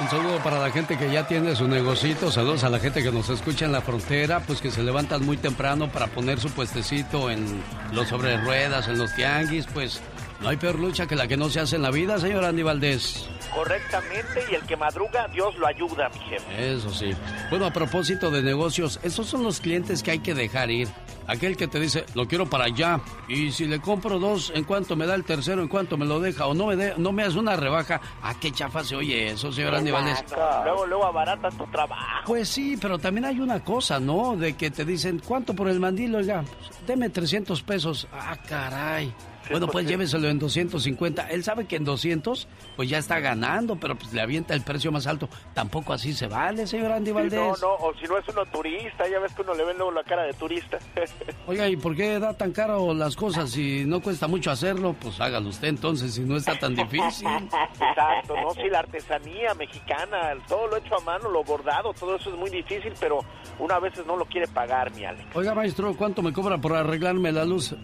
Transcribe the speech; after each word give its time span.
Un 0.00 0.08
saludo 0.08 0.38
para 0.38 0.58
la 0.58 0.70
gente 0.70 0.96
que 0.96 1.10
ya 1.12 1.26
tiene 1.26 1.54
su 1.54 1.68
negocito, 1.68 2.32
saludos 2.32 2.64
a 2.64 2.70
la 2.70 2.78
gente 2.78 3.02
que 3.02 3.12
nos 3.12 3.28
escucha 3.28 3.66
en 3.66 3.72
la 3.72 3.82
frontera, 3.82 4.40
pues 4.40 4.62
que 4.62 4.70
se 4.70 4.82
levantan 4.82 5.26
muy 5.26 5.36
temprano 5.36 5.92
para 5.92 6.06
poner 6.06 6.40
su 6.40 6.48
puestecito 6.50 7.30
en 7.30 7.62
los 7.92 8.08
sobre 8.08 8.38
ruedas, 8.38 8.88
en 8.88 8.96
los 8.96 9.14
tianguis, 9.14 9.66
pues 9.74 10.00
no 10.40 10.48
hay 10.48 10.56
peor 10.56 10.78
lucha 10.78 11.06
que 11.06 11.16
la 11.16 11.28
que 11.28 11.36
no 11.36 11.48
se 11.50 11.60
hace 11.60 11.76
en 11.76 11.82
la 11.82 11.90
vida, 11.90 12.18
señor 12.18 12.44
Andy 12.44 12.62
Valdés. 12.62 13.28
Correctamente, 13.54 14.44
y 14.50 14.54
el 14.54 14.62
que 14.62 14.76
madruga, 14.76 15.28
Dios 15.28 15.56
lo 15.58 15.66
ayuda, 15.66 16.08
mi 16.10 16.20
jefe. 16.20 16.74
Eso 16.74 16.90
sí. 16.90 17.10
Bueno, 17.50 17.66
a 17.66 17.72
propósito 17.72 18.30
de 18.30 18.42
negocios, 18.42 19.00
esos 19.02 19.26
son 19.26 19.42
los 19.42 19.60
clientes 19.60 20.02
que 20.02 20.12
hay 20.12 20.18
que 20.20 20.34
dejar 20.34 20.70
ir. 20.70 20.88
Aquel 21.26 21.56
que 21.56 21.68
te 21.68 21.78
dice, 21.78 22.06
lo 22.14 22.26
quiero 22.26 22.46
para 22.46 22.64
allá, 22.64 23.00
y 23.28 23.52
si 23.52 23.66
le 23.66 23.80
compro 23.80 24.18
dos, 24.18 24.50
¿en 24.54 24.64
cuánto 24.64 24.96
me 24.96 25.06
da 25.06 25.14
el 25.14 25.24
tercero? 25.24 25.62
¿En 25.62 25.68
cuánto 25.68 25.96
me 25.96 26.04
lo 26.06 26.18
deja? 26.18 26.46
O 26.46 26.54
no 26.54 26.66
me, 26.66 26.76
de, 26.76 26.94
no 26.96 27.12
me 27.12 27.22
hace 27.22 27.38
una 27.38 27.54
rebaja. 27.54 28.00
¿A 28.22 28.34
qué 28.40 28.50
chafa 28.50 28.82
se 28.82 28.96
oye 28.96 29.28
eso, 29.28 29.52
señor 29.52 29.74
Andy 29.74 29.90
Valdés? 29.90 30.24
Luego, 30.64 30.86
luego 30.86 31.06
abarata 31.06 31.50
tu 31.50 31.66
trabajo. 31.66 32.22
Pues 32.26 32.48
sí, 32.48 32.76
pero 32.80 32.98
también 32.98 33.26
hay 33.26 33.40
una 33.40 33.62
cosa, 33.62 34.00
¿no? 34.00 34.36
De 34.36 34.56
que 34.56 34.70
te 34.70 34.84
dicen, 34.84 35.20
¿cuánto 35.24 35.54
por 35.54 35.68
el 35.68 35.78
mandil? 35.78 36.14
Oiga, 36.14 36.42
pues, 36.42 36.86
deme 36.86 37.10
300 37.10 37.62
pesos. 37.62 38.08
Ah, 38.12 38.36
caray. 38.48 39.14
Bueno, 39.48 39.68
pues 39.68 39.86
lléveselo 39.86 40.28
en 40.28 40.38
250. 40.38 41.28
Él 41.30 41.44
sabe 41.44 41.66
que 41.66 41.76
en 41.76 41.84
200 41.84 42.48
pues 42.76 42.88
ya 42.88 42.98
está 42.98 43.20
ganando, 43.20 43.76
pero 43.76 43.96
pues 43.96 44.12
le 44.12 44.20
avienta 44.20 44.54
el 44.54 44.62
precio 44.62 44.92
más 44.92 45.06
alto. 45.06 45.28
Tampoco 45.54 45.92
así 45.92 46.12
se 46.12 46.26
vale, 46.26 46.66
señor 46.66 46.92
Andy 46.92 47.12
Valdés. 47.12 47.40
no, 47.40 47.56
no, 47.56 47.74
o 47.74 47.94
si 47.94 48.06
no 48.06 48.18
es 48.18 48.28
uno 48.28 48.44
turista, 48.46 49.08
ya 49.08 49.18
ves 49.18 49.32
que 49.34 49.42
uno 49.42 49.54
le 49.54 49.64
ve 49.64 49.74
luego 49.74 49.92
la 49.92 50.04
cara 50.04 50.24
de 50.24 50.32
turista. 50.34 50.78
Oiga, 51.46 51.68
¿y 51.68 51.76
por 51.76 51.96
qué 51.96 52.18
da 52.18 52.36
tan 52.36 52.52
caro 52.52 52.92
las 52.94 53.16
cosas 53.16 53.50
si 53.50 53.84
no 53.84 54.00
cuesta 54.00 54.26
mucho 54.28 54.50
hacerlo? 54.50 54.94
Pues 55.00 55.20
hágalo 55.20 55.48
usted 55.48 55.68
entonces, 55.68 56.14
si 56.14 56.22
no 56.22 56.36
está 56.36 56.58
tan 56.58 56.74
difícil. 56.74 57.26
Exacto, 57.26 58.34
no, 58.36 58.50
si 58.54 58.68
la 58.68 58.80
artesanía 58.80 59.54
mexicana, 59.54 60.32
todo 60.46 60.66
lo 60.68 60.76
hecho 60.76 60.96
a 60.96 61.00
mano, 61.00 61.28
lo 61.30 61.42
bordado, 61.44 61.92
todo 61.92 62.16
eso 62.16 62.30
es 62.30 62.36
muy 62.36 62.50
difícil, 62.50 62.92
pero 63.00 63.20
una 63.58 63.76
a 63.76 63.80
veces 63.80 64.06
no 64.06 64.16
lo 64.16 64.24
quiere 64.24 64.46
pagar, 64.48 64.92
mi 64.94 65.04
Alex. 65.04 65.24
Oiga, 65.34 65.54
maestro, 65.54 65.94
¿cuánto 65.96 66.22
me 66.22 66.32
cobra 66.32 66.58
por 66.58 66.74
arreglarme 66.74 67.32
la 67.32 67.44
luz? 67.44 67.74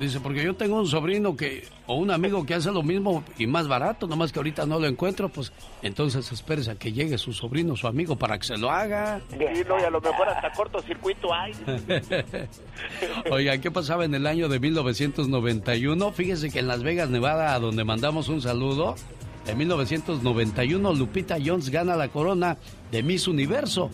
Dice, 0.00 0.18
porque 0.18 0.42
yo 0.42 0.54
tengo 0.54 0.76
un 0.76 0.88
sobrino 0.88 1.36
que, 1.36 1.68
o 1.86 1.94
un 1.94 2.10
amigo 2.10 2.44
que 2.44 2.54
hace 2.54 2.72
lo 2.72 2.82
mismo 2.82 3.22
y 3.38 3.46
más 3.46 3.68
barato, 3.68 4.08
nomás 4.08 4.32
que 4.32 4.40
ahorita 4.40 4.66
no 4.66 4.80
lo 4.80 4.88
encuentro, 4.88 5.28
pues 5.28 5.52
entonces 5.82 6.30
espérese 6.32 6.72
a 6.72 6.74
que 6.74 6.92
llegue 6.92 7.16
su 7.16 7.32
sobrino, 7.32 7.76
su 7.76 7.86
amigo, 7.86 8.16
para 8.16 8.36
que 8.36 8.44
se 8.44 8.56
lo 8.56 8.70
haga. 8.70 9.20
Sí, 9.30 9.38
no, 9.68 9.78
y 9.78 9.82
a 9.82 9.90
lo 9.90 10.00
mejor 10.00 10.28
hasta 10.28 10.50
cortocircuito 10.52 11.32
hay. 11.32 11.52
Oiga, 13.30 13.58
¿qué 13.58 13.70
pasaba 13.70 14.04
en 14.04 14.14
el 14.14 14.26
año 14.26 14.48
de 14.48 14.58
1991? 14.58 16.12
Fíjese 16.12 16.50
que 16.50 16.58
en 16.58 16.66
Las 16.66 16.82
Vegas, 16.82 17.08
Nevada, 17.08 17.54
a 17.54 17.60
donde 17.60 17.84
mandamos 17.84 18.28
un 18.28 18.42
saludo, 18.42 18.96
en 19.46 19.58
1991 19.58 20.92
Lupita 20.94 21.36
Jones 21.44 21.70
gana 21.70 21.94
la 21.94 22.08
corona 22.08 22.56
de 22.90 23.02
Miss 23.02 23.28
Universo 23.28 23.90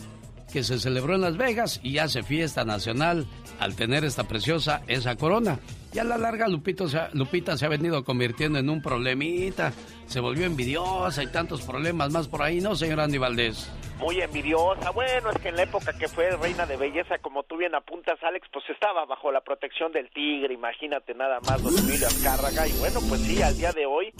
que 0.51 0.63
se 0.63 0.79
celebró 0.79 1.15
en 1.15 1.21
Las 1.21 1.37
Vegas 1.37 1.79
y 1.83 1.99
hace 1.99 2.23
fiesta 2.23 2.65
nacional 2.65 3.25
al 3.59 3.75
tener 3.75 4.03
esta 4.03 4.25
preciosa 4.25 4.81
esa 4.87 5.15
corona. 5.15 5.59
Y 5.93 5.99
a 5.99 6.03
la 6.05 6.17
larga 6.17 6.47
Lupito 6.47 6.85
Lupita 7.13 7.57
se 7.57 7.65
ha 7.65 7.69
venido 7.69 8.03
convirtiendo 8.05 8.59
en 8.59 8.69
un 8.69 8.81
problemita. 8.81 9.73
Se 10.05 10.21
volvió 10.21 10.45
envidiosa 10.45 11.21
y 11.23 11.27
tantos 11.27 11.61
problemas 11.61 12.11
más 12.11 12.27
por 12.27 12.41
ahí, 12.41 12.61
¿no, 12.61 12.75
señor 12.75 13.01
Andy 13.01 13.17
Valdés? 13.17 13.69
Muy 13.99 14.19
envidiosa. 14.19 14.89
Bueno, 14.91 15.29
es 15.29 15.37
que 15.39 15.49
en 15.49 15.57
la 15.57 15.63
época 15.63 15.93
que 15.97 16.07
fue 16.07 16.31
reina 16.37 16.65
de 16.65 16.77
belleza, 16.77 17.17
como 17.19 17.43
tú 17.43 17.57
bien 17.57 17.75
apuntas, 17.75 18.17
Alex, 18.23 18.47
pues 18.51 18.65
estaba 18.69 19.05
bajo 19.05 19.31
la 19.31 19.41
protección 19.41 19.91
del 19.91 20.09
tigre. 20.09 20.53
Imagínate 20.53 21.13
nada 21.13 21.39
más, 21.41 21.61
los 21.61 21.77
Emilio 21.77 22.07
Azcárraga. 22.07 22.67
Y 22.67 22.71
bueno, 22.79 22.99
pues 23.07 23.21
sí, 23.21 23.41
al 23.41 23.55
día 23.57 23.71
de 23.73 23.85
hoy. 23.85 24.13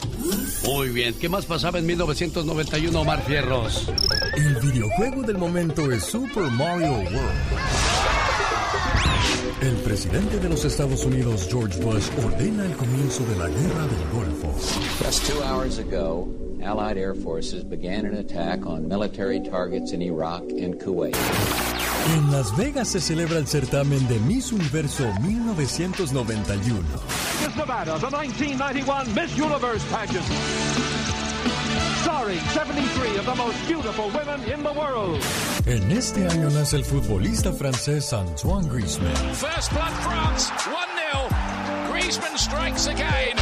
Muy 0.65 0.89
bien. 0.89 1.17
¿Qué 1.19 1.29
más 1.29 1.45
pasaba 1.45 1.79
en 1.79 1.87
1991, 1.87 3.01
Omar 3.01 3.21
Fierros? 3.21 3.91
El 4.35 4.55
videojuego 4.57 5.23
del 5.23 5.37
momento 5.37 5.89
es 5.91 6.05
Super 6.05 6.43
Mario 6.43 6.91
World. 6.91 8.31
El 9.61 9.75
presidente 9.83 10.39
de 10.39 10.49
los 10.49 10.65
Estados 10.65 11.05
Unidos, 11.05 11.47
George 11.49 11.79
Bush, 11.81 12.09
ordena 12.25 12.65
el 12.65 12.73
comienzo 12.73 13.23
de 13.25 13.35
la 13.37 13.47
guerra 13.47 13.87
del 13.87 14.09
Golfo. 14.13 14.53
Just 15.03 15.27
two 15.27 15.41
hours 15.43 15.77
ago, 15.79 16.27
Allied 16.63 16.97
air 16.97 17.15
forces 17.15 17.63
began 17.63 18.05
an 18.05 18.15
attack 18.15 18.65
on 18.65 18.87
military 18.87 19.39
targets 19.39 19.93
in 19.93 20.01
Iraq 20.01 20.43
and 20.51 20.79
Kuwait. 20.79 21.15
En 22.15 22.31
Las 22.31 22.55
Vegas 22.57 22.89
se 22.89 22.99
celebra 22.99 23.37
el 23.37 23.47
certamen 23.47 24.07
de 24.07 24.19
Miss 24.19 24.51
Universo 24.51 25.05
1991. 25.21 26.83
Miss 27.41 27.55
Nevada, 27.55 27.97
the 27.99 28.09
1991 28.09 29.13
Miss 29.13 29.37
Universe 29.37 29.83
pageant. 29.91 31.20
En 35.65 35.91
este 35.91 36.27
año 36.27 36.49
nace 36.49 36.77
el 36.77 36.85
futbolista 36.85 37.51
francés 37.53 38.11
Antoine 38.13 38.67
Griezmann. 38.67 39.15
First 39.33 39.71
blood 39.71 39.93
France, 40.03 40.51
1-0. 40.53 41.91
Griezmann 41.91 42.37
strikes 42.37 42.87
again. 42.87 43.37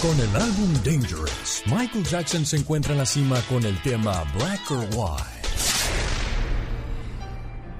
Con 0.00 0.18
el 0.18 0.34
álbum 0.34 0.72
Dangerous, 0.84 1.62
Michael 1.66 2.04
Jackson 2.04 2.44
se 2.44 2.56
encuentra 2.56 2.92
en 2.92 2.98
la 2.98 3.06
cima 3.06 3.40
con 3.48 3.64
el 3.64 3.80
tema 3.82 4.24
Black 4.34 4.70
or 4.70 4.86
White. 4.94 5.42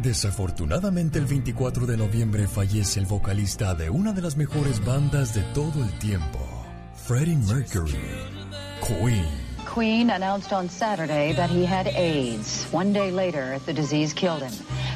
Desafortunadamente 0.02 1.18
el 1.18 1.26
24 1.26 1.86
de 1.86 1.96
noviembre 1.96 2.48
fallece 2.48 2.98
el 2.98 3.06
vocalista 3.06 3.74
de 3.74 3.88
una 3.88 4.12
de 4.12 4.22
las 4.22 4.36
mejores 4.36 4.84
bandas 4.84 5.32
de 5.32 5.42
todo 5.54 5.82
el 5.84 5.98
tiempo, 5.98 6.40
Freddie 7.06 7.34
Mercury. 7.34 7.98
Queen. 8.80 9.26
Queen 9.66 10.10
announced 10.10 10.52
on 10.52 10.68
Saturday 10.68 11.32
that 11.32 11.50
he 11.50 11.64
had 11.64 11.88
AIDS. 11.88 12.64
One 12.70 12.92
day 12.92 13.10
later, 13.10 13.58
the 13.66 13.72
disease 13.72 14.14
killed 14.14 14.42
him. 14.42 14.52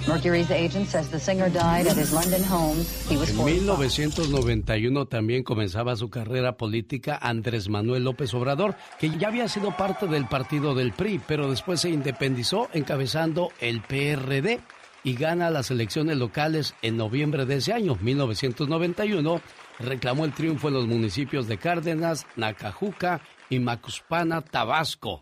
Mercury's 0.06 0.52
agent 0.52 0.86
says 0.86 1.10
the 1.10 1.18
singer 1.18 1.50
died 1.50 1.88
at 1.88 1.96
his 1.96 2.12
London 2.12 2.44
home. 2.44 2.78
He 3.08 3.16
was 3.16 3.30
en 3.30 3.44
1991 3.44 5.06
también 5.06 5.42
comenzaba 5.42 5.96
su 5.96 6.08
carrera 6.08 6.56
política 6.56 7.18
Andrés 7.20 7.68
Manuel 7.68 8.04
López 8.04 8.32
Obrador, 8.34 8.76
que 9.00 9.10
ya 9.18 9.26
había 9.26 9.48
sido 9.48 9.76
parte 9.76 10.06
del 10.06 10.28
partido 10.28 10.76
del 10.76 10.92
PRI, 10.92 11.20
pero 11.26 11.50
después 11.50 11.80
se 11.80 11.90
independizó 11.90 12.68
encabezando 12.72 13.50
el 13.58 13.80
PRD 13.80 14.60
y 15.02 15.14
gana 15.14 15.50
las 15.50 15.72
elecciones 15.72 16.16
locales 16.18 16.74
en 16.82 16.96
noviembre 16.96 17.46
de 17.46 17.56
ese 17.56 17.72
año, 17.72 17.96
1991. 18.00 19.40
Reclamó 19.78 20.24
el 20.24 20.32
triunfo 20.32 20.68
en 20.68 20.74
los 20.74 20.86
municipios 20.86 21.46
de 21.46 21.58
Cárdenas, 21.58 22.26
Nacajuca 22.36 23.20
y 23.50 23.58
Macuspana, 23.58 24.40
Tabasco. 24.40 25.20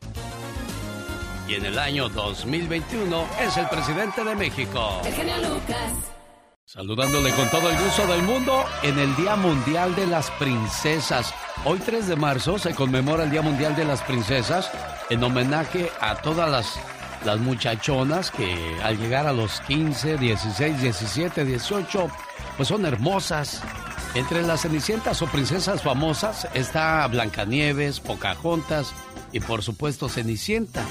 Y 1.48 1.54
en 1.54 1.66
el 1.66 1.78
año 1.78 2.09
2021 2.09 3.26
es 3.41 3.56
el 3.56 3.66
presidente 3.69 4.25
de 4.25 4.34
México. 4.34 5.03
Saludándole 6.65 7.31
con 7.32 7.50
todo 7.50 7.69
el 7.69 7.76
gusto 7.78 8.06
del 8.06 8.22
mundo 8.22 8.65
en 8.82 8.98
el 8.98 9.15
Día 9.16 9.37
Mundial 9.37 9.94
de 9.94 10.06
las 10.06 10.31
Princesas. 10.32 11.34
Hoy 11.66 11.78
3 11.78 12.09
de 12.09 12.16
marzo 12.16 12.59
se 12.59 12.75
conmemora 12.75 13.25
el 13.25 13.31
Día 13.31 13.42
Mundial 13.42 13.76
de 13.76 13.84
las 13.84 14.00
Princesas 14.03 14.71
en 15.10 15.22
homenaje 15.22 15.91
a 16.00 16.15
todas 16.16 16.50
las, 16.50 16.81
las 17.26 17.38
muchachonas 17.38 18.31
que 18.31 18.78
al 18.82 18.97
llegar 18.98 19.26
a 19.26 19.32
los 19.34 19.60
15, 19.62 20.16
16, 20.16 20.81
17, 20.81 21.44
18, 21.44 22.10
pues 22.56 22.69
son 22.69 22.86
hermosas, 22.86 23.62
entre 24.14 24.42
las 24.42 24.62
cenicientas 24.62 25.20
o 25.22 25.26
princesas 25.26 25.82
famosas 25.82 26.48
está 26.54 27.06
Blancanieves, 27.08 28.00
Pocahontas 28.00 28.94
y 29.32 29.41
por 29.41 29.62
supuesto 29.62 30.08
Cenicienta. 30.08 30.84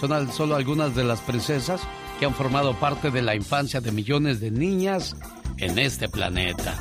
Son 0.00 0.32
solo 0.32 0.56
algunas 0.56 0.94
de 0.94 1.04
las 1.04 1.20
princesas 1.20 1.80
que 2.18 2.26
han 2.26 2.34
formado 2.34 2.74
parte 2.74 3.10
de 3.10 3.22
la 3.22 3.34
infancia 3.34 3.80
de 3.80 3.92
millones 3.92 4.40
de 4.40 4.50
niñas 4.50 5.16
en 5.56 5.78
este 5.78 6.08
planeta. 6.08 6.74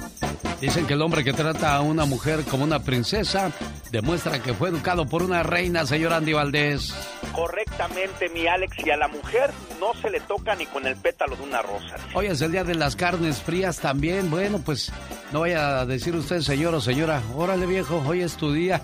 Dicen 0.61 0.87
que 0.87 0.93
el 0.93 1.01
hombre 1.01 1.23
que 1.23 1.33
trata 1.33 1.75
a 1.75 1.81
una 1.81 2.05
mujer 2.05 2.43
como 2.45 2.63
una 2.63 2.79
princesa 2.79 3.51
demuestra 3.91 4.41
que 4.41 4.53
fue 4.53 4.69
educado 4.69 5.05
por 5.05 5.21
una 5.21 5.43
reina, 5.43 5.85
señor 5.85 6.13
Andy 6.13 6.33
Valdés. 6.33 6.93
Correctamente, 7.33 8.29
mi 8.29 8.47
Alex, 8.47 8.77
y 8.85 8.89
a 8.89 8.97
la 8.97 9.07
mujer 9.09 9.51
no 9.79 9.93
se 10.01 10.09
le 10.09 10.21
toca 10.21 10.55
ni 10.55 10.65
con 10.65 10.87
el 10.87 10.95
pétalo 10.95 11.35
de 11.35 11.43
una 11.43 11.61
rosa. 11.61 11.95
Hoy 12.13 12.27
es 12.27 12.41
el 12.41 12.53
día 12.53 12.63
de 12.63 12.75
las 12.75 12.95
carnes 12.95 13.41
frías 13.41 13.79
también. 13.79 14.31
Bueno, 14.31 14.59
pues 14.59 14.91
no 15.33 15.41
vaya 15.41 15.81
a 15.81 15.85
decir 15.85 16.15
usted, 16.15 16.39
señor 16.39 16.73
o 16.73 16.81
señora, 16.81 17.21
órale 17.35 17.65
viejo, 17.65 18.01
hoy 18.07 18.21
es 18.21 18.37
tu 18.37 18.53
día. 18.53 18.81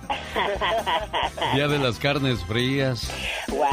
día 1.55 1.67
de 1.69 1.79
las 1.79 1.97
carnes 1.97 2.43
frías. 2.45 3.09
¡Wow! 3.47 3.65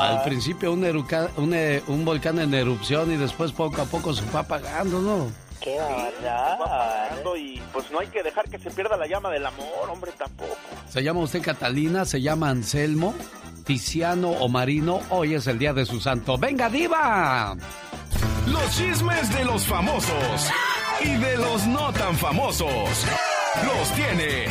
Al 0.00 0.22
principio 0.22 0.72
un, 0.72 0.84
un, 0.84 1.54
eh, 1.54 1.82
un 1.88 2.04
volcán 2.04 2.38
en 2.38 2.54
erupción 2.54 3.12
y 3.12 3.16
después 3.16 3.50
poco 3.52 3.82
a 3.82 3.84
poco 3.84 4.14
se 4.14 4.22
fue 4.22 4.40
apagando, 4.40 5.00
¿no? 5.00 5.51
Qué 5.62 5.78
y 7.36 7.60
pues 7.72 7.90
no 7.90 8.00
hay 8.00 8.08
que 8.08 8.22
dejar 8.22 8.48
que 8.48 8.58
se 8.58 8.70
pierda 8.70 8.96
la 8.96 9.06
llama 9.06 9.30
del 9.30 9.46
amor, 9.46 9.88
hombre, 9.88 10.12
tampoco. 10.18 10.56
Se 10.88 11.02
llama 11.02 11.20
usted 11.20 11.40
Catalina, 11.40 12.04
se 12.04 12.20
llama 12.20 12.50
Anselmo, 12.50 13.14
Tiziano 13.64 14.30
o 14.30 14.48
Marino. 14.48 15.00
Hoy 15.10 15.34
es 15.34 15.46
el 15.46 15.58
día 15.58 15.72
de 15.72 15.86
su 15.86 16.00
santo. 16.00 16.36
¡Venga, 16.36 16.68
diva! 16.68 17.56
Los 18.46 18.76
chismes 18.76 19.32
de 19.32 19.44
los 19.44 19.64
famosos 19.64 20.50
y 21.00 21.14
de 21.16 21.36
los 21.36 21.66
no 21.66 21.92
tan 21.92 22.16
famosos 22.16 23.06
los 23.64 23.92
tiene 23.94 24.46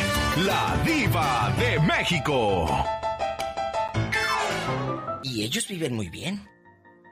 la 0.46 0.78
diva 0.86 1.52
de 1.58 1.80
México 1.80 2.86
Y 5.24 5.44
ellos 5.44 5.68
viven 5.68 5.96
muy 5.96 6.10
bien. 6.10 6.48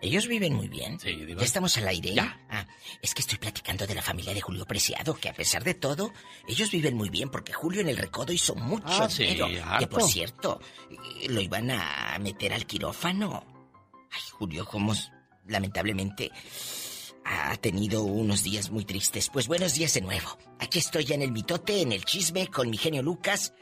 Ellos 0.01 0.27
viven 0.27 0.53
muy 0.53 0.67
bien. 0.69 0.99
Sí. 0.99 1.17
¿Ya 1.37 1.43
estamos 1.43 1.75
al 1.77 1.87
aire? 1.87 2.13
Ya. 2.13 2.39
Ah, 2.49 2.65
es 3.01 3.13
que 3.13 3.21
estoy 3.21 3.37
platicando 3.37 3.85
de 3.85 3.95
la 3.95 4.01
familia 4.01 4.33
de 4.33 4.41
Julio 4.41 4.65
Preciado, 4.65 5.13
que 5.15 5.27
a 5.29 5.33
pesar 5.33 5.63
de 5.63 5.73
todo, 5.73 6.13
ellos 6.47 6.71
viven 6.71 6.95
muy 6.95 7.09
bien 7.09 7.29
porque 7.29 7.51
Julio 7.53 7.81
en 7.81 7.89
el 7.89 7.97
recodo 7.97 8.31
hizo 8.31 8.55
mucho 8.55 8.85
Ah, 8.87 9.09
sí, 9.09 9.23
dinero. 9.23 9.47
Que 9.77 9.87
por 9.87 10.03
cierto, 10.03 10.61
eh, 10.89 11.27
lo 11.29 11.41
iban 11.41 11.69
a 11.71 12.17
meter 12.19 12.53
al 12.53 12.65
quirófano. 12.65 13.43
Ay, 14.11 14.21
Julio, 14.31 14.65
como 14.65 14.93
s- 14.93 15.09
lamentablemente 15.47 16.31
ha 17.25 17.55
tenido 17.57 18.03
unos 18.03 18.43
días 18.43 18.69
muy 18.71 18.85
tristes. 18.85 19.29
Pues 19.29 19.47
buenos 19.47 19.73
días 19.75 19.93
de 19.93 20.01
nuevo. 20.01 20.37
Aquí 20.59 20.79
estoy 20.79 21.03
ya 21.05 21.15
en 21.15 21.21
el 21.21 21.31
mitote, 21.31 21.81
en 21.81 21.91
el 21.91 22.05
chisme, 22.05 22.47
con 22.47 22.69
mi 22.69 22.77
genio 22.77 23.03
Lucas. 23.03 23.53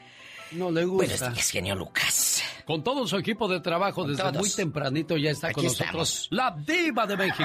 No 0.52 0.70
le 0.70 0.84
Buenos 0.84 1.12
gusta. 1.20 1.30
días, 1.30 1.50
genio 1.50 1.74
Lucas. 1.74 2.42
Con 2.64 2.82
todo 2.82 3.06
su 3.06 3.16
equipo 3.16 3.48
de 3.48 3.60
trabajo 3.60 4.02
Con 4.02 4.10
desde 4.10 4.22
todos. 4.22 4.36
muy 4.38 4.50
tempranito 4.50 5.16
ya 5.16 5.30
está 5.30 5.48
Aquí 5.48 5.54
con 5.56 5.64
nosotros 5.64 6.08
estamos. 6.10 6.28
la 6.30 6.56
diva 6.66 7.06
de 7.06 7.16
México. 7.16 7.44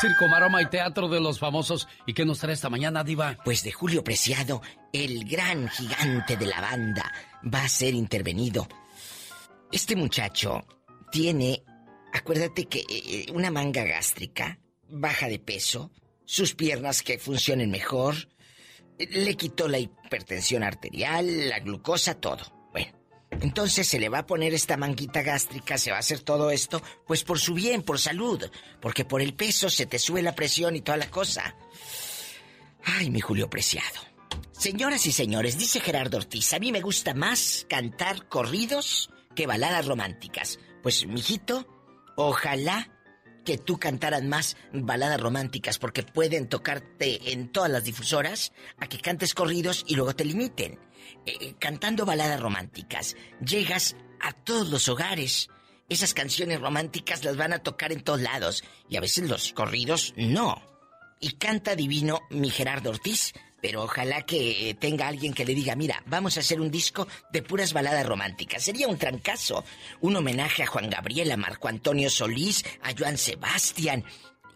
Circo, 0.00 0.28
maroma 0.28 0.62
y 0.62 0.66
teatro 0.66 1.08
de 1.08 1.20
los 1.20 1.38
famosos. 1.38 1.86
¿Y 2.06 2.14
qué 2.14 2.24
nos 2.24 2.38
trae 2.38 2.54
esta 2.54 2.68
mañana, 2.70 3.02
diva? 3.04 3.36
Pues 3.44 3.62
de 3.62 3.72
Julio 3.72 4.02
Preciado, 4.04 4.62
el 4.92 5.24
gran 5.28 5.68
gigante 5.68 6.36
de 6.36 6.46
la 6.46 6.60
banda, 6.60 7.12
va 7.52 7.64
a 7.64 7.68
ser 7.68 7.94
intervenido. 7.94 8.68
Este 9.70 9.96
muchacho 9.96 10.64
tiene, 11.10 11.62
acuérdate 12.12 12.66
que 12.66 12.84
eh, 12.88 13.26
una 13.32 13.50
manga 13.50 13.84
gástrica, 13.84 14.58
baja 14.88 15.28
de 15.28 15.38
peso, 15.38 15.90
sus 16.24 16.54
piernas 16.54 17.02
que 17.02 17.18
funcionen 17.18 17.70
mejor, 17.70 18.14
eh, 18.14 18.31
le 19.10 19.36
quitó 19.36 19.68
la 19.68 19.78
hipertensión 19.78 20.62
arterial, 20.62 21.48
la 21.48 21.60
glucosa, 21.60 22.14
todo. 22.14 22.68
Bueno, 22.72 22.92
entonces 23.40 23.86
se 23.88 23.98
le 23.98 24.08
va 24.08 24.18
a 24.18 24.26
poner 24.26 24.54
esta 24.54 24.76
manguita 24.76 25.22
gástrica, 25.22 25.78
se 25.78 25.90
va 25.90 25.96
a 25.96 26.00
hacer 26.00 26.20
todo 26.20 26.50
esto, 26.50 26.82
pues 27.06 27.24
por 27.24 27.38
su 27.38 27.54
bien, 27.54 27.82
por 27.82 27.98
salud, 27.98 28.50
porque 28.80 29.04
por 29.04 29.22
el 29.22 29.34
peso 29.34 29.70
se 29.70 29.86
te 29.86 29.98
sube 29.98 30.22
la 30.22 30.34
presión 30.34 30.76
y 30.76 30.80
toda 30.80 30.98
la 30.98 31.10
cosa. 31.10 31.54
Ay, 32.84 33.10
mi 33.10 33.20
Julio 33.20 33.48
Preciado. 33.48 34.00
Señoras 34.52 35.06
y 35.06 35.12
señores, 35.12 35.58
dice 35.58 35.80
Gerardo 35.80 36.18
Ortiz, 36.18 36.52
a 36.52 36.58
mí 36.58 36.72
me 36.72 36.80
gusta 36.80 37.14
más 37.14 37.66
cantar 37.68 38.28
corridos 38.28 39.10
que 39.34 39.46
baladas 39.46 39.86
románticas. 39.86 40.58
Pues, 40.82 41.06
mijito, 41.06 41.66
ojalá 42.16 42.90
que 43.44 43.58
tú 43.58 43.78
cantaras 43.78 44.22
más 44.22 44.56
baladas 44.72 45.20
románticas 45.20 45.78
porque 45.78 46.02
pueden 46.02 46.48
tocarte 46.48 47.32
en 47.32 47.50
todas 47.50 47.70
las 47.70 47.84
difusoras 47.84 48.52
a 48.78 48.86
que 48.86 49.00
cantes 49.00 49.34
corridos 49.34 49.84
y 49.86 49.96
luego 49.96 50.14
te 50.14 50.24
limiten. 50.24 50.78
Eh, 51.26 51.54
cantando 51.58 52.04
baladas 52.04 52.40
románticas, 52.40 53.16
llegas 53.44 53.96
a 54.20 54.32
todos 54.32 54.68
los 54.68 54.88
hogares. 54.88 55.48
Esas 55.88 56.14
canciones 56.14 56.60
románticas 56.60 57.24
las 57.24 57.36
van 57.36 57.52
a 57.52 57.58
tocar 57.58 57.92
en 57.92 58.02
todos 58.02 58.20
lados 58.20 58.64
y 58.88 58.96
a 58.96 59.00
veces 59.00 59.28
los 59.28 59.52
corridos 59.52 60.14
no. 60.16 60.62
Y 61.20 61.32
canta 61.32 61.76
divino 61.76 62.20
mi 62.30 62.50
Gerardo 62.50 62.90
Ortiz, 62.90 63.32
pero 63.62 63.84
ojalá 63.84 64.22
que 64.22 64.68
eh, 64.70 64.74
tenga 64.74 65.06
alguien 65.08 65.32
que 65.32 65.44
le 65.46 65.54
diga, 65.54 65.76
mira, 65.76 66.02
vamos 66.06 66.36
a 66.36 66.40
hacer 66.40 66.60
un 66.60 66.70
disco 66.70 67.06
de 67.32 67.42
puras 67.42 67.72
baladas 67.72 68.04
románticas. 68.04 68.62
Sería 68.64 68.88
un 68.88 68.98
trancazo. 68.98 69.64
Un 70.00 70.16
homenaje 70.16 70.64
a 70.64 70.66
Juan 70.66 70.90
Gabriel, 70.90 71.30
a 71.30 71.36
Marco 71.36 71.68
Antonio 71.68 72.10
Solís, 72.10 72.64
a 72.82 72.90
Joan 72.98 73.16
Sebastián. 73.16 74.04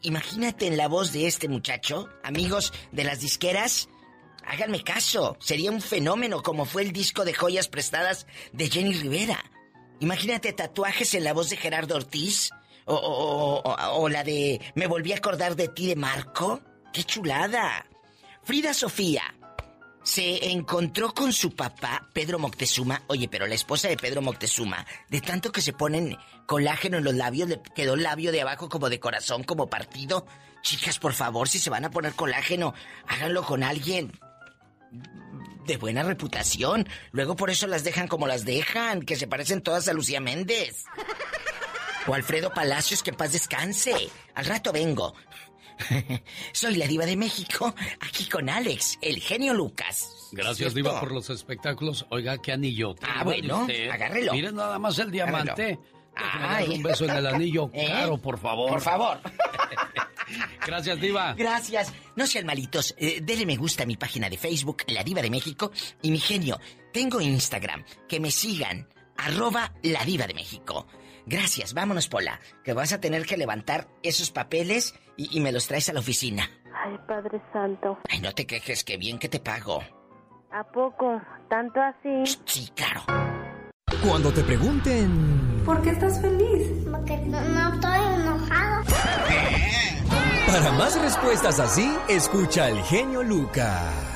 Imagínate 0.02 0.66
en 0.66 0.76
la 0.76 0.88
voz 0.88 1.12
de 1.12 1.26
este 1.26 1.48
muchacho, 1.48 2.08
amigos 2.24 2.72
de 2.92 3.04
las 3.04 3.20
disqueras. 3.20 3.88
Háganme 4.44 4.84
caso, 4.84 5.36
sería 5.40 5.70
un 5.70 5.80
fenómeno 5.80 6.42
como 6.42 6.64
fue 6.66 6.82
el 6.82 6.92
disco 6.92 7.24
de 7.24 7.32
joyas 7.34 7.68
prestadas 7.68 8.26
de 8.52 8.68
Jenny 8.68 8.92
Rivera. 8.92 9.42
Imagínate 10.00 10.52
tatuajes 10.52 11.14
en 11.14 11.24
la 11.24 11.32
voz 11.32 11.48
de 11.50 11.56
Gerardo 11.56 11.96
Ortiz. 11.96 12.50
O, 12.84 12.94
o- 12.94 13.62
o- 13.64 14.00
o 14.02 14.08
la 14.08 14.22
de 14.22 14.60
Me 14.76 14.86
volví 14.86 15.12
a 15.12 15.16
acordar 15.16 15.56
de 15.56 15.66
ti 15.68 15.86
de 15.88 15.96
Marco. 15.96 16.60
¡Qué 16.92 17.02
chulada! 17.02 17.84
Frida 18.46 18.72
Sofía 18.72 19.34
se 20.04 20.52
encontró 20.52 21.12
con 21.12 21.32
su 21.32 21.56
papá, 21.56 22.08
Pedro 22.12 22.38
Moctezuma. 22.38 23.02
Oye, 23.08 23.26
pero 23.26 23.48
la 23.48 23.56
esposa 23.56 23.88
de 23.88 23.96
Pedro 23.96 24.22
Moctezuma, 24.22 24.86
de 25.08 25.20
tanto 25.20 25.50
que 25.50 25.60
se 25.60 25.72
ponen 25.72 26.16
colágeno 26.46 26.98
en 26.98 27.02
los 27.02 27.16
labios, 27.16 27.48
le 27.48 27.60
quedó 27.74 27.94
el 27.94 28.04
labio 28.04 28.30
de 28.30 28.42
abajo 28.42 28.68
como 28.68 28.88
de 28.88 29.00
corazón, 29.00 29.42
como 29.42 29.68
partido. 29.68 30.26
Chicas, 30.62 31.00
por 31.00 31.12
favor, 31.12 31.48
si 31.48 31.58
se 31.58 31.70
van 31.70 31.86
a 31.86 31.90
poner 31.90 32.12
colágeno, 32.12 32.72
háganlo 33.08 33.42
con 33.42 33.64
alguien 33.64 34.12
de 35.66 35.76
buena 35.76 36.04
reputación. 36.04 36.88
Luego 37.10 37.34
por 37.34 37.50
eso 37.50 37.66
las 37.66 37.82
dejan 37.82 38.06
como 38.06 38.28
las 38.28 38.44
dejan, 38.44 39.02
que 39.02 39.16
se 39.16 39.26
parecen 39.26 39.60
todas 39.60 39.88
a 39.88 39.92
Lucía 39.92 40.20
Méndez. 40.20 40.84
O 42.06 42.14
Alfredo 42.14 42.54
Palacios, 42.54 43.02
que 43.02 43.10
en 43.10 43.16
paz 43.16 43.32
descanse. 43.32 44.08
Al 44.36 44.44
rato 44.44 44.70
vengo. 44.70 45.14
Soy 46.52 46.76
la 46.76 46.86
diva 46.86 47.06
de 47.06 47.16
México, 47.16 47.74
aquí 48.00 48.28
con 48.28 48.48
Alex, 48.48 48.98
el 49.00 49.20
genio 49.20 49.54
Lucas. 49.54 50.28
Gracias, 50.32 50.56
¿Cierto? 50.58 50.74
Diva, 50.76 51.00
por 51.00 51.12
los 51.12 51.30
espectáculos. 51.30 52.06
Oiga, 52.10 52.38
qué 52.38 52.52
anillo. 52.52 52.94
Ah, 53.02 53.24
bueno, 53.24 53.66
agárrelo. 53.92 54.32
Miren 54.32 54.54
nada 54.56 54.78
más 54.78 54.98
el 54.98 55.10
diamante. 55.10 55.78
Ay. 56.16 56.76
un 56.76 56.82
beso 56.82 57.04
en 57.04 57.10
el 57.10 57.26
anillo 57.26 57.70
¿Eh? 57.74 57.86
caro, 57.88 58.16
por 58.18 58.38
favor. 58.38 58.70
Por 58.70 58.80
favor. 58.80 59.20
Gracias, 60.66 61.00
Diva. 61.00 61.34
Gracias. 61.34 61.92
No 62.16 62.26
sean 62.26 62.46
malitos. 62.46 62.94
Eh, 62.98 63.20
denle 63.22 63.46
me 63.46 63.56
gusta 63.56 63.84
a 63.84 63.86
mi 63.86 63.96
página 63.96 64.28
de 64.28 64.38
Facebook, 64.38 64.84
La 64.88 65.04
Diva 65.04 65.22
de 65.22 65.30
México. 65.30 65.70
Y 66.02 66.10
mi 66.10 66.18
genio, 66.18 66.58
tengo 66.92 67.20
Instagram. 67.20 67.84
Que 68.08 68.18
me 68.18 68.30
sigan. 68.30 68.88
Arroba 69.18 69.72
La 69.82 70.04
Diva 70.04 70.26
de 70.26 70.34
México. 70.34 70.86
Gracias. 71.26 71.74
Vámonos, 71.74 72.08
Pola. 72.08 72.40
Que 72.64 72.72
vas 72.72 72.92
a 72.92 73.00
tener 73.00 73.26
que 73.26 73.36
levantar 73.36 73.88
esos 74.02 74.30
papeles 74.30 74.94
y, 75.16 75.36
y 75.36 75.40
me 75.40 75.52
los 75.52 75.66
traes 75.66 75.88
a 75.88 75.92
la 75.92 76.00
oficina. 76.00 76.48
Ay, 76.84 76.96
Padre 77.06 77.42
Santo. 77.52 77.98
Ay, 78.08 78.20
no 78.20 78.32
te 78.32 78.46
quejes, 78.46 78.84
que 78.84 78.96
bien 78.96 79.18
que 79.18 79.28
te 79.28 79.40
pago. 79.40 79.82
¿A 80.52 80.64
poco? 80.64 81.20
¿Tanto 81.50 81.80
así? 81.80 82.38
Sí, 82.46 82.70
claro. 82.74 83.02
Cuando 84.02 84.32
te 84.32 84.42
pregunten 84.42 85.62
¿Por 85.64 85.82
qué 85.82 85.90
estás 85.90 86.20
feliz? 86.20 86.68
Porque 86.90 87.16
no, 87.16 87.40
no 87.40 87.74
estoy 87.74 87.98
enojado. 88.20 88.84
para 90.46 90.72
más 90.72 91.00
respuestas 91.00 91.58
así, 91.58 91.92
escucha 92.08 92.66
al 92.66 92.80
genio 92.84 93.24
Lucas. 93.24 94.15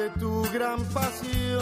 de 0.00 0.08
tu 0.18 0.42
gran 0.52 0.82
pasión. 0.94 1.60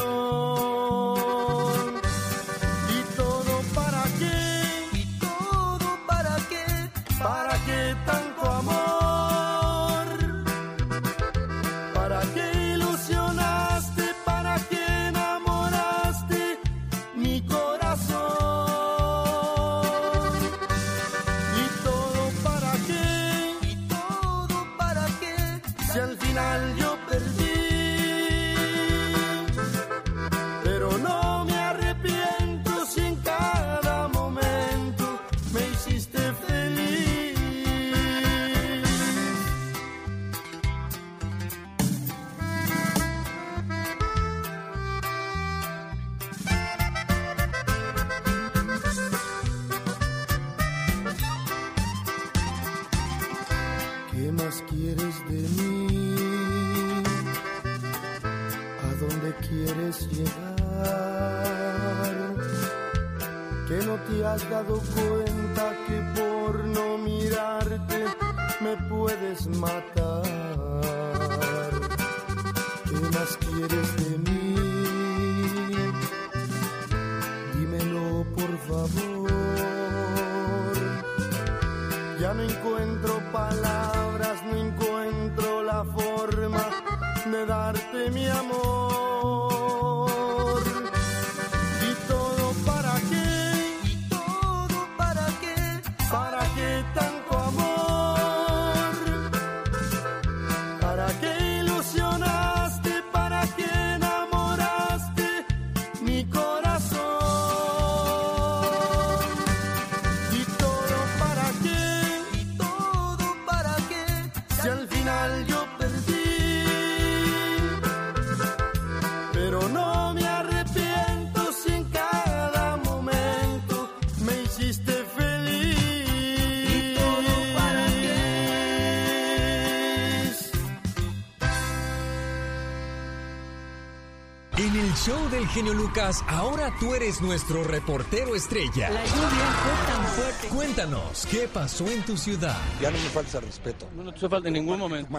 Show 135.08 135.28
del 135.30 135.46
genio 135.48 135.72
Lucas, 135.72 136.22
ahora 136.28 136.70
tú 136.78 136.94
eres 136.94 137.22
nuestro 137.22 137.64
reportero 137.64 138.36
estrella. 138.36 138.90
La 138.90 139.02
lluvia 139.06 139.46
fue 139.62 139.72
tan 139.86 140.04
fuerte. 140.04 140.48
Cuéntanos, 140.48 141.26
¿qué 141.30 141.48
pasó 141.50 141.88
en 141.88 142.02
tu 142.02 142.18
ciudad? 142.18 142.58
Ya 142.82 142.90
no 142.90 142.98
me 142.98 143.08
falta 143.08 143.40
respeto. 143.40 143.88
No 143.96 144.12
te 144.12 144.28
falta 144.28 144.48
en 144.48 144.54
ningún 144.54 144.78
momento. 144.78 145.16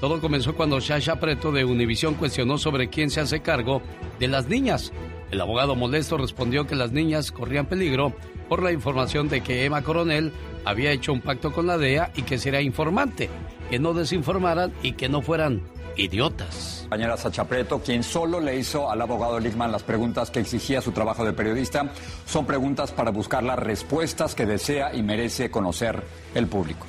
Todo 0.00 0.20
comenzó 0.20 0.54
cuando 0.54 0.78
Shasha 0.78 1.18
Preto 1.18 1.50
de 1.50 1.64
Univisión 1.64 2.14
cuestionó 2.14 2.56
sobre 2.56 2.88
quién 2.88 3.10
se 3.10 3.20
hace 3.20 3.40
cargo 3.40 3.82
de 4.20 4.28
las 4.28 4.46
niñas. 4.48 4.92
El 5.32 5.40
abogado 5.40 5.74
molesto 5.74 6.16
respondió 6.16 6.66
que 6.66 6.76
las 6.76 6.92
niñas 6.92 7.32
corrían 7.32 7.66
peligro 7.66 8.14
por 8.48 8.62
la 8.62 8.70
información 8.70 9.28
de 9.28 9.42
que 9.42 9.64
Emma 9.64 9.82
Coronel 9.82 10.32
había 10.64 10.92
hecho 10.92 11.12
un 11.12 11.20
pacto 11.20 11.52
con 11.52 11.66
la 11.66 11.78
DEA 11.78 12.12
y 12.14 12.22
que 12.22 12.38
sería 12.38 12.60
informante, 12.60 13.28
que 13.70 13.80
no 13.80 13.92
desinformaran 13.92 14.72
y 14.82 14.92
que 14.92 15.08
no 15.08 15.20
fueran 15.20 15.62
idiotas. 15.96 16.78
Compañera 16.82 17.16
Sacha 17.16 17.44
Preto, 17.44 17.82
quien 17.82 18.04
solo 18.04 18.40
le 18.40 18.56
hizo 18.56 18.88
al 18.88 19.02
abogado 19.02 19.40
Lickman 19.40 19.72
las 19.72 19.82
preguntas 19.82 20.30
que 20.30 20.38
exigía 20.38 20.80
su 20.80 20.92
trabajo 20.92 21.24
de 21.24 21.32
periodista, 21.32 21.90
son 22.24 22.46
preguntas 22.46 22.92
para 22.92 23.10
buscar 23.10 23.42
las 23.42 23.58
respuestas 23.58 24.36
que 24.36 24.46
desea 24.46 24.94
y 24.94 25.02
merece 25.02 25.50
conocer 25.50 26.04
el 26.36 26.46
público. 26.46 26.86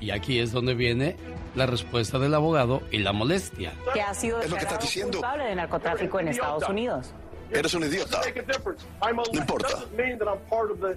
Y 0.00 0.10
aquí 0.10 0.38
es 0.38 0.52
donde 0.52 0.74
viene 0.74 1.16
la 1.54 1.66
respuesta 1.66 2.18
del 2.18 2.34
abogado 2.34 2.82
y 2.90 2.98
la 2.98 3.12
molestia. 3.12 3.72
que 3.92 4.02
ha 4.02 4.12
sido 4.14 4.40
Es 4.40 4.50
lo 4.50 4.56
que 4.56 4.62
estás 4.64 4.80
diciendo. 4.80 5.18
culpable 5.18 5.44
de 5.44 5.54
narcotráfico 5.54 6.20
en 6.20 6.28
Estados 6.28 6.68
Unidos. 6.68 7.12
Eres 7.50 7.74
un 7.74 7.84
idiota. 7.84 8.20
No 9.32 9.38
importa. 9.38 9.84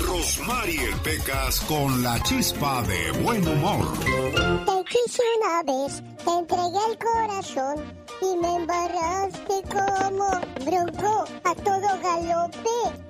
Rosmarie 0.07 0.95
Pecas 1.03 1.61
con 1.61 2.03
la 2.03 2.21
chispa 2.23 2.83
de 2.83 3.13
buen 3.23 3.47
humor. 3.47 3.99
Te 4.01 4.85
quise 4.89 5.23
una 5.41 5.63
vez, 5.63 6.03
te 6.25 6.31
entregué 6.31 6.79
el 6.91 6.99
corazón 6.99 7.85
y 8.21 8.37
me 8.37 8.57
embarraste 8.57 9.63
como 9.71 10.31
bronco 10.65 11.25
a 11.45 11.55
todo 11.55 12.01
galope. 12.03 13.07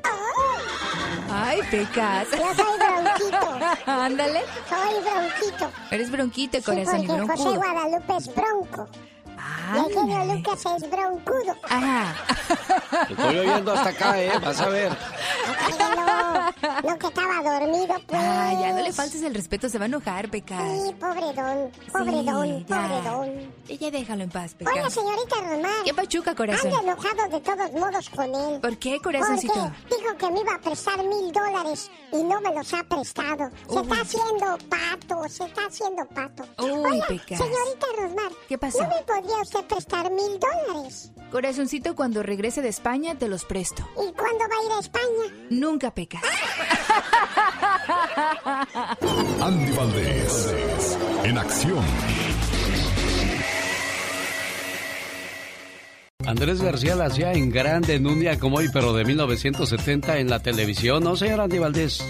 Ay, 1.31 1.61
pecas. 1.71 2.29
Yo 2.31 2.55
soy 2.55 2.79
bronquito. 2.79 3.59
Ándale. 3.91 4.41
Soy 4.69 4.95
bronquito. 5.03 5.71
Eres 5.91 6.11
bronquito, 6.11 6.59
Sí, 6.59 6.65
corazón 6.65 7.03
y 7.03 7.07
porque 7.07 7.27
José. 7.37 7.57
Guadalupe 7.57 8.17
es 8.17 8.35
bronco. 8.35 8.89
Y 9.75 9.79
el 9.79 9.93
genio 9.93 10.25
Lucas 10.35 10.61
es 10.77 10.91
broncudo. 10.91 11.55
Ajá. 11.69 12.15
Te 13.09 13.13
estoy 13.13 13.39
oyendo 13.39 13.73
hasta 13.73 13.89
acá, 13.91 14.23
¿eh? 14.23 14.33
Vas 14.43 14.61
a 14.61 14.69
ver. 14.69 14.93
No, 16.85 16.99
que 16.99 17.07
estaba 17.07 17.43
dormido, 17.43 17.95
pues. 18.07 18.21
Ay, 18.23 18.57
ya 18.61 18.73
no 18.73 18.83
le 18.83 18.93
faltes 18.93 19.23
el 19.23 19.35
respeto, 19.35 19.69
se 19.69 19.79
va 19.79 19.85
a 19.85 19.89
enojar, 19.89 20.29
Pecas. 20.31 20.63
Sí, 20.83 20.95
pobre 20.95 21.33
don, 21.33 21.71
pobre 21.93 22.23
don, 22.23 22.65
pobre 22.65 23.03
don. 23.03 23.57
Ya 23.79 23.91
déjalo 23.91 24.25
en 24.25 24.31
paz, 24.31 24.55
Pecas. 24.55 24.75
Hola, 24.75 24.91
señorita 24.91 25.37
Román. 25.37 25.85
¿Qué 25.85 25.95
pachuca, 25.95 26.35
corazón? 26.35 26.73
Ando 26.73 26.93
enojado 26.93 27.29
de 27.29 27.41
todos 27.41 27.73
modos 27.73 28.11
con 28.11 28.35
él. 28.35 28.61
¿Por 28.61 28.77
qué, 28.79 28.99
corazoncito? 29.01 29.53
Porque 29.55 29.97
dijo 30.03 30.17
que 30.17 30.31
me 30.31 30.41
iba 30.41 30.55
a 30.55 30.61
prestar 30.61 30.99
mil 31.05 31.33
dólares 31.33 31.91
y 32.13 32.23
no 32.23 32.41
me 32.41 32.55
los 32.55 32.73
ha 32.75 32.83
prestado. 32.85 33.51
Se 33.69 33.81
está 33.81 34.01
haciendo 34.01 34.59
pato, 34.69 35.29
se 35.29 35.45
está 35.45 35.67
haciendo 35.67 36.07
pato. 36.07 36.45
Uy, 36.59 36.71
Hola, 36.71 37.07
Pecas. 37.07 37.39
señorita 37.39 37.87
Rosmar. 37.99 38.33
¿Qué 38.49 38.59
pasó? 38.59 38.83
¿No 38.83 38.89
me 38.89 39.03
podría 39.03 39.41
usted 39.43 39.65
prestar 39.67 40.11
mil 40.11 40.39
dólares? 40.39 41.11
Corazoncito, 41.31 41.97
cuando 41.97 42.23
regrese 42.23 42.63
de 42.63 42.69
España 42.69 43.17
te 43.17 43.29
los 43.29 43.45
presto. 43.45 43.83
¿Y 43.95 44.13
cuándo 44.13 44.39
va 44.39 44.61
a 44.61 44.65
ir 44.65 44.73
a 44.73 44.79
España? 44.79 45.47
Nunca, 45.51 45.91
Pecas. 45.93 46.23
Andy 49.41 49.73
Valdés, 49.73 50.99
en 51.25 51.39
acción. 51.39 51.85
Andrés 56.27 56.61
García 56.61 56.97
la 56.97 57.07
hacía 57.07 57.33
en 57.33 57.51
grande 57.51 57.95
en 57.95 58.07
un 58.07 58.19
día 58.19 58.39
como 58.39 58.57
hoy, 58.57 58.69
pero 58.73 58.93
de 58.93 59.05
1970 59.05 60.19
en 60.19 60.29
la 60.29 60.41
televisión, 60.41 61.05
¿no, 61.05 61.17
señor 61.17 61.41
Andy 61.41 61.59
Valdés? 61.59 62.03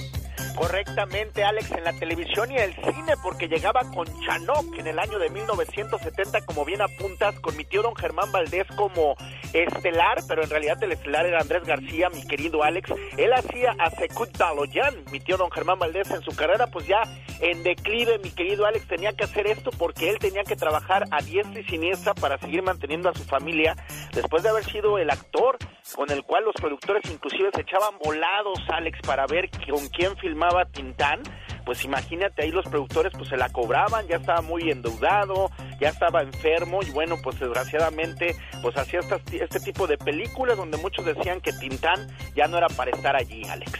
Correctamente, 0.56 1.44
Alex, 1.44 1.70
en 1.72 1.84
la 1.84 1.92
televisión 1.92 2.50
y 2.50 2.56
el 2.56 2.74
cine, 2.74 3.14
porque 3.22 3.48
llegaba 3.48 3.80
con 3.94 4.06
Chanok 4.20 4.78
en 4.78 4.86
el 4.86 4.98
año 4.98 5.18
de 5.18 5.30
1970, 5.30 6.44
como 6.46 6.64
bien 6.64 6.80
apuntas, 6.82 7.38
con 7.40 7.56
mi 7.56 7.64
tío 7.64 7.82
don 7.82 7.94
Germán 7.96 8.32
Valdés 8.32 8.66
como 8.76 9.16
estelar, 9.52 10.18
pero 10.28 10.42
en 10.42 10.50
realidad 10.50 10.82
el 10.82 10.92
estelar 10.92 11.26
era 11.26 11.40
Andrés 11.40 11.64
García, 11.64 12.08
mi 12.10 12.26
querido 12.26 12.62
Alex. 12.62 12.90
Él 13.16 13.32
hacía 13.32 13.74
a 13.78 13.90
Secut 13.90 14.36
Daloyan, 14.36 14.94
mi 15.10 15.20
tío 15.20 15.36
don 15.36 15.50
Germán 15.50 15.78
Valdés, 15.78 16.10
en 16.10 16.22
su 16.22 16.34
carrera, 16.34 16.66
pues 16.68 16.86
ya 16.86 17.02
en 17.40 17.62
declive, 17.62 18.18
mi 18.18 18.30
querido 18.30 18.66
Alex, 18.66 18.86
tenía 18.88 19.12
que 19.12 19.24
hacer 19.24 19.46
esto 19.46 19.70
porque 19.78 20.08
él 20.08 20.18
tenía 20.18 20.42
que 20.44 20.56
trabajar 20.56 21.04
a 21.10 21.22
diestra 21.22 21.60
y 21.60 21.64
siniestra 21.64 22.14
para 22.14 22.38
seguir 22.38 22.62
manteniendo 22.62 23.08
a 23.08 23.14
su 23.14 23.24
familia, 23.24 23.76
después 24.12 24.42
de 24.42 24.48
haber 24.48 24.64
sido 24.64 24.98
el 24.98 25.10
actor 25.10 25.58
con 25.94 26.10
el 26.10 26.24
cual 26.24 26.44
los 26.44 26.54
productores 26.54 27.08
inclusive 27.10 27.50
se 27.54 27.60
echaban 27.60 27.98
volados, 28.02 28.58
Alex, 28.68 28.98
para 29.06 29.26
ver 29.26 29.48
con 29.50 29.88
quién 29.88 30.16
filmaba 30.26 30.64
Tintán, 30.64 31.20
pues 31.64 31.84
imagínate 31.84 32.42
ahí 32.42 32.50
los 32.50 32.66
productores 32.66 33.12
pues 33.16 33.28
se 33.28 33.36
la 33.36 33.48
cobraban, 33.48 34.06
ya 34.08 34.16
estaba 34.16 34.42
muy 34.42 34.70
endeudado, 34.70 35.50
ya 35.80 35.90
estaba 35.90 36.22
enfermo 36.22 36.80
y 36.82 36.90
bueno, 36.90 37.16
pues 37.22 37.38
desgraciadamente 37.38 38.34
pues 38.60 38.76
hacía 38.76 39.00
este 39.00 39.60
tipo 39.60 39.86
de 39.86 39.96
películas 39.96 40.56
donde 40.56 40.78
muchos 40.78 41.04
decían 41.04 41.40
que 41.40 41.52
Tintán 41.52 42.08
ya 42.34 42.48
no 42.48 42.58
era 42.58 42.68
para 42.68 42.90
estar 42.90 43.14
allí, 43.14 43.44
Alex. 43.44 43.72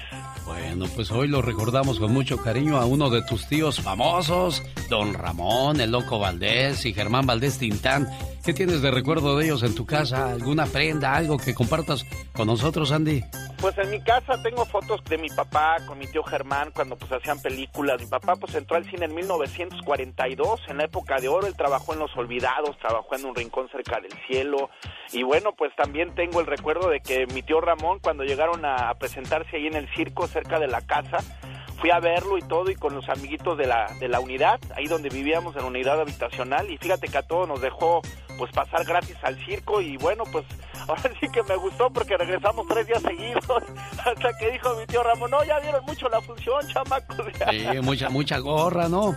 Bueno, 0.45 0.87
pues 0.95 1.11
hoy 1.11 1.27
lo 1.27 1.43
recordamos 1.43 1.99
con 1.99 2.13
mucho 2.13 2.37
cariño 2.37 2.77
a 2.77 2.87
uno 2.87 3.11
de 3.11 3.23
tus 3.23 3.49
tíos 3.49 3.81
famosos, 3.81 4.63
don 4.89 5.13
Ramón, 5.13 5.81
el 5.81 5.91
Loco 5.91 6.21
Valdés 6.21 6.87
y 6.87 6.95
Germán 6.95 7.27
Valdés 7.27 7.59
Tintán. 7.59 8.09
¿Qué 8.47 8.55
tienes 8.55 8.81
de 8.81 8.93
recuerdo 8.93 9.37
de 9.37 9.47
ellos 9.47 9.65
en 9.65 9.75
tu 9.75 9.85
casa? 9.85 10.31
¿Alguna 10.31 10.67
prenda, 10.67 11.17
algo 11.17 11.37
que 11.37 11.53
compartas 11.53 12.07
con 12.33 12.47
nosotros, 12.47 12.93
Andy? 12.93 13.25
Pues 13.61 13.77
en 13.77 13.91
mi 13.91 14.01
casa 14.01 14.41
tengo 14.41 14.65
fotos 14.67 15.03
de 15.07 15.19
mi 15.19 15.29
papá 15.29 15.79
con 15.85 15.99
mi 15.99 16.07
tío 16.07 16.23
Germán 16.23 16.71
cuando 16.73 16.95
pues 16.95 17.11
hacían 17.11 17.43
películas. 17.43 18.01
Mi 18.01 18.07
papá 18.07 18.37
pues 18.37 18.55
entró 18.55 18.77
al 18.77 18.89
cine 18.89 19.07
en 19.07 19.17
1942, 19.17 20.61
en 20.69 20.77
la 20.77 20.85
época 20.85 21.17
de 21.17 21.27
oro. 21.27 21.49
Él 21.49 21.57
trabajó 21.57 21.95
en 21.95 21.99
Los 21.99 22.17
Olvidados, 22.17 22.79
trabajó 22.79 23.17
en 23.17 23.25
Un 23.25 23.35
Rincón 23.35 23.69
Cerca 23.69 23.99
del 24.01 24.13
Cielo. 24.29 24.71
Y 25.13 25.25
bueno, 25.25 25.51
pues 25.59 25.75
también 25.75 26.15
tengo 26.15 26.39
el 26.39 26.47
recuerdo 26.47 26.89
de 26.89 27.01
que 27.01 27.27
mi 27.27 27.43
tío 27.43 27.61
Ramón 27.61 27.99
cuando 27.99 28.23
llegaron 28.23 28.65
a 28.65 28.95
presentarse 28.95 29.57
ahí 29.57 29.67
en 29.67 29.75
el 29.75 29.93
circo 29.97 30.29
cerca 30.29 30.61
de 30.61 30.69
la 30.69 30.83
casa, 30.83 31.19
fui 31.79 31.91
a 31.91 32.01
verlo 32.01 32.39
y 32.39 32.43
todo 32.43 32.71
y 32.71 32.75
con 32.75 32.95
los 32.95 33.09
amiguitos 33.09 33.57
de 33.59 33.67
la, 33.67 33.87
de 34.01 34.09
la 34.09 34.21
unidad, 34.21 34.59
ahí 34.75 34.87
donde 34.87 35.09
vivíamos 35.09 35.55
en 35.57 35.63
la 35.63 35.69
unidad 35.69 36.01
habitacional 36.01 36.71
y 36.71 36.79
fíjate 36.79 37.09
que 37.09 37.19
a 37.19 37.23
todos 37.23 37.49
nos 37.49 37.61
dejó 37.61 38.01
pues 38.39 38.53
pasar 38.53 38.85
gratis 38.85 39.17
al 39.23 39.37
circo 39.45 39.81
y 39.81 39.97
bueno 39.97 40.25
pues 40.31 40.45
ahora 40.89 41.11
sí 41.21 41.27
que 41.33 41.43
me 41.43 41.57
gustó 41.57 41.91
porque 41.91 42.17
regresamos 42.17 42.67
tres 42.69 42.87
días 42.87 43.03
seguidos 43.03 43.45
hasta 43.99 44.39
que 44.39 44.51
dijo 44.53 44.75
mi 44.77 44.87
tío 44.87 45.03
Ramón, 45.03 45.31
no, 45.31 45.45
ya 45.45 45.59
vieron 45.61 45.85
mucho 45.85 46.09
la 46.09 46.21
función, 46.21 46.67
chamacos. 46.69 47.17
Sí, 47.51 47.67
mucha, 47.83 48.09
mucha 48.09 48.39
gorra, 48.39 48.89
¿no? 48.89 49.15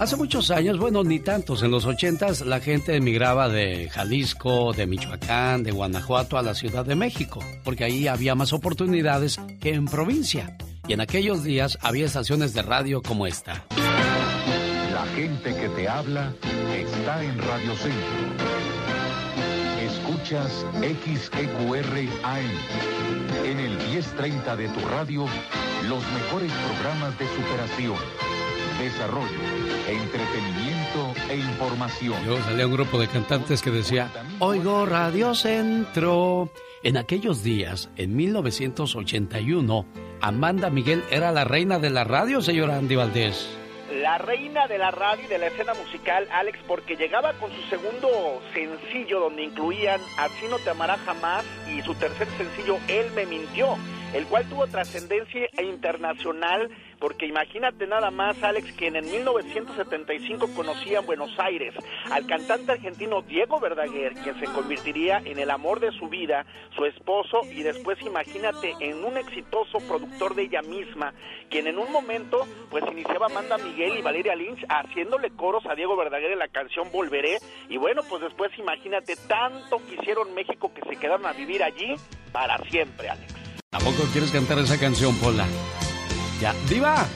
Hace 0.00 0.16
muchos 0.16 0.50
años, 0.50 0.78
bueno, 0.78 1.04
ni 1.04 1.20
tantos, 1.20 1.62
en 1.62 1.70
los 1.70 1.84
ochentas 1.84 2.40
la 2.40 2.60
gente 2.60 2.96
emigraba 2.96 3.48
de 3.48 3.88
Jalisco, 3.90 4.72
de 4.72 4.86
Michoacán, 4.86 5.62
de 5.62 5.72
Guanajuato 5.72 6.38
a 6.38 6.42
la 6.42 6.54
Ciudad 6.54 6.84
de 6.84 6.94
México, 6.94 7.40
porque 7.64 7.84
ahí 7.84 8.08
había 8.08 8.34
más 8.34 8.52
oportunidades 8.52 9.38
que 9.60 9.74
en 9.74 9.84
provincia. 9.84 10.56
Y 10.88 10.94
en 10.94 11.00
aquellos 11.00 11.44
días 11.44 11.78
había 11.82 12.06
estaciones 12.06 12.54
de 12.54 12.62
radio 12.62 13.02
como 13.02 13.26
esta. 13.26 13.64
La 14.92 15.06
gente 15.14 15.54
que 15.54 15.68
te 15.68 15.88
habla 15.88 16.34
está 16.74 17.22
en 17.22 17.38
Radio 17.38 17.76
Centro. 17.76 18.69
Escuchas 20.22 20.66
XEQRAM. 20.80 22.50
En 23.44 23.58
el 23.58 23.76
1030 23.90 24.54
de 24.54 24.68
tu 24.68 24.80
radio, 24.80 25.24
los 25.88 26.12
mejores 26.12 26.52
programas 26.52 27.18
de 27.18 27.26
superación, 27.26 27.96
desarrollo, 28.78 29.30
entretenimiento 29.88 31.14
e 31.30 31.36
información. 31.36 32.22
Yo 32.26 32.36
salía 32.42 32.66
un 32.66 32.72
grupo 32.74 33.00
de 33.00 33.08
cantantes 33.08 33.62
que 33.62 33.70
decía, 33.70 34.10
Oigo 34.40 34.84
Radio 34.84 35.34
Centro. 35.34 36.52
En 36.82 36.98
aquellos 36.98 37.42
días, 37.42 37.88
en 37.96 38.14
1981, 38.14 39.86
Amanda 40.20 40.68
Miguel 40.68 41.02
era 41.10 41.32
la 41.32 41.44
reina 41.44 41.78
de 41.78 41.90
la 41.90 42.04
radio, 42.04 42.42
señora 42.42 42.76
Andy 42.76 42.96
Valdés. 42.96 43.59
La 43.90 44.18
reina 44.18 44.68
de 44.68 44.78
la 44.78 44.92
radio 44.92 45.24
y 45.24 45.26
de 45.26 45.38
la 45.38 45.48
escena 45.48 45.74
musical, 45.74 46.28
Alex, 46.30 46.60
porque 46.68 46.96
llegaba 46.96 47.32
con 47.34 47.50
su 47.50 47.60
segundo 47.62 48.40
sencillo 48.54 49.18
donde 49.18 49.42
incluían 49.42 50.00
Así 50.16 50.46
no 50.48 50.58
te 50.60 50.70
amará 50.70 50.96
jamás 50.98 51.44
y 51.68 51.82
su 51.82 51.94
tercer 51.96 52.28
sencillo, 52.38 52.78
Él 52.86 53.10
me 53.16 53.26
mintió, 53.26 53.76
el 54.14 54.26
cual 54.26 54.48
tuvo 54.48 54.66
trascendencia 54.66 55.48
internacional 55.62 56.70
porque 57.00 57.26
imagínate 57.26 57.86
nada 57.86 58.10
más, 58.10 58.40
Alex, 58.42 58.72
quien 58.72 58.94
en 58.94 59.10
1975 59.10 60.50
conocía 60.54 60.98
en 60.98 61.06
Buenos 61.06 61.30
Aires 61.38 61.74
al 62.10 62.26
cantante 62.26 62.72
argentino 62.72 63.22
Diego 63.22 63.58
Verdaguer, 63.58 64.12
quien 64.22 64.38
se 64.38 64.44
convertiría 64.44 65.22
en 65.24 65.38
el 65.38 65.50
amor 65.50 65.80
de 65.80 65.92
su 65.92 66.08
vida, 66.08 66.44
su 66.76 66.84
esposo, 66.84 67.40
y 67.50 67.62
después 67.62 67.98
imagínate 68.02 68.74
en 68.80 69.02
un 69.02 69.16
exitoso 69.16 69.78
productor 69.88 70.34
de 70.34 70.42
ella 70.42 70.60
misma, 70.60 71.14
quien 71.48 71.66
en 71.66 71.78
un 71.78 71.90
momento 71.90 72.46
pues 72.68 72.84
iniciaba 72.92 73.26
Amanda 73.26 73.56
Miguel 73.56 73.96
y 73.96 74.02
Valeria 74.02 74.36
Lynch 74.36 74.64
haciéndole 74.68 75.30
coros 75.30 75.64
a 75.66 75.74
Diego 75.74 75.96
Verdaguer 75.96 76.32
en 76.32 76.38
la 76.38 76.48
canción 76.48 76.92
Volveré, 76.92 77.38
y 77.70 77.78
bueno, 77.78 78.02
pues 78.08 78.20
después 78.22 78.50
imagínate 78.58 79.16
tanto 79.26 79.78
que 79.86 79.94
hicieron 79.94 80.34
México 80.34 80.70
que 80.74 80.82
se 80.82 80.96
quedaron 80.96 81.24
a 81.24 81.32
vivir 81.32 81.62
allí 81.62 81.94
para 82.30 82.58
siempre, 82.68 83.08
Alex. 83.08 83.39
¿Tampoco 83.70 84.02
quieres 84.10 84.32
cantar 84.32 84.58
esa 84.58 84.76
canción, 84.78 85.14
Pola? 85.18 85.46
Ya. 86.40 86.52
Diva, 86.68 87.06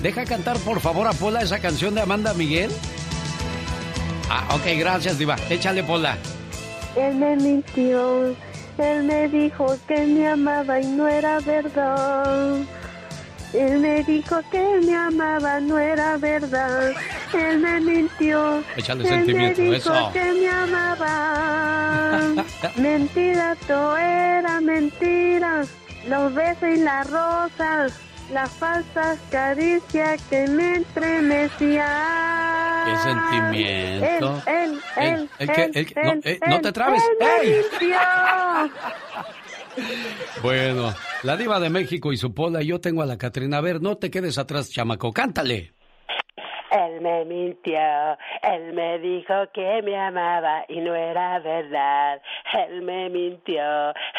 deja 0.00 0.24
cantar 0.24 0.56
por 0.58 0.78
favor 0.78 1.08
a 1.08 1.12
Pola 1.12 1.42
esa 1.42 1.58
canción 1.58 1.92
de 1.96 2.02
Amanda 2.02 2.32
Miguel. 2.34 2.70
Ah, 4.30 4.54
ok, 4.54 4.62
gracias, 4.78 5.18
Diva. 5.18 5.34
Échale, 5.50 5.82
Pola. 5.82 6.16
Él 6.94 7.16
me 7.16 7.34
mintió. 7.34 8.28
Él 8.78 9.02
me 9.02 9.28
dijo 9.28 9.76
que 9.88 10.06
me 10.06 10.28
amaba 10.28 10.80
y 10.80 10.86
no 10.86 11.08
era 11.08 11.40
verdad. 11.40 12.58
Él 13.52 13.80
me 13.80 14.04
dijo 14.04 14.40
que 14.52 14.80
me 14.86 14.94
amaba, 14.94 15.58
no 15.58 15.80
era 15.80 16.16
verdad. 16.16 16.92
Él 17.32 17.58
me 17.58 17.80
mintió. 17.80 18.62
Échale 18.76 19.08
Él 19.08 19.34
me 19.34 19.52
dijo 19.52 19.74
eso. 19.74 20.10
que 20.12 20.32
me 20.32 20.48
amaba. 20.48 22.20
mentira, 22.76 23.56
todo 23.66 23.96
era 23.96 24.60
mentira. 24.60 25.64
Los 26.08 26.34
besos 26.34 26.68
y 26.68 26.76
las 26.76 27.10
rosas. 27.10 27.92
Las 28.32 28.50
falsas 28.52 29.18
caricias 29.30 30.20
que 30.30 30.46
me 30.48 30.76
estremecían. 30.76 31.86
Qué 32.86 32.96
sentimiento. 33.02 34.42
Él, 34.46 34.80
él, 34.96 35.28
que- 35.36 35.62
él, 35.64 35.70
el 35.74 35.86
que- 35.86 36.02
no, 36.02 36.12
eh, 36.24 36.40
no 36.48 36.60
te 36.62 36.72
trabes. 36.72 37.02
¡Ey! 37.42 37.54
Bueno, 40.42 40.94
la 41.22 41.36
diva 41.36 41.60
de 41.60 41.68
México 41.68 42.12
y 42.12 42.16
su 42.16 42.32
Pola, 42.32 42.62
y 42.62 42.66
yo 42.68 42.80
tengo 42.80 43.02
a 43.02 43.06
la 43.06 43.18
Catrina. 43.18 43.58
A 43.58 43.60
ver, 43.60 43.82
no 43.82 43.96
te 43.98 44.10
quedes 44.10 44.38
atrás, 44.38 44.70
chamaco, 44.70 45.12
cántale. 45.12 45.73
Él 46.74 47.00
me 47.00 47.24
mintió, 47.24 47.78
él 48.42 48.72
me 48.74 48.98
dijo 48.98 49.32
que 49.54 49.80
me 49.82 49.96
amaba 49.96 50.64
y 50.68 50.80
no 50.80 50.94
era 50.94 51.38
verdad. 51.38 52.20
Él 52.52 52.82
me 52.82 53.08
mintió, 53.10 53.62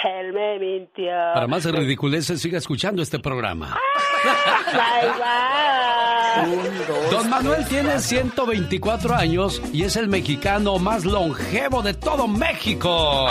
él 0.03 0.31
me 0.31 0.57
mintió. 0.57 1.11
Para 1.33 1.47
más 1.47 1.65
ridiculeces, 1.65 2.41
siga 2.41 2.57
escuchando 2.57 3.01
este 3.01 3.19
programa. 3.19 3.77
Don 7.11 7.29
Manuel 7.29 7.65
tiene 7.67 7.99
124 7.99 9.15
años 9.15 9.61
y 9.73 9.83
es 9.83 9.97
el 9.97 10.07
mexicano 10.07 10.79
más 10.79 11.05
longevo 11.05 11.81
de 11.81 11.93
todo 11.93 12.27
México. 12.27 13.27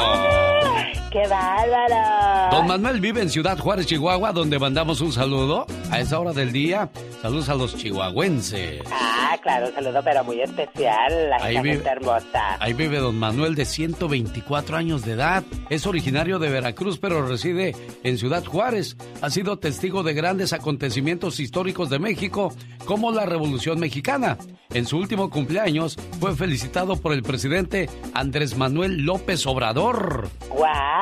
¡Qué 1.15 1.29
bárbaro! 1.29 2.51
Don 2.57 2.67
Manuel 2.67 3.01
vive 3.01 3.23
en 3.23 3.31
Ciudad 3.31 3.57
Juárez, 3.57 3.87
Chihuahua, 3.87 4.33
donde 4.33 4.59
mandamos 4.59 5.01
un 5.01 5.13
saludo 5.13 5.65
a 5.93 6.01
esa 6.01 6.19
hora 6.19 6.33
del 6.33 6.51
día. 6.51 6.91
Saludos 7.23 7.49
a 7.49 7.55
los 7.55 7.77
chihuahuenses. 7.77 8.83
Ah, 8.91 9.37
claro, 9.41 9.69
un 9.69 9.75
saludo 9.75 10.01
pero 10.03 10.25
muy 10.25 10.41
especial 10.41 11.33
a 11.33 11.37
Ahí 11.45 11.57
vive- 11.59 11.75
gente 11.77 11.89
hermosa. 11.89 12.57
Ahí 12.59 12.73
vive 12.73 12.99
don 12.99 13.17
Manuel 13.17 13.55
de 13.55 13.65
124 13.65 14.77
años 14.77 15.05
de 15.05 15.13
edad. 15.13 15.45
Es 15.71 15.87
originario 15.87 16.41
de 16.41 16.51
Veracruz, 16.51 16.99
pero 16.99 17.25
reside 17.25 17.77
en 18.03 18.19
Ciudad 18.19 18.45
Juárez. 18.45 18.97
Ha 19.23 19.31
sido 19.31 19.59
testigo 19.61 20.03
de 20.03 20.15
grandes 20.15 20.53
acontecimientos 20.53 21.39
históricos 21.39 21.91
de 21.91 22.01
México, 22.01 22.53
como 22.87 23.13
la 23.13 23.25
Revolución 23.25 23.79
Mexicana. 23.79 24.37
En 24.73 24.85
su 24.87 24.99
último 24.99 25.31
cumpleaños 25.31 25.97
fue 26.19 26.35
felicitado 26.35 26.97
por 26.97 27.13
el 27.13 27.23
presidente 27.23 27.89
Andrés 28.15 28.57
Manuel 28.59 29.03
López 29.05 29.47
Obrador. 29.47 30.29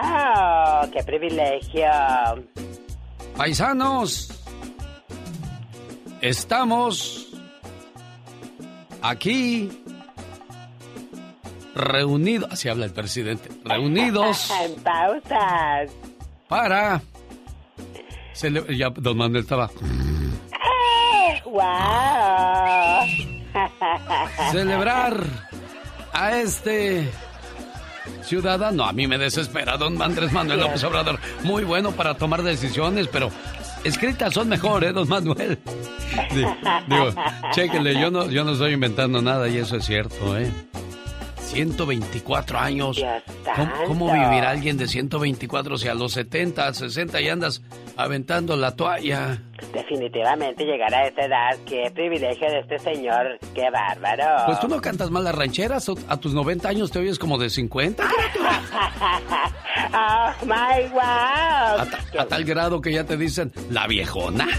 ¡Wow! 0.02 0.90
¡Qué 0.90 1.02
privilegio! 1.04 1.88
Paisanos, 3.36 4.28
estamos 6.20 7.28
aquí 9.00 9.70
reunidos, 11.74 12.50
así 12.52 12.68
habla 12.68 12.84
el 12.86 12.92
presidente, 12.92 13.48
reunidos 13.64 14.50
en 14.64 14.74
pausas. 14.82 15.90
para... 16.48 17.00
cele- 18.34 18.76
Ya 18.76 18.90
don 18.90 19.16
Manuel 19.16 19.44
estaba... 19.44 19.70
wow. 21.44 21.62
Celebrar 24.52 25.24
a 26.12 26.36
este 26.36 27.08
ciudadano. 28.24 28.84
A 28.84 28.92
mí 28.92 29.06
me 29.06 29.18
desespera 29.18 29.76
don 29.76 30.00
Andrés 30.00 30.32
Manuel 30.32 30.60
López 30.60 30.82
Obrador. 30.84 31.18
Muy 31.44 31.64
bueno 31.64 31.92
para 31.92 32.14
tomar 32.14 32.42
decisiones, 32.42 33.08
pero 33.08 33.30
escritas 33.84 34.34
son 34.34 34.48
mejor, 34.48 34.84
¿eh, 34.84 34.92
don 34.92 35.08
Manuel? 35.08 35.58
Di- 36.34 36.44
Digo, 36.88 37.10
chéquenle, 37.52 37.98
yo 38.00 38.10
no, 38.10 38.28
yo 38.30 38.44
no 38.44 38.52
estoy 38.52 38.72
inventando 38.74 39.20
nada 39.22 39.48
y 39.48 39.58
eso 39.58 39.76
es 39.76 39.84
cierto, 39.86 40.36
¿eh? 40.38 40.50
124 41.46 42.58
años. 42.58 43.02
¿Cómo, 43.56 43.72
cómo 43.86 44.06
vivirá 44.12 44.50
alguien 44.50 44.76
de 44.78 44.88
124 44.88 45.76
si 45.76 45.88
a 45.88 45.94
los 45.94 46.12
70, 46.12 46.72
60 46.72 47.20
y 47.20 47.28
andas 47.28 47.62
aventando 48.02 48.56
la 48.56 48.74
toalla? 48.76 49.38
Definitivamente 49.72 50.64
llegar 50.64 50.92
a 50.94 51.06
esta 51.06 51.24
edad, 51.24 51.56
qué 51.66 51.90
privilegio 51.94 52.48
de 52.50 52.60
este 52.60 52.78
señor, 52.78 53.38
qué 53.54 53.70
bárbaro. 53.70 54.46
Pues 54.46 54.60
tú 54.60 54.68
no 54.68 54.80
cantas 54.80 55.10
mal 55.10 55.24
las 55.24 55.34
rancheras, 55.34 55.88
a 56.08 56.16
tus 56.18 56.34
90 56.34 56.68
años 56.68 56.90
te 56.90 56.98
oyes 56.98 57.18
como 57.18 57.38
de 57.38 57.48
50. 57.50 58.02
oh 59.94 60.32
my 60.44 60.88
wow. 60.92 61.00
A, 61.02 61.86
ta- 61.90 62.20
a 62.22 62.24
tal 62.26 62.44
grado 62.44 62.80
que 62.80 62.92
ya 62.92 63.04
te 63.04 63.16
dicen 63.16 63.52
la 63.70 63.86
viejona. 63.86 64.48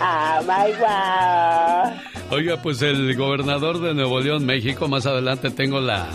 oh 0.00 0.42
my 0.42 0.72
wow. 0.80 1.92
Oiga, 2.30 2.60
pues 2.62 2.82
el 2.82 3.14
gobernador 3.16 3.80
de 3.80 3.94
Nuevo 3.94 4.20
León, 4.20 4.44
México, 4.44 4.88
más 4.88 5.06
adelante 5.06 5.50
tengo 5.50 5.80
la, 5.80 6.08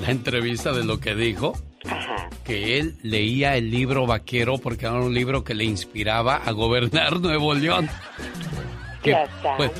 la 0.00 0.10
entrevista 0.10 0.72
de 0.72 0.84
lo 0.84 0.98
que 0.98 1.14
dijo. 1.14 1.52
Que 2.44 2.78
él 2.78 2.96
leía 3.02 3.56
el 3.56 3.70
libro 3.70 4.06
vaquero 4.06 4.58
porque 4.58 4.86
era 4.86 4.94
un 4.94 5.14
libro 5.14 5.44
que 5.44 5.54
le 5.54 5.64
inspiraba 5.64 6.36
a 6.36 6.50
gobernar 6.52 7.20
Nuevo 7.20 7.54
León. 7.54 7.88
Que, 9.02 9.16
pues, 9.56 9.72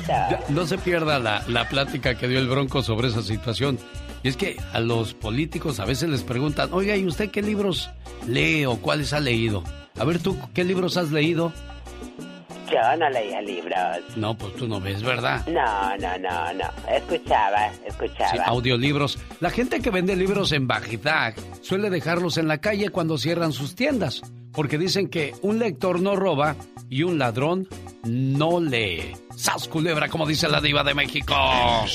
no 0.49 0.65
se 0.65 0.77
pierda 0.77 1.17
la, 1.17 1.45
la 1.47 1.69
plática 1.69 2.15
que 2.15 2.27
dio 2.27 2.39
el 2.39 2.49
Bronco 2.49 2.81
sobre 2.81 3.07
esa 3.07 3.21
situación. 3.21 3.79
Y 4.21 4.27
es 4.29 4.37
que 4.37 4.57
a 4.73 4.79
los 4.79 5.13
políticos 5.13 5.79
a 5.79 5.85
veces 5.85 6.09
les 6.09 6.23
preguntan, 6.23 6.69
oiga, 6.73 6.95
¿y 6.95 7.05
usted 7.05 7.29
qué 7.29 7.41
libros 7.41 7.89
lee 8.27 8.65
o 8.65 8.77
cuáles 8.77 9.13
ha 9.13 9.19
leído? 9.19 9.63
A 9.97 10.03
ver, 10.05 10.19
tú, 10.19 10.37
¿qué 10.53 10.63
libros 10.63 10.97
has 10.97 11.11
leído? 11.11 11.53
Yo 12.71 12.97
no 12.97 13.09
leía 13.09 13.41
libros. 13.41 13.77
No, 14.15 14.35
pues 14.37 14.55
tú 14.55 14.67
no 14.67 14.79
ves, 14.79 15.03
¿verdad? 15.03 15.45
No, 15.47 15.95
no, 15.97 16.17
no, 16.17 16.53
no. 16.53 16.65
Escuchaba, 16.91 17.67
escuchaba. 17.85 18.31
Sí, 18.31 18.37
audiolibros. 18.45 19.19
La 19.39 19.49
gente 19.49 19.81
que 19.81 19.89
vende 19.89 20.15
libros 20.15 20.51
en 20.51 20.67
Bagdad 20.67 21.33
suele 21.61 21.89
dejarlos 21.89 22.37
en 22.37 22.47
la 22.47 22.59
calle 22.59 22.89
cuando 22.89 23.17
cierran 23.17 23.51
sus 23.51 23.75
tiendas, 23.75 24.21
porque 24.51 24.77
dicen 24.77 25.09
que 25.09 25.33
un 25.41 25.59
lector 25.59 26.01
no 26.01 26.15
roba 26.15 26.55
y 26.89 27.03
un 27.03 27.19
ladrón 27.19 27.67
no 28.03 28.59
lee. 28.59 29.13
¡Sas 29.35 29.67
culebra, 29.67 30.09
como 30.09 30.27
dice 30.27 30.47
la 30.47 30.61
diva 30.61 30.83
de 30.83 30.93
México! 30.93 31.33
A 31.35 31.85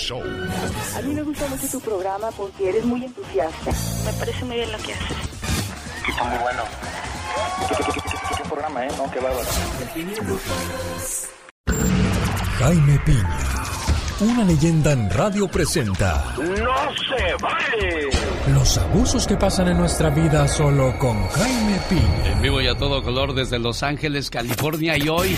mí 1.02 1.14
me 1.14 1.22
gusta 1.22 1.46
mucho 1.48 1.68
tu 1.68 1.81
programa 1.81 2.31
porque 2.33 2.68
eres 2.68 2.85
muy 2.85 3.04
entusiasta. 3.04 3.70
Me 4.04 4.12
parece 4.18 4.44
muy 4.44 4.57
bien 4.57 4.72
lo 4.72 4.78
que 4.78 4.92
haces. 4.92 5.16
Está 6.09 6.24
muy 6.24 6.38
bueno. 6.38 6.62
¿Qué, 8.48 8.54
qué, 8.54 8.61
qué, 8.61 8.72
qué- 8.72 8.78
qué 8.78 8.78
programa, 8.78 8.87
eh? 8.87 8.90
No, 8.96 9.11
qué 9.11 9.20
bárbaro. 9.20 9.46
Jaime 12.58 12.98
Piña, 13.04 13.38
una 14.20 14.44
leyenda 14.44 14.92
en 14.92 15.09
radio 15.11 15.48
presenta 15.48 16.35
¡No 16.37 16.44
se 16.44 17.35
vale! 17.40 18.09
los 18.52 18.78
abusos 18.78 19.26
que 19.26 19.37
pasan 19.37 19.68
en 19.68 19.76
nuestra 19.76 20.11
vida 20.11 20.48
solo 20.48 20.96
con 20.98 21.28
Jaime 21.28 21.78
Piña. 21.88 22.33
En 22.33 22.42
vivo 22.42 22.61
y 22.61 22.66
a 22.66 22.74
todo 22.74 23.02
color 23.02 23.35
desde 23.35 23.59
Los 23.59 23.83
Ángeles, 23.83 24.31
California 24.31 24.96
y 24.96 25.09
hoy, 25.09 25.37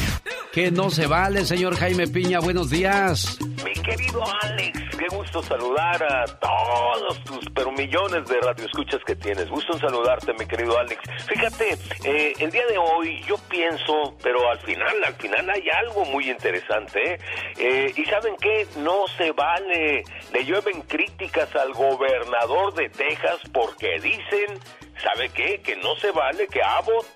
que 0.52 0.70
no 0.70 0.90
se 0.90 1.06
vale, 1.06 1.44
señor 1.44 1.76
Jaime 1.76 2.06
Piña, 2.06 2.38
buenos 2.38 2.70
días. 2.70 3.38
Mi 3.40 3.72
querido 3.82 4.22
Alex, 4.42 4.80
qué 4.96 5.06
gusto 5.16 5.42
saludar 5.42 6.02
a 6.02 6.24
todos 6.38 7.24
tus, 7.24 7.44
pero 7.54 7.72
millones 7.72 8.28
de 8.28 8.40
radioescuchas 8.40 9.00
que 9.04 9.16
tienes. 9.16 9.48
Gusto 9.48 9.74
en 9.74 9.80
saludarte, 9.80 10.32
mi 10.38 10.46
querido 10.46 10.78
Alex. 10.78 11.00
Fíjate, 11.26 11.78
eh, 12.04 12.32
el 12.38 12.50
día 12.50 12.66
de 12.66 12.78
hoy 12.78 13.20
yo 13.26 13.36
pienso, 13.48 14.14
pero 14.22 14.48
al 14.50 14.60
final, 14.60 14.94
al 15.04 15.14
final 15.14 15.50
hay 15.50 15.64
algo 15.84 16.04
muy 16.06 16.30
interesante. 16.30 17.14
¿eh? 17.14 17.18
Eh, 17.58 17.92
y 17.96 18.04
saben 18.04 18.34
qué, 18.40 18.66
no 18.76 19.06
se 19.16 19.33
vale. 19.33 20.04
Le 20.33 20.44
llueven 20.44 20.83
críticas 20.83 21.54
al 21.56 21.72
gobernador 21.72 22.74
de 22.74 22.88
Texas 22.88 23.40
porque 23.52 24.00
dicen, 24.00 24.59
¿sabe 25.02 25.28
qué? 25.30 25.61
Que 25.62 25.76
no 25.76 25.94
se 25.96 26.11
vale 26.11 26.46
que 26.48 26.62
Abbott 26.62 27.06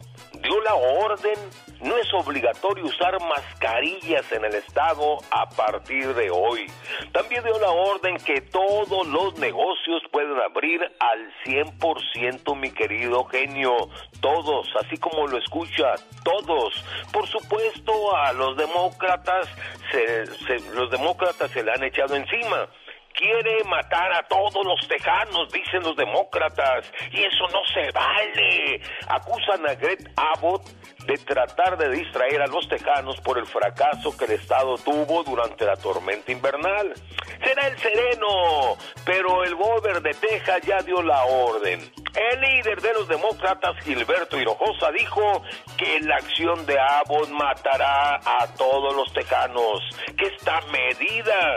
dio 0.41 0.61
la 0.63 0.75
orden. 0.75 1.39
No 1.81 1.97
es 1.99 2.13
obligatorio 2.15 2.85
usar 2.87 3.19
mascarillas 3.21 4.31
en 4.33 4.45
el 4.45 4.55
estado 4.55 5.19
a 5.31 5.49
partir 5.51 6.15
de 6.15 6.31
hoy. 6.31 6.67
También 7.13 7.43
dio 7.45 7.59
la 7.59 7.71
orden 7.71 8.17
que 8.19 8.41
todos 8.41 9.07
los 9.07 9.39
negocios 9.39 10.03
pueden 10.11 10.39
abrir 10.41 10.81
al 11.01 11.33
100%, 11.45 12.55
mi 12.55 12.71
querido 12.71 13.25
genio. 13.25 13.77
Todos, 14.21 14.67
así 14.83 14.97
como 14.97 15.27
lo 15.27 15.39
escucha, 15.39 15.95
todos. 16.25 16.83
Por 17.13 17.27
supuesto, 17.27 18.17
a 18.17 18.33
los 18.33 18.57
demócratas, 18.57 19.47
se- 19.91 20.27
se- 20.27 20.71
los 20.75 20.91
demócratas 20.91 21.51
se 21.51 21.63
le 21.63 21.73
han 21.73 21.85
echado 21.85 22.17
encima 22.17 22.67
quiere 23.15 23.65
matar 23.65 24.13
a 24.13 24.23
todos 24.25 24.65
los 24.65 24.87
tejanos, 24.87 25.51
dicen 25.53 25.83
los 25.83 25.97
demócratas, 25.97 26.85
y 27.13 27.23
eso 27.23 27.47
no 27.53 27.61
se 27.73 27.91
vale. 27.93 28.81
Acusan 29.09 29.67
a 29.69 29.75
Greg 29.75 30.11
Abbott 30.17 30.63
de 31.07 31.17
tratar 31.19 31.77
de 31.77 31.91
distraer 31.91 32.43
a 32.43 32.47
los 32.47 32.69
tejanos 32.69 33.21
por 33.21 33.39
el 33.39 33.47
fracaso 33.47 34.17
que 34.17 34.25
el 34.25 34.33
Estado 34.33 34.77
tuvo 34.79 35.23
durante 35.23 35.65
la 35.65 35.77
tormenta 35.77 36.33
invernal. 36.33 36.95
Será 37.43 37.69
el 37.69 37.79
sereno, 37.79 38.77
pero 39.05 39.45
el 39.45 39.55
gober 39.55 40.01
de 40.01 40.15
Texas 40.15 40.63
ya 40.63 40.81
dio 40.83 41.03
la 41.03 41.25
orden. 41.25 41.81
El 42.15 42.41
líder 42.41 42.81
de 42.81 42.93
los 42.95 43.09
demócratas, 43.09 43.77
Gilberto 43.85 44.41
Hinojosa, 44.41 44.91
dijo 44.93 45.43
que 45.77 46.01
la 46.01 46.17
acción 46.17 46.65
de 46.65 46.79
Abbott 46.79 47.29
matará 47.29 48.17
a 48.17 48.47
todos 48.57 48.95
los 48.95 49.13
tejanos, 49.13 49.81
que 50.17 50.27
esta 50.27 50.61
medida 50.73 51.57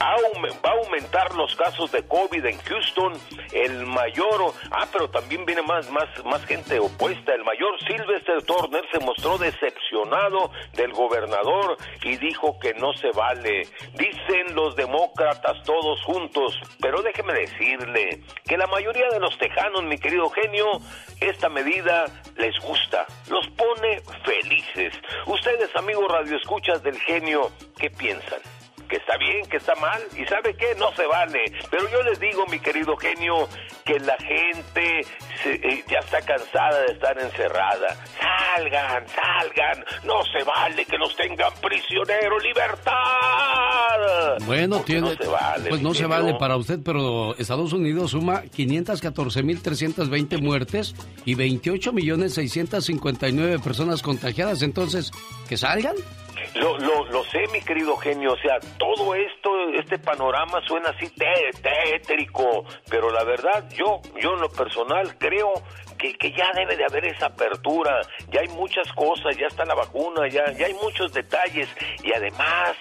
va 0.00 0.70
a 0.70 0.72
aumentar 0.72 1.34
los 1.34 1.54
casos 1.56 1.90
de 1.92 2.06
COVID 2.06 2.44
en 2.44 2.58
Houston, 2.58 3.12
el 3.52 3.86
mayor, 3.86 4.52
ah, 4.70 4.86
pero 4.92 5.08
también 5.08 5.44
viene 5.44 5.62
más, 5.62 5.90
más, 5.90 6.08
más 6.24 6.44
gente 6.44 6.78
opuesta, 6.78 7.34
el 7.34 7.44
mayor 7.44 7.78
Sylvester 7.80 8.42
Turner 8.42 8.84
se 8.90 8.98
mostró 9.00 9.38
decepcionado 9.38 10.50
del 10.74 10.92
gobernador 10.92 11.76
y 12.02 12.16
dijo 12.16 12.58
que 12.58 12.74
no 12.74 12.92
se 12.94 13.10
vale. 13.12 13.62
Dicen 13.94 14.54
los 14.54 14.76
demócratas 14.76 15.62
todos 15.64 16.02
juntos, 16.02 16.58
pero 16.80 17.02
déjeme 17.02 17.32
decirle 17.34 18.22
que 18.46 18.56
la 18.56 18.66
mayoría 18.66 19.08
de 19.10 19.20
los 19.20 19.36
tejanos, 19.38 19.84
mi 19.84 19.98
querido 19.98 20.28
genio, 20.30 20.80
esta 21.20 21.48
medida 21.48 22.06
les 22.36 22.58
gusta, 22.60 23.06
los 23.28 23.46
pone 23.50 24.00
felices. 24.24 24.94
Ustedes, 25.26 25.74
amigos 25.76 26.10
radioescuchas 26.10 26.82
del 26.82 26.98
genio, 27.00 27.50
¿qué 27.78 27.90
piensan? 27.90 28.40
Que 28.88 28.96
está 28.96 29.16
bien, 29.18 29.44
que 29.46 29.56
está 29.58 29.74
mal, 29.76 30.00
y 30.16 30.24
sabe 30.26 30.54
qué, 30.56 30.74
no 30.78 30.92
se 30.94 31.06
vale. 31.06 31.40
Pero 31.70 31.88
yo 31.90 32.02
les 32.02 32.18
digo, 32.20 32.46
mi 32.46 32.58
querido 32.60 32.96
genio, 32.96 33.48
que 33.84 33.98
la 34.00 34.16
gente 34.18 35.04
se- 35.42 35.54
eh, 35.54 35.84
ya 35.88 35.98
está 35.98 36.20
cansada 36.22 36.80
de 36.82 36.92
estar 36.92 37.18
encerrada. 37.18 37.96
Salgan, 38.20 39.04
salgan, 39.08 39.84
no 40.04 40.22
se 40.24 40.42
vale 40.44 40.84
que 40.84 40.96
los 40.98 41.14
tengan 41.16 41.52
prisioneros, 41.60 42.42
libertad. 42.42 42.94
Bueno, 44.46 44.76
Porque 44.78 44.92
tiene. 44.94 45.10
no 45.10 45.16
se 45.22 45.26
vale, 45.28 45.68
pues 45.70 45.82
no 45.82 45.94
se 45.94 46.06
vale 46.06 46.34
para 46.34 46.56
usted, 46.56 46.78
pero 46.84 47.34
Estados 47.36 47.72
Unidos 47.72 48.10
suma 48.12 48.42
514.320 48.44 50.40
muertes 50.40 50.94
y 51.24 51.34
28.659 51.34 53.60
personas 53.62 54.02
contagiadas. 54.02 54.62
Entonces, 54.62 55.10
¿que 55.48 55.56
salgan? 55.56 55.94
Lo, 56.54 56.78
lo, 56.78 57.04
lo 57.06 57.24
sé, 57.24 57.44
mi 57.52 57.60
querido 57.60 57.96
genio, 57.96 58.32
o 58.32 58.36
sea, 58.36 58.60
todo 58.78 59.14
esto, 59.14 59.50
este 59.76 59.98
panorama 59.98 60.60
suena 60.68 60.90
así 60.90 61.08
té- 61.10 61.50
tétrico, 61.60 62.64
pero 62.88 63.10
la 63.10 63.24
verdad, 63.24 63.68
yo, 63.76 64.00
yo 64.22 64.34
en 64.34 64.40
lo 64.40 64.48
personal 64.48 65.16
creo 65.18 65.52
que, 65.98 66.14
que 66.14 66.30
ya 66.30 66.52
debe 66.54 66.76
de 66.76 66.84
haber 66.84 67.06
esa 67.06 67.26
apertura, 67.26 68.00
ya 68.32 68.40
hay 68.40 68.48
muchas 68.48 68.86
cosas, 68.92 69.36
ya 69.36 69.46
está 69.48 69.64
la 69.64 69.74
vacuna, 69.74 70.28
ya, 70.28 70.44
ya 70.52 70.66
hay 70.66 70.74
muchos 70.74 71.12
detalles, 71.12 71.68
y 72.04 72.12
además, 72.12 72.76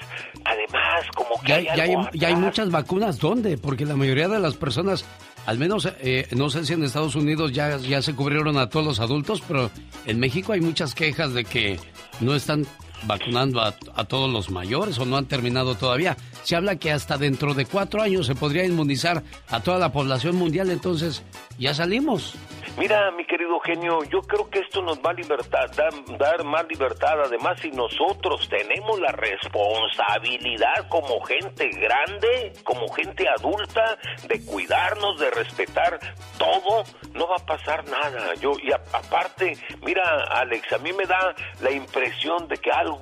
además, 0.45 1.03
como 1.15 1.41
que 1.41 1.47
Ya, 1.47 1.55
hay 1.55 1.65
ya 1.77 1.83
hay, 1.83 1.95
ya 2.13 2.27
hay 2.27 2.35
muchas 2.35 2.69
vacunas. 2.69 3.17
¿Dónde? 3.19 3.57
Porque 3.57 3.85
la 3.85 3.95
mayoría 3.95 4.27
de 4.27 4.39
las 4.39 4.55
personas, 4.55 5.05
al 5.45 5.57
menos, 5.57 5.87
eh, 6.01 6.27
no 6.31 6.49
sé 6.49 6.63
si 6.65 6.73
en 6.73 6.83
Estados 6.83 7.15
Unidos 7.15 7.51
ya, 7.53 7.77
ya 7.77 8.01
se 8.01 8.15
cubrieron 8.15 8.57
a 8.57 8.69
todos 8.69 8.85
los 8.85 8.99
adultos, 8.99 9.41
pero 9.47 9.69
en 10.05 10.19
México 10.19 10.53
hay 10.53 10.61
muchas 10.61 10.93
quejas 10.93 11.33
de 11.33 11.43
que 11.45 11.79
no 12.19 12.35
están 12.35 12.65
vacunando 13.05 13.61
a, 13.61 13.73
a 13.95 14.03
todos 14.05 14.29
los 14.31 14.49
mayores 14.49 14.97
o 14.99 15.05
no 15.05 15.17
han 15.17 15.25
terminado 15.25 15.75
todavía. 15.75 16.17
Se 16.43 16.55
habla 16.55 16.75
que 16.77 16.91
hasta 16.91 17.17
dentro 17.17 17.53
de 17.53 17.65
cuatro 17.65 18.01
años 18.01 18.25
se 18.27 18.35
podría 18.35 18.65
inmunizar 18.65 19.23
a 19.49 19.61
toda 19.61 19.77
la 19.79 19.91
población 19.91 20.35
mundial, 20.35 20.69
entonces 20.71 21.23
ya 21.57 21.73
salimos. 21.73 22.35
Mira, 22.75 23.11
mi 23.11 23.23
querido 23.25 23.59
genio, 23.59 23.99
yo 24.05 24.19
creo 24.21 24.49
que 24.49 24.57
esto 24.59 24.81
nos 24.81 24.97
va 24.97 25.11
a 25.11 25.13
libertad, 25.13 25.69
dar, 26.17 26.43
más 26.43 26.65
libertad. 26.67 27.21
Además, 27.23 27.59
si 27.61 27.69
nosotros 27.69 28.49
tenemos 28.49 28.99
la 28.99 29.11
responsabilidad 29.11 30.87
como 30.89 31.21
gente 31.21 31.69
grande, 31.69 32.53
como 32.63 32.87
gente 32.89 33.25
adulta, 33.37 33.97
de 34.27 34.43
cuidarnos, 34.45 35.19
de 35.19 35.29
respetar 35.31 35.99
todo, 36.39 36.83
no 37.13 37.27
va 37.27 37.35
a 37.35 37.45
pasar 37.45 37.85
nada. 37.87 38.33
Yo 38.41 38.53
y 38.63 38.71
a- 38.71 38.81
aparte, 38.91 39.55
mira, 39.85 40.01
Alex, 40.31 40.73
a 40.73 40.77
mí 40.79 40.91
me 40.93 41.05
da 41.05 41.35
la 41.61 41.71
impresión 41.71 42.47
de 42.47 42.57
que 42.57 42.71
algo 42.71 42.92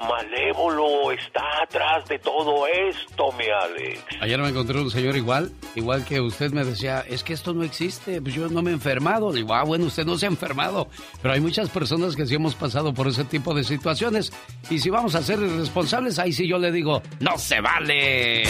malévolo 0.00 1.12
está 1.12 1.42
atrás 1.62 2.04
de 2.08 2.18
todo 2.18 2.66
esto, 2.66 3.32
mi 3.32 3.46
Alex. 3.46 4.00
Ayer 4.20 4.38
me 4.38 4.48
encontré 4.48 4.78
un 4.80 4.90
señor 4.90 5.16
igual, 5.16 5.52
igual 5.74 6.04
que 6.04 6.20
usted 6.20 6.52
me 6.52 6.64
decía, 6.64 7.04
es 7.08 7.22
que 7.24 7.32
esto 7.32 7.54
no 7.54 7.62
existe, 7.62 8.20
pues 8.20 8.34
yo 8.34 8.48
no 8.48 8.62
me 8.62 8.70
he 8.70 8.74
enfermado. 8.74 9.30
Le 9.32 9.38
digo, 9.38 9.54
ah, 9.54 9.64
bueno, 9.64 9.86
usted 9.86 10.04
no 10.04 10.16
se 10.16 10.26
ha 10.26 10.28
enfermado, 10.28 10.88
pero 11.22 11.34
hay 11.34 11.40
muchas 11.40 11.70
personas 11.70 12.16
que 12.16 12.26
sí 12.26 12.34
hemos 12.34 12.54
pasado 12.54 12.92
por 12.92 13.08
ese 13.08 13.24
tipo 13.24 13.54
de 13.54 13.64
situaciones. 13.64 14.32
Y 14.70 14.78
si 14.78 14.90
vamos 14.90 15.14
a 15.14 15.22
ser 15.22 15.38
irresponsables, 15.40 16.18
ahí 16.18 16.32
sí 16.32 16.48
yo 16.48 16.58
le 16.58 16.70
digo, 16.72 17.02
no 17.20 17.38
se 17.38 17.60
vale. 17.60 18.44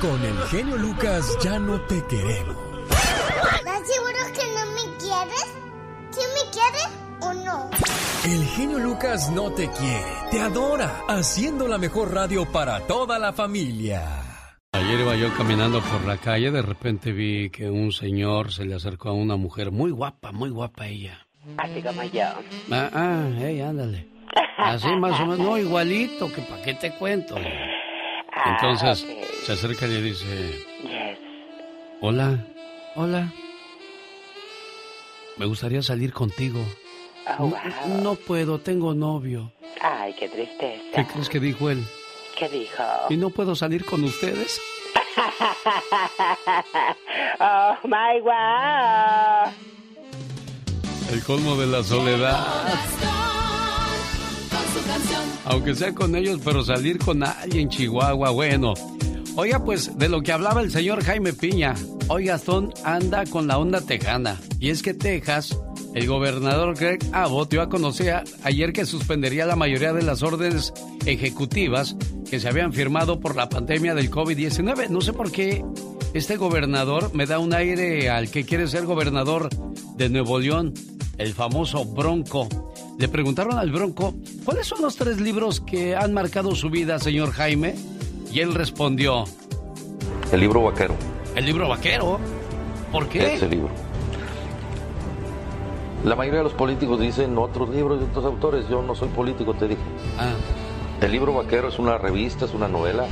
Con 0.00 0.24
el 0.24 0.38
genio 0.48 0.78
Lucas 0.78 1.36
ya 1.42 1.58
no 1.58 1.78
te 1.82 2.02
queremos. 2.06 2.56
¿Estás 2.90 3.86
seguro 3.86 4.18
que 4.34 4.46
no 4.46 4.66
me 4.72 4.96
quieres? 4.96 5.69
¿Sí 6.10 6.20
me 6.34 6.50
quieres 6.50 6.88
o 7.20 7.32
no? 7.32 7.70
El 8.24 8.44
genio 8.48 8.78
Lucas 8.78 9.30
no 9.30 9.50
te 9.52 9.68
quiere, 9.70 10.04
te 10.30 10.40
adora, 10.40 11.02
haciendo 11.08 11.66
la 11.68 11.78
mejor 11.78 12.12
radio 12.12 12.44
para 12.50 12.80
toda 12.86 13.18
la 13.18 13.32
familia. 13.32 14.02
Ayer 14.72 15.00
iba 15.00 15.16
yo 15.16 15.32
caminando 15.36 15.80
por 15.80 16.04
la 16.06 16.16
calle, 16.16 16.50
de 16.50 16.62
repente 16.62 17.12
vi 17.12 17.50
que 17.50 17.68
un 17.68 17.92
señor 17.92 18.52
se 18.52 18.64
le 18.64 18.74
acercó 18.74 19.08
a 19.08 19.12
una 19.12 19.36
mujer 19.36 19.70
muy 19.70 19.90
guapa, 19.90 20.32
muy 20.32 20.50
guapa 20.50 20.86
ella. 20.86 21.26
Así 21.56 21.82
como 21.82 22.02
yo. 22.04 22.24
Ah, 22.70 22.90
ah, 22.92 23.28
hey, 23.38 23.60
ándale. 23.60 24.08
Así 24.58 24.88
más 24.96 25.18
o 25.20 25.26
menos, 25.26 25.38
no, 25.38 25.58
igualito, 25.58 26.30
que 26.32 26.42
para 26.42 26.62
qué 26.62 26.74
te 26.74 26.92
cuento. 26.92 27.36
Entonces 28.46 29.06
se 29.44 29.52
acerca 29.52 29.86
y 29.86 29.90
le 29.90 30.02
dice, 30.02 30.66
hola, 32.00 32.46
hola, 32.94 33.32
me 35.40 35.46
gustaría 35.46 35.82
salir 35.82 36.12
contigo. 36.12 36.60
Oh, 37.38 37.46
wow. 37.48 37.56
"N- 37.86 38.02
No 38.02 38.14
puedo, 38.14 38.58
tengo 38.60 38.92
novio. 38.92 39.50
Ay, 39.80 40.14
qué 40.18 40.28
tristeza. 40.28 40.82
¿Qué 40.94 41.06
crees 41.06 41.30
que 41.30 41.40
dijo 41.40 41.70
él? 41.70 41.82
¿Qué 42.38 42.46
dijo? 42.50 42.82
¿Y 43.08 43.16
no 43.16 43.30
puedo 43.30 43.56
salir 43.56 43.86
con 43.86 44.04
ustedes? 44.04 44.60
oh, 47.40 47.74
my 47.84 48.20
wow. 48.20 49.50
El 51.10 51.24
colmo 51.24 51.56
de 51.56 51.66
la 51.68 51.82
soledad. 51.82 52.46
Aunque 55.46 55.74
sea 55.74 55.94
con 55.94 56.14
ellos, 56.14 56.38
pero 56.44 56.62
salir 56.62 56.98
con 56.98 57.22
alguien, 57.24 57.70
Chihuahua, 57.70 58.28
bueno. 58.30 58.74
Oiga, 59.40 59.64
pues 59.64 59.96
de 59.96 60.10
lo 60.10 60.20
que 60.20 60.32
hablaba 60.32 60.60
el 60.60 60.70
señor 60.70 61.02
Jaime 61.02 61.32
Piña, 61.32 61.74
hoy 62.08 62.26
Gastón 62.26 62.74
anda 62.84 63.24
con 63.24 63.46
la 63.46 63.56
onda 63.56 63.80
tejana. 63.80 64.38
Y 64.58 64.68
es 64.68 64.82
que 64.82 64.92
Texas, 64.92 65.58
el 65.94 66.06
gobernador 66.06 66.76
Greg 66.76 66.98
Abbott 67.12 67.48
dio 67.48 67.62
a 67.62 67.70
conocer 67.70 68.22
ayer 68.42 68.74
que 68.74 68.84
suspendería 68.84 69.46
la 69.46 69.56
mayoría 69.56 69.94
de 69.94 70.02
las 70.02 70.22
órdenes 70.22 70.74
ejecutivas 71.06 71.96
que 72.28 72.38
se 72.38 72.50
habían 72.50 72.74
firmado 72.74 73.18
por 73.18 73.34
la 73.34 73.48
pandemia 73.48 73.94
del 73.94 74.10
COVID-19. 74.10 74.90
No 74.90 75.00
sé 75.00 75.14
por 75.14 75.32
qué 75.32 75.64
este 76.12 76.36
gobernador 76.36 77.14
me 77.14 77.24
da 77.24 77.38
un 77.38 77.54
aire 77.54 78.10
al 78.10 78.30
que 78.30 78.44
quiere 78.44 78.68
ser 78.68 78.84
gobernador 78.84 79.48
de 79.96 80.10
Nuevo 80.10 80.38
León, 80.38 80.74
el 81.16 81.32
famoso 81.32 81.86
Bronco. 81.86 82.46
Le 82.98 83.08
preguntaron 83.08 83.58
al 83.58 83.72
Bronco, 83.72 84.14
¿cuáles 84.44 84.66
son 84.66 84.82
los 84.82 84.96
tres 84.96 85.18
libros 85.18 85.62
que 85.62 85.96
han 85.96 86.12
marcado 86.12 86.54
su 86.54 86.68
vida, 86.68 86.98
señor 86.98 87.30
Jaime? 87.30 87.74
Y 88.32 88.40
él 88.40 88.54
respondió, 88.54 89.24
El 90.32 90.40
libro 90.40 90.62
vaquero. 90.62 90.94
el 91.34 91.44
libro 91.44 91.68
vaquero. 91.68 92.18
¿Por 92.92 93.08
qué? 93.08 93.34
Ese 93.34 93.48
libro. 93.48 93.70
La 96.04 96.16
mayoría 96.16 96.38
de 96.38 96.44
los 96.44 96.54
políticos 96.54 96.98
dicen 97.00 97.36
otros 97.38 97.68
libros 97.70 98.00
de 98.00 98.06
otros 98.06 98.24
autores. 98.24 98.68
Yo 98.68 98.82
no 98.82 98.94
soy 98.94 99.08
político, 99.08 99.54
te 99.54 99.68
dije. 99.68 99.80
Ah. 100.18 100.32
El 101.04 101.12
libro 101.12 101.34
vaquero 101.34 101.68
es 101.68 101.78
una 101.78 101.98
revista, 101.98 102.44
es 102.46 102.54
una 102.54 102.68
novela 102.68 103.06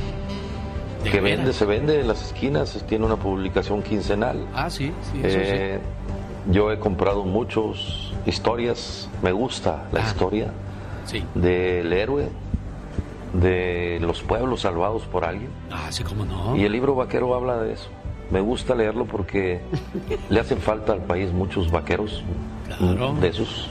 ¿De 1.03 1.09
que 1.11 1.21
veras? 1.21 1.37
vende, 1.39 1.53
se 1.53 1.65
vende 1.65 1.99
en 2.01 2.07
las 2.07 2.23
esquinas, 2.25 2.83
tiene 2.87 3.05
una 3.05 3.15
publicación 3.15 3.81
quincenal. 3.83 4.45
Ah, 4.53 4.69
sí, 4.69 4.91
sí, 5.11 5.19
eso 5.23 5.37
Eh, 5.41 5.79
Yo 6.51 6.71
he 6.71 6.79
comprado 6.79 7.23
muchas 7.25 8.11
historias, 8.25 9.07
me 9.21 9.31
gusta 9.31 9.87
la 9.91 10.01
historia 10.01 10.47
Ah. 10.49 11.01
sí. 11.05 11.23
del 11.35 11.91
héroe, 11.93 12.29
de 13.33 13.99
los 14.01 14.21
pueblos 14.21 14.61
salvados 14.61 15.03
por 15.03 15.25
alguien. 15.25 15.49
Ah, 15.71 15.87
sí, 15.91 16.03
cómo 16.03 16.25
no. 16.25 16.55
Y 16.55 16.63
el 16.65 16.71
libro 16.71 16.95
vaquero 16.95 17.33
habla 17.35 17.57
de 17.57 17.73
eso. 17.73 17.89
Me 18.31 18.41
gusta 18.41 18.75
leerlo 18.75 19.05
porque 19.05 19.61
le 20.29 20.39
hacen 20.39 20.59
falta 20.59 20.93
al 20.93 21.03
país 21.03 21.31
muchos 21.31 21.71
vaqueros 21.71 22.23
Claro. 22.77 23.13
de 23.15 23.27
esos 23.29 23.69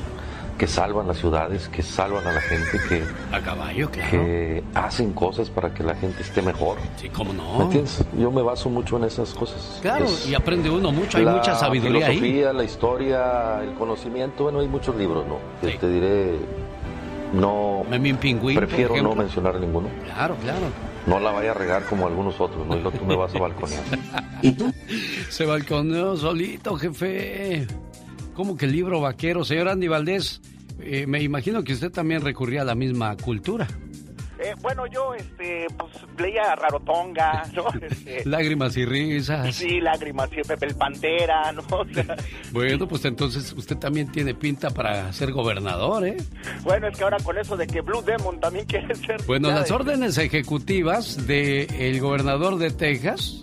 que 0.59 0.67
salvan 0.67 1.07
las 1.07 1.19
ciudades, 1.19 1.69
que 1.69 1.83
salvan 1.83 2.27
a 2.27 2.33
la 2.33 2.41
gente, 2.41 2.81
que, 2.89 3.05
A 3.33 3.41
caballo, 3.41 3.89
claro. 3.93 4.11
que 4.11 4.65
hacen 4.75 5.13
cosas 5.13 5.51
para 5.51 5.73
que 5.73 5.85
la 5.85 5.95
gente 5.95 6.21
esté 6.21 6.43
mejor. 6.43 6.79
Sí, 6.97 7.09
cómo 7.11 7.33
no. 7.33 7.59
¿Me 7.59 7.65
entiendes? 7.67 8.05
Yo 8.19 8.33
me 8.33 8.43
baso 8.43 8.69
mucho 8.69 8.97
en 8.97 9.05
esas 9.05 9.33
cosas. 9.35 9.79
Claro, 9.81 10.07
Es 10.07 10.29
y 10.29 10.35
aprende 10.35 10.69
uno 10.69 10.91
mucho, 10.91 11.19
hay 11.19 11.25
la 11.25 11.37
mucha 11.37 11.55
sabiduría 11.55 12.09
ahí. 12.09 12.17
filosofía, 12.19 12.53
la 12.53 12.65
historia, 12.65 13.63
el 13.63 13.75
conocimiento, 13.75 14.43
bueno, 14.45 14.59
hay 14.59 14.67
muchos 14.67 14.97
libros, 14.97 15.25
¿no? 15.29 15.37
Que 15.61 15.79
Te 15.79 15.89
diré, 15.89 16.39
no... 17.33 17.85
Pingüín, 18.21 18.57
Prefiero 18.57 19.03
no 19.03 19.15
mencionar 19.15 19.59
ninguno. 19.61 19.89
Claro, 20.05 20.37
claro. 20.37 20.67
No 21.07 21.19
la 21.21 21.31
vaya 21.31 21.53
a 21.53 21.55
regar 21.55 21.85
como 21.85 22.07
algunos 22.07 22.41
otros, 22.41 22.67
¿no? 22.67 22.77
Y 22.77 22.83
luego 22.83 22.99
tú 22.99 23.05
me 23.05 23.17
vas 23.17 23.35
a 23.35 23.39
balconear. 23.39 23.83
Se 25.31 25.47
balconeó 25.47 26.17
solito, 26.17 26.77
jefe. 26.77 27.67
¿Cómo 28.35 28.57
que 28.57 28.67
el 28.67 28.73
libro 28.73 29.01
vaquero? 29.01 29.45
Señor 29.45 29.69
Andy 29.69 29.89
Valdés, 29.89 30.41
eh, 30.81 31.07
me 31.07 31.23
imagino 31.23 31.65
que 31.65 31.73
usted 31.73 31.91
también 31.91 32.21
recurría 32.23 32.63
a 32.63 32.65
la 32.65 32.75
misma 32.75 33.17
cultura. 33.17 33.67
Eh, 34.41 34.55
bueno, 34.61 34.87
yo 34.87 35.15
este, 35.15 35.67
pues, 35.77 35.93
leía 36.19 36.55
Rarotonga, 36.55 37.43
¿no? 37.55 37.65
Este, 37.81 38.25
Lágrimas 38.25 38.77
y 38.77 38.85
risas. 38.85 39.55
sí, 39.55 39.81
Lágrimas, 39.81 40.31
y 40.33 40.43
Pepe 40.43 40.67
el 40.67 40.75
Pantera, 40.77 41.51
¿no? 41.53 41.63
O 41.71 41.85
sea, 41.93 42.17
Bueno, 42.53 42.87
pues 42.87 43.05
entonces 43.05 43.53
usted 43.53 43.77
también 43.77 44.13
tiene 44.13 44.35
pinta 44.35 44.71
para 44.71 45.13
ser 45.13 45.33
gobernador, 45.33 46.07
¿eh? 46.07 46.17
bueno, 46.63 46.89
es 46.89 46.97
que 46.97 47.05
ahora 47.05 47.17
con 47.25 47.37
eso 47.39 47.57
de 47.57 47.67
que 47.67 47.81
Blue 47.81 48.03
Demon 48.03 48.39
también 48.41 48.65
quiere 48.67 48.95
ser... 48.95 49.21
Bueno, 49.27 49.49
las 49.51 49.69
de- 49.69 49.75
órdenes 49.75 50.19
ejecutivas 50.19 51.27
del 51.27 52.01
gobernador 52.01 52.57
de 52.59 52.71
Texas 52.71 53.43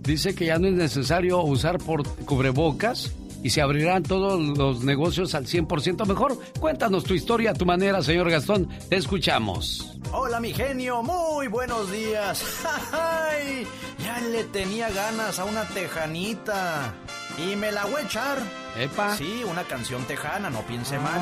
dice 0.00 0.34
que 0.34 0.46
ya 0.46 0.58
no 0.58 0.68
es 0.68 0.74
necesario 0.74 1.40
usar 1.42 1.78
por 1.78 2.02
cubrebocas 2.24 3.14
y 3.44 3.50
se 3.50 3.60
abrirán 3.60 4.02
todos 4.02 4.40
los 4.40 4.82
negocios 4.84 5.34
al 5.34 5.44
100% 5.44 6.06
mejor. 6.06 6.38
Cuéntanos 6.58 7.04
tu 7.04 7.12
historia 7.12 7.50
a 7.50 7.54
tu 7.54 7.66
manera, 7.66 8.02
señor 8.02 8.30
Gastón. 8.30 8.70
Te 8.88 8.96
escuchamos. 8.96 9.98
Hola 10.12 10.40
mi 10.40 10.54
genio, 10.54 11.02
muy 11.02 11.48
buenos 11.48 11.92
días. 11.92 12.42
¡Ay! 12.92 13.66
Ya 14.02 14.18
le 14.20 14.44
tenía 14.44 14.88
ganas 14.88 15.38
a 15.38 15.44
una 15.44 15.64
tejanita. 15.68 16.94
Y 17.36 17.54
me 17.56 17.70
la 17.70 17.84
voy 17.84 17.96
a 18.00 18.04
echar. 18.06 18.38
Epa. 18.78 19.14
Sí, 19.14 19.42
una 19.44 19.64
canción 19.64 20.04
tejana, 20.04 20.48
no 20.48 20.62
piense 20.62 20.98
mal. 20.98 21.20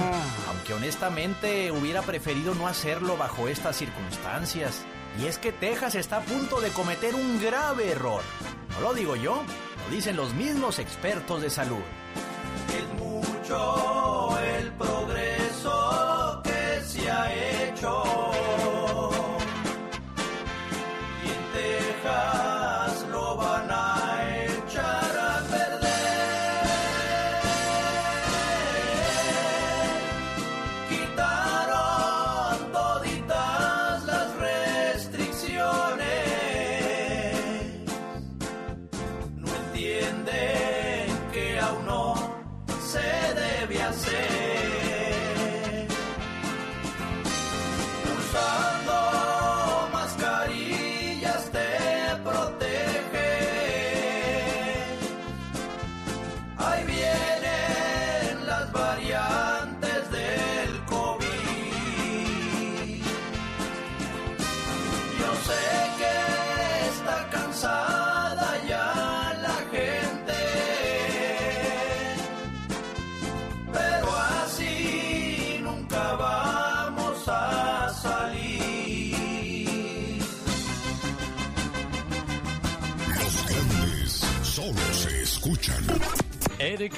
Aunque 0.49 0.75
honestamente 0.75 1.73
hubiera 1.73 2.03
preferido 2.03 2.55
no 2.55 2.69
hacerlo 2.69 3.17
bajo 3.17 3.49
estas 3.49 3.77
circunstancias. 3.77 4.85
Y 5.21 5.27
es 5.27 5.39
que 5.39 5.51
Texas 5.51 5.97
está 5.97 6.19
a 6.19 6.21
punto 6.21 6.61
de 6.61 6.71
cometer 6.71 7.17
un 7.17 7.43
grave 7.43 7.91
error. 7.91 8.23
No 8.75 8.81
lo 8.81 8.95
digo 8.95 9.17
yo, 9.17 9.43
lo 9.89 9.95
dicen 9.95 10.17
los 10.17 10.35
mismos 10.35 10.79
expertos 10.79 11.43
de 11.43 11.51
salud. 11.51 11.83
Mucho 12.99 14.39
el 14.39 14.71
progreso 14.73 16.41
que 16.45 16.83
se 16.85 17.11
ha 17.11 17.33
hecho. 17.33 18.32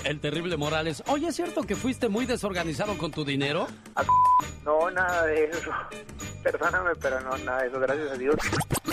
El 0.04 0.20
terrible 0.20 0.56
Morales. 0.56 1.02
Oye, 1.08 1.28
¿es 1.28 1.36
cierto 1.36 1.62
que 1.64 1.76
fuiste 1.76 2.08
muy 2.08 2.26
desorganizado 2.26 2.96
con 2.96 3.10
tu 3.10 3.24
dinero? 3.24 3.66
No, 4.64 4.90
nada 4.90 5.26
de 5.26 5.44
eso. 5.44 5.70
Perdóname, 6.42 6.90
pero 7.00 7.20
no, 7.20 7.36
nada 7.38 7.62
de 7.62 7.68
eso, 7.68 7.80
gracias 7.80 8.10
a 8.12 8.14
Dios. 8.16 8.36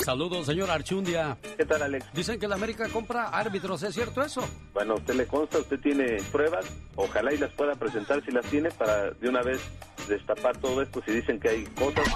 Saludos, 0.04 0.46
señor 0.46 0.70
Archundia. 0.72 1.38
¿Qué 1.58 1.66
tal, 1.66 1.84
Alex? 1.84 2.06
Dicen 2.14 2.40
que 2.40 2.48
la 2.48 2.56
América 2.56 2.88
compra 2.90 3.30
árbitros, 3.30 3.84
¿es 3.84 3.94
cierto 3.94 4.22
eso? 4.22 4.48
Bueno, 4.74 4.94
a 4.94 4.96
usted 4.98 5.14
le 5.16 5.28
consta, 5.28 5.60
usted 5.60 5.80
tiene 5.80 6.18
pruebas, 6.32 6.66
ojalá 6.96 7.34
y 7.34 7.38
las 7.38 7.52
pueda 7.54 7.76
presentar 7.76 8.24
si 8.26 8.32
las 8.32 8.46
tiene 8.46 8.72
para 8.72 9.12
de 9.12 9.30
una 9.30 9.42
vez 9.42 9.62
destapar 10.08 10.58
todo 10.58 10.82
esto 10.82 11.02
si 11.06 11.12
dicen 11.12 11.40
que 11.40 11.50
hay 11.50 11.64
cosas. 11.66 12.08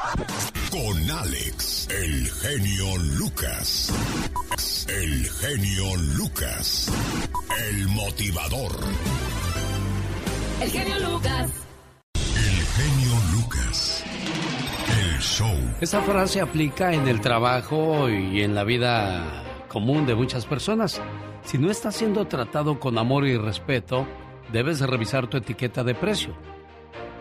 Con 0.71 1.11
Alex, 1.11 1.87
el 1.89 2.27
genio 2.29 2.97
Lucas. 3.17 3.93
El 4.87 5.29
genio 5.29 5.95
Lucas. 6.17 6.91
El 7.69 7.87
motivador. 7.89 8.71
El 10.61 10.69
genio 10.69 10.99
Lucas. 10.99 11.51
El 12.15 12.65
genio 12.65 13.13
Lucas. 13.33 14.03
Show. 15.25 15.55
Esa 15.81 16.01
frase 16.01 16.39
aplica 16.39 16.93
en 16.93 17.07
el 17.07 17.19
trabajo 17.19 18.09
y 18.09 18.43
en 18.43 18.53
la 18.53 18.63
vida 18.63 19.43
común 19.67 20.05
de 20.05 20.13
muchas 20.13 20.45
personas. 20.45 21.01
Si 21.43 21.57
no 21.57 21.71
estás 21.71 21.95
siendo 21.95 22.27
tratado 22.27 22.79
con 22.79 22.97
amor 22.97 23.25
y 23.25 23.35
respeto, 23.35 24.07
debes 24.53 24.79
de 24.79 24.87
revisar 24.87 25.27
tu 25.27 25.37
etiqueta 25.37 25.83
de 25.83 25.95
precio. 25.95 26.35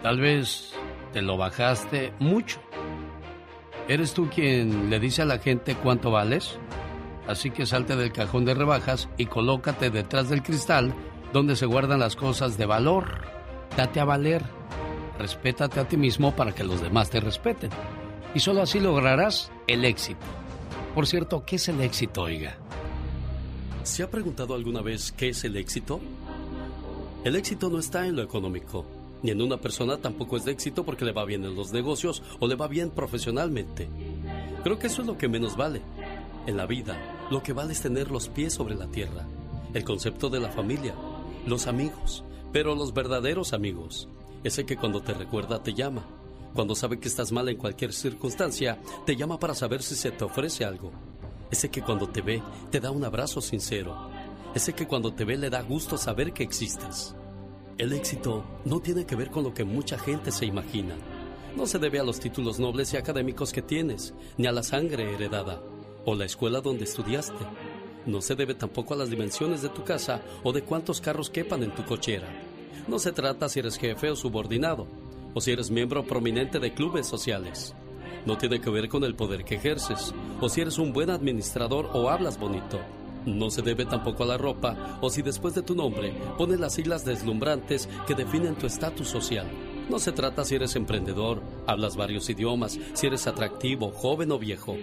Tal 0.02 0.20
vez 0.20 0.74
te 1.12 1.22
lo 1.22 1.38
bajaste 1.38 2.12
mucho. 2.18 2.60
¿Eres 3.88 4.12
tú 4.12 4.28
quien 4.28 4.90
le 4.90 5.00
dice 5.00 5.22
a 5.22 5.26
la 5.26 5.38
gente 5.38 5.74
cuánto 5.74 6.10
vales? 6.10 6.58
Así 7.26 7.50
que 7.50 7.64
salte 7.64 7.96
del 7.96 8.12
cajón 8.12 8.44
de 8.44 8.54
rebajas 8.54 9.08
y 9.16 9.26
colócate 9.26 9.88
detrás 9.90 10.28
del 10.28 10.42
cristal 10.42 10.94
donde 11.32 11.56
se 11.56 11.66
guardan 11.66 12.00
las 12.00 12.16
cosas 12.16 12.58
de 12.58 12.66
valor. 12.66 13.22
Date 13.76 13.98
a 13.98 14.04
valer. 14.04 14.42
Respétate 15.18 15.80
a 15.80 15.88
ti 15.88 15.96
mismo 15.96 16.34
para 16.34 16.54
que 16.54 16.64
los 16.64 16.80
demás 16.80 17.10
te 17.10 17.20
respeten. 17.20 17.70
Y 18.34 18.40
solo 18.40 18.62
así 18.62 18.80
lograrás 18.80 19.52
el 19.66 19.84
éxito. 19.84 20.24
Por 20.94 21.06
cierto, 21.06 21.44
¿qué 21.44 21.56
es 21.56 21.68
el 21.68 21.80
éxito, 21.80 22.22
oiga? 22.22 22.56
¿Se 23.84 24.02
ha 24.02 24.10
preguntado 24.10 24.54
alguna 24.54 24.80
vez 24.80 25.12
qué 25.12 25.28
es 25.28 25.44
el 25.44 25.56
éxito? 25.56 26.00
El 27.24 27.36
éxito 27.36 27.70
no 27.70 27.78
está 27.78 28.06
en 28.06 28.16
lo 28.16 28.22
económico, 28.22 28.84
ni 29.22 29.30
en 29.30 29.40
una 29.40 29.56
persona 29.56 29.98
tampoco 29.98 30.36
es 30.36 30.44
de 30.44 30.52
éxito 30.52 30.84
porque 30.84 31.04
le 31.04 31.12
va 31.12 31.24
bien 31.24 31.44
en 31.44 31.54
los 31.54 31.72
negocios 31.72 32.22
o 32.40 32.46
le 32.46 32.56
va 32.56 32.68
bien 32.68 32.90
profesionalmente. 32.90 33.88
Creo 34.62 34.78
que 34.78 34.88
eso 34.88 35.02
es 35.02 35.06
lo 35.06 35.16
que 35.16 35.28
menos 35.28 35.56
vale. 35.56 35.80
En 36.46 36.56
la 36.56 36.66
vida, 36.66 36.96
lo 37.30 37.42
que 37.42 37.52
vale 37.52 37.72
es 37.72 37.80
tener 37.80 38.10
los 38.10 38.28
pies 38.28 38.52
sobre 38.52 38.74
la 38.74 38.86
tierra, 38.88 39.26
el 39.72 39.84
concepto 39.84 40.28
de 40.28 40.40
la 40.40 40.50
familia, 40.50 40.94
los 41.46 41.66
amigos, 41.66 42.24
pero 42.52 42.74
los 42.74 42.92
verdaderos 42.92 43.52
amigos, 43.52 44.08
ese 44.44 44.64
que 44.64 44.76
cuando 44.76 45.02
te 45.02 45.14
recuerda 45.14 45.62
te 45.62 45.74
llama, 45.74 46.06
cuando 46.54 46.76
sabe 46.76 47.00
que 47.00 47.08
estás 47.08 47.32
mal 47.32 47.48
en 47.48 47.56
cualquier 47.56 47.92
circunstancia, 47.92 48.78
te 49.04 49.16
llama 49.16 49.40
para 49.40 49.54
saber 49.54 49.82
si 49.82 49.96
se 49.96 50.12
te 50.12 50.22
ofrece 50.22 50.64
algo, 50.64 50.92
ese 51.50 51.70
que 51.70 51.82
cuando 51.82 52.08
te 52.08 52.22
ve 52.22 52.42
te 52.70 52.78
da 52.78 52.90
un 52.90 53.04
abrazo 53.04 53.40
sincero, 53.40 54.10
ese 54.54 54.72
que 54.72 54.86
cuando 54.86 55.12
te 55.12 55.24
ve 55.24 55.36
le 55.36 55.50
da 55.50 55.62
gusto 55.62 55.96
saber 55.98 56.32
que 56.32 56.44
existes. 56.44 57.16
El 57.76 57.92
éxito 57.92 58.44
no 58.64 58.80
tiene 58.80 59.04
que 59.04 59.16
ver 59.16 59.30
con 59.30 59.42
lo 59.42 59.52
que 59.52 59.64
mucha 59.64 59.98
gente 59.98 60.30
se 60.30 60.46
imagina. 60.46 60.94
No 61.56 61.66
se 61.66 61.80
debe 61.80 61.98
a 61.98 62.04
los 62.04 62.20
títulos 62.20 62.60
nobles 62.60 62.92
y 62.92 62.96
académicos 62.96 63.52
que 63.52 63.62
tienes, 63.62 64.14
ni 64.36 64.46
a 64.46 64.52
la 64.52 64.62
sangre 64.62 65.12
heredada, 65.12 65.60
o 66.04 66.14
la 66.14 66.24
escuela 66.24 66.60
donde 66.60 66.84
estudiaste. 66.84 67.44
No 68.06 68.20
se 68.20 68.36
debe 68.36 68.54
tampoco 68.54 68.94
a 68.94 68.96
las 68.96 69.10
dimensiones 69.10 69.62
de 69.62 69.70
tu 69.70 69.82
casa 69.82 70.22
o 70.44 70.52
de 70.52 70.62
cuántos 70.62 71.00
carros 71.00 71.30
quepan 71.30 71.64
en 71.64 71.74
tu 71.74 71.84
cochera. 71.84 72.28
No 72.86 72.98
se 72.98 73.12
trata 73.12 73.48
si 73.48 73.60
eres 73.60 73.78
jefe 73.78 74.10
o 74.10 74.16
subordinado, 74.16 74.86
o 75.32 75.40
si 75.40 75.52
eres 75.52 75.70
miembro 75.70 76.04
prominente 76.04 76.58
de 76.58 76.74
clubes 76.74 77.06
sociales. 77.06 77.74
No 78.26 78.36
tiene 78.36 78.60
que 78.60 78.68
ver 78.68 78.88
con 78.88 79.04
el 79.04 79.14
poder 79.14 79.44
que 79.44 79.54
ejerces, 79.54 80.14
o 80.40 80.48
si 80.50 80.60
eres 80.60 80.78
un 80.78 80.92
buen 80.92 81.08
administrador 81.08 81.88
o 81.94 82.10
hablas 82.10 82.38
bonito. 82.38 82.80
No 83.24 83.50
se 83.50 83.62
debe 83.62 83.86
tampoco 83.86 84.24
a 84.24 84.26
la 84.26 84.36
ropa, 84.36 84.98
o 85.00 85.08
si 85.08 85.22
después 85.22 85.54
de 85.54 85.62
tu 85.62 85.74
nombre 85.74 86.12
pones 86.36 86.60
las 86.60 86.74
siglas 86.74 87.06
deslumbrantes 87.06 87.88
que 88.06 88.14
definen 88.14 88.54
tu 88.54 88.66
estatus 88.66 89.08
social. 89.08 89.46
No 89.88 89.98
se 89.98 90.12
trata 90.12 90.44
si 90.44 90.54
eres 90.54 90.76
emprendedor, 90.76 91.42
hablas 91.66 91.96
varios 91.96 92.28
idiomas, 92.28 92.78
si 92.92 93.06
eres 93.06 93.26
atractivo, 93.26 93.92
joven 93.92 94.30
o 94.30 94.38
viejo. 94.38 94.76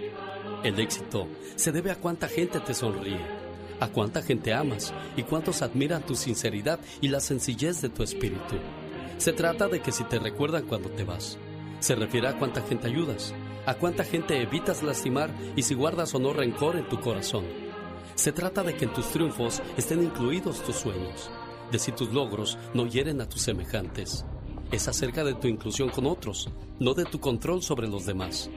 El 0.64 0.78
éxito 0.80 1.28
se 1.54 1.70
debe 1.70 1.92
a 1.92 1.96
cuánta 1.96 2.28
gente 2.28 2.58
te 2.58 2.74
sonríe, 2.74 3.41
a 3.82 3.88
cuánta 3.88 4.22
gente 4.22 4.54
amas 4.54 4.94
y 5.16 5.24
cuántos 5.24 5.60
admiran 5.60 6.06
tu 6.06 6.14
sinceridad 6.14 6.78
y 7.00 7.08
la 7.08 7.18
sencillez 7.18 7.82
de 7.82 7.88
tu 7.88 8.04
espíritu. 8.04 8.54
Se 9.18 9.32
trata 9.32 9.66
de 9.66 9.80
que 9.80 9.90
si 9.90 10.04
te 10.04 10.20
recuerdan 10.20 10.66
cuando 10.66 10.88
te 10.88 11.02
vas, 11.02 11.36
se 11.80 11.96
refiere 11.96 12.28
a 12.28 12.38
cuánta 12.38 12.62
gente 12.62 12.86
ayudas, 12.86 13.34
a 13.66 13.74
cuánta 13.74 14.04
gente 14.04 14.40
evitas 14.40 14.84
lastimar 14.84 15.30
y 15.56 15.62
si 15.62 15.74
guardas 15.74 16.14
o 16.14 16.20
no 16.20 16.32
rencor 16.32 16.76
en 16.76 16.88
tu 16.88 17.00
corazón. 17.00 17.44
Se 18.14 18.30
trata 18.30 18.62
de 18.62 18.76
que 18.76 18.84
en 18.84 18.92
tus 18.92 19.08
triunfos 19.08 19.60
estén 19.76 20.04
incluidos 20.04 20.62
tus 20.62 20.76
sueños, 20.76 21.28
de 21.72 21.80
si 21.80 21.90
tus 21.90 22.12
logros 22.12 22.58
no 22.74 22.86
hieren 22.86 23.20
a 23.20 23.28
tus 23.28 23.42
semejantes. 23.42 24.24
Es 24.70 24.86
acerca 24.86 25.24
de 25.24 25.34
tu 25.34 25.48
inclusión 25.48 25.88
con 25.88 26.06
otros, 26.06 26.48
no 26.78 26.94
de 26.94 27.04
tu 27.04 27.18
control 27.18 27.62
sobre 27.62 27.88
los 27.88 28.06
demás. 28.06 28.48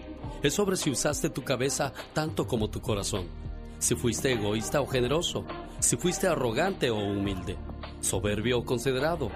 Es 0.43 0.53
sobre 0.53 0.75
si 0.75 0.91
usaste 0.91 1.31
tu 1.31 1.43
cabeza 1.43 1.93
tanto 2.13 2.45
como 2.45 2.69
tu 2.69 2.79
corazón. 2.79 3.44
Si 3.85 3.93
fuiste 3.93 4.31
egoísta 4.31 4.81
o 4.81 4.87
generoso. 4.87 5.45
Si 5.79 5.95
fuiste 5.95 6.25
arrogante 6.25 6.89
o 6.89 6.97
humilde. 6.97 7.55
Soberbio 8.01 8.57
o 8.57 8.65
considerado. 8.65 9.29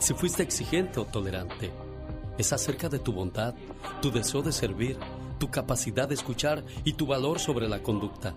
Si 0.00 0.12
fuiste 0.12 0.42
exigente 0.42 0.98
o 0.98 1.04
tolerante. 1.04 1.70
Es 2.36 2.52
acerca 2.52 2.88
de 2.88 2.98
tu 2.98 3.12
bondad, 3.12 3.54
tu 4.00 4.10
deseo 4.10 4.42
de 4.42 4.50
servir, 4.50 4.98
tu 5.38 5.52
capacidad 5.52 6.08
de 6.08 6.16
escuchar 6.16 6.64
y 6.82 6.94
tu 6.94 7.06
valor 7.06 7.38
sobre 7.38 7.68
la 7.68 7.80
conducta. 7.80 8.34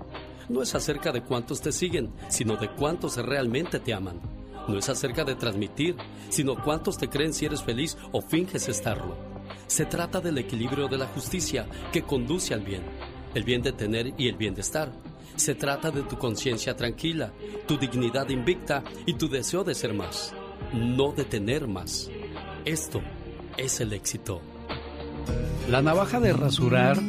No 0.50 0.62
es 0.62 0.76
acerca 0.76 1.12
de 1.12 1.24
cuántos 1.24 1.62
te 1.62 1.72
siguen, 1.72 2.14
sino 2.30 2.58
de 2.58 2.70
cuántos 2.70 3.18
realmente 3.18 3.80
te 3.80 3.96
aman. 3.96 4.22
No 4.68 4.78
es 4.78 4.88
acerca 4.88 5.24
de 5.24 5.34
transmitir, 5.34 5.96
sino 6.30 6.62
cuántos 6.64 7.00
te 7.00 7.10
creen 7.10 7.34
si 7.34 7.46
eres 7.46 7.64
feliz 7.64 7.98
o 8.12 8.22
finges 8.22 8.68
estarlo. 8.68 9.18
Se 9.66 9.88
trata 9.88 10.22
del 10.22 10.38
equilibrio 10.38 10.88
de 10.88 11.00
la 11.00 11.08
justicia 11.08 11.66
que 11.92 12.04
conduce 12.04 12.54
al 12.54 12.62
bien, 12.62 12.84
el 13.34 13.44
bien 13.44 13.64
de 13.64 13.72
tener 13.72 14.14
y 14.16 14.28
el 14.28 14.36
bien 14.36 14.54
de 14.54 14.62
estar. 14.62 14.92
Se 15.36 15.56
trata 15.56 15.92
de 15.92 16.04
tu 16.04 16.18
conciencia 16.18 16.76
tranquila, 16.76 17.34
tu 17.68 17.78
dignidad 17.78 18.30
invicta 18.30 18.84
y 19.06 19.14
tu 19.16 19.28
deseo 19.28 19.64
de 19.64 19.76
ser 19.76 19.94
más, 19.94 20.34
no 20.74 21.12
de 21.12 21.26
tener 21.26 21.68
más. 21.68 22.10
Esto 22.64 23.02
es 23.58 23.80
el 23.82 23.94
éxito. 23.94 24.42
La 25.70 25.82
navaja 25.82 26.20
de 26.20 26.32
rasurar 26.32 27.00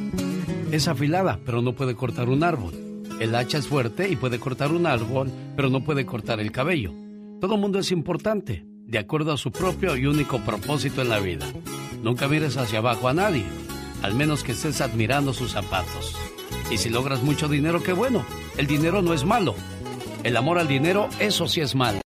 es 0.72 0.88
afilada, 0.88 1.38
pero 1.44 1.62
no 1.62 1.74
puede 1.74 1.94
cortar 1.94 2.28
un 2.28 2.42
árbol. 2.42 2.74
El 3.20 3.34
hacha 3.34 3.58
es 3.58 3.68
fuerte 3.68 4.08
y 4.08 4.16
puede 4.16 4.38
cortar 4.38 4.72
un 4.72 4.86
árbol, 4.86 5.30
pero 5.54 5.70
no 5.70 5.84
puede 5.84 6.04
cortar 6.04 6.40
el 6.40 6.52
cabello. 6.52 6.92
Todo 7.40 7.56
mundo 7.56 7.78
es 7.78 7.92
importante, 7.92 8.64
de 8.66 8.98
acuerdo 8.98 9.32
a 9.32 9.36
su 9.36 9.52
propio 9.52 9.96
y 9.96 10.06
único 10.06 10.40
propósito 10.40 11.00
en 11.00 11.10
la 11.10 11.20
vida. 11.20 11.46
Nunca 12.02 12.28
mires 12.28 12.56
hacia 12.56 12.80
abajo 12.80 13.08
a 13.08 13.14
nadie, 13.14 13.44
al 14.02 14.14
menos 14.14 14.42
que 14.42 14.52
estés 14.52 14.80
admirando 14.80 15.32
sus 15.32 15.52
zapatos. 15.52 16.14
Y 16.70 16.78
si 16.78 16.88
logras 16.88 17.22
mucho 17.22 17.48
dinero, 17.48 17.82
qué 17.82 17.92
bueno. 17.92 18.24
El 18.56 18.66
dinero 18.66 19.02
no 19.02 19.14
es 19.14 19.24
malo. 19.24 19.54
El 20.24 20.36
amor 20.36 20.58
al 20.58 20.66
dinero, 20.66 21.08
eso 21.18 21.46
sí 21.46 21.60
es 21.60 21.74
malo. 21.74 22.00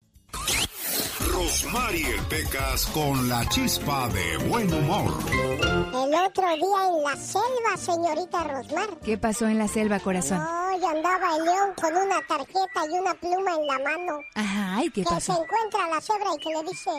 Rosmarie 1.31 2.15
Pecas 2.29 2.87
con 2.87 3.29
la 3.29 3.47
chispa 3.49 4.09
de 4.09 4.37
buen 4.47 4.73
humor. 4.73 5.13
El 5.31 6.15
otro 6.15 6.55
día 6.55 6.87
en 6.87 7.03
la 7.03 7.15
selva, 7.15 7.77
señorita 7.77 8.43
Rosmar. 8.43 8.89
¿Qué 9.03 9.17
pasó 9.17 9.47
en 9.47 9.59
la 9.59 9.67
selva, 9.67 9.99
corazón? 9.99 10.39
No, 10.39 10.67
andaba 10.89 11.37
el 11.37 11.43
león 11.43 11.73
con 11.79 11.95
una 11.95 12.19
tarjeta 12.27 12.85
y 12.89 12.99
una 12.99 13.13
pluma 13.13 13.53
en 13.53 13.67
la 13.67 13.79
mano. 13.79 14.19
Ajá, 14.35 14.83
¿y 14.83 14.89
qué 14.89 15.03
que 15.03 15.09
pasó? 15.09 15.33
se 15.35 15.41
encuentra 15.41 15.85
a 15.85 15.89
la 15.89 16.01
cebra 16.01 16.29
y 16.35 16.39
que 16.39 16.49
le 16.49 16.63
dice, 16.63 16.91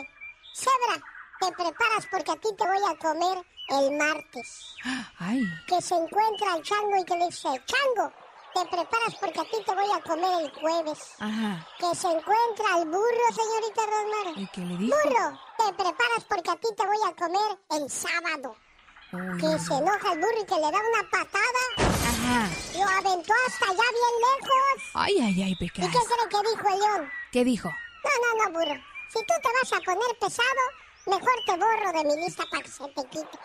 Cebra, 0.53 1.01
te 1.39 1.47
preparas 1.51 2.07
porque 2.11 2.31
a 2.31 2.35
ti 2.35 2.49
te 2.57 2.63
voy 2.65 2.77
a 2.89 2.97
comer 2.97 3.45
el 3.69 3.91
martes. 3.97 4.75
Ay, 5.19 5.43
Que 5.67 5.81
se 5.81 5.95
encuentra 5.95 6.53
al 6.53 6.63
chango 6.63 6.95
y 6.97 7.03
que 7.05 7.15
le 7.17 7.25
dice, 7.27 7.47
Chango, 7.65 8.11
te 8.53 8.61
preparas 8.65 9.15
porque 9.19 9.39
a 9.39 9.43
ti 9.43 9.57
te 9.65 9.75
voy 9.75 9.89
a 9.95 10.01
comer 10.01 10.43
el 10.43 10.51
jueves. 10.59 10.99
ajá. 11.19 11.67
Que 11.77 11.95
se 11.95 12.07
encuentra 12.07 12.73
al 12.75 12.85
burro, 12.85 13.25
señorita 13.35 13.81
Rosmar. 13.85 14.37
¿Y 14.41 14.47
qué 14.47 14.61
le 14.61 14.77
dijo? 14.77 14.97
Burro, 15.03 15.39
te 15.57 15.73
preparas 15.73 16.23
porque 16.27 16.51
a 16.51 16.55
ti 16.55 16.67
te 16.75 16.85
voy 16.85 16.97
a 17.07 17.15
comer 17.15 17.59
el 17.71 17.89
sábado. 17.89 18.55
Uy. 19.11 19.37
Que 19.39 19.59
se 19.59 19.73
enoja 19.73 20.13
el 20.13 20.19
burro 20.19 20.41
y 20.41 20.45
que 20.45 20.55
le 20.55 20.61
da 20.61 20.79
una 20.79 21.09
patada. 21.09 21.63
Ajá. 21.77 22.49
Lo 22.75 22.83
aventó 22.83 23.33
hasta 23.47 23.65
allá 23.65 23.75
bien 23.91 24.15
lejos. 24.21 24.83
Ay, 24.93 25.19
ay, 25.19 25.43
ay, 25.43 25.51
¿Y 25.51 25.55
Pecas. 25.55 25.85
qué 25.85 25.97
cree 25.97 26.29
que 26.29 26.49
dijo 26.49 26.69
el 26.73 26.79
león? 26.79 27.11
¿Qué 27.31 27.43
dijo? 27.43 27.69
No, 27.69 28.35
no, 28.35 28.45
no, 28.51 28.59
burro. 28.59 28.79
Si 29.09 29.19
tú 29.25 29.33
te 29.41 29.49
vas 29.51 29.73
a 29.73 29.79
poner 29.83 30.17
pesado, 30.19 30.61
mejor 31.05 31.35
te 31.45 31.51
borro 31.57 31.91
de 31.93 32.03
mi 32.03 32.23
lista 32.23 32.43
para 32.49 32.63
que 32.63 32.69
se 32.69 32.87
te 32.89 33.03
quite. 33.09 33.39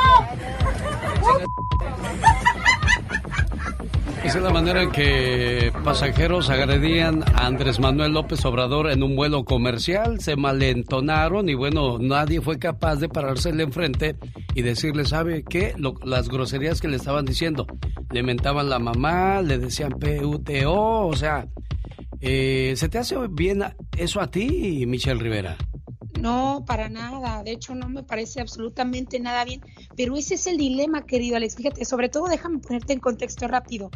Esa 4.24 4.36
es 4.36 4.44
la 4.44 4.50
manera 4.50 4.82
en 4.82 4.90
que 4.92 5.72
pasajeros 5.82 6.50
agredían 6.50 7.24
a 7.34 7.46
Andrés 7.46 7.80
Manuel 7.80 8.12
López 8.12 8.44
Obrador 8.44 8.90
en 8.90 9.02
un 9.02 9.16
vuelo 9.16 9.44
comercial, 9.44 10.20
se 10.20 10.36
malentonaron 10.36 11.48
y 11.48 11.54
bueno, 11.54 11.98
nadie 11.98 12.42
fue 12.42 12.58
capaz 12.58 12.96
de 12.96 13.08
parársele 13.08 13.62
enfrente 13.62 14.16
y 14.54 14.60
decirle, 14.60 15.06
¿sabe 15.06 15.42
qué? 15.42 15.74
Las 16.04 16.28
groserías 16.28 16.82
que 16.82 16.88
le 16.88 16.96
estaban 16.96 17.24
diciendo. 17.24 17.66
Le 18.12 18.22
mentaban 18.22 18.68
la 18.68 18.78
mamá, 18.78 19.40
le 19.40 19.58
decían 19.58 19.92
PUTO, 19.92 21.06
o 21.06 21.16
sea, 21.16 21.48
eh, 22.20 22.74
¿se 22.76 22.88
te 22.90 22.98
hace 22.98 23.16
bien 23.30 23.64
eso 23.96 24.20
a 24.20 24.30
ti, 24.30 24.84
Michelle 24.86 25.20
Rivera? 25.20 25.56
No, 26.20 26.64
para 26.66 26.88
nada. 26.90 27.42
De 27.42 27.52
hecho, 27.52 27.74
no 27.74 27.88
me 27.88 28.02
parece 28.02 28.40
absolutamente 28.40 29.18
nada 29.20 29.44
bien. 29.44 29.62
Pero 29.96 30.16
ese 30.16 30.34
es 30.34 30.46
el 30.46 30.58
dilema, 30.58 31.06
querido 31.06 31.36
Alex. 31.36 31.56
Fíjate, 31.56 31.84
sobre 31.86 32.10
todo 32.10 32.28
déjame 32.28 32.58
ponerte 32.58 32.92
en 32.92 33.00
contexto 33.00 33.48
rápido. 33.48 33.90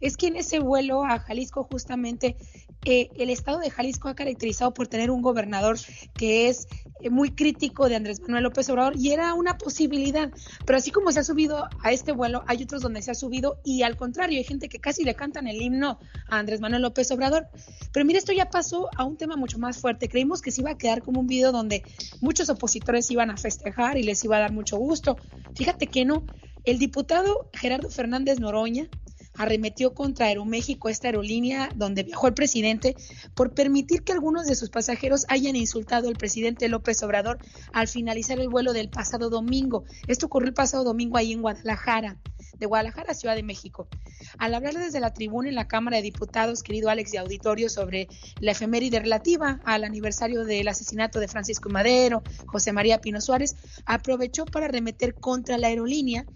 Es 0.00 0.16
que 0.16 0.28
en 0.28 0.36
ese 0.36 0.58
vuelo 0.58 1.04
a 1.04 1.18
Jalisco, 1.18 1.64
justamente, 1.64 2.36
eh, 2.88 3.10
el 3.16 3.30
estado 3.30 3.58
de 3.58 3.68
Jalisco 3.68 4.08
ha 4.08 4.14
caracterizado 4.14 4.72
por 4.72 4.86
tener 4.86 5.10
un 5.10 5.20
gobernador 5.20 5.76
que 6.14 6.48
es 6.48 6.68
eh, 7.00 7.10
muy 7.10 7.32
crítico 7.32 7.88
de 7.88 7.96
Andrés 7.96 8.20
Manuel 8.20 8.44
López 8.44 8.70
Obrador 8.70 8.96
y 8.96 9.10
era 9.10 9.34
una 9.34 9.58
posibilidad. 9.58 10.30
Pero 10.64 10.78
así 10.78 10.92
como 10.92 11.10
se 11.10 11.18
ha 11.18 11.24
subido 11.24 11.68
a 11.82 11.90
este 11.90 12.12
vuelo, 12.12 12.44
hay 12.46 12.62
otros 12.62 12.82
donde 12.82 13.02
se 13.02 13.10
ha 13.10 13.16
subido 13.16 13.58
y 13.64 13.82
al 13.82 13.96
contrario, 13.96 14.38
hay 14.38 14.44
gente 14.44 14.68
que 14.68 14.78
casi 14.78 15.02
le 15.02 15.16
cantan 15.16 15.48
el 15.48 15.60
himno 15.60 15.98
a 16.28 16.38
Andrés 16.38 16.60
Manuel 16.60 16.82
López 16.82 17.10
Obrador. 17.10 17.48
Pero 17.92 18.06
mira, 18.06 18.20
esto 18.20 18.32
ya 18.32 18.50
pasó 18.50 18.88
a 18.96 19.02
un 19.02 19.16
tema 19.16 19.34
mucho 19.34 19.58
más 19.58 19.78
fuerte. 19.78 20.08
Creímos 20.08 20.40
que 20.40 20.52
se 20.52 20.60
iba 20.60 20.70
a 20.70 20.78
quedar 20.78 21.02
como 21.02 21.18
un 21.18 21.26
video 21.26 21.50
donde 21.50 21.82
muchos 22.20 22.48
opositores 22.50 23.10
iban 23.10 23.30
a 23.30 23.36
festejar 23.36 23.98
y 23.98 24.04
les 24.04 24.22
iba 24.24 24.36
a 24.36 24.40
dar 24.40 24.52
mucho 24.52 24.76
gusto. 24.76 25.16
Fíjate 25.56 25.88
que 25.88 26.04
no. 26.04 26.24
El 26.62 26.78
diputado 26.78 27.48
Gerardo 27.52 27.90
Fernández 27.90 28.38
Noroña 28.38 28.88
arremetió 29.38 29.94
contra 29.94 30.26
Aeroméxico, 30.26 30.88
esta 30.88 31.08
aerolínea 31.08 31.70
donde 31.74 32.02
viajó 32.02 32.26
el 32.28 32.34
presidente, 32.34 32.96
por 33.34 33.54
permitir 33.54 34.02
que 34.02 34.12
algunos 34.12 34.46
de 34.46 34.54
sus 34.54 34.70
pasajeros 34.70 35.26
hayan 35.28 35.56
insultado 35.56 36.08
al 36.08 36.16
presidente 36.16 36.68
López 36.68 37.02
Obrador 37.02 37.38
al 37.72 37.88
finalizar 37.88 38.38
el 38.38 38.48
vuelo 38.48 38.72
del 38.72 38.88
pasado 38.88 39.30
domingo. 39.30 39.84
Esto 40.06 40.26
ocurrió 40.26 40.48
el 40.48 40.54
pasado 40.54 40.84
domingo 40.84 41.16
ahí 41.16 41.32
en 41.32 41.42
Guadalajara, 41.42 42.16
de 42.58 42.66
Guadalajara 42.66 43.14
Ciudad 43.14 43.34
de 43.34 43.42
México. 43.42 43.88
Al 44.38 44.54
hablar 44.54 44.74
desde 44.74 45.00
la 45.00 45.12
tribuna 45.12 45.48
en 45.48 45.54
la 45.54 45.68
Cámara 45.68 45.98
de 45.98 46.02
Diputados, 46.02 46.62
querido 46.62 46.88
Alex 46.88 47.12
de 47.12 47.18
Auditorio, 47.18 47.68
sobre 47.68 48.08
la 48.40 48.52
efeméride 48.52 49.00
relativa 49.00 49.60
al 49.64 49.84
aniversario 49.84 50.44
del 50.44 50.68
asesinato 50.68 51.20
de 51.20 51.28
Francisco 51.28 51.68
Madero, 51.68 52.22
José 52.46 52.72
María 52.72 53.00
Pino 53.00 53.20
Suárez, 53.20 53.56
aprovechó 53.84 54.44
para 54.44 54.66
arremeter 54.66 55.14
contra 55.14 55.58
la 55.58 55.68
aerolínea 55.68 56.26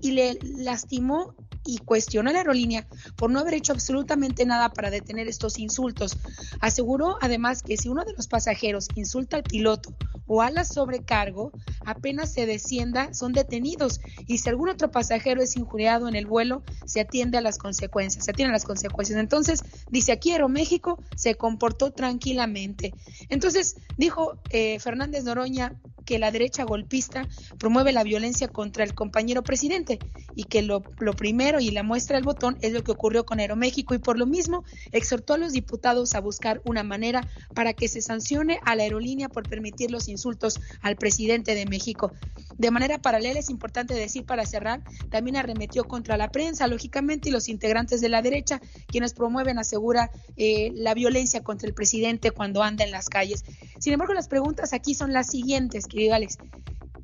y 0.00 0.12
le 0.12 0.38
lastimó 0.42 1.34
y 1.64 1.78
cuestionó 1.78 2.30
a 2.30 2.32
la 2.32 2.40
aerolínea 2.40 2.86
por 3.16 3.30
no 3.30 3.38
haber 3.38 3.54
hecho 3.54 3.72
absolutamente 3.72 4.44
nada 4.44 4.70
para 4.70 4.90
detener 4.90 5.28
estos 5.28 5.58
insultos. 5.58 6.18
Aseguró 6.60 7.18
además 7.20 7.62
que 7.62 7.76
si 7.76 7.88
uno 7.88 8.04
de 8.04 8.14
los 8.14 8.26
pasajeros 8.26 8.88
insulta 8.94 9.36
al 9.36 9.42
piloto 9.44 9.94
o 10.26 10.42
a 10.42 10.50
la 10.50 10.64
sobrecargo, 10.64 11.52
apenas 11.84 12.32
se 12.32 12.46
descienda, 12.46 13.12
son 13.14 13.32
detenidos 13.32 14.00
y 14.26 14.38
si 14.38 14.48
algún 14.48 14.70
otro 14.70 14.90
pasajero 14.90 15.42
es 15.42 15.56
injuriado 15.56 16.08
en 16.08 16.16
el 16.16 16.26
vuelo, 16.26 16.62
se 16.84 17.00
atiende 17.00 17.38
a 17.38 17.42
las 17.42 17.58
consecuencias, 17.58 18.24
se 18.24 18.30
atiende 18.30 18.50
a 18.50 18.56
las 18.56 18.64
consecuencias. 18.64 19.18
Entonces, 19.18 19.62
dice 19.90 20.12
aquí 20.12 20.32
Aeroméxico 20.32 21.02
se 21.16 21.34
comportó 21.34 21.92
tranquilamente. 21.92 22.92
Entonces, 23.28 23.76
dijo 23.96 24.38
eh, 24.50 24.78
Fernández 24.80 25.24
Noroña 25.24 25.80
que 26.04 26.18
la 26.18 26.30
derecha 26.30 26.64
golpista 26.64 27.28
promueve 27.58 27.92
la 27.92 28.04
violencia 28.04 28.48
contra 28.48 28.84
el 28.84 28.94
compañero 28.94 29.42
presidente 29.42 29.98
y 30.34 30.44
que 30.44 30.62
lo, 30.62 30.82
lo 30.98 31.14
primero 31.14 31.60
y 31.60 31.70
la 31.70 31.82
muestra 31.82 32.16
del 32.16 32.24
botón 32.24 32.56
es 32.60 32.72
lo 32.72 32.82
que 32.82 32.92
ocurrió 32.92 33.24
con 33.24 33.40
Aeroméxico 33.40 33.94
y 33.94 33.98
por 33.98 34.18
lo 34.18 34.26
mismo 34.26 34.64
exhortó 34.92 35.34
a 35.34 35.38
los 35.38 35.52
diputados 35.52 36.14
a 36.14 36.20
buscar 36.20 36.60
una 36.64 36.82
manera 36.82 37.28
para 37.54 37.72
que 37.72 37.88
se 37.88 38.02
sancione 38.02 38.58
a 38.64 38.76
la 38.76 38.84
aerolínea 38.84 39.28
por 39.28 39.48
permitir 39.48 39.90
los 39.90 40.08
insultos 40.08 40.60
al 40.80 40.96
presidente 40.96 41.54
de 41.54 41.66
México. 41.66 42.12
De 42.58 42.70
manera 42.70 42.98
paralela 42.98 43.40
es 43.40 43.50
importante 43.50 43.94
decir 43.94 44.24
para 44.24 44.46
cerrar, 44.46 44.82
también 45.10 45.36
arremetió 45.36 45.84
contra 45.84 46.16
la 46.16 46.30
prensa, 46.30 46.66
lógicamente, 46.66 47.28
y 47.28 47.32
los 47.32 47.48
integrantes 47.48 48.00
de 48.00 48.08
la 48.08 48.22
derecha, 48.22 48.60
quienes 48.86 49.14
promueven, 49.14 49.58
asegura, 49.58 50.10
eh, 50.36 50.70
la 50.74 50.94
violencia 50.94 51.42
contra 51.42 51.68
el 51.68 51.74
presidente 51.74 52.30
cuando 52.30 52.62
anda 52.62 52.84
en 52.84 52.90
las 52.90 53.08
calles. 53.08 53.44
Sin 53.78 53.92
embargo, 53.92 54.14
las 54.14 54.28
preguntas 54.28 54.72
aquí 54.72 54.94
son 54.94 55.12
las 55.12 55.28
siguientes, 55.30 55.86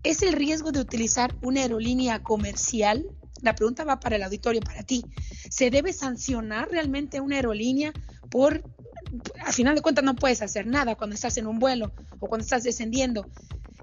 ¿Es 0.03 0.23
el 0.23 0.33
riesgo 0.33 0.73
de 0.73 0.81
utilizar 0.81 1.35
una 1.43 1.63
aerolínea 1.63 2.23
comercial? 2.23 3.05
La 3.43 3.55
pregunta 3.55 3.85
va 3.85 4.01
para 4.01 4.17
el 4.17 4.23
auditorio, 4.23 4.61
para 4.61 4.83
ti. 4.83 5.05
¿Se 5.51 5.71
debe 5.71 5.93
sancionar 5.93 6.71
realmente 6.71 7.21
una 7.21 7.37
aerolínea 7.37 7.93
por, 8.31 8.63
al 9.45 9.53
final 9.53 9.75
de 9.75 9.83
cuentas 9.83 10.05
no 10.05 10.17
puedes 10.17 10.43
hacer 10.43 10.67
nada 10.67 10.97
cuando 10.97 11.15
estás 11.15 11.37
en 11.37 11.47
un 11.47 11.59
vuelo 11.59 11.93
o 12.19 12.29
cuando 12.29 12.45
estás 12.45 12.63
descendiendo? 12.63 13.27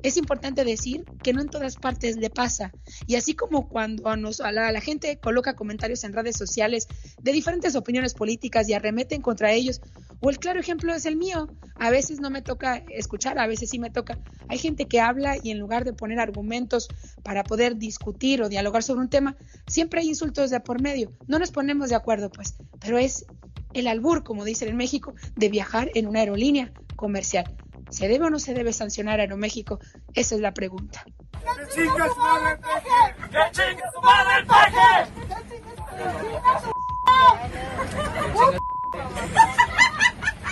Es 0.04 0.18
importante 0.18 0.64
decir 0.64 1.06
que 1.24 1.34
no 1.34 1.42
en 1.42 1.50
todas 1.50 1.76
partes 1.76 2.18
le 2.18 2.30
pasa. 2.30 2.72
Y 3.08 3.16
así 3.16 3.34
como 3.34 3.68
cuando 3.68 4.08
a, 4.08 4.18
nos, 4.18 4.42
a, 4.42 4.52
la, 4.52 4.72
la, 4.72 4.82
gente 4.82 5.18
coloca 5.18 5.56
comentarios 5.56 6.04
en 6.04 6.14
redes 6.14 6.38
sociales 6.38 6.88
de 7.22 7.32
diferentes 7.32 7.76
opiniones 7.76 8.14
políticas 8.14 8.70
y 8.70 8.74
arremeten 8.74 9.22
contra 9.22 9.52
ellos, 9.52 9.82
o 10.20 10.30
el 10.30 10.40
claro 10.40 10.60
ejemplo 10.60 10.94
es 10.94 11.06
el 11.06 11.16
mío. 11.16 11.48
A 11.76 11.90
veces 11.90 12.20
no 12.20 12.30
me 12.30 12.42
toca 12.42 12.84
escuchar, 12.90 13.38
a 13.40 13.48
veces 13.48 13.70
sí 13.70 13.80
me 13.80 13.90
toca. 13.90 14.20
Hay 14.48 14.58
gente 14.58 14.86
que 14.86 15.02
habla 15.02 15.38
y 15.42 15.52
en 15.52 15.60
lugar 15.60 15.86
de 15.86 15.94
poner 15.94 16.20
argumentos 16.20 16.88
para 17.24 17.44
poder 17.44 17.78
discutir 17.78 18.42
o 18.42 18.50
dialogar 18.50 18.84
sobre 18.84 19.02
un 19.02 19.10
tema, 19.10 19.36
siempre 19.68 20.02
hay 20.02 20.10
insultos 20.10 20.50
de 20.50 20.60
por 20.60 20.82
medio. 20.82 21.12
No 21.28 21.40
nos 21.40 21.52
ponemos 21.52 21.90
de 21.90 21.96
acuerdo, 21.96 22.30
pues, 22.30 22.56
pero 22.80 22.98
es 22.98 23.26
el 23.74 23.88
albur, 23.88 24.24
como 24.24 24.46
dicen 24.46 24.70
en 24.70 24.78
México, 24.78 25.14
de 25.36 25.50
viajar 25.50 25.92
en 25.96 26.08
una 26.08 26.20
aerolínea 26.20 26.72
comercial. 26.96 27.56
¿Se 27.90 28.08
debe 28.08 28.26
o 28.26 28.30
no 28.30 28.40
se 28.40 28.54
debe 28.54 28.74
sancionar 28.74 29.20
a 29.20 29.24
Aeroméxico? 29.24 29.80
Esa 30.14 30.36
es 30.36 30.42
la 30.42 30.54
pregunta. 30.54 31.06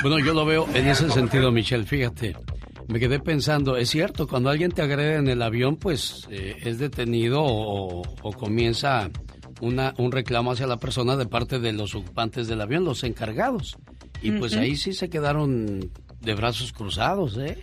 Bueno, 0.02 0.20
yo 0.20 0.34
lo 0.34 0.46
veo 0.46 0.68
en 0.74 0.88
ese 0.88 1.10
sentido, 1.10 1.52
Michelle, 1.52 1.86
fíjate. 1.86 2.36
Me 2.88 3.00
quedé 3.00 3.20
pensando, 3.20 3.78
es 3.78 3.90
cierto, 3.90 4.28
cuando 4.28 4.50
alguien 4.50 4.72
te 4.72 4.82
agrede 4.82 5.16
en 5.16 5.30
el 5.30 5.42
avión, 5.42 5.78
pues 5.78 6.28
eh, 6.30 6.58
es 6.64 6.78
detenido 6.78 7.42
o, 7.42 8.02
o 8.22 8.34
comienza 8.34 9.10
una, 9.62 9.94
un 9.98 10.12
reclamo 10.12 10.52
hacia 10.52 10.68
la 10.68 10.78
persona 10.78 11.16
de 11.16 11.26
parte 11.26 11.60
de 11.60 11.72
los 11.72 11.96
ocupantes 11.96 12.48
del 12.48 12.60
avión, 12.60 12.84
los 12.84 13.04
encargados. 13.06 13.78
Y 14.22 14.32
pues 14.32 14.54
uh 14.54 14.58
-huh. 14.58 14.62
ahí 14.62 14.76
sí 14.76 14.94
se 14.94 15.10
quedaron 15.10 15.90
de 16.24 16.34
brazos 16.34 16.72
cruzados, 16.72 17.38
¿eh? 17.38 17.58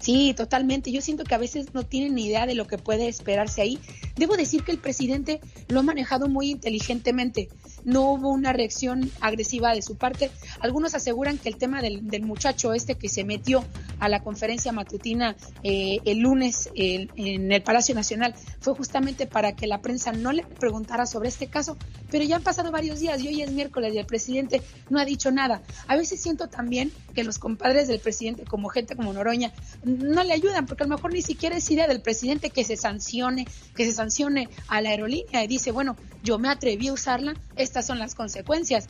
Sí, 0.00 0.32
totalmente. 0.36 0.92
Yo 0.92 1.00
siento 1.00 1.24
que 1.24 1.34
a 1.34 1.38
veces 1.38 1.74
no 1.74 1.82
tienen 1.82 2.14
ni 2.14 2.26
idea 2.26 2.46
de 2.46 2.54
lo 2.54 2.66
que 2.66 2.78
puede 2.78 3.08
esperarse 3.08 3.62
ahí. 3.62 3.80
Debo 4.16 4.36
decir 4.36 4.62
que 4.62 4.70
el 4.70 4.78
presidente 4.78 5.40
lo 5.68 5.80
ha 5.80 5.82
manejado 5.82 6.28
muy 6.28 6.50
inteligentemente. 6.50 7.48
No 7.88 8.12
hubo 8.12 8.28
una 8.30 8.52
reacción 8.52 9.10
agresiva 9.22 9.74
de 9.74 9.80
su 9.80 9.96
parte. 9.96 10.30
Algunos 10.60 10.94
aseguran 10.94 11.38
que 11.38 11.48
el 11.48 11.56
tema 11.56 11.80
del, 11.80 12.06
del 12.06 12.22
muchacho 12.22 12.74
este 12.74 12.96
que 12.96 13.08
se 13.08 13.24
metió 13.24 13.64
a 13.98 14.10
la 14.10 14.22
conferencia 14.22 14.72
matutina 14.72 15.36
eh, 15.62 15.98
el 16.04 16.18
lunes 16.18 16.68
en 16.74 17.50
el 17.50 17.62
Palacio 17.62 17.94
Nacional 17.94 18.34
fue 18.60 18.74
justamente 18.74 19.26
para 19.26 19.56
que 19.56 19.66
la 19.66 19.80
prensa 19.80 20.12
no 20.12 20.32
le 20.32 20.44
preguntara 20.44 21.06
sobre 21.06 21.30
este 21.30 21.46
caso. 21.46 21.78
Pero 22.10 22.24
ya 22.24 22.36
han 22.36 22.42
pasado 22.42 22.70
varios 22.70 23.00
días 23.00 23.22
y 23.22 23.28
hoy 23.28 23.40
es 23.40 23.50
miércoles 23.52 23.94
y 23.94 23.98
el 23.98 24.06
presidente 24.06 24.60
no 24.90 24.98
ha 24.98 25.06
dicho 25.06 25.30
nada. 25.30 25.62
A 25.86 25.96
veces 25.96 26.20
siento 26.20 26.48
también 26.48 26.92
que 27.14 27.24
los 27.24 27.38
compadres 27.38 27.88
del 27.88 28.00
presidente, 28.00 28.44
como 28.44 28.68
gente 28.68 28.96
como 28.96 29.12
Noroña, 29.14 29.52
no 29.84 30.22
le 30.24 30.34
ayudan, 30.34 30.66
porque 30.66 30.84
a 30.84 30.86
lo 30.86 30.96
mejor 30.96 31.12
ni 31.12 31.22
siquiera 31.22 31.56
es 31.56 31.70
idea 31.70 31.88
del 31.88 32.02
presidente 32.02 32.50
que 32.50 32.64
se 32.64 32.76
sancione, 32.76 33.46
que 33.74 33.84
se 33.84 33.92
sancione 33.92 34.48
a 34.68 34.80
la 34.80 34.90
aerolínea 34.90 35.42
y 35.42 35.46
dice, 35.46 35.70
bueno, 35.70 35.96
yo 36.22 36.38
me 36.38 36.48
atreví 36.48 36.88
a 36.88 36.92
usarla, 36.92 37.34
estas 37.78 37.86
son 37.86 38.00
las 38.00 38.16
consecuencias. 38.16 38.88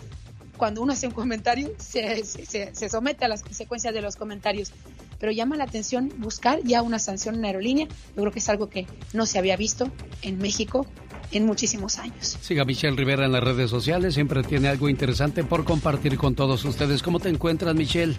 Cuando 0.56 0.80
uno 0.80 0.94
hace 0.94 1.06
un 1.06 1.12
comentario, 1.12 1.72
se, 1.76 2.24
se, 2.24 2.74
se 2.74 2.88
somete 2.88 3.26
a 3.26 3.28
las 3.28 3.42
consecuencias 3.42 3.92
de 3.92 4.00
los 4.00 4.16
comentarios. 4.16 4.72
Pero 5.20 5.30
llama 5.30 5.56
la 5.56 5.64
atención 5.64 6.10
buscar 6.16 6.60
ya 6.64 6.80
una 6.80 6.98
sanción 6.98 7.34
en 7.34 7.44
aerolínea. 7.44 7.86
Yo 8.16 8.22
creo 8.22 8.32
que 8.32 8.38
es 8.38 8.48
algo 8.48 8.70
que 8.70 8.86
no 9.12 9.26
se 9.26 9.38
había 9.38 9.56
visto 9.56 9.90
en 10.22 10.38
México 10.38 10.86
en 11.32 11.44
muchísimos 11.44 11.98
años. 11.98 12.38
Siga 12.40 12.64
Michelle 12.64 12.96
Rivera 12.96 13.26
en 13.26 13.32
las 13.32 13.44
redes 13.44 13.68
sociales, 13.68 14.14
siempre 14.14 14.42
tiene 14.42 14.68
algo 14.68 14.88
interesante 14.88 15.44
por 15.44 15.64
compartir 15.64 16.16
con 16.16 16.34
todos 16.34 16.64
ustedes. 16.64 17.02
¿Cómo 17.02 17.20
te 17.20 17.28
encuentras, 17.28 17.74
Michelle? 17.74 18.16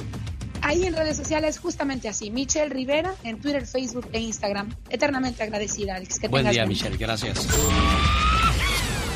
Ahí 0.61 0.85
en 0.85 0.93
redes 0.93 1.17
sociales, 1.17 1.57
justamente 1.57 2.07
así, 2.09 2.29
Michelle 2.29 2.69
Rivera 2.69 3.15
en 3.23 3.39
Twitter, 3.39 3.65
Facebook 3.65 4.07
e 4.11 4.19
Instagram. 4.19 4.75
Eternamente 4.89 5.41
agradecida, 5.41 5.95
Alex. 5.95 6.19
Que 6.19 6.27
Buen 6.27 6.43
tengas 6.43 6.53
día, 6.53 6.63
buen 6.63 6.69
Michelle, 6.69 6.97
gracias. 6.97 7.47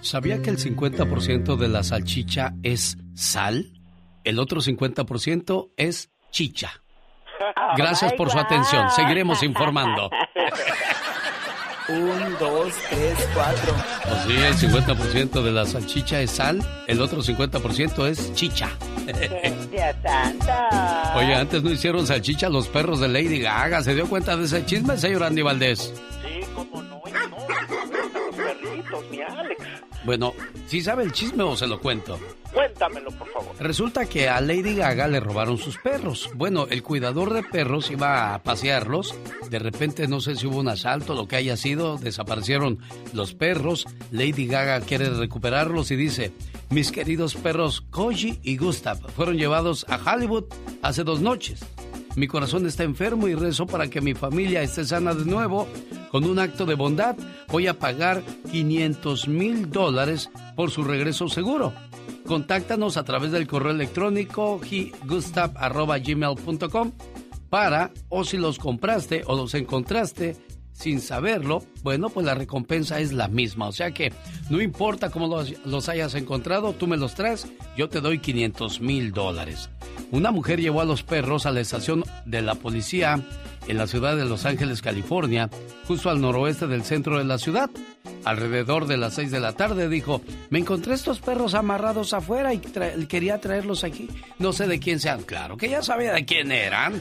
¿Sabía 0.00 0.40
que 0.42 0.50
el 0.50 0.58
50% 0.58 1.56
de 1.56 1.68
la 1.68 1.82
salchicha 1.82 2.54
es 2.62 2.96
sal? 3.14 3.72
El 4.24 4.38
otro 4.38 4.60
50% 4.60 5.70
es 5.76 6.10
chicha. 6.30 6.70
Gracias 7.76 8.12
por 8.14 8.30
su 8.30 8.38
atención. 8.38 8.90
Seguiremos 8.90 9.42
informando. 9.42 10.10
Un, 11.88 12.36
dos, 12.38 12.72
tres, 12.88 13.28
cuatro. 13.34 13.74
Pues 14.04 14.22
sí, 14.22 14.36
el 14.36 14.54
50% 14.54 15.42
de 15.42 15.50
la 15.50 15.66
salchicha 15.66 16.20
es 16.20 16.30
sal, 16.30 16.62
el 16.86 17.00
otro 17.00 17.20
50% 17.20 18.06
es 18.06 18.32
chicha. 18.34 18.68
Oye, 21.16 21.34
antes 21.34 21.64
no 21.64 21.70
hicieron 21.72 22.06
salchicha 22.06 22.48
los 22.48 22.68
perros 22.68 23.00
de 23.00 23.08
Lady 23.08 23.40
Gaga. 23.40 23.82
¿Se 23.82 23.96
dio 23.96 24.08
cuenta 24.08 24.36
de 24.36 24.44
ese 24.44 24.64
chisme, 24.64 24.96
señor 24.98 25.24
Andy 25.24 25.42
Valdés? 25.42 25.92
Sí, 26.22 26.40
cómo 26.54 26.80
no, 26.80 27.02
y 27.06 27.10
no, 27.10 27.28
los 27.28 28.36
perritos. 28.36 29.04
Bueno, 30.04 30.34
¿sí 30.66 30.80
sabe 30.80 31.04
el 31.04 31.12
chisme 31.12 31.42
o 31.42 31.56
se 31.56 31.66
lo 31.66 31.80
cuento? 31.80 32.18
Cuéntamelo, 32.52 33.10
por 33.12 33.28
favor. 33.28 33.54
Resulta 33.60 34.06
que 34.06 34.28
a 34.28 34.40
Lady 34.40 34.74
Gaga 34.74 35.06
le 35.06 35.20
robaron 35.20 35.58
sus 35.58 35.78
perros. 35.78 36.30
Bueno, 36.34 36.66
el 36.68 36.82
cuidador 36.82 37.32
de 37.32 37.42
perros 37.42 37.90
iba 37.90 38.34
a 38.34 38.42
pasearlos. 38.42 39.14
De 39.50 39.58
repente, 39.58 40.08
no 40.08 40.20
sé 40.20 40.34
si 40.36 40.46
hubo 40.46 40.58
un 40.58 40.68
asalto, 40.68 41.14
lo 41.14 41.28
que 41.28 41.36
haya 41.36 41.56
sido, 41.56 41.96
desaparecieron 41.96 42.78
los 43.12 43.34
perros. 43.34 43.86
Lady 44.10 44.46
Gaga 44.46 44.80
quiere 44.80 45.10
recuperarlos 45.10 45.90
y 45.90 45.96
dice, 45.96 46.32
mis 46.70 46.90
queridos 46.90 47.34
perros 47.34 47.82
Koji 47.90 48.40
y 48.42 48.56
Gustav 48.56 48.98
fueron 49.12 49.36
llevados 49.36 49.86
a 49.88 49.96
Hollywood 49.96 50.44
hace 50.82 51.04
dos 51.04 51.20
noches. 51.20 51.60
Mi 52.16 52.26
corazón 52.26 52.66
está 52.66 52.82
enfermo 52.82 53.28
y 53.28 53.34
rezo 53.34 53.66
para 53.66 53.88
que 53.88 54.00
mi 54.00 54.14
familia 54.14 54.62
esté 54.62 54.84
sana 54.84 55.14
de 55.14 55.24
nuevo. 55.24 55.68
Con 56.10 56.24
un 56.24 56.38
acto 56.38 56.66
de 56.66 56.74
bondad 56.74 57.16
voy 57.48 57.68
a 57.68 57.78
pagar 57.78 58.22
500 58.50 59.28
mil 59.28 59.70
dólares 59.70 60.30
por 60.56 60.70
su 60.70 60.82
regreso 60.82 61.28
seguro. 61.28 61.72
Contáctanos 62.26 62.96
a 62.96 63.04
través 63.04 63.32
del 63.32 63.46
correo 63.46 63.72
electrónico 63.72 64.60
gustav.gmail.com 65.06 66.92
para, 67.48 67.90
o 68.08 68.24
si 68.24 68.36
los 68.36 68.58
compraste 68.58 69.22
o 69.26 69.36
los 69.36 69.54
encontraste 69.54 70.36
sin 70.80 71.02
saberlo, 71.02 71.62
bueno, 71.82 72.08
pues 72.08 72.24
la 72.24 72.34
recompensa 72.34 73.00
es 73.00 73.12
la 73.12 73.28
misma. 73.28 73.68
O 73.68 73.72
sea 73.72 73.92
que 73.92 74.12
no 74.48 74.62
importa 74.62 75.10
cómo 75.10 75.44
los, 75.64 75.88
hayas 75.90 76.14
encontrado, 76.14 76.72
tú 76.72 76.86
me 76.86 76.96
los 76.96 77.14
traes, 77.14 77.46
yo 77.76 77.90
te 77.90 78.00
doy 78.00 78.18
500 78.18 78.80
mil 78.80 79.12
dólares. 79.12 79.68
Una 80.10 80.30
mujer 80.30 80.60
llevó 80.60 80.80
a 80.80 80.86
los 80.86 81.02
perros 81.02 81.44
a 81.44 81.50
la 81.50 81.60
estación 81.60 82.02
de 82.24 82.40
la 82.40 82.54
policía 82.54 83.22
en 83.68 83.76
la 83.76 83.86
ciudad 83.86 84.16
de 84.16 84.24
Los 84.24 84.46
Ángeles, 84.46 84.80
California, 84.80 85.50
justo 85.86 86.08
al 86.08 86.20
noroeste 86.20 86.66
del 86.66 86.82
centro 86.82 87.18
de 87.18 87.24
la 87.24 87.38
ciudad. 87.38 87.70
Alrededor 88.24 88.86
de 88.86 88.96
las 88.96 89.14
6 89.14 89.30
de 89.30 89.40
la 89.40 89.52
tarde 89.52 89.88
dijo, 89.88 90.22
me 90.48 90.58
encontré 90.58 90.94
estos 90.94 91.20
perros 91.20 91.54
amarrados 91.54 92.14
afuera 92.14 92.52
y 92.54 92.58
quería 92.58 93.38
traerlos 93.38 93.84
aquí. 93.84 94.08
No 94.38 94.52
sé 94.52 94.66
de 94.66 94.80
quién 94.80 94.98
sean. 94.98 95.22
Claro 95.22 95.56
que 95.56 95.68
ya 95.68 95.82
sabía 95.82 96.14
de 96.14 96.24
quién 96.24 96.50
eran. 96.50 97.00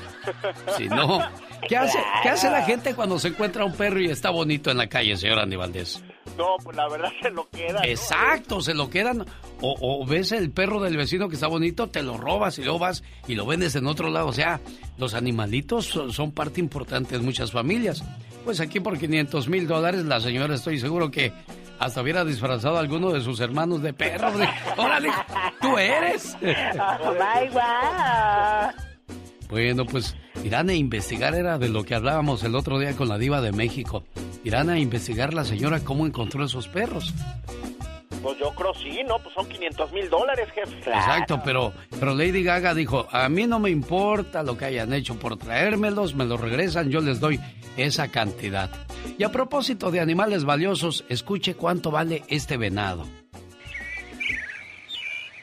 Si 0.77 0.87
no, 0.87 1.19
¿qué 1.67 1.77
hace, 1.77 1.97
¿qué 2.23 2.29
hace 2.29 2.49
la 2.49 2.63
gente 2.63 2.93
cuando 2.95 3.19
se 3.19 3.29
encuentra 3.29 3.65
un 3.65 3.73
perro 3.73 3.99
y 3.99 4.09
está 4.09 4.29
bonito 4.29 4.71
en 4.71 4.77
la 4.77 4.87
calle, 4.87 5.17
señor 5.17 5.39
Andy 5.39 5.55
Valdés? 5.55 6.03
No, 6.37 6.55
pues 6.63 6.77
la 6.77 6.87
verdad 6.87 7.11
se 7.21 7.29
lo 7.31 7.49
queda. 7.49 7.79
¿no? 7.79 7.85
Exacto, 7.85 8.61
se 8.61 8.73
lo 8.73 8.89
quedan. 8.89 9.25
O, 9.61 9.75
o 9.81 10.05
ves 10.05 10.31
el 10.31 10.51
perro 10.51 10.79
del 10.79 10.95
vecino 10.95 11.27
que 11.27 11.35
está 11.35 11.47
bonito, 11.47 11.87
te 11.87 12.03
lo 12.03 12.17
robas 12.17 12.57
y 12.59 12.63
luego 12.63 12.79
vas 12.79 13.03
y 13.27 13.35
lo 13.35 13.45
vendes 13.45 13.75
en 13.75 13.87
otro 13.87 14.09
lado. 14.09 14.27
O 14.27 14.33
sea, 14.33 14.59
los 14.97 15.13
animalitos 15.13 15.85
son, 15.85 16.13
son 16.13 16.31
parte 16.31 16.59
importante 16.59 17.17
de 17.17 17.23
muchas 17.23 17.51
familias. 17.51 18.03
Pues 18.45 18.59
aquí 18.61 18.79
por 18.79 18.97
500 18.97 19.49
mil 19.49 19.67
dólares 19.67 20.05
la 20.05 20.21
señora 20.21 20.55
estoy 20.55 20.79
seguro 20.79 21.11
que 21.11 21.33
hasta 21.79 22.01
hubiera 22.01 22.25
disfrazado 22.25 22.77
a 22.77 22.79
alguno 22.79 23.11
de 23.11 23.21
sus 23.21 23.39
hermanos 23.39 23.81
de 23.81 23.93
perro. 23.93 24.31
Órale, 24.77 25.09
tú 25.61 25.77
eres. 25.77 26.37
Oh 26.41 27.11
my 27.13 27.47
God. 27.49 28.88
Bueno, 29.49 29.85
pues 29.85 30.15
irán 30.43 30.69
a 30.69 30.75
investigar, 30.75 31.33
era 31.33 31.57
de 31.57 31.69
lo 31.69 31.83
que 31.83 31.95
hablábamos 31.95 32.43
el 32.43 32.53
otro 32.53 32.77
día 32.77 32.95
con 32.95 33.09
la 33.09 33.17
diva 33.17 33.41
de 33.41 33.51
México. 33.51 34.03
Irán 34.43 34.69
a 34.69 34.77
investigar 34.77 35.33
la 35.33 35.43
señora 35.43 35.79
cómo 35.79 36.05
encontró 36.05 36.45
esos 36.45 36.67
perros. 36.67 37.13
Pues 38.21 38.37
yo 38.37 38.51
creo 38.51 38.73
sí, 38.75 39.01
¿no? 39.07 39.17
Pues 39.19 39.33
son 39.33 39.47
500 39.47 39.91
mil 39.91 40.07
dólares, 40.09 40.49
jefe. 40.53 40.77
Exacto, 40.77 41.41
pero, 41.43 41.73
pero 41.99 42.13
Lady 42.13 42.43
Gaga 42.43 42.75
dijo, 42.75 43.07
a 43.11 43.27
mí 43.27 43.47
no 43.47 43.59
me 43.59 43.71
importa 43.71 44.43
lo 44.43 44.55
que 44.55 44.65
hayan 44.65 44.93
hecho 44.93 45.17
por 45.17 45.37
traérmelos, 45.37 46.13
me 46.13 46.25
los 46.25 46.39
regresan, 46.39 46.91
yo 46.91 47.01
les 47.01 47.19
doy 47.19 47.39
esa 47.75 48.09
cantidad. 48.09 48.69
Y 49.17 49.23
a 49.23 49.31
propósito 49.31 49.89
de 49.89 49.99
animales 49.99 50.43
valiosos, 50.43 51.05
escuche 51.09 51.55
cuánto 51.55 51.89
vale 51.89 52.23
este 52.27 52.57
venado. 52.57 53.07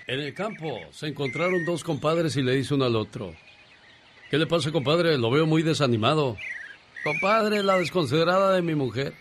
En 0.06 0.20
el 0.20 0.32
campo 0.34 0.78
se 0.92 1.08
encontraron 1.08 1.64
dos 1.64 1.82
compadres 1.82 2.36
y 2.36 2.42
le 2.42 2.52
dice 2.52 2.74
uno 2.74 2.84
al 2.84 2.94
otro, 2.94 3.34
¿qué 4.30 4.38
le 4.38 4.46
pasa 4.46 4.72
compadre? 4.72 5.18
Lo 5.18 5.30
veo 5.30 5.46
muy 5.46 5.62
desanimado. 5.62 6.36
Compadre, 7.04 7.62
la 7.62 7.78
desconsiderada 7.78 8.52
de 8.52 8.62
mi 8.62 8.74
mujer. 8.74 9.14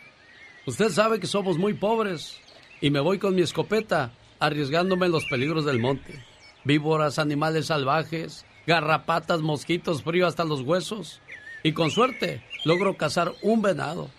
Usted 0.65 0.89
sabe 0.89 1.19
que 1.19 1.27
somos 1.27 1.57
muy 1.57 1.73
pobres 1.73 2.39
y 2.81 2.89
me 2.89 2.99
voy 2.99 3.19
con 3.19 3.35
mi 3.35 3.41
escopeta, 3.41 4.11
arriesgándome 4.39 5.05
en 5.05 5.11
los 5.11 5.25
peligros 5.25 5.65
del 5.65 5.79
monte. 5.79 6.23
Víboras, 6.63 7.19
animales 7.19 7.67
salvajes, 7.67 8.45
garrapatas, 8.65 9.41
mosquitos, 9.41 10.01
frío 10.01 10.25
hasta 10.25 10.43
los 10.43 10.61
huesos. 10.61 11.21
Y 11.63 11.73
con 11.73 11.91
suerte 11.91 12.43
logro 12.63 12.97
cazar 12.97 13.33
un 13.43 13.61
venado. 13.61 14.09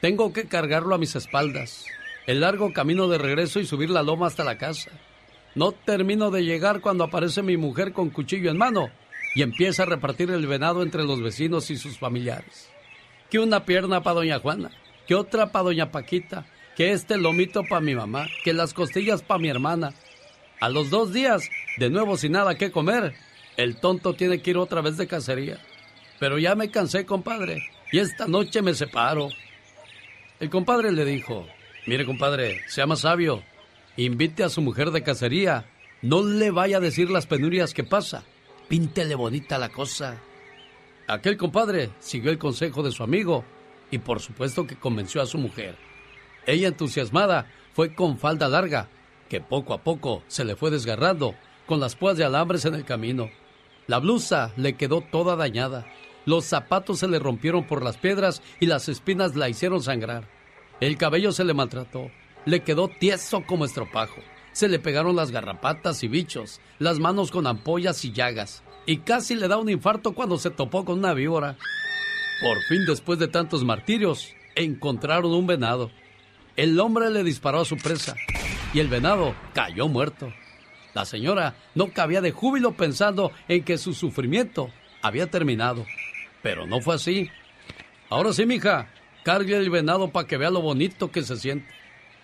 Tengo 0.00 0.32
que 0.32 0.46
cargarlo 0.46 0.94
a 0.94 0.98
mis 0.98 1.16
espaldas. 1.16 1.86
El 2.26 2.40
largo 2.40 2.72
camino 2.72 3.08
de 3.08 3.18
regreso 3.18 3.58
y 3.58 3.66
subir 3.66 3.90
la 3.90 4.02
loma 4.02 4.28
hasta 4.28 4.44
la 4.44 4.58
casa. 4.58 4.90
No 5.56 5.72
termino 5.72 6.30
de 6.30 6.44
llegar 6.44 6.80
cuando 6.80 7.02
aparece 7.02 7.42
mi 7.42 7.56
mujer 7.56 7.92
con 7.92 8.10
cuchillo 8.10 8.50
en 8.50 8.56
mano 8.56 8.90
y 9.34 9.42
empieza 9.42 9.84
a 9.84 9.86
repartir 9.86 10.30
el 10.30 10.46
venado 10.46 10.82
entre 10.82 11.04
los 11.04 11.22
vecinos 11.22 11.70
y 11.70 11.76
sus 11.76 11.98
familiares. 11.98 12.70
Que 13.30 13.38
una 13.38 13.64
pierna 13.64 14.02
para 14.02 14.16
doña 14.16 14.40
Juana, 14.40 14.70
que 15.06 15.14
otra 15.14 15.52
para 15.52 15.64
doña 15.64 15.92
Paquita, 15.92 16.46
que 16.76 16.92
este 16.92 17.16
lomito 17.16 17.62
para 17.64 17.80
mi 17.80 17.94
mamá, 17.94 18.26
que 18.44 18.52
las 18.52 18.74
costillas 18.74 19.22
para 19.22 19.40
mi 19.40 19.48
hermana. 19.48 19.94
A 20.60 20.68
los 20.68 20.90
dos 20.90 21.12
días, 21.12 21.48
de 21.78 21.90
nuevo 21.90 22.16
sin 22.16 22.32
nada 22.32 22.56
que 22.56 22.70
comer, 22.70 23.14
el 23.56 23.76
tonto 23.76 24.14
tiene 24.14 24.40
que 24.40 24.50
ir 24.50 24.56
otra 24.56 24.80
vez 24.80 24.96
de 24.96 25.06
cacería. 25.06 25.58
Pero 26.18 26.38
ya 26.38 26.54
me 26.54 26.70
cansé, 26.70 27.06
compadre, 27.06 27.62
y 27.92 27.98
esta 27.98 28.26
noche 28.26 28.62
me 28.62 28.74
separo. 28.74 29.28
El 30.38 30.50
compadre 30.50 30.92
le 30.92 31.04
dijo, 31.04 31.46
mire 31.86 32.06
compadre, 32.06 32.60
sea 32.68 32.86
más 32.86 33.00
sabio, 33.00 33.42
invite 33.96 34.44
a 34.44 34.48
su 34.48 34.62
mujer 34.62 34.90
de 34.90 35.02
cacería, 35.02 35.66
no 36.02 36.22
le 36.22 36.50
vaya 36.50 36.78
a 36.78 36.80
decir 36.80 37.10
las 37.10 37.26
penurias 37.26 37.74
que 37.74 37.84
pasa, 37.84 38.24
píntele 38.70 39.16
bonita 39.16 39.58
la 39.58 39.68
cosa. 39.68 40.16
Aquel 41.08 41.36
compadre 41.36 41.90
siguió 41.98 42.30
el 42.30 42.38
consejo 42.38 42.84
de 42.84 42.92
su 42.92 43.02
amigo 43.02 43.44
y 43.90 43.98
por 43.98 44.20
supuesto 44.20 44.64
que 44.64 44.76
convenció 44.76 45.20
a 45.20 45.26
su 45.26 45.38
mujer. 45.38 45.76
Ella 46.46 46.68
entusiasmada 46.68 47.50
fue 47.72 47.96
con 47.96 48.16
falda 48.16 48.46
larga, 48.46 48.88
que 49.28 49.40
poco 49.40 49.74
a 49.74 49.82
poco 49.82 50.22
se 50.28 50.44
le 50.44 50.54
fue 50.54 50.70
desgarrando, 50.70 51.34
con 51.66 51.80
las 51.80 51.96
púas 51.96 52.16
de 52.16 52.24
alambres 52.24 52.64
en 52.64 52.76
el 52.76 52.84
camino. 52.84 53.28
La 53.88 53.98
blusa 53.98 54.52
le 54.56 54.74
quedó 54.74 55.00
toda 55.00 55.34
dañada, 55.34 55.92
los 56.24 56.44
zapatos 56.44 57.00
se 57.00 57.08
le 57.08 57.18
rompieron 57.18 57.66
por 57.66 57.82
las 57.82 57.96
piedras 57.96 58.40
y 58.60 58.66
las 58.66 58.88
espinas 58.88 59.34
la 59.34 59.48
hicieron 59.48 59.82
sangrar. 59.82 60.28
El 60.80 60.96
cabello 60.96 61.32
se 61.32 61.42
le 61.42 61.54
maltrató, 61.54 62.08
le 62.44 62.60
quedó 62.60 62.86
tieso 62.86 63.42
como 63.44 63.64
estropajo. 63.64 64.20
Se 64.52 64.68
le 64.68 64.78
pegaron 64.78 65.14
las 65.14 65.30
garrapatas 65.30 66.02
y 66.02 66.08
bichos, 66.08 66.60
las 66.78 66.98
manos 66.98 67.30
con 67.30 67.46
ampollas 67.46 68.04
y 68.04 68.12
llagas, 68.12 68.64
y 68.84 68.98
casi 68.98 69.36
le 69.36 69.46
da 69.46 69.56
un 69.58 69.70
infarto 69.70 70.12
cuando 70.12 70.38
se 70.38 70.50
topó 70.50 70.84
con 70.84 70.98
una 70.98 71.14
víbora. 71.14 71.56
Por 72.42 72.60
fin, 72.68 72.84
después 72.86 73.18
de 73.18 73.28
tantos 73.28 73.64
martirios, 73.64 74.34
encontraron 74.56 75.32
un 75.32 75.46
venado. 75.46 75.90
El 76.56 76.78
hombre 76.80 77.10
le 77.10 77.22
disparó 77.22 77.60
a 77.60 77.64
su 77.64 77.76
presa 77.76 78.16
y 78.74 78.80
el 78.80 78.88
venado 78.88 79.34
cayó 79.54 79.88
muerto. 79.88 80.32
La 80.94 81.04
señora 81.04 81.54
no 81.76 81.92
cabía 81.92 82.20
de 82.20 82.32
júbilo 82.32 82.72
pensando 82.72 83.30
en 83.46 83.62
que 83.62 83.78
su 83.78 83.94
sufrimiento 83.94 84.70
había 85.00 85.30
terminado. 85.30 85.86
Pero 86.42 86.66
no 86.66 86.80
fue 86.80 86.96
así. 86.96 87.30
Ahora 88.08 88.32
sí, 88.32 88.46
mija, 88.46 88.88
cargue 89.22 89.56
el 89.56 89.70
venado 89.70 90.10
para 90.10 90.26
que 90.26 90.36
vea 90.36 90.50
lo 90.50 90.60
bonito 90.60 91.12
que 91.12 91.22
se 91.22 91.36
siente. 91.36 91.68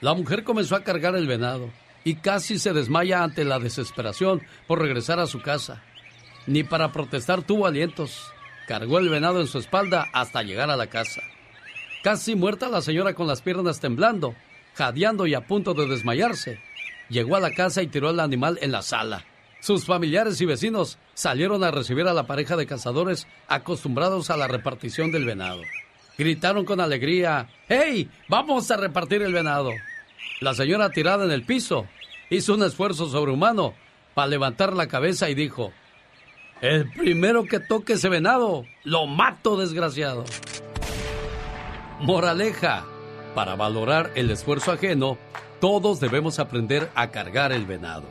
La 0.00 0.14
mujer 0.14 0.42
comenzó 0.42 0.74
a 0.74 0.82
cargar 0.82 1.14
el 1.14 1.28
venado 1.28 1.70
y 2.06 2.14
casi 2.14 2.60
se 2.60 2.72
desmaya 2.72 3.24
ante 3.24 3.44
la 3.44 3.58
desesperación 3.58 4.40
por 4.68 4.80
regresar 4.80 5.18
a 5.18 5.26
su 5.26 5.42
casa. 5.42 5.82
Ni 6.46 6.62
para 6.62 6.92
protestar 6.92 7.42
tuvo 7.42 7.66
alientos. 7.66 8.30
Cargó 8.68 9.00
el 9.00 9.08
venado 9.08 9.40
en 9.40 9.48
su 9.48 9.58
espalda 9.58 10.06
hasta 10.12 10.44
llegar 10.44 10.70
a 10.70 10.76
la 10.76 10.86
casa. 10.86 11.20
Casi 12.04 12.36
muerta 12.36 12.68
la 12.68 12.80
señora 12.80 13.14
con 13.14 13.26
las 13.26 13.42
piernas 13.42 13.80
temblando, 13.80 14.36
jadeando 14.74 15.26
y 15.26 15.34
a 15.34 15.48
punto 15.48 15.74
de 15.74 15.88
desmayarse. 15.88 16.60
Llegó 17.08 17.34
a 17.34 17.40
la 17.40 17.50
casa 17.50 17.82
y 17.82 17.88
tiró 17.88 18.10
el 18.10 18.20
animal 18.20 18.56
en 18.62 18.70
la 18.70 18.82
sala. 18.82 19.24
Sus 19.58 19.84
familiares 19.84 20.40
y 20.40 20.46
vecinos 20.46 20.98
salieron 21.14 21.64
a 21.64 21.72
recibir 21.72 22.06
a 22.06 22.14
la 22.14 22.28
pareja 22.28 22.54
de 22.54 22.68
cazadores 22.68 23.26
acostumbrados 23.48 24.30
a 24.30 24.36
la 24.36 24.46
repartición 24.46 25.10
del 25.10 25.24
venado. 25.24 25.62
Gritaron 26.16 26.66
con 26.66 26.80
alegría, 26.80 27.48
¡Hey! 27.68 28.08
¡Vamos 28.28 28.70
a 28.70 28.76
repartir 28.76 29.22
el 29.22 29.32
venado! 29.32 29.72
La 30.40 30.54
señora 30.54 30.90
tirada 30.90 31.24
en 31.24 31.32
el 31.32 31.42
piso 31.44 31.88
hizo 32.30 32.54
un 32.54 32.62
esfuerzo 32.62 33.08
sobrehumano 33.08 33.74
para 34.14 34.28
levantar 34.28 34.72
la 34.72 34.88
cabeza 34.88 35.28
y 35.30 35.34
dijo, 35.34 35.72
El 36.60 36.90
primero 36.92 37.44
que 37.44 37.60
toque 37.60 37.94
ese 37.94 38.08
venado, 38.08 38.64
lo 38.84 39.06
mato, 39.06 39.56
desgraciado. 39.56 40.24
Moraleja, 42.00 42.84
para 43.34 43.56
valorar 43.56 44.10
el 44.14 44.30
esfuerzo 44.30 44.72
ajeno, 44.72 45.18
todos 45.60 46.00
debemos 46.00 46.38
aprender 46.38 46.90
a 46.94 47.10
cargar 47.10 47.52
el 47.52 47.66
venado. 47.66 48.04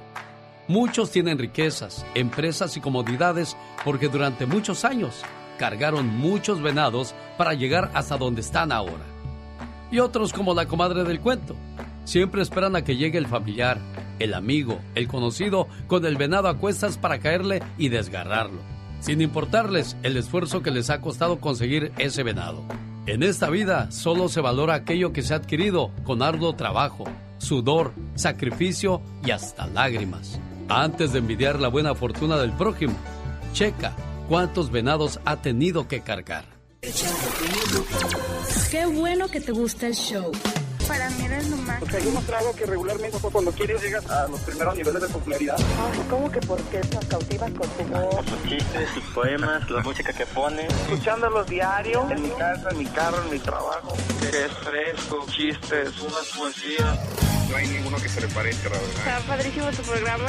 Muchos 0.67 1.11
tienen 1.11 1.37
riquezas, 1.37 2.05
empresas 2.15 2.75
y 2.75 2.81
comodidades 2.81 3.55
porque 3.83 4.07
durante 4.07 4.47
muchos 4.47 4.83
años 4.83 5.21
cargaron 5.59 6.07
muchos 6.07 6.61
venados 6.61 7.13
para 7.37 7.53
llegar 7.53 7.91
hasta 7.93 8.17
donde 8.17 8.41
están 8.41 8.71
ahora. 8.71 9.03
Y 9.91 9.99
otros 9.99 10.33
como 10.33 10.53
la 10.55 10.65
comadre 10.65 11.03
del 11.03 11.19
cuento, 11.19 11.55
siempre 12.03 12.41
esperan 12.41 12.75
a 12.75 12.83
que 12.83 12.97
llegue 12.97 13.19
el 13.19 13.27
familiar, 13.27 13.79
el 14.19 14.33
amigo, 14.33 14.79
el 14.95 15.07
conocido 15.07 15.67
con 15.87 16.05
el 16.05 16.17
venado 16.17 16.47
a 16.47 16.57
cuestas 16.57 16.97
para 16.97 17.19
caerle 17.19 17.61
y 17.77 17.89
desgarrarlo, 17.89 18.59
sin 18.99 19.21
importarles 19.21 19.97
el 20.03 20.17
esfuerzo 20.17 20.61
que 20.61 20.71
les 20.71 20.89
ha 20.89 21.01
costado 21.01 21.39
conseguir 21.39 21.91
ese 21.97 22.23
venado. 22.23 22.63
En 23.07 23.21
esta 23.21 23.49
vida 23.49 23.91
solo 23.91 24.29
se 24.29 24.41
valora 24.41 24.73
aquello 24.73 25.13
que 25.13 25.21
se 25.21 25.33
ha 25.33 25.37
adquirido 25.37 25.91
con 26.03 26.23
arduo 26.23 26.55
trabajo, 26.55 27.03
sudor, 27.37 27.93
sacrificio 28.15 29.01
y 29.23 29.31
hasta 29.31 29.67
lágrimas. 29.67 30.39
Antes 30.67 31.13
de 31.13 31.19
envidiar 31.19 31.59
la 31.59 31.67
buena 31.67 31.93
fortuna 31.93 32.37
del 32.37 32.51
prójimo, 32.53 32.95
checa 33.53 33.95
cuántos 34.27 34.71
venados 34.71 35.19
ha 35.25 35.37
tenido 35.37 35.87
que 35.87 36.01
cargar. 36.01 36.45
Qué 38.71 38.85
bueno 38.87 39.27
que 39.27 39.39
te 39.39 39.51
gusta 39.51 39.87
el 39.87 39.93
show. 39.93 40.31
Para 40.87 41.09
mí 41.09 41.25
eres 41.25 41.49
lo 41.49 41.57
más. 41.57 41.81
O 41.81 41.85
sea, 41.85 41.99
yo 41.99 42.11
no 42.11 42.21
trago 42.21 42.55
que 42.55 42.65
regularmente 42.65 43.17
cuando 43.31 43.51
quieres 43.51 43.81
llegas 43.81 44.09
a 44.09 44.27
los 44.27 44.39
primeros 44.41 44.75
niveles 44.75 45.01
de 45.01 45.07
popularidad. 45.09 45.55
Ay, 45.57 46.01
¿cómo 46.09 46.31
que 46.31 46.39
por 46.41 46.61
qué 46.63 46.81
nos 46.93 47.05
cautivas 47.05 47.51
con 47.51 47.69
tu 47.69 47.83
voz? 47.83 48.25
Sus 48.25 48.43
chistes, 48.49 48.89
sus 48.93 49.03
poemas, 49.05 49.69
la 49.69 49.81
música 49.81 50.13
que 50.13 50.25
pones. 50.27 50.71
Escuchándolos 50.83 51.47
diario. 51.47 52.07
En 52.11 52.21
mi 52.21 52.29
casa, 52.29 52.69
en 52.71 52.77
mi 52.77 52.85
carro, 52.85 53.23
en 53.23 53.31
mi 53.31 53.39
trabajo. 53.39 53.95
Que 54.19 54.45
es 54.45 54.51
fresco, 54.51 55.25
chistes, 55.29 55.99
unas 56.01 56.27
poesías. 56.37 56.99
No 57.49 57.55
hay 57.55 57.67
ninguno 57.67 57.97
que 57.97 58.09
se 58.09 58.21
le 58.21 58.27
parezca, 58.27 58.69
la 58.69 58.77
verdad. 58.77 58.97
Está 58.97 59.19
padrísimo 59.27 59.71
tu 59.71 59.81
programa. 59.83 60.25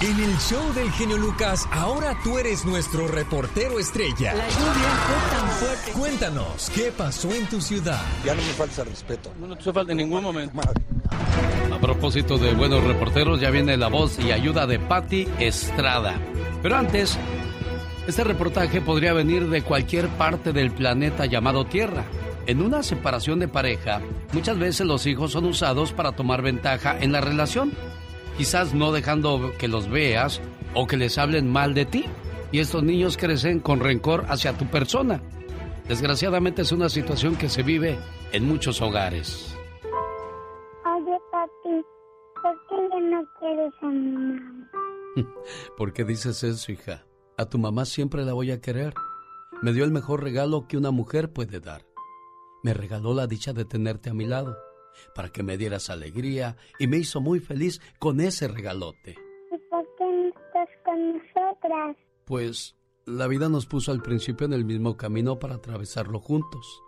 En 0.00 0.18
el 0.18 0.36
show 0.38 0.72
del 0.74 0.90
genio 0.92 1.16
Lucas, 1.16 1.68
ahora 1.70 2.16
tú 2.24 2.38
eres 2.38 2.64
nuestro 2.64 3.06
reportero 3.06 3.78
estrella. 3.78 4.34
La 4.34 4.48
lluvia 4.48 4.90
fue 5.06 5.38
tan 5.38 5.50
fuerte. 5.50 5.92
Cuéntanos, 5.92 6.70
¿qué 6.74 6.92
pasó 6.96 7.32
en 7.32 7.46
tu 7.46 7.60
ciudad? 7.60 8.00
Ya 8.24 8.34
no 8.34 8.42
me 8.42 8.48
falta 8.48 8.82
respeto. 8.82 9.32
No 9.38 9.56
te 9.56 9.72
falta 9.72 9.92
en 9.92 9.98
ningún 9.98 10.22
momento. 10.24 10.60
A 11.72 11.78
propósito 11.78 12.38
de 12.38 12.52
buenos 12.54 12.82
reporteros, 12.82 13.40
ya 13.40 13.50
viene 13.50 13.76
la 13.76 13.88
voz 13.88 14.18
y 14.18 14.32
ayuda 14.32 14.66
de 14.66 14.80
Patti 14.80 15.28
Estrada. 15.38 16.14
Pero 16.62 16.76
antes, 16.76 17.16
este 18.06 18.24
reportaje 18.24 18.80
podría 18.80 19.12
venir 19.12 19.48
de 19.48 19.62
cualquier 19.62 20.08
parte 20.08 20.52
del 20.52 20.72
planeta 20.72 21.26
llamado 21.26 21.64
Tierra. 21.64 22.04
En 22.46 22.60
una 22.60 22.82
separación 22.82 23.38
de 23.38 23.46
pareja, 23.46 24.00
muchas 24.32 24.58
veces 24.58 24.84
los 24.84 25.06
hijos 25.06 25.30
son 25.30 25.44
usados 25.44 25.92
para 25.92 26.12
tomar 26.12 26.42
ventaja 26.42 26.96
en 26.98 27.12
la 27.12 27.20
relación. 27.20 27.72
Quizás 28.36 28.74
no 28.74 28.92
dejando 28.92 29.52
que 29.58 29.68
los 29.68 29.88
veas 29.88 30.40
o 30.74 30.86
que 30.86 30.96
les 30.96 31.18
hablen 31.18 31.50
mal 31.50 31.74
de 31.74 31.84
ti. 31.84 32.04
Y 32.50 32.60
estos 32.60 32.82
niños 32.82 33.16
crecen 33.16 33.60
con 33.60 33.80
rencor 33.80 34.24
hacia 34.28 34.56
tu 34.56 34.66
persona. 34.66 35.22
Desgraciadamente 35.88 36.62
es 36.62 36.72
una 36.72 36.88
situación 36.88 37.36
que 37.36 37.48
se 37.48 37.62
vive 37.62 37.98
en 38.32 38.46
muchos 38.46 38.80
hogares. 38.80 39.56
Oye, 40.84 41.18
papi, 41.30 41.84
¿por 42.42 42.54
qué 42.68 42.88
ya 42.90 43.00
no 43.00 43.24
quieres 43.38 43.72
a 43.80 43.86
mi 43.86 44.10
mamá? 44.12 44.70
¿Por 45.76 45.92
qué 45.92 46.04
dices 46.04 46.42
eso, 46.42 46.72
hija? 46.72 47.04
A 47.36 47.46
tu 47.46 47.58
mamá 47.58 47.84
siempre 47.84 48.24
la 48.24 48.32
voy 48.32 48.50
a 48.50 48.60
querer. 48.60 48.94
Me 49.62 49.72
dio 49.72 49.84
el 49.84 49.90
mejor 49.90 50.22
regalo 50.22 50.66
que 50.68 50.76
una 50.76 50.90
mujer 50.90 51.32
puede 51.32 51.60
dar. 51.60 51.86
Me 52.62 52.74
regaló 52.74 53.14
la 53.14 53.26
dicha 53.26 53.52
de 53.52 53.64
tenerte 53.64 54.10
a 54.10 54.14
mi 54.14 54.24
lado, 54.24 54.56
para 55.14 55.30
que 55.30 55.42
me 55.42 55.56
dieras 55.56 55.90
alegría 55.90 56.56
y 56.78 56.86
me 56.86 56.98
hizo 56.98 57.20
muy 57.20 57.40
feliz 57.40 57.80
con 57.98 58.20
ese 58.20 58.48
regalote. 58.48 59.16
¿Y 59.52 59.58
por 59.70 59.86
qué 59.96 60.04
no 60.04 60.28
estás 60.28 60.68
con 60.84 61.12
nosotras? 61.12 61.96
Pues 62.24 62.76
la 63.04 63.26
vida 63.26 63.48
nos 63.48 63.66
puso 63.66 63.92
al 63.92 64.02
principio 64.02 64.46
en 64.46 64.52
el 64.52 64.64
mismo 64.64 64.96
camino 64.96 65.38
para 65.38 65.56
atravesarlo 65.56 66.20
juntos, 66.20 66.82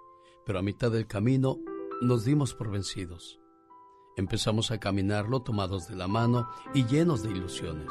pero 0.47 0.59
a 0.59 0.63
mitad 0.63 0.91
del 0.91 1.07
camino 1.07 1.59
nos 2.01 2.25
dimos 2.25 2.55
por 2.55 2.71
vencidos. 2.71 3.41
Empezamos 4.17 4.71
a 4.71 4.79
caminarlo 4.79 5.43
tomados 5.43 5.89
de 5.89 5.97
la 5.97 6.07
mano 6.07 6.49
y 6.73 6.85
llenos 6.85 7.23
de 7.23 7.31
ilusiones. 7.31 7.91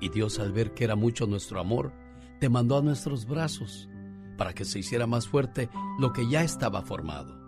Y 0.00 0.10
Dios 0.10 0.38
al 0.38 0.52
ver 0.52 0.74
que 0.74 0.84
era 0.84 0.96
mucho 0.96 1.26
nuestro 1.26 1.60
amor, 1.60 1.92
te 2.40 2.48
mandó 2.48 2.76
a 2.76 2.82
nuestros 2.82 3.26
brazos 3.26 3.88
para 4.36 4.54
que 4.54 4.64
se 4.64 4.78
hiciera 4.78 5.06
más 5.06 5.28
fuerte 5.28 5.68
lo 5.98 6.12
que 6.12 6.28
ya 6.28 6.42
estaba 6.42 6.82
formado. 6.82 7.38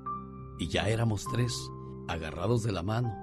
Y 0.59 0.69
ya 0.69 0.89
éramos 0.89 1.25
tres, 1.31 1.71
agarrados 2.09 2.63
de 2.63 2.73
la 2.73 2.83
mano, 2.83 3.15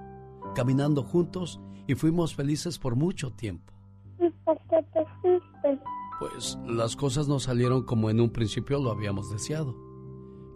caminando 0.54 1.02
juntos 1.02 1.60
y 1.86 1.94
fuimos 1.94 2.34
felices 2.34 2.78
por 2.78 2.96
mucho 2.96 3.32
tiempo. 3.32 3.72
¿Y 4.18 4.30
por 4.44 4.58
qué 4.68 4.84
te 4.92 5.04
fuiste? 5.20 5.82
Pues 6.18 6.58
las 6.66 6.96
cosas 6.96 7.28
no 7.28 7.40
salieron 7.40 7.84
como 7.84 8.10
en 8.10 8.20
un 8.20 8.30
principio 8.30 8.78
lo 8.78 8.90
habíamos 8.90 9.30
deseado. 9.30 9.74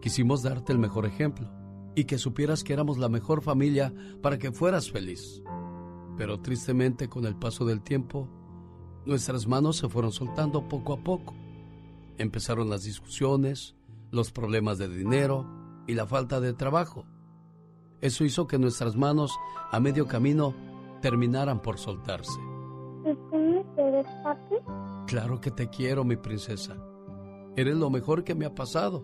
Quisimos 0.00 0.42
darte 0.42 0.72
el 0.72 0.78
mejor 0.78 1.06
ejemplo 1.06 1.50
y 1.94 2.04
que 2.04 2.18
supieras 2.18 2.62
que 2.62 2.72
éramos 2.72 2.98
la 2.98 3.08
mejor 3.08 3.42
familia 3.42 3.94
para 4.20 4.38
que 4.38 4.52
fueras 4.52 4.90
feliz. 4.90 5.42
Pero 6.16 6.40
tristemente 6.40 7.08
con 7.08 7.24
el 7.24 7.36
paso 7.36 7.64
del 7.64 7.82
tiempo, 7.82 8.28
nuestras 9.06 9.46
manos 9.46 9.76
se 9.76 9.88
fueron 9.88 10.12
soltando 10.12 10.68
poco 10.68 10.92
a 10.92 11.02
poco. 11.02 11.34
Empezaron 12.18 12.68
las 12.70 12.84
discusiones, 12.84 13.74
los 14.10 14.30
problemas 14.30 14.78
de 14.78 14.88
dinero 14.88 15.46
y 15.86 15.94
la 15.94 16.06
falta 16.06 16.40
de 16.40 16.52
trabajo. 16.52 17.06
Eso 18.04 18.22
hizo 18.22 18.46
que 18.46 18.58
nuestras 18.58 18.96
manos 18.96 19.34
a 19.70 19.80
medio 19.80 20.06
camino 20.06 20.54
terminaran 21.00 21.62
por 21.62 21.78
soltarse. 21.78 22.38
¿Y 23.02 23.14
tú 23.14 23.36
me 23.38 23.64
quieres, 23.74 24.06
papi? 24.22 24.56
Claro 25.06 25.40
que 25.40 25.50
te 25.50 25.70
quiero, 25.70 26.04
mi 26.04 26.16
princesa. 26.16 26.76
Eres 27.56 27.74
lo 27.78 27.88
mejor 27.88 28.22
que 28.22 28.34
me 28.34 28.44
ha 28.44 28.54
pasado. 28.54 29.02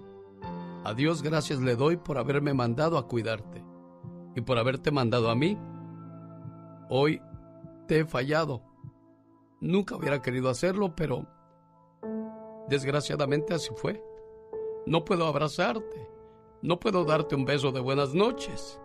A 0.84 0.92
Dios 0.92 1.22
gracias 1.22 1.62
le 1.62 1.76
doy 1.76 1.96
por 1.96 2.18
haberme 2.18 2.52
mandado 2.52 2.98
a 2.98 3.08
cuidarte 3.08 3.64
y 4.36 4.42
por 4.42 4.58
haberte 4.58 4.90
mandado 4.90 5.30
a 5.30 5.34
mí. 5.34 5.56
Hoy 6.90 7.22
te 7.88 8.00
he 8.00 8.04
fallado. 8.04 8.60
Nunca 9.62 9.96
hubiera 9.96 10.20
querido 10.20 10.50
hacerlo, 10.50 10.94
pero 10.94 11.26
desgraciadamente 12.68 13.54
así 13.54 13.70
fue. 13.76 14.04
No 14.84 15.06
puedo 15.06 15.26
abrazarte. 15.26 16.06
No 16.60 16.78
puedo 16.78 17.06
darte 17.06 17.34
un 17.34 17.46
beso 17.46 17.72
de 17.72 17.80
buenas 17.80 18.12
noches. 18.12 18.78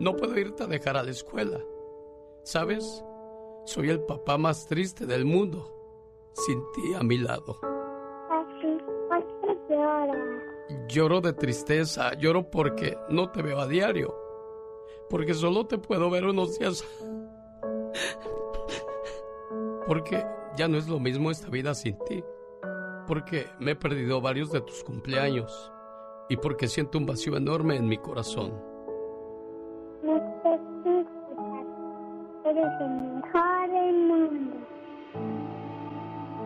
No 0.00 0.16
puedo 0.16 0.36
irte 0.38 0.62
a 0.62 0.66
dejar 0.66 0.96
a 0.96 1.02
la 1.02 1.10
escuela. 1.10 1.60
¿Sabes? 2.42 3.04
Soy 3.66 3.90
el 3.90 4.00
papá 4.00 4.38
más 4.38 4.66
triste 4.66 5.04
del 5.04 5.26
mundo, 5.26 5.70
sin 6.32 6.58
ti 6.72 6.94
a 6.94 7.02
mi 7.02 7.18
lado. 7.18 7.60
Papi, 7.60 8.78
¿por 9.10 9.66
qué 9.68 9.74
lloras? 9.74 10.88
Lloro 10.88 11.20
de 11.20 11.34
tristeza, 11.34 12.14
lloro 12.14 12.50
porque 12.50 12.96
no 13.10 13.30
te 13.30 13.42
veo 13.42 13.60
a 13.60 13.66
diario. 13.66 14.16
Porque 15.10 15.34
solo 15.34 15.66
te 15.66 15.76
puedo 15.76 16.08
ver 16.08 16.24
unos 16.24 16.58
días. 16.58 16.82
Porque 19.86 20.24
ya 20.56 20.66
no 20.66 20.78
es 20.78 20.88
lo 20.88 20.98
mismo 20.98 21.30
esta 21.30 21.50
vida 21.50 21.74
sin 21.74 21.98
ti. 22.06 22.24
Porque 23.06 23.50
me 23.58 23.72
he 23.72 23.76
perdido 23.76 24.22
varios 24.22 24.50
de 24.50 24.62
tus 24.62 24.82
cumpleaños. 24.82 25.70
Y 26.30 26.38
porque 26.38 26.68
siento 26.68 26.96
un 26.96 27.04
vacío 27.04 27.36
enorme 27.36 27.76
en 27.76 27.86
mi 27.86 27.98
corazón. 27.98 28.69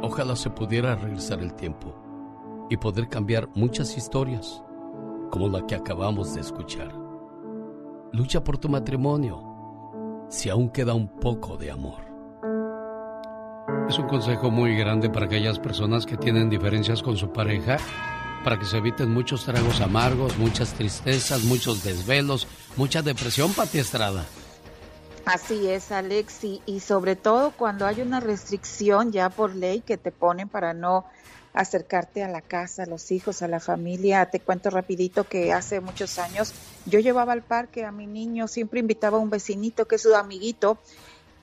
Ojalá 0.07 0.37
se 0.37 0.51
pudiera 0.51 0.95
regresar 0.97 1.41
el 1.41 1.55
tiempo 1.55 1.97
y 2.69 2.77
poder 2.77 3.09
cambiar 3.09 3.49
muchas 3.55 3.97
historias, 3.97 4.63
como 5.31 5.49
la 5.49 5.67
que 5.67 5.75
acabamos 5.75 6.35
de 6.35 6.43
escuchar. 6.43 6.95
Lucha 8.13 8.45
por 8.45 8.59
tu 8.59 8.69
matrimonio, 8.69 10.27
si 10.29 10.51
aún 10.51 10.69
queda 10.69 10.93
un 10.93 11.09
poco 11.09 11.57
de 11.57 11.71
amor. 11.71 12.05
Es 13.89 13.99
un 13.99 14.07
consejo 14.07 14.51
muy 14.51 14.77
grande 14.77 15.09
para 15.09 15.25
aquellas 15.25 15.59
personas 15.59 16.05
que 16.05 16.19
tienen 16.19 16.51
diferencias 16.51 17.03
con 17.03 17.17
su 17.17 17.33
pareja, 17.33 17.79
para 18.45 18.59
que 18.59 18.67
se 18.67 18.77
eviten 18.77 19.11
muchos 19.11 19.47
tragos 19.47 19.81
amargos, 19.81 20.37
muchas 20.37 20.75
tristezas, 20.75 21.45
muchos 21.45 21.83
desvelos, 21.83 22.47
mucha 22.77 23.01
depresión, 23.01 23.55
Pati 23.55 23.79
Estrada. 23.79 24.27
Así 25.25 25.68
es, 25.68 25.91
Alex, 25.91 26.45
y, 26.45 26.62
y 26.66 26.81
sobre 26.81 27.16
todo 27.16 27.53
cuando 27.53 27.87
hay 27.87 28.03
una 28.03 28.20
restricción 28.20 29.11
ya 29.11 29.31
por 29.31 29.55
ley 29.55 29.81
que 29.81 29.97
te 29.97 30.12
ponen 30.12 30.49
para 30.49 30.75
no 30.75 31.07
acercarte 31.55 32.22
a 32.22 32.29
la 32.29 32.43
casa, 32.43 32.83
a 32.83 32.87
los 32.87 33.11
hijos, 33.11 33.41
a 33.41 33.49
la 33.49 33.61
familia. 33.61 34.27
Te 34.27 34.41
cuento 34.41 34.68
rapidito 34.68 35.25
que 35.25 35.53
hace 35.53 35.81
muchos 35.81 36.18
años 36.18 36.53
yo 36.85 36.99
llevaba 36.99 37.33
al 37.33 37.43
parque 37.43 37.85
a 37.85 37.93
mi 37.93 38.07
niño, 38.07 38.49
siempre 38.49 38.81
invitaba 38.81 39.16
a 39.16 39.20
un 39.20 39.31
vecinito 39.31 39.87
que 39.87 39.95
es 39.95 40.03
su 40.03 40.14
amiguito. 40.14 40.79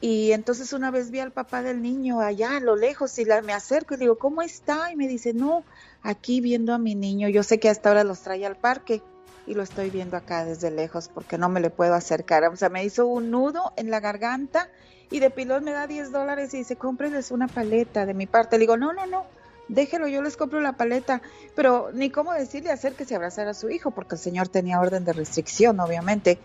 Y 0.01 0.31
entonces 0.31 0.73
una 0.73 0.91
vez 0.91 1.11
vi 1.11 1.19
al 1.19 1.31
papá 1.31 1.61
del 1.61 1.81
niño 1.81 2.21
allá 2.21 2.57
a 2.57 2.59
lo 2.59 2.75
lejos 2.75 3.17
y 3.19 3.25
la, 3.25 3.41
me 3.41 3.53
acerco 3.53 3.93
y 3.93 3.97
le 3.97 4.05
digo, 4.05 4.17
¿cómo 4.17 4.41
está? 4.41 4.91
Y 4.91 4.95
me 4.95 5.07
dice, 5.07 5.33
no, 5.33 5.63
aquí 6.01 6.41
viendo 6.41 6.73
a 6.73 6.77
mi 6.77 6.95
niño. 6.95 7.29
Yo 7.29 7.43
sé 7.43 7.59
que 7.59 7.69
hasta 7.69 7.89
ahora 7.89 8.03
los 8.03 8.19
trae 8.19 8.45
al 8.45 8.57
parque 8.57 9.01
y 9.47 9.53
lo 9.53 9.63
estoy 9.63 9.89
viendo 9.89 10.17
acá 10.17 10.45
desde 10.45 10.71
lejos 10.71 11.09
porque 11.13 11.37
no 11.37 11.49
me 11.49 11.59
le 11.59 11.69
puedo 11.69 11.93
acercar. 11.93 12.43
O 12.45 12.55
sea, 12.55 12.69
me 12.69 12.83
hizo 12.83 13.07
un 13.07 13.31
nudo 13.31 13.73
en 13.75 13.89
la 13.89 13.99
garganta 13.99 14.69
y 15.09 15.19
de 15.19 15.29
pilón 15.29 15.63
me 15.63 15.71
da 15.71 15.87
10 15.87 16.11
dólares 16.11 16.53
y 16.53 16.59
dice, 16.59 16.75
cómprenles 16.75 17.31
una 17.31 17.47
paleta 17.47 18.05
de 18.05 18.13
mi 18.13 18.27
parte. 18.27 18.57
Le 18.57 18.61
digo, 18.61 18.77
no, 18.77 18.93
no, 18.93 19.05
no, 19.07 19.25
déjelo, 19.67 20.07
yo 20.07 20.21
les 20.21 20.37
compro 20.37 20.61
la 20.61 20.73
paleta, 20.73 21.21
pero 21.55 21.91
ni 21.93 22.09
cómo 22.09 22.33
decirle 22.33 22.71
hacer 22.71 22.93
que 22.93 23.05
se 23.05 23.15
abrazara 23.15 23.51
a 23.51 23.53
su 23.53 23.69
hijo, 23.69 23.91
porque 23.91 24.15
el 24.15 24.21
señor 24.21 24.47
tenía 24.47 24.79
orden 24.79 25.03
de 25.03 25.13
restricción, 25.13 25.79
obviamente. 25.79 26.39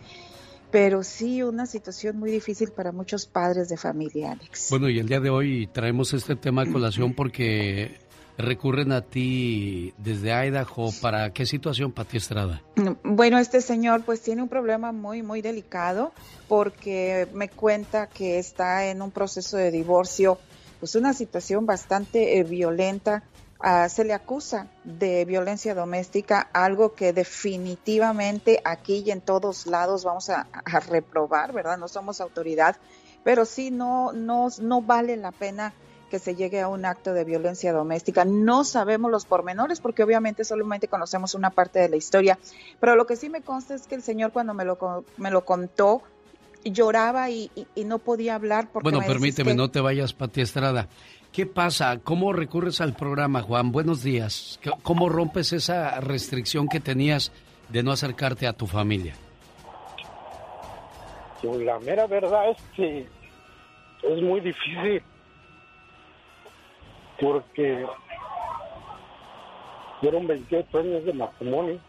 Pero 0.70 1.04
sí, 1.04 1.42
una 1.42 1.66
situación 1.66 2.18
muy 2.18 2.30
difícil 2.30 2.70
para 2.70 2.90
muchos 2.90 3.26
padres 3.26 3.68
de 3.68 3.76
familia, 3.76 4.32
Alex. 4.32 4.68
Bueno, 4.70 4.88
y 4.88 4.98
el 4.98 5.08
día 5.08 5.20
de 5.20 5.30
hoy 5.30 5.68
traemos 5.68 6.12
este 6.12 6.34
tema 6.34 6.62
a 6.62 6.66
colación 6.66 7.14
porque 7.16 7.98
recurren 8.38 8.92
a 8.92 9.02
ti 9.02 9.94
desde 9.98 10.32
Idaho. 10.32 10.90
¿Para 11.00 11.32
qué 11.32 11.46
situación, 11.46 11.92
Pati 11.92 12.16
Estrada? 12.16 12.62
Bueno, 13.02 13.38
este 13.38 13.60
señor 13.60 14.02
pues 14.04 14.20
tiene 14.20 14.42
un 14.42 14.48
problema 14.48 14.92
muy, 14.92 15.22
muy 15.22 15.42
delicado 15.42 16.12
porque 16.48 17.28
me 17.32 17.48
cuenta 17.48 18.08
que 18.08 18.38
está 18.38 18.86
en 18.86 19.00
un 19.02 19.10
proceso 19.10 19.56
de 19.56 19.70
divorcio 19.70 20.38
pues 20.80 20.94
una 20.94 21.12
situación 21.12 21.66
bastante 21.66 22.38
eh, 22.38 22.44
violenta. 22.44 23.22
Ah, 23.58 23.88
se 23.88 24.04
le 24.04 24.12
acusa 24.12 24.68
de 24.84 25.24
violencia 25.24 25.74
doméstica, 25.74 26.50
algo 26.52 26.94
que 26.94 27.14
definitivamente 27.14 28.60
aquí 28.64 29.02
y 29.06 29.10
en 29.10 29.22
todos 29.22 29.66
lados 29.66 30.04
vamos 30.04 30.28
a, 30.28 30.46
reprobar, 30.88 31.54
¿verdad? 31.54 31.78
No 31.78 31.88
somos 31.88 32.20
autoridad, 32.20 32.76
pero 33.24 33.46
sí 33.46 33.70
no, 33.70 34.12
no, 34.12 34.48
no 34.60 34.82
vale 34.82 35.16
la 35.16 35.32
pena 35.32 35.72
que 36.10 36.18
se 36.18 36.34
llegue 36.34 36.60
a 36.60 36.68
un 36.68 36.84
acto 36.84 37.12
de 37.12 37.24
violencia 37.24 37.72
doméstica. 37.72 38.24
No 38.24 38.64
sabemos 38.64 39.10
los 39.10 39.24
pormenores 39.24 39.80
porque 39.80 40.02
obviamente 40.02 40.44
solamente 40.44 40.88
conocemos 40.88 41.34
una 41.34 41.50
parte 41.50 41.78
de 41.78 41.88
la 41.88 41.96
historia, 41.96 42.38
pero 42.80 42.96
lo 42.96 43.06
que 43.06 43.16
sí 43.16 43.28
me 43.28 43.42
consta 43.42 43.74
es 43.74 43.86
que 43.86 43.94
el 43.94 44.02
señor 44.02 44.32
cuando 44.32 44.54
me 44.54 44.64
lo, 44.64 45.04
me 45.16 45.30
lo 45.30 45.44
contó, 45.44 46.02
lloraba 46.64 47.30
y, 47.30 47.50
no 47.84 47.98
podía 47.98 48.34
hablar. 48.34 48.68
Porque 48.72 48.90
bueno, 48.90 49.06
permíteme, 49.06 49.54
no 49.54 49.70
te 49.70 49.80
vayas, 49.80 50.12
Pati 50.12 50.40
Estrada. 50.40 50.88
¿Qué 51.32 51.46
pasa? 51.46 51.98
¿Cómo 52.02 52.32
recurres 52.32 52.80
al 52.80 52.94
programa, 52.94 53.42
Juan? 53.42 53.70
Buenos 53.70 54.02
días. 54.02 54.58
¿Cómo 54.82 55.08
rompes 55.08 55.52
esa 55.52 56.00
restricción 56.00 56.68
que 56.68 56.80
tenías 56.80 57.32
de 57.68 57.82
no 57.82 57.92
acercarte 57.92 58.46
a 58.46 58.52
tu 58.52 58.66
familia? 58.66 59.14
Pues 61.42 61.60
la 61.60 61.78
mera 61.80 62.06
verdad 62.06 62.50
es 62.50 62.56
que 62.74 63.06
es 64.02 64.22
muy 64.22 64.40
difícil 64.40 65.02
porque 67.20 67.86
fueron 70.00 70.26
28 70.26 70.78
años 70.78 71.04
de 71.04 71.12
matrimonio 71.12 71.80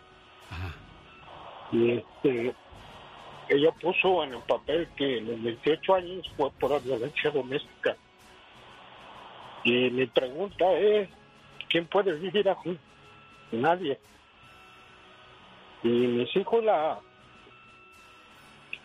y 1.72 1.92
este 1.92 2.56
ella 3.50 3.72
puso 3.80 4.24
en 4.24 4.34
el 4.34 4.42
papel 4.42 4.88
que 4.98 5.22
los 5.22 5.42
28 5.42 5.96
años 5.96 6.32
fue 6.36 6.52
por 6.52 6.82
violencia 6.84 7.32
doméstica. 7.32 7.96
Y 9.64 9.90
mi 9.90 10.06
pregunta 10.08 10.70
es, 10.74 11.10
¿quién 11.70 11.86
puede 11.88 12.14
vivir 12.14 12.50
así? 12.50 12.78
Nadie. 13.52 14.00
Y 15.84 15.88
mis 15.88 16.36
hijos, 16.36 16.64
la, 16.64 17.00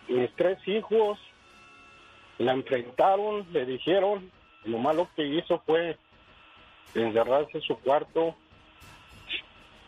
mis 0.08 0.32
tres 0.36 0.58
hijos, 0.68 1.18
la 2.38 2.52
enfrentaron, 2.52 3.46
le 3.52 3.66
dijeron, 3.66 4.30
lo 4.64 4.78
malo 4.78 5.08
que 5.16 5.26
hizo 5.26 5.60
fue 5.66 5.96
encerrarse 6.94 7.58
en 7.58 7.62
su 7.62 7.76
cuarto 7.78 8.34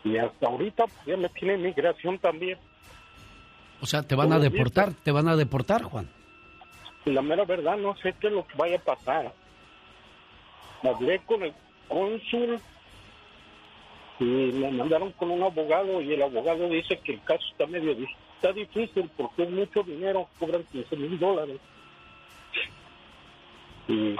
y 0.03 0.17
hasta 0.17 0.47
ahorita 0.47 0.85
pues, 0.85 1.05
ya 1.05 1.17
me 1.17 1.29
tiene 1.29 1.57
migración 1.57 2.19
también. 2.19 2.57
O 3.81 3.85
sea, 3.85 4.03
te 4.03 4.15
van 4.15 4.31
a 4.31 4.39
deportar, 4.39 4.93
te 4.93 5.11
van 5.11 5.27
a 5.27 5.35
deportar, 5.35 5.83
Juan. 5.83 6.09
La 7.05 7.21
mera 7.21 7.43
verdad, 7.45 7.77
no 7.77 7.95
sé 7.97 8.13
qué 8.19 8.27
es 8.27 8.33
lo 8.33 8.47
que 8.47 8.57
vaya 8.57 8.77
a 8.77 8.79
pasar. 8.79 9.33
Hablé 10.83 11.19
con 11.19 11.43
el 11.43 11.53
cónsul 11.87 12.59
y 14.19 14.23
me 14.23 14.71
mandaron 14.71 15.11
con 15.13 15.31
un 15.31 15.43
abogado 15.43 16.01
y 16.01 16.13
el 16.13 16.21
abogado 16.21 16.69
dice 16.69 16.99
que 16.99 17.13
el 17.13 17.23
caso 17.23 17.43
está 17.51 17.67
medio 17.67 17.95
está 18.35 18.53
difícil 18.53 19.09
porque 19.17 19.43
es 19.43 19.49
mucho 19.49 19.83
dinero, 19.83 20.27
cobran 20.39 20.63
15 20.71 20.95
mil 20.95 21.19
dólares. 21.19 21.59
Y, 23.87 24.15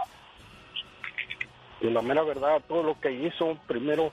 y 1.81 1.89
la 1.89 2.01
mera 2.01 2.23
verdad, 2.23 2.61
todo 2.67 2.83
lo 2.83 2.99
que 2.99 3.11
hizo, 3.11 3.57
primero, 3.67 4.11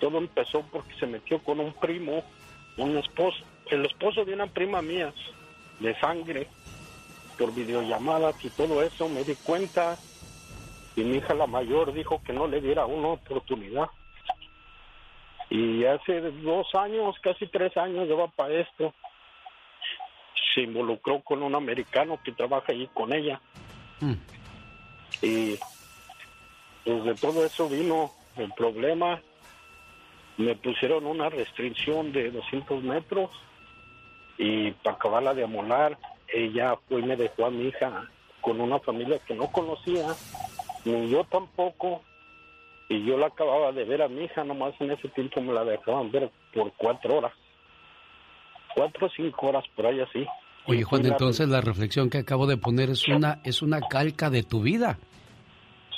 todo 0.00 0.18
empezó 0.18 0.62
porque 0.72 0.94
se 0.94 1.06
metió 1.06 1.38
con 1.42 1.60
un 1.60 1.72
primo, 1.72 2.24
un 2.76 2.96
esposo, 2.96 3.38
el 3.70 3.86
esposo 3.86 4.24
de 4.24 4.34
una 4.34 4.46
prima 4.46 4.82
mía 4.82 5.12
de 5.80 5.98
sangre 6.00 6.48
por 7.38 7.54
videollamadas 7.54 8.42
y 8.44 8.50
todo 8.50 8.82
eso 8.82 9.08
me 9.08 9.24
di 9.24 9.34
cuenta. 9.36 9.96
Y 10.96 11.02
mi 11.02 11.16
hija 11.16 11.34
la 11.34 11.46
mayor 11.46 11.92
dijo 11.92 12.22
que 12.24 12.32
no 12.32 12.46
le 12.46 12.60
diera 12.60 12.86
una 12.86 13.08
oportunidad. 13.08 13.88
Y 15.50 15.84
hace 15.84 16.20
dos 16.20 16.72
años 16.74 17.16
casi 17.20 17.46
tres 17.46 17.76
años 17.76 18.06
lleva 18.06 18.28
para 18.28 18.54
esto. 18.54 18.94
Se 20.54 20.62
involucró 20.62 21.20
con 21.20 21.42
un 21.42 21.54
americano 21.54 22.20
que 22.24 22.32
trabaja 22.32 22.72
allí 22.72 22.88
con 22.94 23.12
ella. 23.12 23.40
Mm. 24.00 24.14
y 25.22 25.58
desde 26.84 27.14
todo 27.14 27.44
eso 27.44 27.68
vino 27.68 28.10
el 28.36 28.52
problema 28.52 29.20
me 30.36 30.54
pusieron 30.56 31.06
una 31.06 31.28
restricción 31.28 32.12
de 32.12 32.30
200 32.30 32.82
metros 32.82 33.30
y 34.36 34.72
para 34.72 34.96
acabarla 34.96 35.34
de 35.34 35.44
amolar, 35.44 35.96
ella 36.32 36.76
fue 36.88 37.00
y 37.00 37.04
me 37.04 37.16
dejó 37.16 37.46
a 37.46 37.50
mi 37.50 37.68
hija 37.68 38.10
con 38.40 38.60
una 38.60 38.78
familia 38.80 39.18
que 39.20 39.34
no 39.34 39.46
conocía, 39.46 40.08
ni 40.84 41.08
yo 41.08 41.24
tampoco, 41.24 42.02
y 42.88 43.04
yo 43.04 43.16
la 43.16 43.28
acababa 43.28 43.72
de 43.72 43.84
ver 43.84 44.02
a 44.02 44.08
mi 44.08 44.24
hija, 44.24 44.44
nomás 44.44 44.74
en 44.80 44.90
ese 44.90 45.08
tiempo 45.08 45.40
me 45.40 45.52
la 45.52 45.64
dejaban 45.64 46.10
ver 46.10 46.30
por 46.52 46.72
cuatro 46.76 47.18
horas, 47.18 47.32
cuatro 48.74 49.06
o 49.06 49.10
cinco 49.10 49.46
horas 49.46 49.64
por 49.76 49.86
ahí 49.86 50.00
así. 50.00 50.26
Oye 50.66 50.82
Juan, 50.82 51.06
entonces 51.06 51.48
la 51.48 51.60
reflexión 51.60 52.10
que 52.10 52.18
acabo 52.18 52.46
de 52.46 52.56
poner 52.56 52.90
es 52.90 53.06
una 53.06 53.40
es 53.44 53.62
una 53.62 53.80
calca 53.80 54.30
de 54.30 54.42
tu 54.42 54.62
vida. 54.62 54.98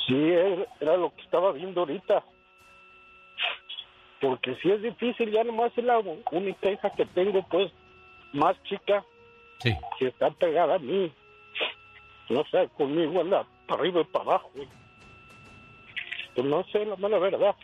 Sí, 0.07 0.15
era 0.81 0.97
lo 0.97 1.15
que 1.15 1.23
estaba 1.23 1.53
viendo 1.53 1.81
ahorita. 1.81 2.25
Porque 4.21 4.57
si 4.57 4.71
es 4.71 4.83
difícil, 4.83 5.31
ya 5.31 5.45
nomás 5.45 5.73
es 5.77 5.85
la 5.85 5.99
única 6.33 6.71
hija 6.71 6.91
que 6.91 7.05
tengo, 7.07 7.43
pues 7.49 7.71
más 8.33 8.61
chica 8.65 9.05
sí. 9.61 9.75
que 9.99 10.09
está 10.09 10.31
pegada 10.31 10.77
a 10.77 10.79
mí. 10.79 11.13
No 12.29 12.45
sé, 12.51 12.69
conmigo 12.77 13.21
anda 13.21 13.47
para 13.67 13.81
arriba 13.81 14.01
y 14.01 14.05
para 14.05 14.25
abajo. 14.25 14.51
Pues 16.35 16.47
no 16.47 16.65
sé, 16.65 16.85
la 16.85 16.97
mala 16.97 17.19
verdad. 17.19 17.55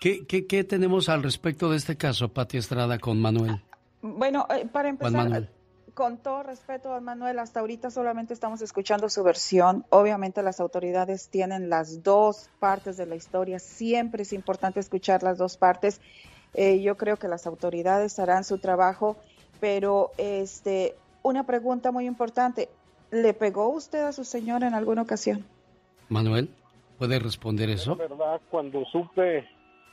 ¿Qué, 0.00 0.26
qué, 0.26 0.46
qué 0.46 0.64
tenemos 0.64 1.08
al 1.08 1.22
respecto 1.22 1.70
de 1.70 1.76
este 1.76 1.96
caso, 1.96 2.32
Pati 2.32 2.58
Estrada, 2.58 2.98
con 2.98 3.20
Manuel? 3.20 3.60
Bueno, 4.02 4.46
eh, 4.50 4.66
para 4.70 4.90
empezar, 4.90 5.48
con 5.94 6.18
todo 6.18 6.42
respeto, 6.42 7.00
Manuel, 7.00 7.38
hasta 7.38 7.60
ahorita 7.60 7.90
solamente 7.90 8.34
estamos 8.34 8.60
escuchando 8.60 9.08
su 9.08 9.22
versión. 9.22 9.84
Obviamente 9.90 10.42
las 10.42 10.60
autoridades 10.60 11.28
tienen 11.28 11.70
las 11.70 12.02
dos 12.02 12.50
partes 12.58 12.96
de 12.96 13.06
la 13.06 13.14
historia. 13.14 13.60
Siempre 13.60 14.22
es 14.22 14.32
importante 14.32 14.80
escuchar 14.80 15.22
las 15.22 15.38
dos 15.38 15.56
partes. 15.56 16.00
Eh, 16.52 16.82
yo 16.82 16.96
creo 16.96 17.16
que 17.16 17.28
las 17.28 17.46
autoridades 17.46 18.18
harán 18.18 18.44
su 18.44 18.58
trabajo, 18.58 19.16
pero 19.60 20.10
este, 20.18 20.94
una 21.22 21.46
pregunta 21.46 21.92
muy 21.92 22.06
importante. 22.06 22.68
¿Le 23.12 23.32
pegó 23.32 23.68
usted 23.68 24.02
a 24.02 24.12
su 24.12 24.24
señora 24.24 24.66
en 24.66 24.74
alguna 24.74 25.02
ocasión? 25.02 25.44
Manuel, 26.08 26.50
¿puede 26.98 27.20
responder 27.20 27.70
eso? 27.70 27.94
La 27.94 28.08
verdad, 28.08 28.40
cuando 28.50 28.84
supe, 28.86 29.44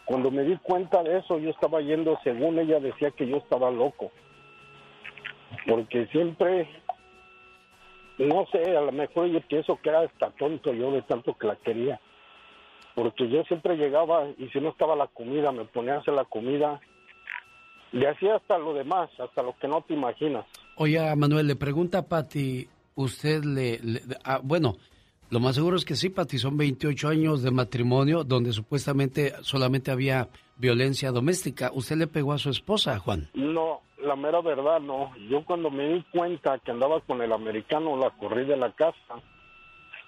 cuando 0.06 0.32
me 0.32 0.44
di 0.44 0.58
cuenta 0.58 1.04
de 1.04 1.20
eso, 1.20 1.38
yo 1.38 1.52
estaba 1.52 1.80
yendo, 1.82 2.18
según 2.24 2.58
ella 2.58 2.80
decía 2.80 3.12
que 3.12 3.28
yo 3.28 3.38
estaba 3.38 3.70
loco. 3.70 4.12
Porque 5.68 6.08
siempre 6.08 6.68
no 8.18 8.46
sé, 8.52 8.76
a 8.78 8.82
lo 8.82 8.92
mejor 8.92 9.28
yo 9.28 9.42
pienso 9.42 9.80
que 9.82 9.90
era 9.90 10.02
hasta 10.02 10.30
tonto 10.32 10.74
yo 10.74 10.92
de 10.92 11.02
tanto 11.04 11.36
que 11.38 11.48
la 11.48 11.56
quería. 11.56 12.00
Porque 12.94 13.28
yo 13.30 13.44
siempre 13.44 13.78
llegaba 13.78 14.28
y 14.38 14.48
si 14.50 14.60
no 14.60 14.70
estaba 14.70 14.96
la 14.96 15.08
comida, 15.08 15.52
me 15.52 15.66
ponía 15.66 15.96
a 15.96 16.00
hacer 16.00 16.14
la 16.14 16.26
comida. 16.26 16.80
Le 17.94 18.08
hacía 18.08 18.36
hasta 18.36 18.58
lo 18.58 18.74
demás, 18.74 19.10
hasta 19.20 19.42
lo 19.42 19.58
que 19.58 19.68
no 19.68 19.82
te 19.82 19.94
imaginas. 19.94 20.46
Oye, 20.76 21.00
Manuel, 21.16 21.48
le 21.48 21.56
pregunta 21.56 22.00
a 22.00 22.08
Pati, 22.08 22.68
usted 22.96 23.44
le... 23.44 23.80
le- 23.80 24.02
ah, 24.24 24.40
bueno, 24.44 24.76
lo 25.30 25.40
más 25.40 25.56
seguro 25.56 25.78
es 25.78 25.86
que 25.86 25.96
sí, 25.96 26.10
Pati, 26.10 26.38
son 26.38 26.58
28 26.58 27.08
años 27.08 27.42
de 27.44 27.52
matrimonio 27.52 28.24
donde 28.24 28.52
supuestamente 28.52 29.34
solamente 29.42 29.90
había 29.92 30.28
violencia 30.62 31.12
doméstica. 31.12 31.72
¿Usted 31.74 31.98
le 31.98 32.08
pegó 32.08 32.32
a 32.34 32.38
su 32.38 32.50
esposa, 32.50 32.98
Juan? 33.00 33.30
No, 33.34 33.82
la 33.98 34.16
mera 34.16 34.40
verdad 34.42 34.80
no. 34.80 35.12
Yo 35.30 35.44
cuando 35.44 35.70
me 35.72 35.90
di 35.94 36.04
cuenta 36.12 36.60
que 36.60 36.72
andaba 36.72 37.02
con 37.02 37.22
el 37.22 37.34
americano, 37.34 37.98
la 37.98 38.12
corrí 38.12 38.46
de 38.46 38.56
la 38.56 38.72
casa. 38.72 39.16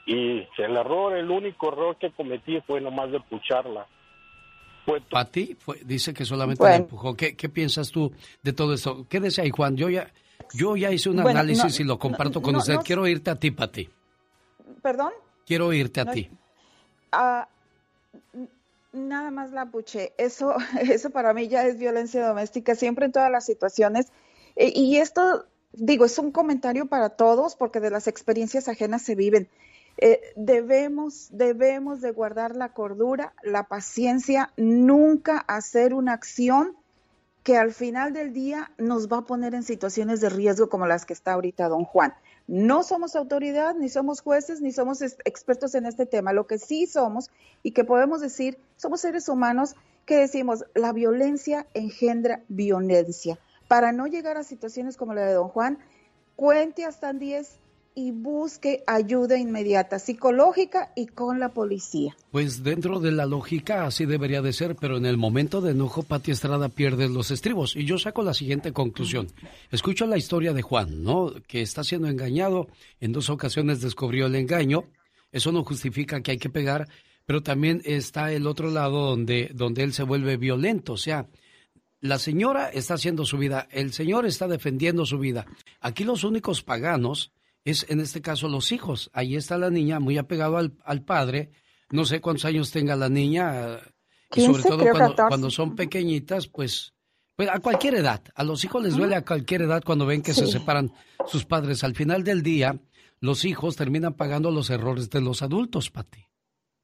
Y 0.06 0.40
el 0.58 0.78
error, 0.78 1.18
el 1.18 1.30
único 1.32 1.70
error 1.70 1.98
que 1.98 2.12
cometí 2.12 2.60
fue 2.68 2.80
nomás 2.82 3.12
de 3.12 3.20
pucharla. 3.22 3.88
Pati 5.10 5.56
fue- 5.60 5.80
dice 5.86 6.14
que 6.14 6.26
solamente 6.26 6.60
Bueno. 6.62 6.76
la 6.76 6.82
empujó. 6.84 7.16
¿Qué, 7.16 7.36
qué 7.38 7.48
piensas 7.50 7.90
tú 7.90 8.12
de 8.42 8.52
todo 8.54 8.74
esto? 8.74 9.08
Quédese 9.08 9.42
ahí, 9.42 9.50
Juan. 9.50 9.78
Yo 9.78 9.90
ya, 9.90 10.12
yo 10.54 10.76
ya 10.76 10.92
hice 10.92 11.10
un 11.10 11.16
Bueno, 11.16 11.40
análisis 11.40 11.80
no, 11.80 11.86
y 11.86 11.88
lo 11.88 11.98
comparto 11.98 12.40
no, 12.40 12.44
con 12.44 12.54
no, 12.54 12.60
usted. 12.60 12.76
no- 12.76 12.82
Quiero 12.84 13.08
irte 13.08 13.30
a 13.32 13.36
ti, 13.40 13.52
Pati. 13.52 13.90
¿Perdón? 14.82 15.12
Quiero 15.46 15.72
irte 15.72 16.02
a 16.02 16.04
No, 16.06 16.12
ti. 16.12 16.30
Ah, 17.14 17.48
nada 18.94 19.32
más 19.32 19.52
la 19.52 19.66
puché. 19.66 20.14
Eso, 20.18 20.56
eso 20.82 21.10
para 21.10 21.34
mí 21.34 21.48
ya 21.48 21.66
es 21.66 21.78
violencia 21.78 22.26
doméstica, 22.26 22.76
siempre 22.76 23.06
en 23.06 23.12
todas 23.12 23.32
las 23.32 23.46
situaciones. 23.46 24.08
Eh, 24.56 24.72
y 24.76 24.98
esto, 24.98 25.46
digo, 25.74 26.06
es 26.06 26.18
un 26.18 26.32
comentario 26.32 26.86
para 26.86 27.10
todos 27.10 27.56
porque 27.56 27.80
de 27.80 27.90
las 27.90 28.08
experiencias 28.08 28.68
ajenas 28.68 29.02
se 29.02 29.16
viven. 29.16 29.50
Eh, 29.98 30.22
debemos, 30.36 31.28
debemos 31.32 32.02
de 32.02 32.12
guardar 32.12 32.56
la 32.56 32.74
cordura, 32.74 33.34
la 33.44 33.68
paciencia, 33.68 34.52
nunca 34.58 35.38
hacer 35.38 35.94
una 35.94 36.14
acción 36.14 36.76
que 37.44 37.58
al 37.58 37.74
final 37.74 38.14
del 38.14 38.34
día 38.34 38.72
nos 38.78 39.12
va 39.12 39.18
a 39.18 39.26
poner 39.26 39.54
en 39.54 39.64
situaciones 39.64 40.22
de 40.22 40.30
riesgo 40.30 40.70
como 40.70 40.88
las 40.88 41.06
que 41.06 41.14
está 41.14 41.34
ahorita 41.34 41.68
don 41.68 41.84
Juan. 41.84 42.14
No 42.48 42.84
somos 42.84 43.16
autoridad, 43.16 43.76
ni 43.76 43.90
somos 43.90 44.22
jueces, 44.22 44.62
ni 44.62 44.72
somos 44.72 45.02
expertos 45.02 45.76
en 45.76 45.86
este 45.86 46.06
tema. 46.06 46.34
Lo 46.34 46.46
que 46.46 46.58
sí 46.58 46.88
somos 46.88 47.30
y 47.64 47.72
que 47.72 47.84
podemos 47.84 48.22
decir, 48.22 48.60
somos 48.76 49.02
seres 49.02 49.30
humanos 49.30 49.76
que 50.06 50.18
decimos, 50.18 50.66
la 50.76 50.92
violencia 50.92 51.66
engendra 51.74 52.44
violencia. 52.50 53.40
Para 53.70 53.94
no 53.94 54.08
llegar 54.08 54.38
a 54.38 54.44
situaciones 54.44 54.98
como 54.98 55.14
la 55.14 55.26
de 55.26 55.34
don 55.34 55.48
Juan, 55.48 55.80
cuente 56.36 56.84
hasta 56.86 57.14
10 57.14 57.60
y 57.96 58.12
busque 58.12 58.84
ayuda 58.88 59.38
inmediata, 59.38 60.00
psicológica 60.00 60.92
y 60.96 61.08
con 61.08 61.40
la 61.40 61.50
policía. 61.50 62.16
Pues 62.32 62.64
dentro 62.64 63.00
de 63.00 63.12
la 63.12 63.26
lógica 63.26 63.86
así 63.86 64.06
debería 64.06 64.42
de 64.42 64.54
ser, 64.54 64.76
pero 64.76 64.98
en 64.98 65.06
el 65.06 65.18
momento 65.18 65.62
de 65.62 65.72
enojo 65.72 66.04
Pati 66.04 66.32
Estrada 66.32 66.70
pierde 66.70 67.10
los 67.10 67.32
estribos. 67.32 67.76
Y 67.76 67.86
yo 67.86 67.98
saco 67.98 68.24
la 68.24 68.34
siguiente 68.34 68.74
conclusión. 68.74 69.28
Escucho 69.72 70.06
la 70.06 70.18
historia 70.18 70.54
de 70.54 70.62
Juan, 70.62 71.04
¿no? 71.04 71.34
Que 71.48 71.62
está 71.62 71.84
siendo 71.84 72.08
engañado. 72.08 72.68
En 73.00 73.12
dos 73.12 73.30
ocasiones 73.30 73.82
descubrió 73.82 74.26
el 74.26 74.36
engaño. 74.36 74.86
Eso 75.32 75.52
no 75.52 75.64
justifica 75.64 76.22
que 76.22 76.32
hay 76.32 76.38
que 76.38 76.50
pegar, 76.50 76.88
pero 77.26 77.42
también 77.42 77.82
está 77.86 78.32
el 78.32 78.48
otro 78.48 78.70
lado 78.70 79.10
donde, 79.10 79.52
donde 79.54 79.84
él 79.84 79.94
se 79.94 80.04
vuelve 80.04 80.38
violento. 80.38 80.94
O 80.94 80.98
sea, 80.98 81.28
la 82.04 82.20
señora 82.20 82.70
está 82.70 82.96
haciendo 82.96 83.26
su 83.26 83.38
vida, 83.38 83.68
el 83.72 83.94
señor 83.94 84.26
está 84.26 84.48
defendiendo 84.48 85.06
su 85.06 85.20
vida. 85.20 85.46
Aquí 85.80 86.04
los 86.04 86.24
únicos 86.24 86.62
paganos 86.62 87.32
es 87.66 87.86
en 87.90 88.00
este 88.00 88.22
caso 88.22 88.48
los 88.48 88.72
hijos. 88.72 89.10
Ahí 89.14 89.36
está 89.36 89.58
la 89.58 89.70
niña 89.70 90.00
muy 90.00 90.18
apegado 90.18 90.58
al, 90.58 90.74
al 90.84 91.04
padre. 91.04 91.52
No 91.90 92.06
sé 92.06 92.22
cuántos 92.22 92.46
años 92.46 92.72
tenga 92.72 92.96
la 92.96 93.10
niña. 93.10 93.80
Y 94.36 94.42
sobre 94.42 94.64
15, 94.64 94.70
todo 94.70 94.78
cuando, 94.90 95.10
14. 95.10 95.28
cuando 95.28 95.52
son 95.52 95.76
pequeñitas, 95.76 96.48
pues, 96.48 96.94
pues 97.36 97.50
a 97.50 97.60
cualquier 97.60 97.96
edad. 97.96 98.22
A 98.36 98.44
los 98.44 98.64
hijos 98.66 98.84
les 98.84 98.96
duele 98.96 99.16
a 99.16 99.24
cualquier 99.24 99.62
edad 99.64 99.84
cuando 99.86 100.06
ven 100.06 100.22
que 100.22 100.34
se 100.34 100.48
separan 100.48 100.92
sus 101.28 101.46
padres. 101.46 101.84
Al 101.84 101.96
final 101.96 102.24
del 102.24 102.42
día, 102.42 102.80
los 103.20 103.46
hijos 103.46 103.76
terminan 103.76 104.14
pagando 104.16 104.50
los 104.52 104.70
errores 104.70 105.10
de 105.10 105.22
los 105.22 105.42
adultos, 105.42 105.90
Pati. 105.92 106.26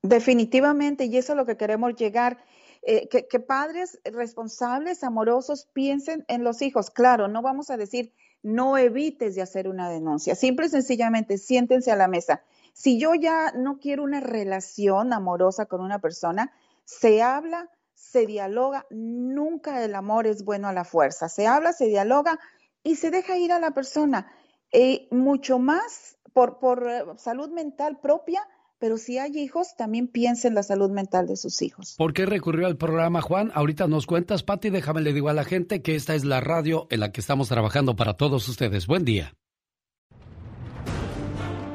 Definitivamente, 0.01 1.05
y 1.05 1.17
eso 1.17 1.33
es 1.33 1.37
lo 1.37 1.45
que 1.45 1.57
queremos 1.57 1.95
llegar. 1.95 2.37
eh, 2.81 3.09
que, 3.09 3.27
que 3.27 3.39
padres 3.41 3.99
responsables, 4.05 5.03
amorosos, 5.03 5.67
piensen 5.73 6.23
en 6.29 6.43
los 6.45 6.61
hijos. 6.61 6.89
Claro, 6.91 7.27
no 7.27 7.41
vamos 7.41 7.69
a 7.69 7.75
decir 7.77 8.13
no 8.41 8.77
evites 8.77 9.35
de 9.35 9.41
hacer 9.41 9.67
una 9.67 9.89
denuncia. 9.89 10.35
Simple 10.35 10.67
y 10.67 10.69
sencillamente, 10.69 11.37
siéntense 11.37 11.91
a 11.91 11.95
la 11.95 12.07
mesa. 12.07 12.41
Si 12.73 12.99
yo 12.99 13.13
ya 13.15 13.51
no 13.51 13.79
quiero 13.79 14.03
una 14.03 14.19
relación 14.19 15.13
amorosa 15.13 15.65
con 15.65 15.81
una 15.81 15.99
persona, 15.99 16.53
se 16.85 17.21
habla, 17.21 17.69
se 17.93 18.25
dialoga. 18.25 18.85
Nunca 18.89 19.83
el 19.83 19.95
amor 19.95 20.27
es 20.27 20.45
bueno 20.45 20.67
a 20.67 20.73
la 20.73 20.85
fuerza. 20.85 21.29
Se 21.29 21.47
habla, 21.47 21.73
se 21.73 21.87
dialoga 21.87 22.39
y 22.83 22.95
se 22.95 23.11
deja 23.11 23.37
ir 23.37 23.51
a 23.51 23.59
la 23.59 23.71
persona. 23.71 24.31
Eh, 24.71 25.07
mucho 25.11 25.59
más 25.59 26.17
por, 26.33 26.59
por 26.59 26.89
eh, 26.89 27.03
salud 27.17 27.49
mental 27.49 27.99
propia, 27.99 28.47
pero 28.79 28.97
si 28.97 29.17
hay 29.17 29.37
hijos, 29.37 29.75
también 29.77 30.07
piensen 30.07 30.51
en 30.51 30.55
la 30.55 30.63
salud 30.63 30.89
mental 30.89 31.27
de 31.27 31.35
sus 31.35 31.61
hijos. 31.61 31.95
¿Por 31.97 32.13
qué 32.13 32.25
recurrió 32.25 32.65
al 32.65 32.77
programa, 32.77 33.21
Juan? 33.21 33.51
Ahorita 33.53 33.87
nos 33.87 34.07
cuentas, 34.07 34.43
Pati. 34.43 34.69
Déjame 34.69 35.01
le 35.01 35.13
digo 35.13 35.29
a 35.29 35.33
la 35.33 35.43
gente 35.43 35.81
que 35.81 35.95
esta 35.95 36.15
es 36.15 36.23
la 36.23 36.39
radio 36.39 36.87
en 36.89 37.01
la 37.01 37.11
que 37.11 37.21
estamos 37.21 37.49
trabajando 37.49 37.95
para 37.95 38.13
todos 38.13 38.47
ustedes. 38.47 38.87
Buen 38.87 39.03
día. 39.03 39.33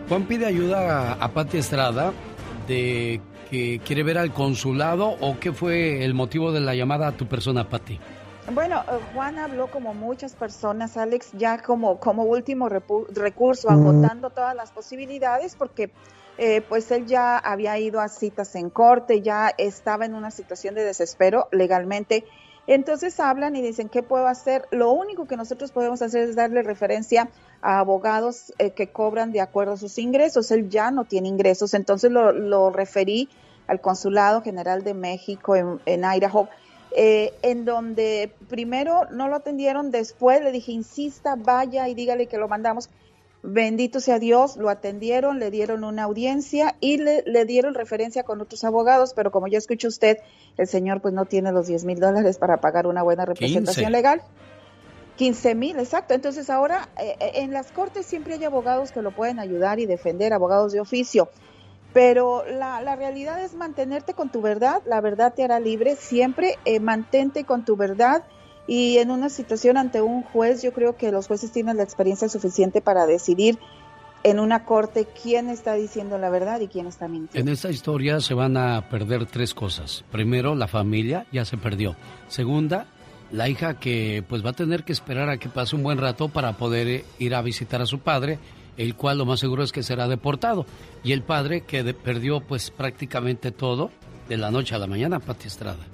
Juan 0.09 0.27
pide 0.27 0.47
ayuda 0.47 1.13
a, 1.13 1.25
a 1.25 1.33
Pati 1.33 1.59
Estrada 1.59 2.13
de 2.67 3.21
que 3.51 3.81
quiere 3.85 4.03
ver 4.03 4.19
al 4.19 4.33
consulado 4.33 5.11
o 5.21 5.39
qué 5.39 5.53
fue 5.53 6.05
el 6.05 6.15
motivo 6.15 6.53
de 6.53 6.61
la 6.61 6.75
llamada 6.75 7.09
a 7.09 7.13
tu 7.13 7.27
persona, 7.27 7.69
Pati. 7.69 8.01
Bueno, 8.53 8.83
eh, 8.89 8.99
Juan 9.15 9.39
habló 9.39 9.69
como 9.69 9.95
muchas 9.95 10.35
personas, 10.35 10.97
Alex, 10.97 11.33
ya 11.33 11.63
como, 11.63 11.99
como 11.99 12.25
último 12.25 12.69
recurso, 12.69 13.71
agotando 13.71 14.31
todas 14.31 14.55
las 14.55 14.71
posibilidades, 14.71 15.57
porque 15.57 15.91
eh, 16.39 16.63
pues 16.69 16.91
él 16.91 17.07
ya 17.07 17.39
había 17.39 17.79
ido 17.79 18.01
a 18.01 18.09
citas 18.09 18.55
en 18.55 18.71
corte, 18.71 19.23
ya 19.23 19.53
estaba 19.57 20.05
en 20.05 20.15
una 20.15 20.31
situación 20.31 20.75
de 20.75 20.85
desespero 20.85 21.49
legalmente. 21.53 22.25
Entonces 22.67 23.21
hablan 23.21 23.57
y 23.57 23.63
dicen, 23.63 23.89
¿qué 23.89 24.03
puedo 24.03 24.27
hacer? 24.27 24.67
Lo 24.71 24.91
único 24.93 25.27
que 25.27 25.37
nosotros 25.37 25.71
podemos 25.71 26.01
hacer 26.01 26.29
es 26.29 26.35
darle 26.35 26.63
referencia 26.63 27.29
a 27.61 27.79
abogados 27.79 28.55
eh, 28.59 28.71
que 28.71 28.89
cobran 28.89 29.33
de 29.33 29.43
acuerdo 29.43 29.75
a 29.75 29.77
sus 29.77 29.99
ingresos. 29.99 30.51
Él 30.51 30.71
ya 30.71 30.91
no 30.91 31.05
tiene 31.05 31.29
ingresos, 31.29 31.75
entonces 31.75 32.11
lo, 32.11 32.71
referí 32.71 33.29
al 33.67 33.81
Consulado 33.81 34.43
General 34.43 34.83
de 34.83 34.95
México 34.95 35.57
en, 35.57 35.81
en 35.87 36.05
Idaho 36.05 36.49
eh, 36.97 37.35
en 37.43 37.65
donde 37.65 38.33
primero 38.49 39.07
no 39.11 39.27
lo 39.27 39.35
atendieron, 39.35 39.91
después 39.91 40.41
le 40.45 40.53
dije, 40.53 40.71
insista, 40.71 41.35
vaya 41.35 41.89
y 41.89 41.95
dígale 41.95 42.29
que 42.29 42.39
lo 42.39 42.47
mandamos. 42.47 42.89
Bendito 43.47 44.01
sea 44.01 44.19
Dios, 44.19 44.57
lo 44.57 44.71
atendieron, 44.71 45.39
le 45.39 45.51
dieron 45.51 45.85
una 45.85 46.05
audiencia 46.05 46.77
y 46.81 46.97
le, 46.97 47.23
le 47.27 47.45
dieron 47.45 47.75
referencia 47.75 48.23
con 48.23 48.41
otros 48.41 48.65
abogados, 48.65 49.13
pero 49.15 49.31
como 49.31 49.49
ya 49.49 49.59
escuchó 49.59 49.89
usted, 49.89 50.17
el 50.57 50.67
señor 50.67 51.03
pues 51.03 51.13
no 51.13 51.27
tiene 51.27 51.53
los 51.53 51.67
10 51.67 51.85
mil 51.85 52.01
dólares 52.01 52.39
para 52.39 52.57
pagar 52.57 52.87
una 52.87 53.03
buena 53.03 53.27
representación 53.27 53.85
15. 53.85 53.91
legal. 53.91 54.23
15 55.17 55.55
mil, 55.57 55.79
exacto. 55.79 56.15
Entonces 56.15 56.49
ahora 56.49 56.89
eh, 56.99 57.17
eh, 57.21 57.33
en 57.35 57.53
las 57.53 57.71
cortes 57.71 58.07
siempre 58.07 58.33
hay 58.33 58.45
abogados 58.45 58.93
que 58.93 59.03
lo 59.03 59.11
pueden 59.11 59.39
ayudar 59.39 59.79
y 59.79 59.85
defender, 59.85 60.33
abogados 60.33 60.73
de 60.73 60.81
oficio. 60.81 61.29
Pero 61.93 62.47
la, 62.47 62.81
la 62.81 62.97
realidad 62.97 63.45
es 63.45 63.53
mantenerte 63.53 64.15
con 64.15 64.31
tu 64.31 64.41
verdad, 64.41 64.81
la 64.87 65.03
verdad 65.03 65.35
te 65.35 65.45
hará 65.45 65.61
libre, 65.61 65.97
siempre 65.97 66.59
eh, 66.65 66.81
mantente 66.81 67.45
con 67.45 67.67
tu 67.67 67.77
verdad 67.77 68.25
y 68.67 68.99
en 68.99 69.11
una 69.11 69.29
situación 69.29 69.77
ante 69.77 70.01
un 70.03 70.23
juez 70.23 70.63
yo 70.63 70.73
creo 70.73 70.97
que 70.97 71.13
los 71.13 71.27
jueces 71.27 71.51
tienen 71.53 71.77
la 71.77 71.83
experiencia 71.83 72.29
suficiente 72.29 72.81
para 72.81 73.07
decidir 73.07 73.59
en 74.23 74.41
una 74.41 74.65
corte 74.65 75.07
quién 75.23 75.51
está 75.51 75.75
diciendo 75.75 76.17
la 76.17 76.31
verdad 76.31 76.61
y 76.61 76.69
quién 76.69 76.87
está 76.87 77.07
mintiendo. 77.09 77.39
En 77.49 77.53
esta 77.55 77.71
historia 77.71 78.21
se 78.21 78.33
van 78.33 78.57
a 78.57 78.89
perder 78.89 79.27
tres 79.27 79.53
cosas. 79.53 80.03
Primero, 80.11 80.55
la 80.55 80.67
familia 80.67 81.27
ya 81.31 81.45
se 81.45 81.59
perdió. 81.59 81.95
Segunda, 82.29 82.87
la 83.31 83.51
hija 83.51 83.79
que 83.79 84.25
pues 84.27 84.43
va 84.45 84.51
a 84.51 84.55
tener 84.55 84.85
que 84.85 84.93
esperar 84.93 85.29
a 85.29 85.37
que 85.37 85.51
pase 85.51 85.77
un 85.77 85.83
buen 85.83 85.99
rato 85.99 86.29
para 86.31 86.55
poder 86.57 86.89
eh, 86.89 87.05
ir 87.19 87.35
a 87.35 87.43
visitar 87.43 87.83
a 87.83 87.87
su 87.87 87.99
padre, 87.99 88.39
el 88.79 88.95
cual 88.95 89.19
lo 89.19 89.27
más 89.27 89.41
seguro 89.41 89.63
es 89.63 89.73
que 89.73 89.83
será 89.83 90.09
deportado. 90.09 90.65
Y 91.03 91.13
el 91.13 91.23
padre 91.23 91.61
que 91.61 91.83
de- 91.83 91.93
perdió 91.93 92.41
pues 92.41 92.71
prácticamente 92.71 93.51
todo 93.51 93.91
de 94.31 94.39
la 94.39 94.51
noche 94.51 94.75
a 94.75 94.79
la 94.79 94.87
mañana, 94.87 95.21
Pati 95.21 95.49
Estrada. 95.49 95.85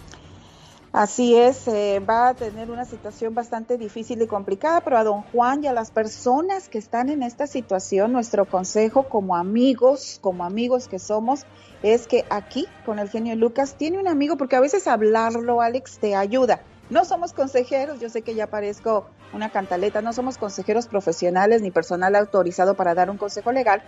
Así 0.92 1.36
es, 1.36 1.68
eh, 1.68 2.00
va 2.00 2.30
a 2.30 2.34
tener 2.34 2.68
una 2.68 2.84
situación 2.84 3.32
bastante 3.32 3.78
difícil 3.78 4.20
y 4.22 4.26
complicada, 4.26 4.80
pero 4.80 4.98
a 4.98 5.04
don 5.04 5.22
Juan 5.22 5.62
y 5.62 5.68
a 5.68 5.72
las 5.72 5.92
personas 5.92 6.68
que 6.68 6.78
están 6.78 7.08
en 7.10 7.22
esta 7.22 7.46
situación, 7.46 8.10
nuestro 8.10 8.44
consejo 8.44 9.08
como 9.08 9.36
amigos, 9.36 10.18
como 10.20 10.42
amigos 10.42 10.88
que 10.88 10.98
somos, 10.98 11.46
es 11.84 12.08
que 12.08 12.26
aquí 12.28 12.66
con 12.84 12.98
el 12.98 13.08
genio 13.08 13.36
Lucas 13.36 13.76
tiene 13.76 14.00
un 14.00 14.08
amigo, 14.08 14.36
porque 14.36 14.56
a 14.56 14.60
veces 14.60 14.88
hablarlo, 14.88 15.60
Alex, 15.60 16.00
te 16.00 16.16
ayuda. 16.16 16.60
No 16.88 17.04
somos 17.04 17.32
consejeros, 17.32 18.00
yo 18.00 18.08
sé 18.08 18.22
que 18.22 18.34
ya 18.34 18.48
parezco 18.48 19.06
una 19.32 19.50
cantaleta, 19.50 20.02
no 20.02 20.12
somos 20.12 20.38
consejeros 20.38 20.88
profesionales 20.88 21.62
ni 21.62 21.70
personal 21.70 22.16
autorizado 22.16 22.74
para 22.74 22.96
dar 22.96 23.10
un 23.10 23.16
consejo 23.16 23.52
legal, 23.52 23.80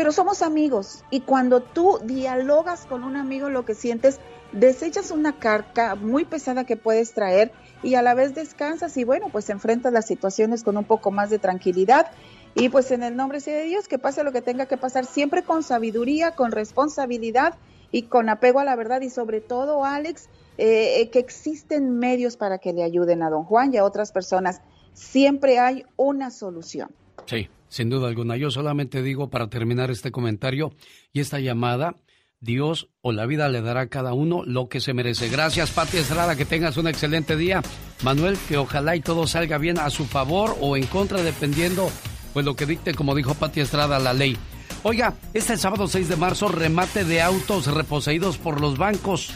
pero 0.00 0.12
somos 0.12 0.40
amigos 0.40 1.04
y 1.10 1.20
cuando 1.20 1.60
tú 1.60 1.98
dialogas 2.02 2.86
con 2.86 3.04
un 3.04 3.16
amigo 3.16 3.50
lo 3.50 3.66
que 3.66 3.74
sientes, 3.74 4.18
desechas 4.50 5.10
una 5.10 5.38
carga 5.38 5.94
muy 5.94 6.24
pesada 6.24 6.64
que 6.64 6.78
puedes 6.78 7.12
traer 7.12 7.52
y 7.82 7.96
a 7.96 8.00
la 8.00 8.14
vez 8.14 8.34
descansas 8.34 8.96
y 8.96 9.04
bueno, 9.04 9.26
pues 9.30 9.50
enfrentas 9.50 9.92
las 9.92 10.06
situaciones 10.06 10.64
con 10.64 10.78
un 10.78 10.84
poco 10.84 11.10
más 11.10 11.28
de 11.28 11.38
tranquilidad 11.38 12.12
y 12.54 12.70
pues 12.70 12.90
en 12.92 13.02
el 13.02 13.14
nombre 13.14 13.40
de 13.40 13.64
Dios 13.64 13.88
que 13.88 13.98
pase 13.98 14.24
lo 14.24 14.32
que 14.32 14.40
tenga 14.40 14.64
que 14.64 14.78
pasar, 14.78 15.04
siempre 15.04 15.42
con 15.42 15.62
sabiduría, 15.62 16.30
con 16.30 16.50
responsabilidad 16.50 17.56
y 17.92 18.04
con 18.04 18.30
apego 18.30 18.60
a 18.60 18.64
la 18.64 18.76
verdad 18.76 19.02
y 19.02 19.10
sobre 19.10 19.42
todo, 19.42 19.84
Alex, 19.84 20.30
eh, 20.56 21.10
que 21.12 21.18
existen 21.18 21.98
medios 21.98 22.38
para 22.38 22.56
que 22.56 22.72
le 22.72 22.84
ayuden 22.84 23.22
a 23.22 23.28
don 23.28 23.44
Juan 23.44 23.74
y 23.74 23.76
a 23.76 23.84
otras 23.84 24.12
personas. 24.12 24.62
Siempre 24.94 25.58
hay 25.58 25.84
una 25.98 26.30
solución. 26.30 26.88
Sí, 27.26 27.50
sin 27.70 27.88
duda 27.88 28.08
alguna. 28.08 28.36
Yo 28.36 28.50
solamente 28.50 29.02
digo 29.02 29.30
para 29.30 29.48
terminar 29.48 29.90
este 29.90 30.10
comentario 30.10 30.74
y 31.14 31.20
esta 31.20 31.40
llamada, 31.40 31.96
Dios 32.40 32.88
o 33.00 33.12
la 33.12 33.26
vida 33.26 33.48
le 33.48 33.62
dará 33.62 33.82
a 33.82 33.88
cada 33.88 34.12
uno 34.12 34.42
lo 34.44 34.68
que 34.68 34.80
se 34.80 34.92
merece. 34.92 35.28
Gracias, 35.28 35.70
Pati 35.70 35.96
Estrada, 35.96 36.36
que 36.36 36.44
tengas 36.44 36.76
un 36.76 36.88
excelente 36.88 37.36
día. 37.36 37.62
Manuel, 38.02 38.36
que 38.48 38.58
ojalá 38.58 38.96
y 38.96 39.00
todo 39.00 39.26
salga 39.26 39.56
bien 39.56 39.78
a 39.78 39.88
su 39.90 40.04
favor 40.04 40.56
o 40.60 40.76
en 40.76 40.86
contra, 40.86 41.22
dependiendo 41.22 41.90
pues 42.32 42.44
lo 42.44 42.54
que 42.56 42.66
dicte, 42.66 42.94
como 42.94 43.14
dijo 43.14 43.34
Pati 43.34 43.60
Estrada, 43.60 43.98
la 43.98 44.12
ley. 44.12 44.36
Oiga, 44.82 45.14
este 45.34 45.56
sábado 45.58 45.86
6 45.86 46.08
de 46.08 46.16
marzo, 46.16 46.48
remate 46.48 47.04
de 47.04 47.20
autos 47.20 47.66
reposeídos 47.66 48.38
por 48.38 48.60
los 48.60 48.78
bancos. 48.78 49.30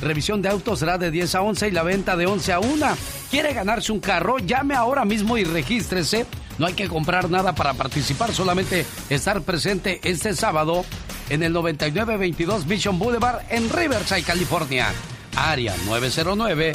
Revisión 0.00 0.42
de 0.42 0.48
autos 0.48 0.78
será 0.78 0.98
de 0.98 1.10
10 1.10 1.34
a 1.34 1.42
11 1.42 1.68
y 1.68 1.70
la 1.70 1.82
venta 1.82 2.16
de 2.16 2.26
11 2.26 2.52
a 2.52 2.60
1. 2.60 2.86
¿Quiere 3.30 3.54
ganarse 3.54 3.92
un 3.92 4.00
carro? 4.00 4.38
Llame 4.38 4.74
ahora 4.74 5.04
mismo 5.04 5.38
y 5.38 5.44
regístrese. 5.44 6.26
No 6.58 6.66
hay 6.66 6.74
que 6.74 6.88
comprar 6.88 7.30
nada 7.30 7.54
para 7.54 7.74
participar, 7.74 8.32
solamente 8.32 8.86
estar 9.10 9.42
presente 9.42 10.00
este 10.04 10.34
sábado 10.34 10.84
en 11.28 11.42
el 11.42 11.52
9922 11.52 12.66
Mission 12.66 12.98
Boulevard 12.98 13.40
en 13.50 13.68
Riverside, 13.70 14.22
California. 14.22 14.92
Área 15.34 15.74
909 15.86 16.74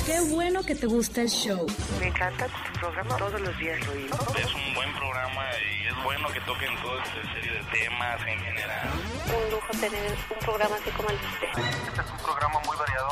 Qué 0.06 0.18
bueno 0.30 0.62
que 0.62 0.74
te 0.74 0.86
gusta 0.86 1.20
el 1.22 1.28
show. 1.28 1.66
Me 2.00 2.06
encanta 2.06 2.46
tu 2.46 2.80
programa, 2.80 3.14
todos 3.16 3.40
los 3.40 3.58
días 3.58 3.84
lo 3.86 3.92
oigo. 3.92 4.16
Es 4.38 4.54
un 4.54 4.74
buen 4.74 4.94
programa 4.94 5.42
y 5.60 5.86
es 5.88 6.04
bueno 6.04 6.28
que 6.28 6.40
toquen 6.40 6.74
toda 6.80 7.02
esta 7.02 7.34
serie 7.34 7.52
de 7.52 7.62
temas 7.72 8.20
en 8.26 8.38
general. 8.38 8.88
Un 9.26 9.50
lujo 9.50 9.72
tener 9.80 10.16
un 10.30 10.38
programa 10.38 10.76
así 10.76 10.90
como 10.90 11.10
el 11.10 11.18
de 11.18 11.26
usted. 11.26 11.48
Este 11.88 12.00
es 12.00 12.10
un 12.10 12.18
programa 12.18 12.60
muy 12.64 12.76
variado. 12.76 13.08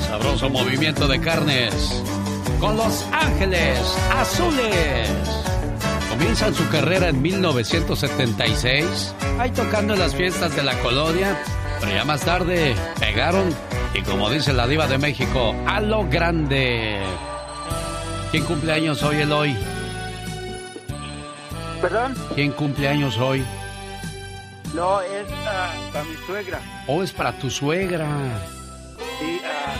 Sabroso 0.00 0.50
movimiento 0.50 1.06
de 1.08 1.20
carnes 1.20 2.02
con 2.60 2.76
Los 2.76 3.06
Ángeles 3.12 3.78
Azules. 4.12 5.08
Comienzan 6.08 6.54
su 6.54 6.68
carrera 6.68 7.08
en 7.08 7.20
1976, 7.20 9.14
ahí 9.38 9.50
tocando 9.50 9.94
en 9.94 10.00
las 10.00 10.14
fiestas 10.14 10.54
de 10.56 10.62
la 10.62 10.78
colonia, 10.80 11.36
pero 11.80 11.92
ya 11.92 12.04
más 12.04 12.22
tarde 12.22 12.74
pegaron 13.00 13.54
y 13.94 14.02
como 14.02 14.30
dice 14.30 14.52
la 14.52 14.66
diva 14.66 14.86
de 14.86 14.98
México, 14.98 15.54
a 15.66 15.80
lo 15.80 16.08
grande. 16.08 17.00
¿Quién 18.30 18.44
cumple 18.44 18.72
años 18.72 19.02
hoy, 19.02 19.16
Eloy? 19.20 19.56
¿Perdón? 21.80 22.14
¿Quién 22.34 22.52
cumple 22.52 22.88
años 22.88 23.18
hoy? 23.18 23.44
No, 24.74 25.00
es 25.00 25.26
ah, 25.46 25.72
para 25.92 26.04
mi 26.04 26.16
suegra. 26.26 26.60
¿O 26.88 27.02
es 27.02 27.12
para 27.12 27.38
tu 27.38 27.48
suegra? 27.48 28.08
Ah, 28.98 29.74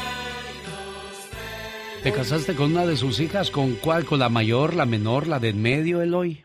¿Te 2.03 2.12
casaste 2.12 2.55
con 2.55 2.73
una 2.73 2.87
de 2.87 2.97
sus 2.97 3.21
hijas? 3.21 3.51
¿Con 3.51 3.77
cuál? 3.77 4.05
¿Con 4.05 4.19
la 4.19 4.29
mayor, 4.29 4.75
la 4.75 4.87
menor, 4.87 5.27
la 5.27 5.39
de 5.39 5.51
en 5.51 5.62
medio, 5.62 6.03
Eloy? 6.03 6.45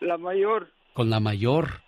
la 0.00 0.16
mayor. 0.16 0.70
Con 0.94 1.10
la 1.10 1.20
mayor. 1.20 1.82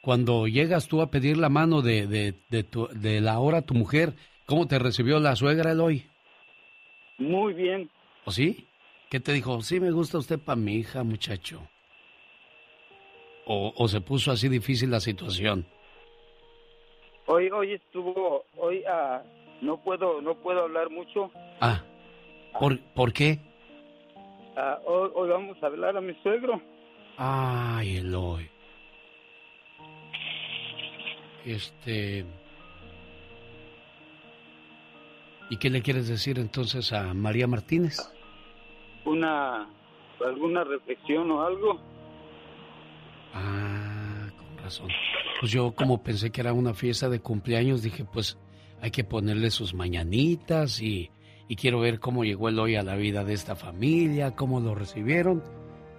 Cuando 0.00 0.48
llegas 0.48 0.88
tú 0.88 1.00
a 1.00 1.10
pedir 1.10 1.36
la 1.36 1.48
mano 1.48 1.80
de, 1.82 2.06
de, 2.06 2.34
de, 2.48 2.64
tu, 2.64 2.88
de 2.88 3.20
la 3.20 3.32
ahora 3.34 3.62
tu 3.62 3.74
mujer, 3.74 4.14
¿cómo 4.46 4.66
te 4.66 4.78
recibió 4.78 5.20
la 5.20 5.36
suegra, 5.36 5.72
Eloy? 5.72 6.06
Muy 7.18 7.52
bien. 7.52 7.88
¿O 8.24 8.32
sí? 8.32 8.66
¿Qué 9.10 9.20
te 9.20 9.32
dijo? 9.32 9.60
Sí, 9.62 9.78
me 9.78 9.90
gusta 9.92 10.18
usted 10.18 10.38
para 10.40 10.56
mi 10.56 10.76
hija, 10.76 11.04
muchacho. 11.04 11.60
O, 13.46 13.72
¿O 13.76 13.86
se 13.88 14.00
puso 14.00 14.32
así 14.32 14.48
difícil 14.48 14.90
la 14.90 15.00
situación? 15.00 15.66
Hoy, 17.26 17.50
hoy 17.50 17.74
estuvo, 17.74 18.44
hoy 18.56 18.82
ah, 18.88 19.22
no 19.60 19.76
puedo, 19.78 20.20
no 20.20 20.34
puedo 20.34 20.62
hablar 20.62 20.90
mucho. 20.90 21.30
Ah, 21.60 21.82
¿por, 22.58 22.78
¿por 22.94 23.12
qué? 23.12 23.38
Ah, 24.56 24.78
hoy, 24.84 25.10
hoy 25.14 25.28
vamos 25.30 25.62
a 25.62 25.66
hablar 25.66 25.96
a 25.96 26.00
mi 26.00 26.14
suegro. 26.22 26.60
Ay, 27.16 27.98
Eloy. 27.98 28.48
Este... 31.44 32.24
¿Y 35.50 35.56
qué 35.58 35.68
le 35.68 35.82
quieres 35.82 36.08
decir 36.08 36.38
entonces 36.38 36.92
a 36.92 37.12
María 37.12 37.46
Martínez? 37.46 37.98
Una, 39.04 39.68
alguna 40.24 40.64
reflexión 40.64 41.30
o 41.30 41.42
algo. 41.42 41.78
Ah, 43.34 43.91
razón. 44.62 44.88
Pues 45.40 45.52
yo 45.52 45.74
como 45.74 46.02
pensé 46.02 46.30
que 46.30 46.40
era 46.40 46.52
una 46.52 46.74
fiesta 46.74 47.08
de 47.08 47.20
cumpleaños, 47.20 47.82
dije 47.82 48.04
pues 48.04 48.38
hay 48.80 48.90
que 48.90 49.04
ponerle 49.04 49.50
sus 49.50 49.74
mañanitas 49.74 50.80
y, 50.80 51.10
y 51.48 51.56
quiero 51.56 51.80
ver 51.80 52.00
cómo 52.00 52.24
llegó 52.24 52.48
el 52.48 52.58
hoy 52.58 52.76
a 52.76 52.82
la 52.82 52.96
vida 52.96 53.24
de 53.24 53.34
esta 53.34 53.54
familia, 53.54 54.32
cómo 54.32 54.60
lo 54.60 54.74
recibieron. 54.74 55.42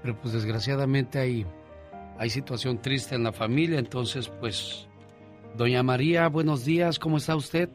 Pero 0.02 0.20
pues 0.20 0.34
desgraciadamente 0.34 1.20
hay, 1.20 1.46
hay 2.18 2.30
situación 2.30 2.82
triste 2.82 3.16
en 3.16 3.24
la 3.24 3.32
familia, 3.32 3.80
entonces 3.80 4.30
pues... 4.40 4.88
Doña 5.56 5.84
María, 5.84 6.28
buenos 6.30 6.66
días, 6.66 6.98
¿cómo 6.98 7.18
está 7.18 7.36
usted? 7.36 7.70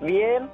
Bien. 0.00 0.48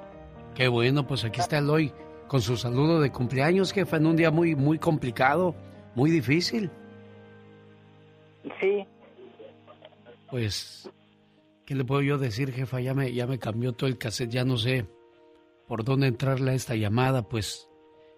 Qué 0.55 0.67
bueno, 0.67 1.05
pues 1.05 1.23
aquí 1.23 1.39
está 1.39 1.59
Eloy 1.59 1.93
con 2.27 2.41
su 2.41 2.57
saludo 2.57 2.99
de 2.99 3.11
cumpleaños, 3.11 3.71
jefa, 3.73 3.97
en 3.97 4.05
un 4.05 4.15
día 4.15 4.31
muy, 4.31 4.55
muy 4.55 4.79
complicado, 4.79 5.55
muy 5.95 6.11
difícil. 6.11 6.71
Sí. 8.59 8.85
Pues, 10.29 10.89
¿qué 11.65 11.75
le 11.75 11.83
puedo 11.85 12.01
yo 12.01 12.17
decir, 12.17 12.51
jefa? 12.51 12.79
Ya 12.79 12.93
me, 12.93 13.11
ya 13.13 13.25
me 13.27 13.39
cambió 13.39 13.73
todo 13.73 13.89
el 13.89 13.97
cassette, 13.97 14.29
ya 14.31 14.43
no 14.45 14.57
sé 14.57 14.85
por 15.67 15.83
dónde 15.83 16.07
entrarle 16.07 16.51
a 16.51 16.53
esta 16.55 16.75
llamada, 16.75 17.21
pues 17.23 17.69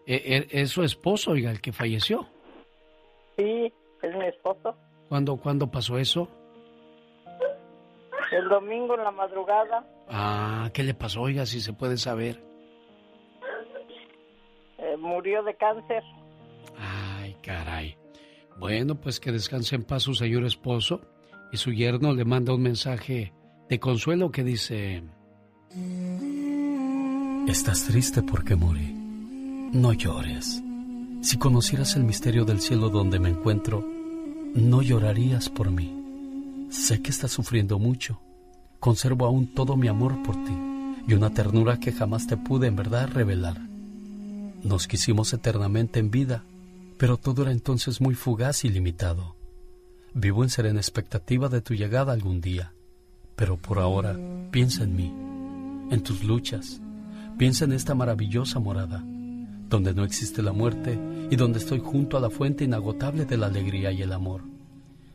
e- 0.08 0.48
e- 0.52 0.62
es 0.62 0.70
su 0.70 0.84
esposo, 0.84 1.32
oiga, 1.32 1.52
el 1.52 1.60
que 1.62 1.72
falleció. 1.74 2.28
Sí, 3.38 3.72
es 4.02 4.16
mi 4.16 4.26
esposo. 4.26 4.76
¿Cuándo, 5.10 5.36
¿Cuándo 5.38 5.70
pasó 5.70 5.98
eso? 5.98 6.30
El 8.32 8.48
domingo 8.48 8.96
en 8.96 9.04
la 9.04 9.12
madrugada 9.12 9.86
Ah, 10.08 10.70
¿qué 10.74 10.84
le 10.84 10.94
pasó, 10.94 11.22
oiga, 11.22 11.46
si 11.46 11.60
se 11.60 11.74
puede 11.74 11.98
saber? 11.98 12.42
eh, 14.78 14.96
murió 14.98 15.44
de 15.44 15.54
cáncer. 15.56 16.04
Ay, 16.78 17.36
caray. 17.44 17.96
Bueno, 18.62 18.94
pues 18.94 19.20
que 19.20 19.32
descanse 19.32 19.74
en 19.74 19.84
paz 19.84 20.04
su 20.04 20.14
señor 20.14 20.46
esposo 20.46 21.02
y 21.52 21.58
su 21.58 21.72
yerno 21.72 22.14
le 22.14 22.26
manda 22.26 22.54
un 22.54 22.62
mensaje 22.62 23.34
de 23.68 23.80
consuelo 23.80 24.32
que 24.32 24.44
dice... 24.44 25.02
Estás 27.48 27.86
triste 27.86 28.22
porque 28.22 28.56
morí. 28.56 28.94
No 29.74 29.94
llores. 29.94 30.62
Si 31.24 31.38
conocieras 31.40 31.96
el 31.96 32.04
misterio 32.04 32.46
del 32.46 32.62
cielo 32.62 32.90
donde 32.90 33.18
me 33.18 33.30
encuentro, 33.30 33.84
no 34.54 34.84
llorarías 34.84 35.50
por 35.50 35.72
mí. 35.72 36.68
Sé 36.70 37.02
que 37.02 37.10
estás 37.10 37.32
sufriendo 37.32 37.80
mucho. 37.80 38.22
Conservo 38.80 39.26
aún 39.26 39.56
todo 39.56 39.76
mi 39.76 39.88
amor 39.88 40.22
por 40.22 40.36
ti 40.36 40.54
y 41.08 41.16
una 41.16 41.34
ternura 41.34 41.80
que 41.80 41.92
jamás 41.92 42.28
te 42.28 42.38
pude 42.38 42.68
en 42.68 42.76
verdad 42.76 43.10
revelar. 43.12 43.60
Nos 44.62 44.86
quisimos 44.86 45.34
eternamente 45.34 46.00
en 46.00 46.12
vida, 46.12 46.44
pero 47.02 47.18
todo 47.18 47.42
era 47.42 47.52
entonces 47.52 48.00
muy 48.00 48.14
fugaz 48.14 48.64
y 48.64 48.70
limitado. 48.70 49.36
Vivo 50.14 50.44
en 50.44 50.52
serena 50.52 50.80
expectativa 50.80 51.50
de 51.50 51.60
tu 51.60 51.74
llegada 51.74 52.14
algún 52.14 52.42
día, 52.42 52.76
pero 53.36 53.58
por 53.58 53.80
ahora 53.80 54.20
piensa 54.52 54.84
en 54.84 54.96
mí, 54.96 55.12
en 55.90 56.04
tus 56.04 56.24
luchas, 56.24 56.80
piensa 57.40 57.66
en 57.66 57.72
esta 57.72 57.96
maravillosa 57.96 58.60
morada, 58.60 59.04
donde 59.68 59.96
no 59.96 60.04
existe 60.04 60.44
la 60.44 60.52
muerte 60.52 61.00
y 61.32 61.36
donde 61.38 61.58
estoy 61.58 61.80
junto 61.80 62.18
a 62.18 62.22
la 62.22 62.30
fuente 62.30 62.66
inagotable 62.66 63.26
de 63.26 63.38
la 63.38 63.48
alegría 63.48 63.92
y 63.92 64.04
el 64.04 64.14
amor. 64.14 64.44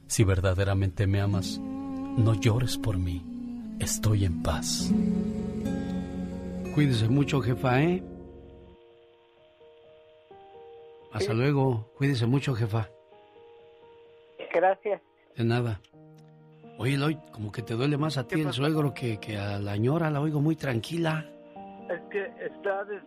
Si 0.08 0.24
verdaderamente 0.24 1.06
me 1.06 1.20
amas, 1.20 1.60
no 1.60 2.34
llores 2.34 2.78
por 2.78 2.98
mí, 2.98 3.22
estoy 3.78 4.24
en 4.24 4.42
paz. 4.42 4.90
Cuídese 6.74 7.08
mucho, 7.08 7.40
jefa, 7.42 7.80
¿eh? 7.80 8.02
Hasta 11.16 11.34
luego. 11.34 11.92
Cuídese 11.96 12.26
mucho, 12.26 12.54
jefa. 12.54 12.88
Gracias. 14.52 15.00
De 15.36 15.44
nada. 15.44 15.80
Oye, 16.78 16.94
Eloy, 16.94 17.18
como 17.32 17.50
que 17.52 17.62
te 17.62 17.74
duele 17.74 17.96
más 17.96 18.18
a 18.18 18.26
ti 18.26 18.40
el 18.40 18.52
suegro 18.52 18.92
que, 18.94 19.18
que 19.18 19.36
a 19.38 19.58
la 19.58 19.76
ñora. 19.76 20.10
La 20.10 20.20
oigo 20.20 20.40
muy 20.40 20.56
tranquila. 20.56 21.26
Es 21.90 22.00
que 22.10 22.22
está 22.44 22.84
des- 22.84 23.02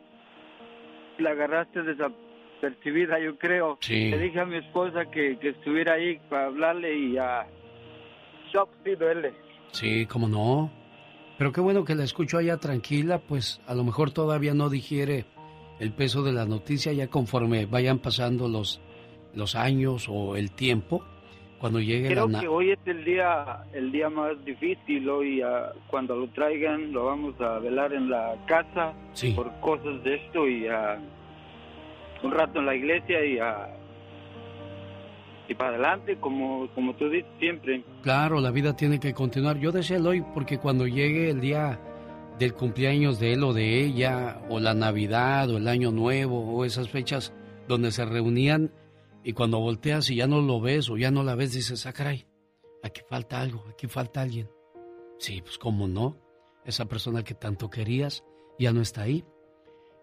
la 1.19 1.31
agarraste 1.31 1.81
desapercibida, 1.83 3.19
yo 3.19 3.37
creo. 3.37 3.77
Sí. 3.81 4.09
Le 4.09 4.17
dije 4.17 4.39
a 4.39 4.45
mi 4.45 4.57
esposa 4.57 5.05
que, 5.11 5.37
que 5.39 5.49
estuviera 5.49 5.93
ahí 5.95 6.19
para 6.29 6.45
hablarle 6.47 6.97
y 6.97 7.17
a... 7.17 7.45
Shock 8.51 8.69
sí 8.83 8.95
duele. 8.95 9.33
Sí, 9.71 10.05
cómo 10.07 10.27
no. 10.27 10.71
Pero 11.37 11.51
qué 11.51 11.61
bueno 11.61 11.83
que 11.85 11.93
la 11.95 12.03
escucho 12.03 12.37
allá 12.39 12.57
tranquila, 12.57 13.19
pues 13.19 13.61
a 13.67 13.75
lo 13.75 13.83
mejor 13.83 14.11
todavía 14.11 14.53
no 14.55 14.69
digiere 14.69 15.25
el 15.79 15.91
peso 15.93 16.23
de 16.23 16.33
la 16.33 16.45
noticia 16.45 16.91
ya 16.93 17.07
conforme 17.07 17.65
vayan 17.65 17.99
pasando 17.99 18.47
los, 18.47 18.81
los 19.33 19.55
años 19.55 20.07
o 20.09 20.35
el 20.35 20.51
tiempo. 20.51 21.03
Cuando 21.59 21.81
llegue 21.81 22.07
Creo 22.09 22.27
la... 22.29 22.39
que 22.39 22.47
hoy 22.47 22.71
es 22.71 22.79
el 22.85 23.03
día 23.03 23.63
el 23.73 23.91
día 23.91 24.09
más 24.09 24.43
difícil. 24.45 25.09
Hoy, 25.09 25.41
ah, 25.41 25.73
cuando 25.87 26.15
lo 26.15 26.27
traigan, 26.29 26.93
lo 26.93 27.05
vamos 27.05 27.39
a 27.41 27.59
velar 27.59 27.93
en 27.93 28.09
la 28.09 28.35
casa 28.47 28.93
Sí. 29.13 29.31
por 29.31 29.51
cosas 29.59 30.01
de 30.03 30.15
esto 30.15 30.47
y 30.47 30.67
ah, 30.67 30.97
un 32.23 32.31
rato 32.31 32.59
en 32.59 32.65
la 32.65 32.75
iglesia 32.75 33.25
y 33.25 33.39
ah, 33.39 33.75
y 35.49 35.55
para 35.55 35.71
adelante, 35.71 36.15
como, 36.19 36.67
como 36.75 36.93
tú 36.95 37.09
dices 37.09 37.29
siempre. 37.39 37.83
Claro, 38.03 38.39
la 38.39 38.51
vida 38.51 38.75
tiene 38.75 38.99
que 38.99 39.13
continuar. 39.15 39.57
Yo 39.57 39.71
decía 39.71 39.97
hoy 39.97 40.23
porque 40.33 40.59
cuando 40.59 40.85
llegue 40.85 41.31
el 41.31 41.41
día 41.41 41.79
del 42.39 42.53
cumpleaños 42.53 43.19
de 43.19 43.33
él 43.33 43.43
o 43.43 43.53
de 43.53 43.83
ella, 43.83 44.41
o 44.49 44.59
la 44.59 44.73
Navidad, 44.73 45.49
o 45.49 45.57
el 45.57 45.67
Año 45.67 45.91
Nuevo, 45.91 46.55
o 46.55 46.65
esas 46.65 46.89
fechas 46.89 47.33
donde 47.67 47.91
se 47.91 48.05
reunían, 48.05 48.71
y 49.23 49.33
cuando 49.33 49.59
volteas 49.59 50.09
y 50.09 50.15
ya 50.15 50.25
no 50.25 50.41
lo 50.41 50.61
ves 50.61 50.89
o 50.89 50.97
ya 50.97 51.11
no 51.11 51.23
la 51.23 51.35
ves, 51.35 51.53
dices, 51.53 51.85
ah, 51.85 51.93
caray, 51.93 52.25
aquí 52.81 53.01
falta 53.07 53.41
algo, 53.41 53.65
aquí 53.69 53.87
falta 53.87 54.21
alguien. 54.21 54.49
Sí, 55.19 55.41
pues 55.41 55.57
cómo 55.57 55.87
no, 55.87 56.17
esa 56.65 56.85
persona 56.85 57.23
que 57.23 57.33
tanto 57.33 57.69
querías 57.69 58.23
ya 58.57 58.71
no 58.71 58.81
está 58.81 59.01
ahí. 59.03 59.25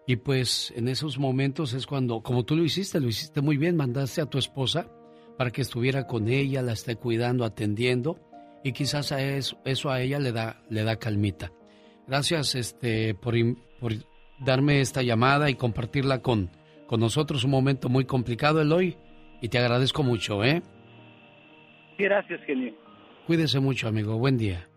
Y 0.05 0.17
pues 0.17 0.71
en 0.75 0.87
esos 0.87 1.17
momentos 1.17 1.73
es 1.73 1.87
cuando, 1.87 2.21
como 2.21 2.45
tú 2.45 2.55
lo 2.55 2.63
hiciste, 2.63 2.99
lo 2.99 3.07
hiciste 3.09 3.41
muy 3.41 3.57
bien, 3.57 3.75
mandaste 3.75 4.21
a 4.21 4.27
tu 4.27 4.37
esposa 4.37 4.89
para 5.37 5.51
que 5.51 5.61
estuviera 5.61 6.07
con 6.07 6.29
ella, 6.29 6.61
la 6.61 6.73
esté 6.73 6.95
cuidando, 6.95 7.43
atendiendo, 7.43 8.19
y 8.63 8.71
quizás 8.71 9.11
a 9.11 9.21
eso, 9.21 9.57
eso 9.65 9.89
a 9.89 10.01
ella 10.01 10.19
le 10.19 10.31
da, 10.31 10.63
le 10.69 10.83
da 10.83 10.97
calmita. 10.97 11.51
Gracias 12.07 12.55
este, 12.55 13.13
por, 13.13 13.35
por 13.79 13.93
darme 14.39 14.81
esta 14.81 15.01
llamada 15.01 15.49
y 15.49 15.55
compartirla 15.55 16.21
con, 16.21 16.49
con 16.87 16.99
nosotros. 16.99 17.43
Un 17.43 17.51
momento 17.51 17.89
muy 17.89 18.05
complicado, 18.05 18.61
Eloy, 18.61 18.97
y 19.41 19.49
te 19.49 19.59
agradezco 19.59 20.03
mucho, 20.03 20.43
¿eh? 20.43 20.63
Gracias, 21.97 22.39
genio. 22.45 22.73
Cuídese 23.25 23.59
mucho, 23.59 23.87
amigo. 23.87 24.17
Buen 24.17 24.37
día. 24.37 24.69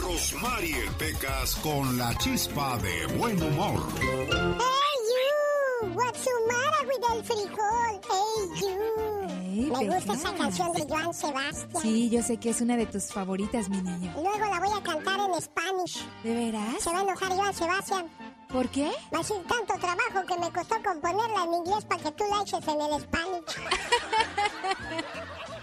Rosmarie 0.00 0.88
Pecas 0.98 1.56
con 1.56 1.98
la 1.98 2.16
chispa 2.16 2.78
de 2.78 3.06
buen 3.18 3.42
humor. 3.42 3.82
Hey 4.00 4.58
you, 5.10 5.88
what's 5.94 6.24
the 6.24 6.30
matter 6.48 6.86
with 6.86 7.04
el 7.12 7.22
frijol? 7.24 8.00
Hey 8.08 8.60
you. 8.60 9.01
Me 9.52 9.88
gusta 9.94 10.12
esa 10.14 10.34
canción 10.34 10.72
de 10.72 10.86
Joan 10.88 11.12
Sebastián. 11.14 11.82
Sí, 11.82 12.08
yo 12.10 12.22
sé 12.22 12.36
que 12.38 12.50
es 12.50 12.60
una 12.60 12.76
de 12.76 12.86
tus 12.86 13.04
favoritas, 13.12 13.68
mi 13.68 13.80
niño. 13.82 14.12
Luego 14.14 14.38
la 14.38 14.60
voy 14.60 14.78
a 14.78 14.82
cantar 14.82 15.20
en 15.20 15.40
Spanish. 15.42 16.04
¿De 16.24 16.34
veras? 16.34 16.80
Se 16.82 16.90
va 16.90 17.00
a 17.00 17.02
enojar 17.02 17.28
Joan 17.32 17.54
Sebastián. 17.54 18.08
¿Por 18.52 18.68
qué? 18.68 18.90
Va 19.14 19.20
a 19.20 19.24
ser 19.24 19.38
tanto 19.44 19.74
trabajo 19.78 20.26
que 20.26 20.38
me 20.38 20.50
costó 20.52 20.74
componerla 20.82 21.44
en 21.44 21.54
inglés 21.54 21.84
para 21.86 22.02
que 22.02 22.10
tú 22.12 22.24
la 22.28 22.42
eches 22.42 22.68
en 22.68 22.80
el 22.80 23.00
Spanish. 23.00 23.44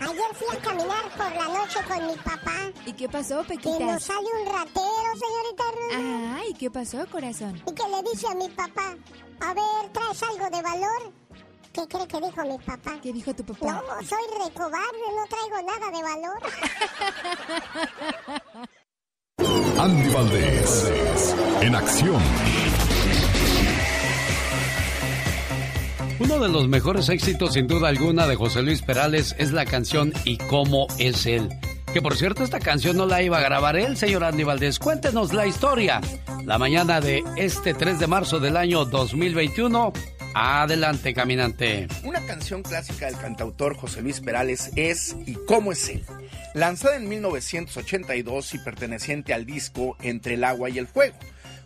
Ayer 0.01 0.33
fui 0.33 0.47
a 0.57 0.61
caminar 0.61 1.09
por 1.17 1.31
la 1.35 1.47
noche 1.59 1.79
con 1.87 2.07
mi 2.07 2.15
papá. 2.15 2.55
¿Y 2.85 2.93
qué 2.93 3.09
pasó, 3.09 3.41
Que 3.43 3.55
Pequitas? 3.55 3.79
nos 3.81 4.03
sale 4.03 4.27
un 4.41 4.45
ratero, 4.51 5.09
señorita 5.13 5.63
Ruth. 5.73 6.35
Ay, 6.37 6.53
¿qué 6.53 6.71
pasó, 6.71 7.05
corazón? 7.11 7.61
Y 7.67 7.73
que 7.73 7.83
le 7.89 8.01
dice 8.09 8.27
a 8.27 8.33
mi 8.35 8.47
papá, 8.49 8.95
a 9.41 9.53
ver, 9.53 9.91
¿traes 9.91 10.23
algo 10.23 10.49
de 10.49 10.61
valor? 10.61 11.13
¿Qué 11.73 11.87
cree 11.87 12.07
que 12.07 12.19
dijo 12.19 12.43
mi 12.43 12.57
papá? 12.57 12.99
¿Qué 13.01 13.13
dijo 13.13 13.33
tu 13.33 13.43
papá? 13.43 13.73
No, 13.73 14.07
soy 14.07 14.23
recobarde, 14.43 14.97
no 15.15 15.25
traigo 15.27 15.61
nada 15.67 15.91
de 15.91 16.01
valor. 16.03 16.39
Andy 19.79 20.09
Valdés, 20.09 20.93
en 21.61 21.75
acción. 21.75 22.21
Uno 26.19 26.39
de 26.39 26.49
los 26.49 26.67
mejores 26.67 27.07
éxitos, 27.07 27.53
sin 27.53 27.67
duda 27.67 27.87
alguna, 27.87 28.27
de 28.27 28.35
José 28.35 28.61
Luis 28.61 28.81
Perales 28.81 29.35
es 29.37 29.53
la 29.53 29.65
canción 29.65 30.11
Y 30.25 30.37
cómo 30.37 30.87
es 30.97 31.25
él. 31.25 31.47
Que 31.93 32.01
por 32.01 32.17
cierto, 32.17 32.43
esta 32.43 32.59
canción 32.59 32.97
no 32.97 33.05
la 33.05 33.23
iba 33.23 33.37
a 33.37 33.41
grabar 33.41 33.77
él, 33.77 33.95
señor 33.95 34.23
Andy 34.23 34.43
Valdés. 34.43 34.79
Cuéntenos 34.79 35.33
la 35.33 35.47
historia. 35.47 36.01
La 36.45 36.57
mañana 36.57 36.99
de 36.99 37.23
este 37.37 37.73
3 37.73 37.99
de 37.99 38.07
marzo 38.07 38.39
del 38.39 38.57
año 38.57 38.85
2021. 38.85 39.93
Adelante, 40.35 41.13
caminante. 41.13 41.87
Una 42.03 42.25
canción 42.25 42.61
clásica 42.61 43.07
del 43.07 43.17
cantautor 43.17 43.75
José 43.75 44.01
Luis 44.01 44.21
Perales 44.21 44.71
es 44.75 45.15
¿Y 45.25 45.33
cómo 45.33 45.71
es 45.71 45.89
él? 45.89 46.05
Lanzada 46.53 46.95
en 46.97 47.09
1982 47.09 48.53
y 48.53 48.59
perteneciente 48.59 49.33
al 49.33 49.45
disco 49.45 49.97
Entre 50.01 50.35
el 50.35 50.43
agua 50.43 50.69
y 50.69 50.77
el 50.77 50.87
fuego. 50.87 51.17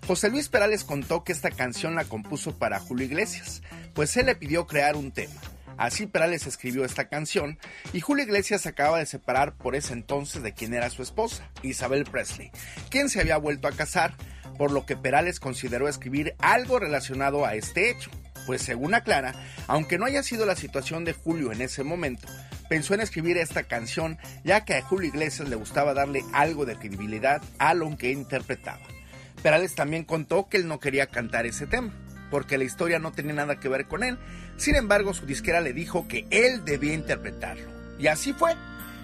José 0.08 0.30
Luis 0.30 0.50
Perales 0.50 0.84
contó 0.84 1.24
que 1.24 1.34
esta 1.34 1.52
canción 1.52 1.96
la 1.96 2.06
compuso 2.06 2.58
para 2.58 2.80
Julio 2.80 3.06
Iglesias, 3.06 3.62
pues 3.94 4.16
él 4.18 4.26
le 4.26 4.36
pidió 4.36 4.66
crear 4.66 4.96
un 4.96 5.12
tema. 5.12 5.40
Así 5.78 6.08
Perales 6.08 6.46
escribió 6.48 6.86
esta 6.86 7.08
canción 7.08 7.58
y 7.94 8.00
Julio 8.00 8.26
Iglesias 8.26 8.62
se 8.62 8.70
acaba 8.70 9.00
de 9.00 9.06
separar 9.06 9.56
por 9.56 9.76
ese 9.76 9.94
entonces 9.94 10.44
de 10.44 10.54
quien 10.54 10.74
era 10.74 10.90
su 10.90 11.02
esposa, 11.02 11.50
Isabel 11.64 12.06
Presley, 12.06 12.52
quien 12.90 13.10
se 13.10 13.20
había 13.20 13.38
vuelto 13.38 13.68
a 13.68 13.72
casar, 13.72 14.14
por 14.58 14.72
lo 14.72 14.86
que 14.86 14.96
Perales 14.96 15.40
consideró 15.40 15.88
escribir 15.88 16.36
algo 16.40 16.80
relacionado 16.80 17.46
a 17.46 17.56
este 17.56 17.90
hecho. 17.90 18.12
Pues 18.46 18.62
según 18.62 18.94
aclara, 18.94 19.34
aunque 19.68 19.98
no 19.98 20.06
haya 20.06 20.24
sido 20.24 20.46
la 20.46 20.56
situación 20.56 21.06
de 21.06 21.14
Julio 21.14 21.52
en 21.52 21.62
ese 21.62 21.84
momento, 21.84 22.28
pensó 22.70 22.94
en 22.94 23.02
escribir 23.02 23.38
esta 23.38 23.64
canción 23.64 24.18
ya 24.44 24.66
que 24.66 24.76
a 24.76 24.82
Julio 24.82 25.10
Iglesias 25.10 25.48
le 25.50 25.56
gustaba 25.56 25.94
darle 25.94 26.24
algo 26.34 26.66
de 26.66 26.76
credibilidad 26.76 27.42
a 27.60 27.74
lo 27.74 27.96
que 27.98 28.12
interpretaba. 28.12 28.82
Perales 29.42 29.76
también 29.76 30.06
contó 30.06 30.48
que 30.50 30.58
él 30.58 30.68
no 30.68 30.80
quería 30.80 31.08
cantar 31.08 31.46
ese 31.46 31.68
tema, 31.68 31.94
porque 32.32 32.58
la 32.58 32.64
historia 32.64 33.00
no 33.00 33.12
tenía 33.12 33.34
nada 33.34 33.60
que 33.60 33.70
ver 33.70 33.88
con 33.88 34.04
él. 34.04 34.18
Sin 34.58 34.76
embargo, 34.76 35.14
su 35.14 35.26
disquera 35.26 35.62
le 35.62 35.74
dijo 35.74 36.08
que 36.08 36.26
él 36.32 36.64
debía 36.66 36.94
interpretarlo. 36.94 37.70
Y 38.00 38.08
así 38.08 38.34
fue, 38.34 38.56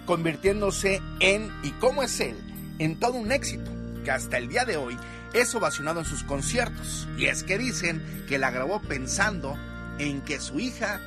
convirtiéndose 0.06 1.00
en 1.20 1.50
¿Y 1.62 1.70
cómo 1.72 2.02
es 2.02 2.18
él? 2.20 2.36
en 2.80 2.98
todo 2.98 3.14
un 3.14 3.30
éxito, 3.30 3.70
que 4.04 4.10
hasta 4.10 4.38
el 4.38 4.48
día 4.48 4.64
de 4.64 4.78
hoy 4.78 4.96
es 5.32 5.54
ovacionado 5.54 6.00
en 6.00 6.06
sus 6.06 6.24
conciertos. 6.24 7.08
Y 7.16 7.26
es 7.26 7.42
que 7.42 7.58
dicen 7.58 8.24
que 8.28 8.38
la 8.38 8.50
grabó 8.50 8.80
pensando 8.80 9.56
en 9.98 10.22
que 10.22 10.40
su 10.40 10.58
hija 10.58 11.00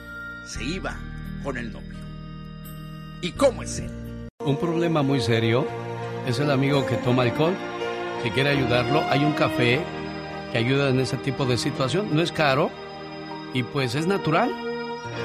se 0.47 0.63
iba 0.63 0.97
con 1.43 1.57
el 1.57 1.71
novio. 1.71 1.99
¿Y 3.21 3.31
cómo 3.31 3.63
es 3.63 3.79
él? 3.79 3.91
Un 4.39 4.59
problema 4.59 5.01
muy 5.01 5.21
serio 5.21 5.67
es 6.27 6.39
el 6.39 6.51
amigo 6.51 6.85
que 6.85 6.95
toma 6.97 7.23
alcohol. 7.23 7.55
Si 8.21 8.29
quiere 8.31 8.49
ayudarlo, 8.49 9.01
hay 9.09 9.23
un 9.23 9.33
café 9.33 9.83
que 10.51 10.57
ayuda 10.57 10.89
en 10.89 10.99
ese 10.99 11.17
tipo 11.17 11.45
de 11.45 11.57
situación. 11.57 12.13
No 12.13 12.21
es 12.21 12.31
caro 12.31 12.69
y 13.53 13.63
pues 13.63 13.95
es 13.95 14.07
natural. 14.07 14.51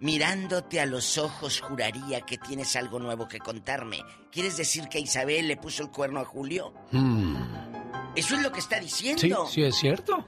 mirándote 0.00 0.80
a 0.80 0.86
los 0.86 1.18
ojos 1.18 1.60
juraría 1.60 2.20
que 2.22 2.38
tienes 2.38 2.76
algo 2.76 2.98
nuevo 2.98 3.26
que 3.26 3.38
contarme. 3.38 4.00
¿Quieres 4.30 4.56
decir 4.56 4.88
que 4.88 5.00
Isabel 5.00 5.48
le 5.48 5.56
puso 5.56 5.82
el 5.84 5.90
cuerno 5.90 6.20
a 6.20 6.24
Julio? 6.24 6.72
Hmm. 6.92 7.36
Eso 8.14 8.34
es 8.36 8.42
lo 8.42 8.52
que 8.52 8.60
está 8.60 8.76
Sí, 8.78 8.82
diciendo. 8.84 9.46
sí 9.46 9.62
es 9.62 9.76
cierto. 9.76 10.26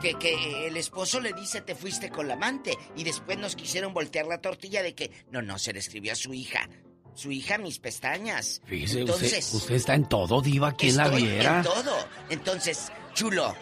Que, 0.00 0.14
que 0.14 0.66
el 0.66 0.76
esposo 0.76 1.20
le 1.20 1.32
dice 1.32 1.60
te 1.60 1.74
fuiste 1.74 2.10
con 2.10 2.26
la 2.26 2.34
amante 2.34 2.76
y 2.96 3.04
después 3.04 3.38
nos 3.38 3.54
quisieron 3.54 3.94
voltear 3.94 4.26
la 4.26 4.40
tortilla 4.40 4.82
de 4.82 4.94
que 4.94 5.10
no, 5.30 5.42
no, 5.42 5.58
se 5.58 5.72
le 5.72 5.78
escribió 5.78 6.12
a 6.12 6.16
su 6.16 6.34
hija. 6.34 6.68
Su 7.14 7.30
hija, 7.30 7.58
mis 7.58 7.78
pestañas. 7.78 8.60
Fíjese, 8.66 9.00
Entonces, 9.00 9.44
usted, 9.46 9.56
usted 9.58 9.74
está 9.74 9.94
en 9.94 10.04
todo, 10.08 10.40
diva, 10.40 10.72
quien 10.72 10.96
la 10.96 11.08
viera. 11.08 11.58
en 11.58 11.64
todo. 11.64 11.96
Entonces, 12.30 12.90
chulo, 13.14 13.54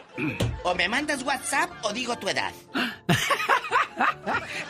o 0.62 0.74
me 0.74 0.88
mandas 0.88 1.22
WhatsApp 1.22 1.70
o 1.82 1.92
digo 1.92 2.16
tu 2.18 2.28
edad. 2.28 2.52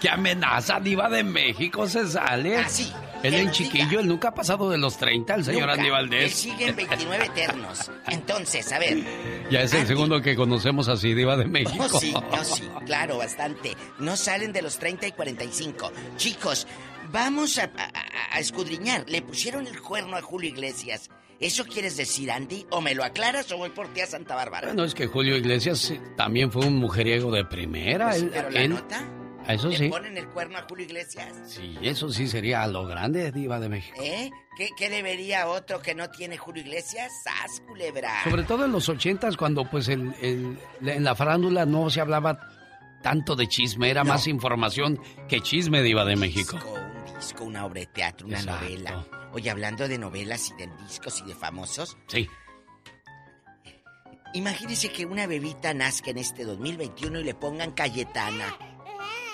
¿Qué 0.01 0.09
amenaza, 0.09 0.81
diva 0.81 1.09
de 1.09 1.23
México 1.23 1.87
se 1.87 2.09
sale? 2.09 2.57
Ah, 2.59 2.69
sí. 2.69 2.91
Él 3.23 3.35
en 3.35 3.51
chiquillo, 3.51 4.01
él 4.01 4.09
nunca 4.09 4.29
ha 4.29 4.35
pasado 4.35 4.71
de 4.71 4.79
los 4.79 4.97
30, 4.97 5.35
el 5.35 5.45
señor 5.45 5.61
Nunca. 5.63 5.73
Andy 5.75 5.87
Él 5.87 5.93
Valdés. 5.93 6.35
sigue 6.35 6.69
en 6.69 6.77
29 6.77 7.27
eternos. 7.27 7.91
Entonces, 8.09 8.73
a 8.73 8.79
ver. 8.79 9.05
Ya 9.51 9.61
es 9.61 9.75
el 9.75 9.87
segundo 9.87 10.23
que 10.23 10.35
conocemos 10.35 10.89
así, 10.89 11.13
diva 11.13 11.37
de 11.37 11.45
México. 11.45 11.87
Oh, 11.93 12.01
sí, 12.01 12.15
oh, 12.17 12.45
sí, 12.45 12.67
claro, 12.87 13.19
bastante. 13.19 13.77
No 13.99 14.17
salen 14.17 14.53
de 14.55 14.63
los 14.63 14.79
30 14.79 15.09
y 15.09 15.13
45. 15.13 15.93
Chicos, 16.17 16.67
vamos 17.13 17.59
a, 17.59 17.65
a- 17.65 18.37
a 18.37 18.39
escudriñar. 18.41 19.05
Le 19.09 19.23
pusieron 19.23 19.67
el 19.67 19.81
cuerno 19.81 20.17
a 20.17 20.23
Julio 20.23 20.49
Iglesias. 20.51 21.09
¿Eso 21.39 21.65
quieres 21.65 21.97
decir, 21.97 22.31
Andy? 22.31 22.67
¿O 22.71 22.81
me 22.83 22.95
lo 22.95 23.03
aclaras 23.03 23.51
o 23.53 23.57
voy 23.57 23.71
por 23.71 23.89
ti 23.95 24.01
a 24.03 24.07
Santa 24.07 24.35
Bárbara? 24.35 24.69
Bueno, 24.69 24.85
es 24.85 24.95
que 24.95 25.07
Julio 25.07 25.37
Iglesias 25.37 25.93
también 26.17 26.53
fue 26.53 26.67
un 26.67 26.77
mujeriego 26.77 27.31
de 27.33 27.45
primera. 27.47 28.09
Pues, 28.11 28.23
él- 28.23 28.31
pero 28.33 28.51
la 28.51 28.61
él- 28.61 28.71
nota. 28.71 29.09
Eso 29.49 29.69
¿Le 29.71 29.79
sí. 29.79 29.89
ponen 29.89 30.19
el 30.19 30.29
cuerno 30.29 30.59
a 30.59 30.67
Julio 30.69 30.85
Iglesias? 30.85 31.33
Sí, 31.47 31.77
eso 31.81 32.11
sí 32.11 32.29
sería 32.29 32.63
a 32.63 32.67
lo 32.67 32.85
grande, 32.87 33.33
diva 33.33 33.59
de 33.59 33.71
México. 33.71 33.97
¿Eh? 34.01 34.31
¿Qué, 34.55 34.69
qué 34.77 34.91
debería 34.91 35.49
otro 35.49 35.81
que 35.81 35.95
no 35.95 36.11
tiene 36.11 36.37
Julio 36.37 36.63
Iglesias? 36.63 37.11
¡Sas, 37.25 37.63
culebra! 37.67 38.23
Sobre 38.25 38.43
todo 38.43 38.67
en 38.67 38.73
los 38.73 38.89
ochentas, 38.91 39.39
cuando 39.39 39.65
pues 39.69 39.89
el, 39.89 40.13
el- 40.21 40.59
en 40.87 41.03
la 41.03 41.15
farándula 41.17 41.65
no 41.65 41.89
se 41.89 42.03
hablaba 42.03 42.39
tanto 43.03 43.35
de 43.35 43.49
chisme, 43.49 43.89
era 43.91 44.05
más 44.05 44.27
información 44.27 45.01
que 45.27 45.41
chisme, 45.41 45.83
diva 45.83 46.05
de 46.05 46.17
México. 46.17 46.59
Disco, 47.21 47.45
una 47.45 47.65
obra 47.67 47.81
de 47.81 47.87
teatro, 47.87 48.27
una 48.27 48.39
Exacto. 48.41 48.65
novela. 48.65 49.07
Oye, 49.33 49.51
hablando 49.51 49.87
de 49.87 49.99
novelas 49.99 50.51
y 50.51 50.55
de 50.55 50.69
discos 50.89 51.21
y 51.21 51.25
de 51.29 51.35
famosos, 51.35 51.97
Sí. 52.09 52.29
imagínese 54.35 54.91
que 54.91 55.07
una 55.07 55.27
bebita 55.27 55.75
nazca 55.75 56.11
en 56.11 56.19
este 56.19 56.45
2021 56.45 57.21
y 57.21 57.25
le 57.25 57.35
pongan 57.35 57.73
Cayetana. 57.73 58.57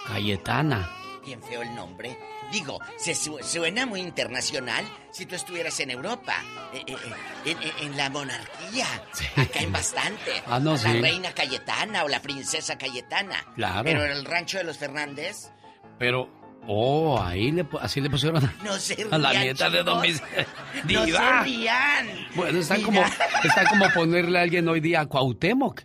Cayetana. 0.07 0.91
Bien 1.25 1.43
feo 1.43 1.63
el 1.63 1.75
nombre. 1.75 2.17
Digo, 2.53 2.79
se 2.97 3.15
su- 3.17 3.41
suena 3.43 3.87
muy 3.87 4.01
internacional 4.01 4.85
si 5.11 5.27
tú 5.27 5.35
estuvieras 5.35 5.81
en 5.81 5.91
Europa, 5.91 6.35
eh, 6.73 6.85
eh, 6.87 6.97
eh, 7.45 7.73
en, 7.81 7.97
la 7.97 8.09
monarquía. 8.09 8.87
Acá 9.35 9.59
en 9.61 9.73
bastante. 9.73 10.31
Ah, 10.47 10.61
no, 10.61 10.73
la 10.73 10.79
sí. 10.79 11.01
reina 11.01 11.33
Cayetana 11.35 12.05
o 12.05 12.09
la 12.09 12.23
princesa 12.23 12.79
Cayetana. 12.79 13.45
Claro. 13.57 13.83
Pero 13.83 14.05
en 14.05 14.13
el 14.13 14.25
rancho 14.25 14.59
de 14.59 14.65
los 14.65 14.79
Fernández, 14.79 15.51
Pero, 15.99 16.31
oh, 16.69 17.21
ahí 17.21 17.51
le, 17.53 17.67
así 17.81 18.01
le 18.01 18.11
pusieron 18.11 18.45
a- 18.45 18.55
no 18.65 18.75
se 18.79 19.07
a 19.11 19.19
la 19.19 19.33
nieta 19.33 19.71
de 19.71 19.83
Don 19.83 19.99
No 20.03 20.05
se 20.05 21.07
Diva. 21.07 21.43
rían. 21.43 22.07
Bueno, 22.35 22.59
está 22.59 22.75
Mira. 22.75 22.87
como, 22.87 23.01
está 23.45 23.69
como 23.69 23.89
ponerle 23.95 24.39
a 24.39 24.43
alguien 24.43 24.69
hoy 24.69 24.81
día 24.81 25.01
a 25.03 25.07
Cuauhtémoc. 25.07 25.83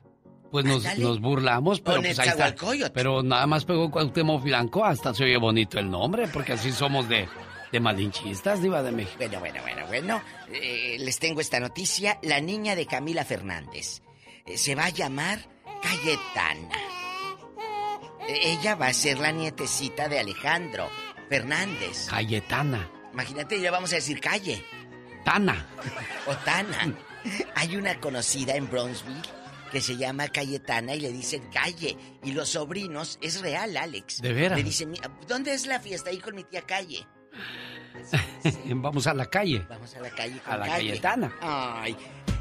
Pues 0.51 0.65
nos, 0.65 0.83
nos 0.97 1.21
burlamos, 1.21 1.79
pero 1.79 2.01
pues 2.01 2.19
ahí 2.19 2.27
está. 2.27 2.53
Pero 2.93 3.23
nada 3.23 3.47
más 3.47 3.63
pegó 3.63 3.89
Cuauhtémoc 3.89 4.43
Blanco, 4.43 4.83
hasta 4.83 5.13
se 5.13 5.23
oye 5.23 5.37
bonito 5.37 5.79
el 5.79 5.89
nombre, 5.89 6.27
porque 6.27 6.51
así 6.53 6.73
somos 6.73 7.07
de, 7.07 7.25
de 7.71 7.79
malinchistas, 7.79 8.61
diva 8.61 8.83
de 8.83 8.91
México. 8.91 9.15
Bueno, 9.17 9.39
bueno, 9.39 9.61
bueno, 9.61 9.87
bueno. 9.87 10.21
Eh, 10.51 10.97
les 10.99 11.19
tengo 11.19 11.39
esta 11.39 11.61
noticia. 11.61 12.19
La 12.23 12.41
niña 12.41 12.75
de 12.75 12.85
Camila 12.85 13.23
Fernández 13.23 14.01
eh, 14.45 14.57
se 14.57 14.75
va 14.75 14.85
a 14.85 14.89
llamar 14.89 15.39
Cayetana. 15.81 16.75
Ella 18.27 18.76
va 18.76 18.88
a 18.88 18.93
ser 18.93 19.19
la 19.19 19.31
nietecita 19.31 20.07
de 20.07 20.19
Alejandro 20.19 20.89
Fernández. 21.30 22.07
Cayetana. 22.10 22.89
Imagínate, 23.14 23.60
ya 23.60 23.72
vamos 23.72 23.91
a 23.91 23.95
decir 23.95 24.19
calle. 24.19 24.64
Tana. 25.26 25.65
O 26.27 26.35
Tana. 26.38 26.93
Hay 27.56 27.76
una 27.76 27.99
conocida 27.99 28.56
en 28.56 28.69
Bronzeville 28.69 29.22
que 29.72 29.80
se 29.81 29.95
llama 29.95 30.27
Cayetana 30.27 30.95
y 30.95 31.02
le 31.02 31.11
dicen 31.11 31.43
calle. 31.53 31.98
Y 32.23 32.31
los 32.31 32.49
sobrinos, 32.49 33.18
es 33.22 33.41
real, 33.41 33.77
Alex. 33.77 34.22
¿De 34.22 34.34
veras? 34.34 34.57
Le 34.57 34.64
dicen, 34.64 34.91
"Mira, 34.91 35.10
¿dónde 35.27 35.53
es 35.53 35.65
la 35.65 35.80
fiesta? 35.80 36.10
Ahí 36.10 36.19
con 36.19 36.35
mi 36.35 36.43
tía 36.43 36.61
Calle. 36.61 37.06
Vamos 38.76 39.07
a 39.07 39.14
la 39.14 39.26
calle. 39.27 39.65
Vamos 39.69 39.95
a 39.95 39.99
la 39.99 40.10
calle 40.10 40.39
con 40.39 40.53
A 40.53 40.57
la 40.57 40.65
Calle. 40.65 40.89
Cayetana. 40.89 41.34
Ay, 41.41 41.95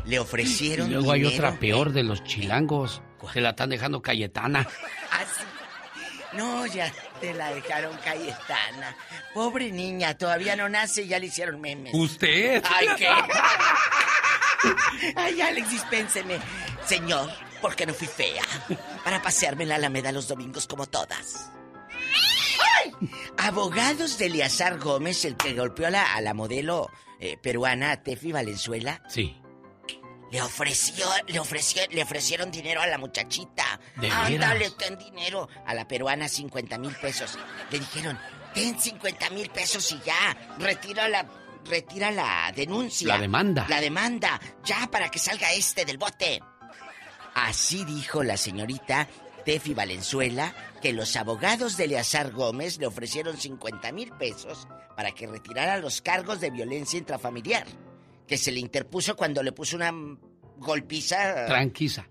le 0.07 0.17
Y 0.17 0.19
ofrecieron 0.19 0.91
luego 0.93 1.13
hay 1.13 1.25
otra 1.25 1.59
peor 1.59 1.93
de 1.93 2.03
los 2.03 2.25
chilangos. 2.25 3.03
Se 3.33 3.41
la 3.41 3.51
están 3.51 3.71
dejando 3.71 4.01
Cayetana. 4.03 4.67
Ah, 5.13 5.25
sí. 5.25 5.45
No, 6.33 6.65
ya 6.67 6.93
te 7.21 7.35
la 7.35 7.53
dejaron 7.53 7.97
Cayetana. 7.99 8.97
Pobre 9.35 9.71
niña, 9.73 10.17
todavía 10.17 10.55
no 10.57 10.69
nace 10.69 11.03
y 11.03 11.09
ya 11.09 11.19
le 11.19 11.27
hicieron 11.27 11.61
memes. 11.61 11.93
¿Usted? 11.95 12.63
Ay, 12.69 12.87
¿qué? 12.97 13.09
Ay, 15.17 15.41
Alex, 15.41 15.71
dispénseme. 15.71 16.39
Señor, 16.87 17.31
¿por 17.61 17.75
qué 17.75 17.87
no 17.87 17.95
fui 17.95 18.07
fea? 18.07 18.43
Para 19.05 19.23
pasearme 19.23 19.65
en 19.65 19.71
la 19.71 19.77
Alameda 19.77 20.13
los 20.13 20.29
domingos 20.29 20.67
como 20.67 20.87
todas. 20.87 21.51
¡Ay! 22.77 22.93
Abogados 23.39 24.19
de 24.19 24.27
Eleazar 24.27 24.79
Gómez, 24.79 25.25
el 25.25 25.37
que 25.37 25.55
golpeó 25.55 25.87
a 25.87 25.91
la, 25.91 26.15
a 26.15 26.21
la 26.21 26.35
modelo 26.35 26.91
eh, 27.19 27.37
peruana 27.39 28.03
Tefi 28.03 28.33
Valenzuela, 28.33 29.03
Sí. 29.09 29.40
Le 30.31 30.41
ofreció, 30.43 31.07
le 31.27 31.41
ofreció, 31.41 31.83
le 31.91 32.03
ofrecieron 32.03 32.51
dinero 32.51 32.81
a 32.81 32.87
la 32.87 32.99
muchachita. 32.99 33.81
¿De 33.97 34.09
Ándale, 34.11 34.71
ten 34.71 34.97
dinero. 34.97 35.49
A 35.67 35.75
la 35.75 35.89
peruana 35.89 36.29
50 36.29 36.79
mil 36.79 36.95
pesos. 36.95 37.37
Le 37.71 37.81
dijeron, 37.81 38.19
ten 38.55 38.79
50 38.81 39.31
mil 39.31 39.51
pesos 39.51 39.91
y 39.91 40.01
ya. 40.05 40.37
Retira 40.59 41.09
la, 41.09 41.27
retira 41.65 42.13
la 42.13 42.53
denuncia. 42.55 43.09
La 43.09 43.19
demanda. 43.19 43.67
La 43.69 43.81
demanda. 43.81 44.41
Ya 44.65 44.89
para 44.91 45.11
que 45.11 45.19
salga 45.19 45.53
este 45.53 45.85
del 45.85 45.99
bote. 45.99 46.41
Así 47.35 47.85
dijo 47.85 48.23
la 48.23 48.37
señorita 48.37 49.09
Tefi 49.45 49.75
Valenzuela 49.75 50.55
que 50.81 50.93
los 50.93 51.17
abogados 51.17 51.77
de 51.77 51.85
Eleazar 51.85 52.31
Gómez 52.31 52.79
le 52.79 52.87
ofrecieron 52.87 53.37
50 53.37 53.91
mil 53.93 54.13
pesos 54.13 54.69
para 54.97 55.13
que 55.13 55.27
retirara 55.27 55.79
los 55.79 56.03
cargos 56.03 56.41
de 56.41 56.51
violencia 56.51 56.99
intrafamiliar 56.99 57.67
que 58.31 58.39
se 58.39 58.53
le 58.53 58.61
interpuso 58.61 59.17
cuando 59.17 59.43
le 59.43 59.51
puso 59.51 59.75
una 59.75 59.93
golpiza 60.59 61.47
Tranquisa. 61.47 62.07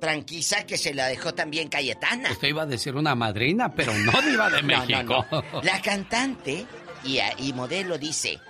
tranquisa 0.00 0.64
que 0.64 0.78
se 0.78 0.94
la 0.94 1.08
dejó 1.08 1.34
también 1.34 1.68
Cayetana. 1.68 2.30
Usted 2.32 2.48
iba 2.48 2.62
a 2.62 2.66
decir 2.66 2.96
una 2.96 3.14
madrina, 3.14 3.74
pero 3.74 3.92
no 3.92 4.12
diva 4.22 4.48
de 4.48 4.62
No, 4.62 4.78
no, 4.78 4.86
México. 4.86 5.26
no. 5.30 5.62
La 5.62 5.82
cantante 5.82 6.66
y, 7.04 7.18
y 7.36 7.52
modelo 7.52 7.98
dice, 7.98 8.40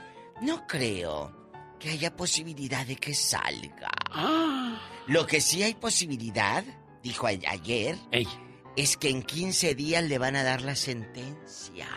no 0.42 0.64
creo 0.68 1.50
que 1.80 1.90
haya 1.90 2.14
posibilidad 2.14 2.86
de 2.86 2.94
que 2.94 3.14
salga. 3.14 3.90
Lo 5.08 5.26
que 5.26 5.40
sí 5.40 5.64
hay 5.64 5.74
posibilidad, 5.74 6.62
dijo 7.02 7.26
a- 7.26 7.30
ayer, 7.30 7.96
Ey. 8.12 8.28
es 8.76 8.96
que 8.96 9.08
en 9.10 9.24
15 9.24 9.74
días 9.74 10.04
le 10.04 10.18
van 10.18 10.36
a 10.36 10.44
dar 10.44 10.62
la 10.62 10.76
sentencia. 10.76 11.88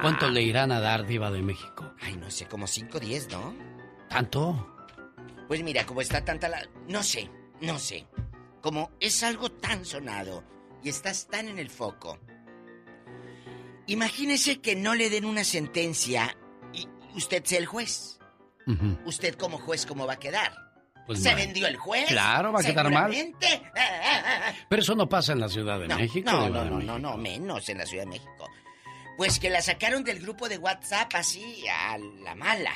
¿Cuánto 0.00 0.28
le 0.30 0.42
irán 0.42 0.70
a 0.72 0.80
dar 0.80 1.06
diva 1.06 1.30
de 1.30 1.42
México? 1.42 1.93
Ay, 2.04 2.16
no 2.16 2.30
sé, 2.30 2.46
como 2.46 2.66
5 2.66 2.98
o 2.98 3.00
10, 3.00 3.28
¿no? 3.30 3.54
¿Tanto? 4.08 4.70
Pues 5.48 5.62
mira, 5.62 5.84
como 5.86 6.00
está 6.00 6.24
tanta 6.24 6.48
la... 6.48 6.62
No 6.88 7.02
sé, 7.02 7.30
no 7.60 7.78
sé. 7.78 8.06
Como 8.60 8.90
es 9.00 9.22
algo 9.22 9.50
tan 9.50 9.84
sonado 9.84 10.44
y 10.82 10.88
estás 10.88 11.26
tan 11.28 11.48
en 11.48 11.58
el 11.58 11.70
foco. 11.70 12.18
Imagínese 13.86 14.60
que 14.60 14.74
no 14.76 14.94
le 14.94 15.10
den 15.10 15.24
una 15.24 15.44
sentencia 15.44 16.36
y 16.72 16.88
usted 17.14 17.44
sea 17.44 17.58
el 17.58 17.66
juez. 17.66 18.18
Usted 19.04 19.34
como 19.34 19.58
juez, 19.58 19.84
¿cómo 19.84 20.06
va 20.06 20.14
a 20.14 20.18
quedar? 20.18 20.52
Pues 21.06 21.22
¿Se 21.22 21.28
mal. 21.34 21.36
vendió 21.36 21.66
el 21.66 21.76
juez? 21.76 22.06
Claro, 22.08 22.50
va 22.50 22.60
a 22.60 22.64
quedar 22.64 22.90
mal. 22.90 23.12
Pero 24.70 24.80
eso 24.82 24.94
no 24.94 25.06
pasa 25.06 25.32
en 25.34 25.40
la 25.40 25.48
Ciudad 25.50 25.78
de 25.78 25.86
No, 25.88 25.98
México. 25.98 26.30
no, 26.30 26.48
no, 26.48 26.64
no, 26.64 26.80
no, 26.80 26.98
no, 26.98 27.16
menos 27.18 27.68
en 27.68 27.78
la 27.78 27.84
Ciudad 27.86 28.04
de 28.04 28.10
México. 28.10 28.48
Pues 29.16 29.38
que 29.38 29.50
la 29.50 29.62
sacaron 29.62 30.02
del 30.04 30.20
grupo 30.20 30.48
de 30.48 30.58
WhatsApp 30.58 31.10
así 31.14 31.64
a 31.68 31.96
la 31.98 32.34
mala. 32.34 32.72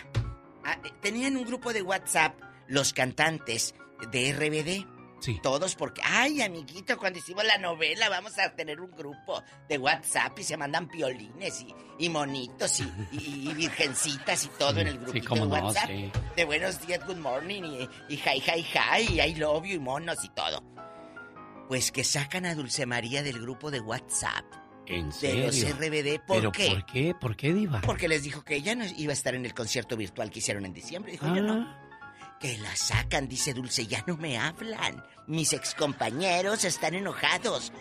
Ah, 0.64 0.78
eh, 0.84 0.90
Tenían 1.00 1.36
un 1.36 1.44
grupo 1.44 1.72
de 1.72 1.82
WhatsApp 1.82 2.38
los 2.68 2.92
cantantes 2.92 3.74
de 4.12 4.32
RBD. 4.32 4.86
Sí. 5.20 5.40
Todos 5.42 5.74
porque, 5.74 6.00
ay, 6.04 6.40
amiguito, 6.42 6.96
cuando 6.96 7.18
hicimos 7.18 7.42
la 7.44 7.58
novela 7.58 8.08
vamos 8.08 8.38
a 8.38 8.54
tener 8.54 8.80
un 8.80 8.92
grupo 8.92 9.42
de 9.68 9.76
WhatsApp 9.76 10.38
y 10.38 10.44
se 10.44 10.56
mandan 10.56 10.86
piolines 10.86 11.60
y, 11.62 11.74
y 11.98 12.08
monitos 12.08 12.78
y, 12.78 12.84
y- 13.10 13.50
y 13.50 13.54
virgencitas 13.54 14.44
y 14.44 14.48
todo 14.50 14.78
en 14.78 14.86
el 14.86 14.98
grupito 15.00 15.34
Sí, 15.34 15.40
de 15.40 15.46
WhatsApp. 15.48 15.90
De 16.36 16.44
buenos 16.44 16.86
días, 16.86 17.04
good 17.04 17.16
morning 17.16 17.64
y, 17.64 17.88
y 18.08 18.14
hi, 18.14 18.40
hi, 18.46 18.64
hi, 18.64 19.14
y 19.16 19.20
I 19.20 19.34
love 19.34 19.64
you 19.64 19.74
y 19.74 19.78
monos 19.80 20.22
y 20.22 20.28
todo. 20.28 20.62
Pues 21.66 21.90
que 21.90 22.04
sacan 22.04 22.46
a 22.46 22.54
Dulce 22.54 22.86
María 22.86 23.24
del 23.24 23.40
grupo 23.40 23.72
de 23.72 23.80
WhatsApp. 23.80 24.44
¿En 24.88 25.10
De 25.10 25.44
los 25.46 25.54
serio? 25.56 25.76
RBD, 25.76 26.20
¿por 26.26 26.36
¿Pero 26.38 26.52
qué? 26.52 26.68
por 26.70 26.86
qué? 26.86 27.14
¿Por 27.20 27.36
qué, 27.36 27.52
Diva? 27.54 27.80
Porque 27.82 28.08
les 28.08 28.22
dijo 28.22 28.42
que 28.44 28.56
ella 28.56 28.74
no 28.74 28.84
iba 28.96 29.10
a 29.10 29.14
estar 29.14 29.34
en 29.34 29.44
el 29.44 29.54
concierto 29.54 29.96
virtual 29.96 30.30
que 30.30 30.38
hicieron 30.40 30.64
en 30.66 30.72
diciembre. 30.74 31.12
Dijo, 31.12 31.26
yo 31.26 31.32
Ah. 31.34 31.40
no. 31.40 31.88
Que 32.40 32.56
la 32.58 32.74
sacan, 32.76 33.26
dice 33.28 33.52
Dulce, 33.52 33.88
ya 33.88 34.04
no 34.06 34.16
me 34.16 34.38
hablan. 34.38 35.02
Mis 35.26 35.52
excompañeros 35.52 36.64
están 36.64 36.94
enojados. 36.94 37.72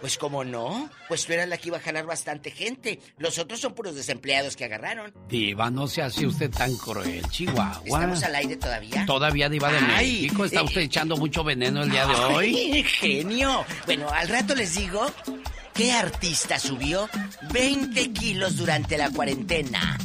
Pues 0.00 0.16
como 0.16 0.44
no, 0.44 0.88
pues 1.08 1.26
tú 1.26 1.32
eras 1.32 1.48
la 1.48 1.58
que 1.58 1.68
iba 1.70 1.78
a 1.78 1.80
jalar 1.80 2.06
bastante 2.06 2.52
gente. 2.52 3.00
Los 3.18 3.38
otros 3.38 3.58
son 3.60 3.74
puros 3.74 3.96
desempleados 3.96 4.54
que 4.54 4.64
agarraron. 4.64 5.12
Diva, 5.28 5.70
no 5.72 5.88
se 5.88 6.02
hace 6.02 6.24
usted 6.24 6.50
tan 6.52 6.76
cruel, 6.76 7.20
Chihuahua. 7.30 7.80
¿Estamos 7.84 8.22
al 8.22 8.34
aire 8.36 8.56
todavía? 8.56 9.04
Todavía 9.06 9.48
Diva 9.48 9.72
de 9.72 9.78
Ay, 9.78 10.22
México. 10.22 10.44
¿Está 10.44 10.60
eh, 10.60 10.64
usted 10.64 10.80
echando 10.82 11.16
mucho 11.16 11.42
veneno 11.42 11.82
el 11.82 11.90
día 11.90 12.06
de 12.06 12.14
hoy? 12.14 12.54
¡Ay, 12.74 12.84
genio! 12.84 13.64
Bueno, 13.86 14.08
al 14.08 14.28
rato 14.28 14.54
les 14.54 14.76
digo 14.76 15.04
qué 15.76 15.92
artista 15.92 16.58
subió 16.58 17.08
20 17.52 18.12
kilos 18.12 18.56
durante 18.56 18.96
la 18.96 19.10
cuarentena. 19.10 19.98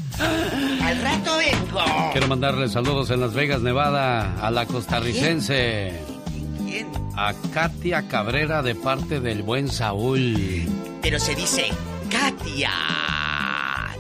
Al 0.84 1.02
rato 1.02 1.38
vengo. 1.38 2.12
Quiero 2.12 2.28
mandarle 2.28 2.68
saludos 2.68 3.10
en 3.10 3.22
Las 3.22 3.34
Vegas, 3.34 3.62
Nevada, 3.62 4.36
a 4.46 4.52
la 4.52 4.66
costarricense. 4.66 5.94
¿Quién? 6.68 6.92
A 7.16 7.34
Katia 7.54 8.08
Cabrera 8.08 8.62
de 8.62 8.76
parte 8.76 9.20
del 9.20 9.44
buen 9.44 9.70
Saúl. 9.70 10.68
Pero 11.02 11.20
se 11.20 11.36
dice 11.36 11.70
Katia. 12.10 12.72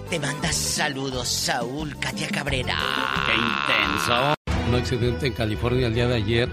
Te 0.10 0.20
mandas 0.20 0.56
saludos, 0.56 1.30
Saúl, 1.30 1.98
Katia 1.98 2.28
Cabrera. 2.28 2.78
¡Qué 3.26 3.34
intenso! 3.34 4.36
Un 4.68 4.76
accidente 4.76 5.28
en 5.28 5.34
California 5.34 5.88
el 5.88 5.94
día 5.94 6.08
de 6.08 6.16
ayer 6.16 6.50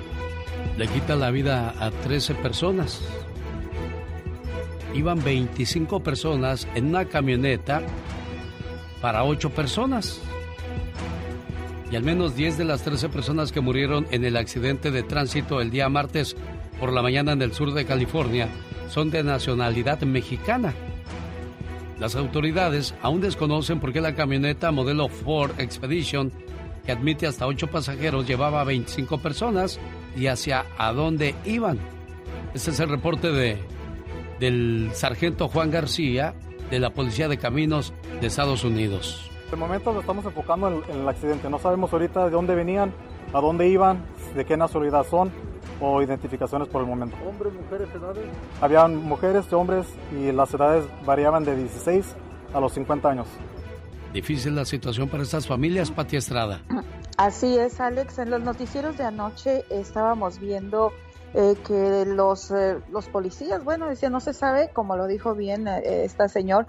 le 0.77 0.87
quita 0.87 1.17
la 1.17 1.31
vida 1.31 1.75
a 1.81 1.91
13 1.91 2.37
personas. 2.37 3.01
Iban 4.95 5.23
25 5.23 6.01
personas 6.01 6.67
en 6.75 6.87
una 6.87 7.05
camioneta 7.05 7.83
para 9.01 9.25
8 9.25 9.51
personas. 9.51 10.21
Y 11.91 11.97
al 11.97 12.03
menos 12.03 12.37
10 12.37 12.59
de 12.59 12.65
las 12.65 12.83
13 12.83 13.09
personas 13.09 13.53
que 13.53 13.61
murieron 13.61 14.07
en 14.11 14.25
el 14.25 14.37
accidente 14.37 14.91
de 14.91 15.03
tránsito 15.03 15.61
el 15.61 15.71
día 15.71 15.89
martes 15.89 16.37
por 16.79 16.93
la 16.93 17.03
mañana 17.03 17.33
en 17.33 17.43
el 17.43 17.53
sur 17.53 17.73
de 17.73 17.87
California 17.87 18.49
son 18.89 19.11
de 19.11 19.23
nacionalidad 19.23 20.01
mexicana. 20.03 20.75
Las 21.99 22.15
autoridades 22.15 22.95
aún 23.03 23.21
desconocen 23.21 23.81
por 23.81 23.93
qué 23.93 24.01
la 24.01 24.15
camioneta 24.15 24.71
modelo 24.71 25.09
Ford 25.09 25.59
Expedition, 25.59 26.33
que 26.85 26.93
admite 26.93 27.27
hasta 27.27 27.47
8 27.47 27.67
pasajeros, 27.69 28.27
llevaba 28.27 28.65
25 28.65 29.19
personas 29.19 29.81
y 30.17 30.27
hacia 30.27 30.65
a 30.79 30.93
dónde 30.93 31.35
iban. 31.45 31.79
Este 32.55 32.71
es 32.71 32.81
el 32.81 32.89
reporte 32.89 33.33
de, 33.33 33.59
del 34.41 34.91
sargento 34.95 35.49
Juan 35.49 35.71
García 35.71 36.35
de 36.71 36.79
la 36.79 36.91
Policía 36.91 37.29
de 37.29 37.39
Caminos 37.39 37.93
de 38.21 38.27
Estados 38.27 38.65
Unidos. 38.65 39.31
De 39.51 39.57
momento 39.57 39.93
lo 39.93 40.01
estamos 40.01 40.25
enfocando 40.25 40.69
en, 40.69 40.95
en 40.95 41.01
el 41.03 41.09
accidente. 41.09 41.49
No 41.49 41.59
sabemos 41.59 41.93
ahorita 41.93 42.27
de 42.27 42.31
dónde 42.31 42.55
venían, 42.55 42.93
a 43.33 43.41
dónde 43.41 43.69
iban, 43.69 44.05
de 44.35 44.45
qué 44.45 44.57
nacionalidad 44.57 45.07
son 45.07 45.31
o 45.81 46.03
identificaciones 46.03 46.69
por 46.69 46.83
el 46.83 46.89
momento. 46.89 47.17
Hombres, 47.27 47.53
mujeres, 47.55 47.89
edades. 47.95 48.25
Habían 48.61 48.97
mujeres 48.97 49.53
hombres 49.53 49.87
y 50.13 50.33
las 50.33 50.53
edades 50.53 50.85
variaban 51.07 51.45
de 51.45 51.57
16 51.57 52.15
a 52.53 52.61
los 52.61 52.73
50 52.73 53.09
años. 53.09 53.27
Difícil 54.13 54.55
la 54.55 54.65
situación 54.65 55.09
para 55.09 55.23
estas 55.23 55.47
familias, 55.47 55.91
Pati 55.91 56.17
Estrada. 56.17 56.63
Así 57.17 57.59
es, 57.59 57.81
Alex. 57.81 58.19
En 58.19 58.31
los 58.31 58.41
noticieros 58.43 58.97
de 58.97 59.05
anoche 59.05 59.65
estábamos 59.71 60.39
viendo 60.39 60.93
eh, 61.35 61.57
que 61.67 62.05
los, 62.07 62.51
eh, 62.51 62.79
los 62.91 63.09
policías, 63.09 63.63
bueno, 63.63 63.89
decía, 63.89 64.09
no 64.09 64.21
se 64.21 64.33
sabe, 64.33 64.71
como 64.73 64.97
lo 64.97 65.07
dijo 65.07 65.35
bien 65.35 65.69
eh, 65.69 66.05
esta 66.05 66.29
señor, 66.29 66.67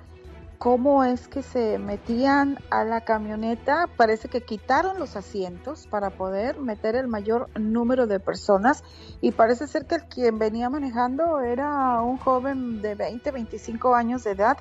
cómo 0.58 1.06
es 1.06 1.30
que 1.30 1.42
se 1.42 1.80
metían 1.80 2.60
a 2.70 2.84
la 2.84 3.02
camioneta. 3.02 3.88
Parece 3.96 4.28
que 4.28 4.42
quitaron 4.42 5.00
los 5.00 5.16
asientos 5.16 5.88
para 5.88 6.10
poder 6.10 6.60
meter 6.60 6.96
el 6.96 7.08
mayor 7.08 7.50
número 7.58 8.06
de 8.06 8.20
personas 8.20 8.84
y 9.22 9.32
parece 9.32 9.68
ser 9.68 9.86
que 9.86 9.96
el 9.96 10.04
quien 10.04 10.38
venía 10.38 10.70
manejando 10.70 11.40
era 11.40 12.02
un 12.02 12.18
joven 12.18 12.82
de 12.82 12.96
20, 12.96 13.32
25 13.32 13.96
años 13.96 14.26
de 14.26 14.32
edad. 14.32 14.58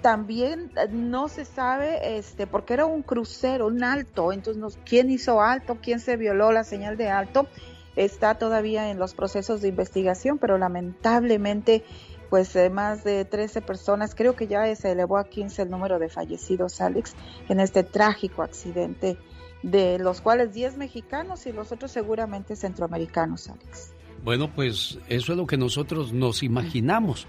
También 0.00 0.70
no 0.90 1.28
se 1.28 1.44
sabe, 1.44 2.18
este, 2.18 2.46
porque 2.46 2.74
era 2.74 2.86
un 2.86 3.02
crucero, 3.02 3.66
un 3.66 3.82
alto, 3.82 4.32
entonces 4.32 4.78
quién 4.84 5.10
hizo 5.10 5.40
alto, 5.40 5.78
quién 5.82 5.98
se 5.98 6.16
violó 6.16 6.52
la 6.52 6.62
señal 6.62 6.96
de 6.96 7.08
alto, 7.10 7.48
está 7.96 8.36
todavía 8.36 8.90
en 8.90 8.98
los 8.98 9.14
procesos 9.14 9.60
de 9.60 9.68
investigación, 9.68 10.38
pero 10.38 10.58
lamentablemente 10.58 11.84
pues 12.34 12.56
eh, 12.56 12.68
más 12.68 13.04
de 13.04 13.24
13 13.24 13.60
personas, 13.60 14.16
creo 14.16 14.34
que 14.34 14.48
ya 14.48 14.74
se 14.74 14.90
elevó 14.90 15.18
a 15.18 15.28
15 15.28 15.62
el 15.62 15.70
número 15.70 16.00
de 16.00 16.08
fallecidos, 16.08 16.80
Alex, 16.80 17.14
en 17.48 17.60
este 17.60 17.84
trágico 17.84 18.42
accidente, 18.42 19.16
de 19.62 20.00
los 20.00 20.20
cuales 20.20 20.52
10 20.52 20.76
mexicanos 20.76 21.46
y 21.46 21.52
los 21.52 21.70
otros 21.70 21.92
seguramente 21.92 22.56
centroamericanos, 22.56 23.48
Alex. 23.48 23.92
Bueno, 24.24 24.52
pues 24.52 24.98
eso 25.08 25.32
es 25.32 25.38
lo 25.38 25.46
que 25.46 25.56
nosotros 25.56 26.12
nos 26.12 26.42
imaginamos. 26.42 27.28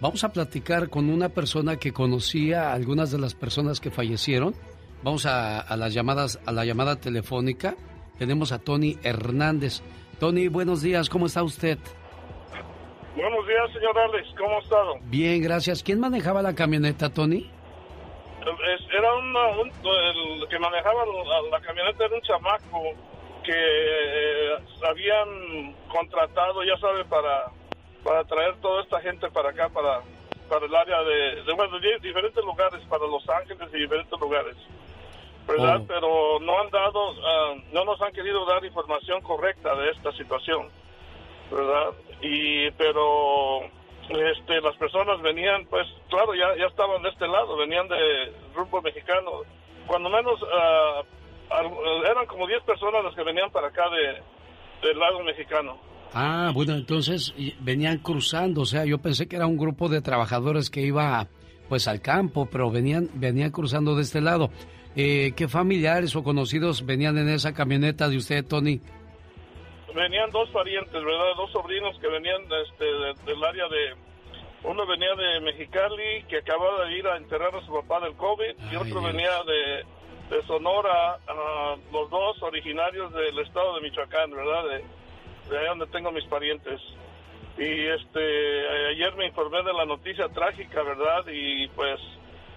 Vamos 0.00 0.24
a 0.24 0.32
platicar 0.32 0.88
con 0.88 1.10
una 1.10 1.28
persona 1.28 1.76
que 1.76 1.92
conocía 1.92 2.70
a 2.70 2.72
algunas 2.72 3.10
de 3.10 3.18
las 3.18 3.34
personas 3.34 3.80
que 3.80 3.90
fallecieron. 3.90 4.54
Vamos 5.02 5.26
a, 5.26 5.60
a 5.60 5.76
las 5.76 5.92
llamadas, 5.92 6.38
a 6.46 6.52
la 6.52 6.64
llamada 6.64 6.96
telefónica. 6.96 7.76
Tenemos 8.18 8.52
a 8.52 8.58
Tony 8.58 8.96
Hernández. 9.02 9.82
Tony, 10.18 10.48
buenos 10.48 10.82
días, 10.82 11.08
¿cómo 11.08 11.26
está 11.26 11.42
usted? 11.42 11.78
Buenos 13.14 13.46
días, 13.46 13.72
señor 13.72 13.98
Alex. 13.98 14.28
¿Cómo 14.36 14.56
ha 14.56 14.60
estado? 14.60 14.94
Bien, 15.04 15.42
gracias. 15.42 15.82
¿Quién 15.82 16.00
manejaba 16.00 16.42
la 16.42 16.54
camioneta, 16.54 17.08
Tony? 17.10 17.50
Era 18.96 19.14
una- 19.14 19.48
un, 19.58 19.68
el 19.68 20.48
que 20.48 20.58
manejaba 20.58 21.04
la, 21.04 21.58
la 21.58 21.60
camioneta 21.60 22.04
era 22.04 22.14
un 22.14 22.20
chamaco 22.22 22.82
que 23.44 23.52
eh, 23.54 24.50
habían 24.88 25.74
contratado, 25.88 26.62
ya 26.64 26.76
sabe, 26.78 27.04
para, 27.04 27.46
para 28.04 28.24
traer 28.24 28.54
toda 28.60 28.82
esta 28.82 29.00
gente 29.00 29.28
para 29.30 29.50
acá, 29.50 29.68
para, 29.68 30.00
para 30.48 30.66
el 30.66 30.74
área 30.74 31.02
de, 31.02 31.42
de, 31.42 31.52
bueno, 31.54 31.78
de 31.80 31.98
diferentes 32.00 32.44
lugares, 32.44 32.80
para 32.88 33.06
Los 33.06 33.28
Ángeles 33.28 33.68
y 33.72 33.78
diferentes 33.78 34.18
lugares. 34.20 34.56
¿Verdad? 35.46 35.80
Oh. 35.82 35.86
Pero 35.86 36.40
no 36.40 36.60
han 36.60 36.70
dado, 36.70 37.10
ah, 37.24 37.54
no 37.72 37.84
nos 37.84 38.00
han 38.02 38.12
querido 38.12 38.44
dar 38.46 38.64
información 38.64 39.20
correcta 39.22 39.74
de 39.76 39.90
esta 39.90 40.12
situación. 40.12 40.68
¿verdad? 41.50 41.90
Y 42.22 42.70
pero 42.72 43.60
este 44.08 44.60
las 44.60 44.76
personas 44.76 45.20
venían 45.22 45.64
pues 45.66 45.86
claro 46.10 46.34
ya 46.34 46.56
ya 46.58 46.66
estaban 46.66 47.00
de 47.02 47.08
este 47.10 47.26
lado, 47.28 47.56
venían 47.56 47.86
de 47.86 48.32
rumbo 48.54 48.82
mexicano. 48.82 49.42
Cuando 49.86 50.08
menos 50.10 50.40
al- 51.50 52.04
eran 52.10 52.26
como 52.26 52.46
10 52.48 52.62
personas 52.64 53.04
las 53.04 53.14
que 53.14 53.22
venían 53.22 53.50
para 53.52 53.68
acá 53.68 53.84
de 53.90 54.88
del 54.88 54.98
lado 54.98 55.20
mexicano. 55.22 55.78
Ah, 56.12 56.50
bueno, 56.52 56.74
entonces 56.74 57.32
venían 57.60 57.98
cruzando, 57.98 58.62
o 58.62 58.66
sea, 58.66 58.84
yo 58.84 58.98
pensé 58.98 59.28
que 59.28 59.36
era 59.36 59.46
un 59.46 59.56
grupo 59.56 59.88
de 59.88 60.00
trabajadores 60.02 60.68
que 60.70 60.80
iba 60.80 61.26
pues 61.68 61.86
al 61.88 62.00
campo, 62.00 62.48
pero 62.50 62.70
venían 62.70 63.08
venían 63.14 63.50
cruzando 63.52 63.94
de 63.94 64.02
este 64.02 64.20
lado. 64.20 64.50
Eh, 64.96 65.32
¿Qué 65.36 65.46
familiares 65.46 66.16
o 66.16 66.22
conocidos 66.24 66.84
venían 66.86 67.18
en 67.18 67.28
esa 67.28 67.52
camioneta 67.52 68.08
de 68.08 68.16
usted, 68.16 68.44
Tony? 68.46 68.80
Venían 69.94 70.30
dos 70.30 70.48
parientes, 70.50 70.92
¿verdad? 70.92 71.34
Dos 71.36 71.52
sobrinos 71.52 71.98
que 72.00 72.08
venían 72.08 72.42
este, 72.66 72.84
de- 72.84 73.14
del 73.26 73.44
área 73.44 73.68
de 73.68 73.94
uno 74.64 74.86
venía 74.86 75.14
de 75.14 75.40
Mexicali 75.40 76.24
que 76.28 76.38
acababa 76.38 76.86
de 76.86 76.98
ir 76.98 77.06
a 77.06 77.16
enterrar 77.18 77.54
a 77.54 77.64
su 77.64 77.72
papá 77.72 78.00
del 78.00 78.14
COVID 78.16 78.54
y 78.72 78.76
otro 78.76 79.00
venía 79.02 79.30
de, 79.46 80.34
de 80.34 80.42
Sonora, 80.46 81.18
ah, 81.28 81.76
los 81.92 82.10
dos 82.10 82.42
originarios 82.42 83.12
del 83.12 83.38
estado 83.38 83.76
de 83.76 83.82
Michoacán, 83.82 84.30
¿verdad? 84.30 84.64
De, 84.70 85.50
de 85.50 85.58
ahí 85.58 85.66
donde 85.68 85.86
tengo 85.88 86.10
mis 86.10 86.24
parientes. 86.24 86.80
Y 87.58 87.86
este 87.86 88.88
ayer 88.90 89.14
me 89.16 89.26
informé 89.26 89.62
de 89.62 89.72
la 89.72 89.84
noticia 89.84 90.28
trágica, 90.30 90.82
¿verdad? 90.82 91.24
Y 91.32 91.68
pues 91.68 92.00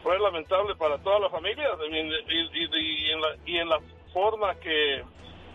fue 0.03 0.17
lamentable 0.19 0.75
para 0.75 0.97
toda 0.99 1.19
la 1.19 1.29
familia 1.29 1.65
y, 1.89 1.95
y- 1.95 2.49
y- 2.63 3.07
y 3.07 3.11
en, 3.11 3.21
la, 3.21 3.27
y 3.45 3.57
en 3.57 3.69
la 3.69 3.79
forma 4.13 4.55
que, 4.55 5.03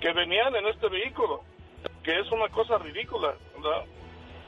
que 0.00 0.12
venían 0.12 0.54
en 0.56 0.66
este 0.66 0.88
vehículo, 0.88 1.42
que 2.02 2.18
es 2.20 2.30
una 2.30 2.48
cosa 2.48 2.78
ridícula, 2.78 3.34
¿verdad? 3.56 3.84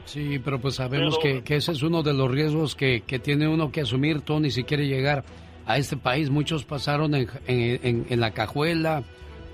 Sí, 0.04 0.38
pero 0.38 0.60
pues 0.60 0.76
sabemos 0.76 1.18
Pero- 1.20 1.38
que, 1.38 1.44
que 1.44 1.56
ese 1.56 1.72
es 1.72 1.82
uno 1.82 2.02
de 2.02 2.12
los 2.14 2.30
riesgos 2.30 2.76
que, 2.76 3.00
que 3.00 3.18
tiene 3.18 3.48
uno 3.48 3.72
que 3.72 3.80
asumir, 3.80 4.20
Tony, 4.20 4.50
si 4.50 4.62
quiere 4.64 4.86
llegar 4.86 5.24
a 5.66 5.78
este 5.78 5.96
país. 5.96 6.30
Muchos 6.30 6.64
pasaron 6.64 7.14
en, 7.14 7.28
en- 7.48 7.80
en- 7.82 8.06
en 8.08 8.20
la 8.20 8.30
cajuela, 8.32 9.02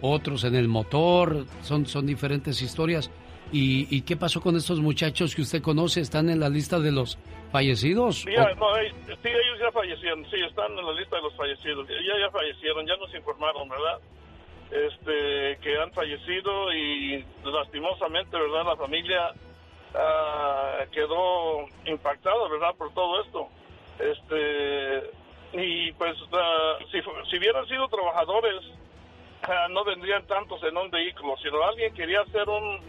otros 0.03 0.45
en 0.45 0.55
el 0.55 0.69
motor, 0.69 1.47
son, 1.63 1.87
son 1.87 2.05
diferentes 2.07 2.61
historias. 2.61 3.11
¿Y, 3.51 3.87
¿Y 3.95 4.03
qué 4.03 4.17
pasó 4.17 4.41
con 4.41 4.57
estos 4.57 4.81
muchachos 4.81 5.35
que 5.35 5.43
usted 5.43 5.63
conoce? 5.63 6.01
¿Están 6.01 6.29
en 6.29 6.41
la 6.41 6.49
lista 6.51 6.81
de 6.81 6.91
los 6.93 7.17
fallecidos? 7.53 8.17
Sí, 8.23 8.33
ya, 8.33 8.49
no, 8.55 8.77
eh, 8.79 8.93
sí, 9.07 9.29
ellos 9.29 9.59
ya 9.61 9.71
fallecieron, 9.71 10.25
sí, 10.31 10.37
están 10.49 10.73
en 10.77 10.85
la 10.85 10.93
lista 10.93 11.17
de 11.17 11.23
los 11.23 11.37
fallecidos. 11.37 11.87
Ya, 11.89 12.19
ya 12.19 12.31
fallecieron, 12.31 12.87
ya 12.87 12.97
nos 12.97 13.15
informaron, 13.15 13.69
¿verdad? 13.69 13.99
Este, 14.71 15.59
que 15.63 15.79
han 15.79 15.93
fallecido 15.93 16.73
y 16.73 17.25
lastimosamente, 17.45 18.37
¿verdad? 18.37 18.65
La 18.65 18.77
familia 18.77 19.33
ah, 19.95 20.79
quedó 20.91 21.67
impactada, 21.85 22.49
¿verdad? 22.49 22.75
Por 22.77 22.93
todo 22.95 23.21
esto. 23.23 23.49
Este, 23.99 25.11
y 25.53 25.93
pues, 25.93 26.17
ah, 26.33 26.79
si, 26.91 27.01
si 27.31 27.37
hubieran 27.39 27.67
sido 27.69 27.87
trabajadores, 27.89 28.63
ah, 29.43 29.67
no 29.71 29.85
vendrían 29.85 30.27
tantos 30.27 30.63
en 30.65 30.77
un 30.77 30.91
vehículo. 30.91 31.37
Si 31.43 31.51
no, 31.51 31.63
alguien 31.63 31.93
quería 31.95 32.23
hacer 32.23 32.49
un, 32.49 32.81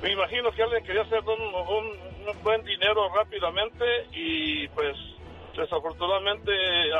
me 0.00 0.12
imagino 0.12 0.52
que 0.52 0.62
alguien 0.62 0.84
quería 0.84 1.02
hacer 1.02 1.20
un, 1.24 1.40
un- 1.42 2.13
un 2.28 2.42
buen 2.42 2.64
dinero 2.64 3.08
rápidamente 3.14 3.84
y 4.12 4.68
pues 4.68 4.96
desafortunadamente 5.56 6.50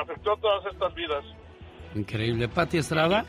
afectó 0.01 0.33
a 0.33 0.37
todas 0.37 0.67
estas 0.73 0.95
vidas. 0.95 1.25
Increíble. 1.95 2.49
Pati 2.49 2.79
Estrada. 2.79 3.25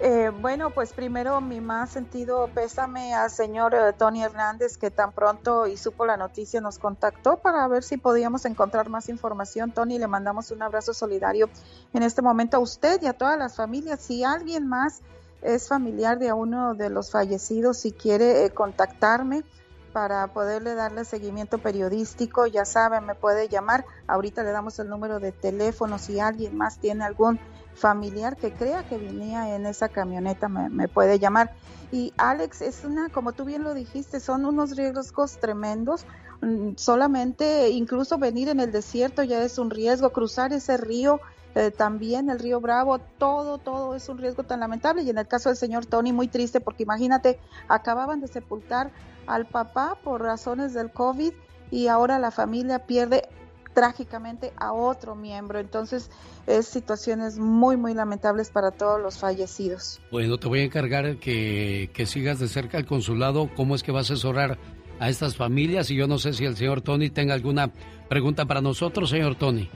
Eh, 0.00 0.32
bueno, 0.40 0.70
pues 0.70 0.92
primero 0.92 1.40
mi 1.40 1.60
más 1.60 1.90
sentido 1.90 2.50
pésame 2.52 3.14
al 3.14 3.30
señor 3.30 3.72
eh, 3.74 3.92
Tony 3.96 4.24
Hernández 4.24 4.76
que 4.76 4.90
tan 4.90 5.12
pronto 5.12 5.68
y 5.68 5.76
supo 5.76 6.06
la 6.06 6.16
noticia 6.16 6.60
nos 6.60 6.80
contactó 6.80 7.36
para 7.36 7.68
ver 7.68 7.84
si 7.84 7.98
podíamos 7.98 8.44
encontrar 8.44 8.88
más 8.88 9.08
información. 9.08 9.70
Tony, 9.70 9.98
le 9.98 10.08
mandamos 10.08 10.50
un 10.50 10.62
abrazo 10.62 10.92
solidario 10.92 11.48
en 11.92 12.02
este 12.02 12.20
momento 12.20 12.56
a 12.56 12.60
usted 12.60 13.00
y 13.00 13.06
a 13.06 13.12
todas 13.12 13.38
las 13.38 13.54
familias. 13.54 14.00
Si 14.00 14.24
alguien 14.24 14.66
más 14.66 15.02
es 15.40 15.68
familiar 15.68 16.18
de 16.18 16.32
uno 16.32 16.74
de 16.74 16.90
los 16.90 17.10
fallecidos, 17.12 17.78
si 17.78 17.92
quiere 17.92 18.44
eh, 18.44 18.50
contactarme 18.50 19.44
para 19.92 20.26
poderle 20.28 20.74
darle 20.74 21.04
seguimiento 21.04 21.58
periodístico, 21.58 22.46
ya 22.46 22.64
saben, 22.64 23.06
me 23.06 23.14
puede 23.14 23.48
llamar. 23.48 23.84
Ahorita 24.06 24.42
le 24.42 24.50
damos 24.50 24.78
el 24.78 24.88
número 24.88 25.20
de 25.20 25.32
teléfono. 25.32 25.98
Si 25.98 26.18
alguien 26.18 26.56
más 26.56 26.78
tiene 26.78 27.04
algún 27.04 27.38
familiar 27.74 28.36
que 28.36 28.52
crea 28.52 28.82
que 28.84 28.98
venía 28.98 29.54
en 29.54 29.66
esa 29.66 29.88
camioneta, 29.88 30.48
me, 30.48 30.88
puede 30.88 31.18
llamar. 31.18 31.52
Y 31.90 32.12
Alex, 32.16 32.62
es 32.62 32.84
una, 32.84 33.10
como 33.10 33.32
tú 33.32 33.44
bien 33.44 33.64
lo 33.64 33.74
dijiste, 33.74 34.20
son 34.20 34.44
unos 34.44 34.76
riesgos 34.76 35.38
tremendos. 35.38 36.06
Mm, 36.40 36.76
Solamente, 36.76 37.70
incluso 37.70 38.18
venir 38.18 38.48
en 38.48 38.60
el 38.60 38.72
desierto 38.72 39.22
ya 39.22 39.42
es 39.42 39.58
un 39.58 39.70
riesgo, 39.70 40.10
cruzar 40.10 40.52
ese 40.52 40.76
río. 40.76 41.20
eh, 41.54 41.70
también 41.70 42.30
el 42.30 42.38
río 42.38 42.62
Bravo, 42.62 42.98
todo, 43.18 43.58
todo 43.58 43.94
es 43.94 44.08
un 44.08 44.16
riesgo 44.16 44.42
tan 44.42 44.60
lamentable. 44.60 45.02
Y 45.02 45.10
en 45.10 45.18
el 45.18 45.28
caso 45.28 45.50
del 45.50 45.58
señor 45.58 45.84
Tony, 45.84 46.10
muy 46.10 46.28
triste, 46.28 46.60
porque 46.60 46.82
imagínate, 46.84 47.38
acababan 47.68 48.20
de 48.20 48.28
sepultar 48.28 48.90
al 49.26 49.46
papá 49.46 49.98
por 50.02 50.22
razones 50.22 50.74
del 50.74 50.90
COVID 50.90 51.32
y 51.70 51.88
ahora 51.88 52.18
la 52.18 52.30
familia 52.30 52.80
pierde 52.86 53.28
trágicamente 53.74 54.52
a 54.56 54.72
otro 54.72 55.14
miembro. 55.14 55.58
Entonces, 55.58 56.10
es 56.46 56.66
situaciones 56.66 57.38
muy, 57.38 57.76
muy 57.76 57.94
lamentables 57.94 58.50
para 58.50 58.70
todos 58.70 59.00
los 59.00 59.18
fallecidos. 59.18 60.00
Bueno, 60.10 60.38
te 60.38 60.48
voy 60.48 60.60
a 60.60 60.64
encargar 60.64 61.16
que, 61.16 61.90
que 61.94 62.06
sigas 62.06 62.38
de 62.38 62.48
cerca 62.48 62.78
el 62.78 62.86
consulado, 62.86 63.48
cómo 63.56 63.74
es 63.74 63.82
que 63.82 63.92
va 63.92 64.00
a 64.00 64.02
asesorar 64.02 64.58
a 65.00 65.08
estas 65.08 65.36
familias 65.36 65.90
y 65.90 65.96
yo 65.96 66.06
no 66.06 66.18
sé 66.18 66.32
si 66.32 66.44
el 66.44 66.56
señor 66.56 66.82
Tony 66.82 67.10
tenga 67.10 67.34
alguna 67.34 67.70
pregunta 68.08 68.44
para 68.44 68.60
nosotros, 68.60 69.10
señor 69.10 69.34
Tony. 69.34 69.68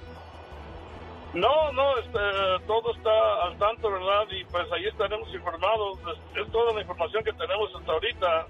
No, 1.35 1.73
no, 1.73 1.98
este, 1.98 2.18
todo 2.66 2.94
está 2.94 3.44
al 3.44 3.59
tanto, 3.59 3.90
¿verdad? 3.90 4.24
Y 4.31 4.44
pues 4.44 4.64
ahí 4.73 4.86
estaremos 4.86 5.28
informados. 5.35 5.98
Es, 6.01 6.47
es 6.47 6.52
toda 6.52 6.73
la 6.73 6.81
información 6.81 7.23
que 7.24 7.32
tenemos 7.32 7.74
hasta 7.74 7.93
ahorita. 7.93 8.47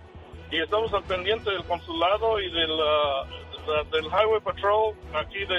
Y 0.50 0.58
estamos 0.60 0.92
al 0.94 1.02
pendiente 1.04 1.50
del 1.50 1.64
consulado 1.64 2.40
y 2.40 2.44
del, 2.50 2.68
de- 2.68 3.96
del 3.96 4.04
Highway 4.06 4.40
Patrol 4.44 4.94
aquí 5.14 5.40
de, 5.40 5.56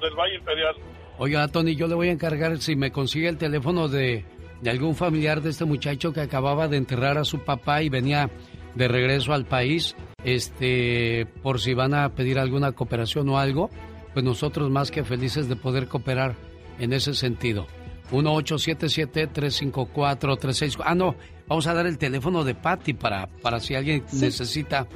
del 0.00 0.14
Valle 0.18 0.36
Imperial. 0.36 0.74
Oiga, 1.18 1.46
Tony, 1.48 1.76
yo 1.76 1.86
le 1.86 1.94
voy 1.94 2.08
a 2.08 2.12
encargar 2.12 2.56
si 2.58 2.74
me 2.76 2.90
consigue 2.90 3.28
el 3.28 3.36
teléfono 3.36 3.88
de, 3.88 4.24
de 4.62 4.70
algún 4.70 4.96
familiar 4.96 5.42
de 5.42 5.50
este 5.50 5.66
muchacho 5.66 6.12
que 6.14 6.20
acababa 6.22 6.66
de 6.68 6.78
enterrar 6.78 7.18
a 7.18 7.24
su 7.24 7.40
papá 7.40 7.82
y 7.82 7.90
venía 7.90 8.30
de 8.74 8.88
regreso 8.88 9.34
al 9.34 9.44
país, 9.44 9.94
este, 10.24 11.26
por 11.42 11.60
si 11.60 11.74
van 11.74 11.92
a 11.92 12.08
pedir 12.14 12.38
alguna 12.38 12.72
cooperación 12.72 13.28
o 13.28 13.38
algo, 13.38 13.68
pues 14.14 14.24
nosotros 14.24 14.70
más 14.70 14.90
que 14.90 15.04
felices 15.04 15.46
de 15.48 15.56
poder 15.56 15.86
cooperar 15.88 16.36
en 16.78 16.92
ese 16.94 17.12
sentido. 17.14 17.66
1-877-354-36. 18.12 20.80
Ah, 20.84 20.94
no, 20.94 21.14
vamos 21.50 21.66
a 21.66 21.74
dar 21.74 21.84
el 21.86 21.98
teléfono 21.98 22.44
de 22.44 22.54
Patty 22.54 22.94
para, 22.94 23.26
para 23.26 23.58
si 23.58 23.74
alguien 23.74 24.04
necesita 24.12 24.86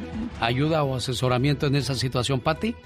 ayuda 0.41 0.85
o 0.85 0.95
asesoramiento 0.95 1.67
en 1.67 1.75
esa 1.75 1.97
situación. 1.97 2.39
Patty. 2.41 2.77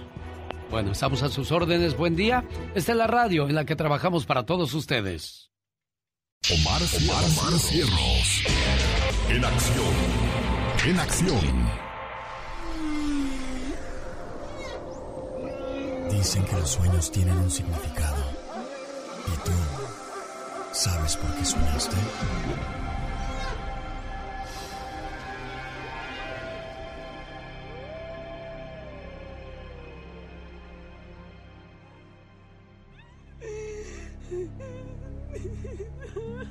Bueno, 0.69 0.91
estamos 0.91 1.22
a 1.23 1.30
sus 1.30 1.52
órdenes. 1.52 1.95
Buen 1.95 2.15
día. 2.15 2.44
Esta 2.76 2.91
es 2.94 2.98
la 2.98 3.07
radio 3.07 3.48
en 3.48 3.56
la 3.56 3.65
que 3.65 3.76
trabajamos 3.76 4.26
para 4.26 4.45
todos 4.45 4.73
ustedes. 4.73 5.52
Omar, 6.52 6.81
Omar, 6.81 7.23
Omar 7.23 7.60
Cierros. 7.60 8.44
En 9.30 9.45
acción. 9.45 9.94
En 10.85 10.99
acción. 10.99 11.69
Dicen 16.11 16.45
que 16.45 16.53
los 16.53 16.69
sueños 16.69 17.11
tienen 17.11 17.38
un 17.38 17.49
significado. 17.49 18.23
¿Y 19.27 19.45
tú 19.45 19.52
sabes 20.73 21.15
por 21.18 21.34
qué 21.35 21.45
soñaste? 21.45 21.95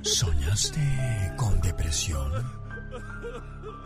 ¿Soñaste 0.03 1.33
con 1.37 1.61
depresión? 1.61 2.29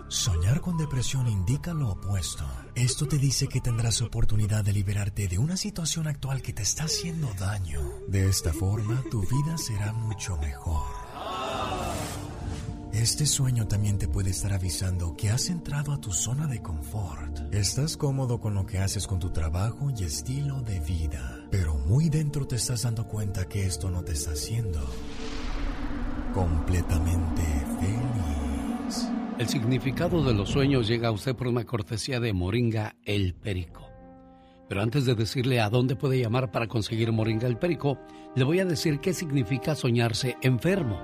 Soñar 0.08 0.62
con 0.62 0.76
depresión 0.76 1.28
indica 1.28 1.76
lo 1.76 1.90
opuesto. 1.90 2.44
Esto 2.74 3.08
te 3.08 3.20
dice 3.20 3.48
que 3.48 3.62
tendrás 3.62 4.02
oportunidad 4.02 4.66
de 4.66 4.74
liberarte 4.74 5.28
de 5.28 5.38
una 5.38 5.56
situación 5.58 6.08
actual 6.08 6.42
que 6.42 6.54
te 6.54 6.64
está 6.64 6.86
haciendo 6.86 7.32
daño. 7.40 7.82
De 8.08 8.28
esta 8.28 8.52
forma, 8.52 9.04
tu 9.12 9.22
vida 9.22 9.60
será 9.60 9.94
mucho 9.94 10.38
mejor. 10.38 10.88
Este 12.94 13.28
sueño 13.28 13.68
también 13.68 14.00
te 14.00 14.08
puede 14.08 14.32
estar 14.32 14.54
avisando 14.54 15.16
que 15.16 15.30
has 15.30 15.50
entrado 15.50 15.94
a 15.94 16.02
tu 16.02 16.12
zona 16.12 16.48
de 16.48 16.64
confort. 16.64 17.54
Estás 17.54 17.96
cómodo 17.96 18.42
con 18.42 18.56
lo 18.56 18.66
que 18.66 18.80
haces 18.80 19.06
con 19.06 19.20
tu 19.20 19.30
trabajo 19.30 19.92
y 19.96 20.04
estilo 20.04 20.62
de 20.62 20.80
vida, 20.80 21.46
pero 21.52 21.76
muy 21.76 22.10
dentro 22.10 22.48
te 22.48 22.56
estás 22.56 22.82
dando 22.82 23.08
cuenta 23.08 23.46
que 23.46 23.68
esto 23.68 23.92
no 23.92 24.04
te 24.04 24.14
está 24.14 24.32
haciendo 24.32 24.84
completamente 26.38 27.42
feliz. 27.80 29.10
El 29.40 29.48
significado 29.48 30.24
de 30.24 30.36
los 30.36 30.50
sueños 30.50 30.88
llega 30.88 31.08
a 31.08 31.12
usted 31.12 31.36
por 31.36 31.48
una 31.48 31.66
cortesía 31.66 32.20
de 32.20 32.32
Moringa 32.32 32.96
el 33.06 33.34
Perico. 33.34 33.90
Pero 34.70 34.84
antes 34.84 35.08
de 35.08 35.16
decirle 35.16 35.60
a 35.60 35.72
dónde 35.72 35.96
puede 35.96 36.20
llamar 36.20 36.52
para 36.52 36.68
conseguir 36.68 37.12
Moringa 37.12 37.48
el 37.48 37.58
Perico, 37.58 37.98
le 38.36 38.44
voy 38.44 38.60
a 38.60 38.66
decir 38.66 39.00
qué 39.00 39.16
significa 39.16 39.74
soñarse 39.74 40.38
enfermo. 40.44 41.02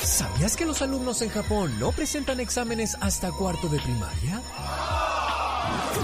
¿Sabías 0.02 0.56
que 0.56 0.64
los 0.64 0.82
alumnos 0.82 1.22
en 1.22 1.28
Japón 1.28 1.70
no 1.78 1.93
presentan 1.93 2.40
exámenes 2.40 2.97
hasta 3.01 3.31
cuarto 3.31 3.68
de 3.68 3.78
primaria? 3.78 4.43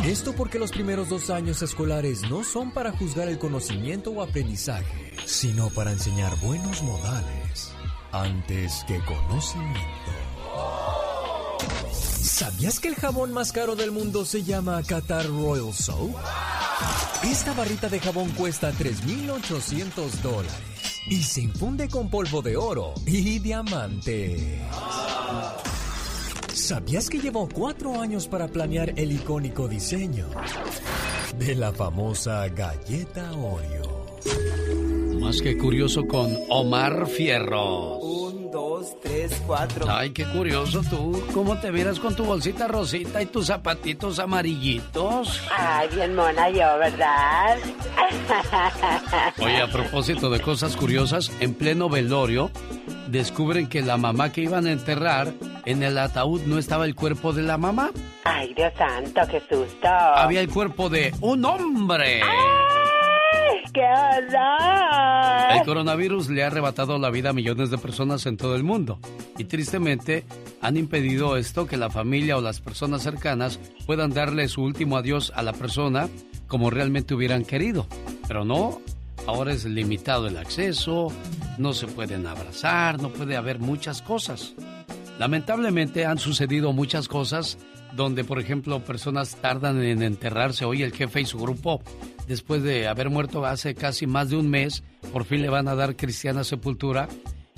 Esto 0.04 0.34
porque 0.34 0.58
los 0.58 0.70
primeros 0.70 1.08
dos 1.08 1.30
años 1.30 1.62
escolares 1.62 2.22
no 2.30 2.44
son 2.44 2.70
para 2.70 2.92
juzgar 2.92 3.28
el 3.28 3.38
conocimiento 3.38 4.10
o 4.10 4.22
aprendizaje, 4.22 5.12
sino 5.24 5.70
para 5.70 5.92
enseñar 5.92 6.38
buenos 6.40 6.82
modales 6.82 7.72
antes 8.12 8.84
que 8.86 9.00
conocimiento. 9.00 9.80
¿Sabías 12.36 12.80
que 12.80 12.88
el 12.88 12.96
jabón 12.96 13.32
más 13.32 13.50
caro 13.50 13.76
del 13.76 13.92
mundo 13.92 14.26
se 14.26 14.42
llama 14.42 14.82
Qatar 14.82 15.26
Royal 15.26 15.72
Soap? 15.72 16.14
Esta 17.24 17.54
barrita 17.54 17.88
de 17.88 17.98
jabón 17.98 18.28
cuesta 18.32 18.70
3.800 18.72 20.10
dólares 20.20 20.52
y 21.08 21.22
se 21.22 21.40
infunde 21.40 21.88
con 21.88 22.10
polvo 22.10 22.42
de 22.42 22.58
oro 22.58 22.92
y 23.06 23.38
diamante. 23.38 24.60
¿Sabías 26.52 27.08
que 27.08 27.20
llevó 27.20 27.48
cuatro 27.48 27.98
años 27.98 28.28
para 28.28 28.48
planear 28.48 28.92
el 28.96 29.12
icónico 29.12 29.66
diseño 29.66 30.26
de 31.38 31.54
la 31.54 31.72
famosa 31.72 32.46
galleta 32.48 33.32
Oreo? 33.32 34.18
Más 35.18 35.40
que 35.40 35.56
curioso 35.56 36.06
con 36.06 36.36
Omar 36.50 37.06
Fierro. 37.06 38.25
Un, 38.46 38.52
dos, 38.52 38.96
tres, 39.02 39.42
cuatro. 39.46 39.86
Ay, 39.88 40.10
qué 40.10 40.24
curioso 40.24 40.80
tú. 40.88 41.20
¿Cómo 41.34 41.58
te 41.58 41.72
miras 41.72 41.98
con 41.98 42.14
tu 42.14 42.24
bolsita 42.24 42.68
rosita 42.68 43.20
y 43.20 43.26
tus 43.26 43.46
zapatitos 43.46 44.18
amarillitos? 44.18 45.42
Ay, 45.56 45.88
bien 45.92 46.14
mona 46.14 46.48
yo, 46.50 46.78
¿verdad? 46.78 47.58
Oye, 49.40 49.60
a 49.60 49.66
propósito 49.66 50.30
de 50.30 50.40
cosas 50.40 50.76
curiosas, 50.76 51.32
en 51.40 51.54
pleno 51.54 51.88
velorio, 51.88 52.50
descubren 53.08 53.68
que 53.68 53.82
la 53.82 53.96
mamá 53.96 54.30
que 54.30 54.42
iban 54.42 54.66
a 54.66 54.72
enterrar, 54.72 55.32
en 55.64 55.82
el 55.82 55.98
ataúd 55.98 56.42
no 56.42 56.58
estaba 56.58 56.84
el 56.84 56.94
cuerpo 56.94 57.32
de 57.32 57.42
la 57.42 57.58
mamá. 57.58 57.90
Ay, 58.24 58.54
Dios 58.54 58.72
santo, 58.78 59.22
qué 59.28 59.40
susto. 59.40 59.88
Había 59.88 60.40
el 60.40 60.48
cuerpo 60.48 60.88
de 60.88 61.12
un 61.20 61.44
hombre. 61.44 62.22
¡Ay, 62.22 62.85
qué 63.76 63.82
horror! 63.82 65.52
El 65.52 65.64
coronavirus 65.64 66.30
le 66.30 66.42
ha 66.42 66.46
arrebatado 66.46 66.98
la 66.98 67.10
vida 67.10 67.30
a 67.30 67.32
millones 67.34 67.70
de 67.70 67.78
personas 67.78 68.24
en 68.26 68.36
todo 68.36 68.56
el 68.56 68.64
mundo. 68.64 68.98
Y 69.36 69.44
tristemente 69.44 70.24
han 70.62 70.76
impedido 70.76 71.36
esto 71.36 71.66
que 71.66 71.76
la 71.76 71.90
familia 71.90 72.38
o 72.38 72.40
las 72.40 72.60
personas 72.60 73.02
cercanas 73.02 73.60
puedan 73.84 74.12
darle 74.12 74.48
su 74.48 74.62
último 74.62 74.96
adiós 74.96 75.30
a 75.36 75.42
la 75.42 75.52
persona 75.52 76.08
como 76.48 76.70
realmente 76.70 77.14
hubieran 77.14 77.44
querido. 77.44 77.86
Pero 78.26 78.44
no, 78.44 78.80
ahora 79.26 79.52
es 79.52 79.64
limitado 79.66 80.26
el 80.26 80.38
acceso, 80.38 81.12
no 81.58 81.74
se 81.74 81.86
pueden 81.86 82.26
abrazar, 82.26 83.00
no 83.00 83.10
puede 83.10 83.36
haber 83.36 83.58
muchas 83.58 84.00
cosas. 84.00 84.54
Lamentablemente 85.18 86.06
han 86.06 86.18
sucedido 86.18 86.72
muchas 86.72 87.08
cosas 87.08 87.58
donde, 87.94 88.24
por 88.24 88.38
ejemplo, 88.38 88.84
personas 88.84 89.36
tardan 89.36 89.82
en 89.82 90.02
enterrarse. 90.02 90.64
Hoy 90.64 90.82
el 90.82 90.92
jefe 90.92 91.22
y 91.22 91.24
su 91.24 91.38
grupo, 91.38 91.82
después 92.26 92.62
de 92.62 92.88
haber 92.88 93.10
muerto 93.10 93.44
hace 93.44 93.74
casi 93.74 94.06
más 94.06 94.30
de 94.30 94.36
un 94.36 94.48
mes, 94.48 94.82
por 95.12 95.24
fin 95.24 95.42
le 95.42 95.48
van 95.48 95.68
a 95.68 95.74
dar 95.74 95.96
cristiana 95.96 96.44
sepultura. 96.44 97.08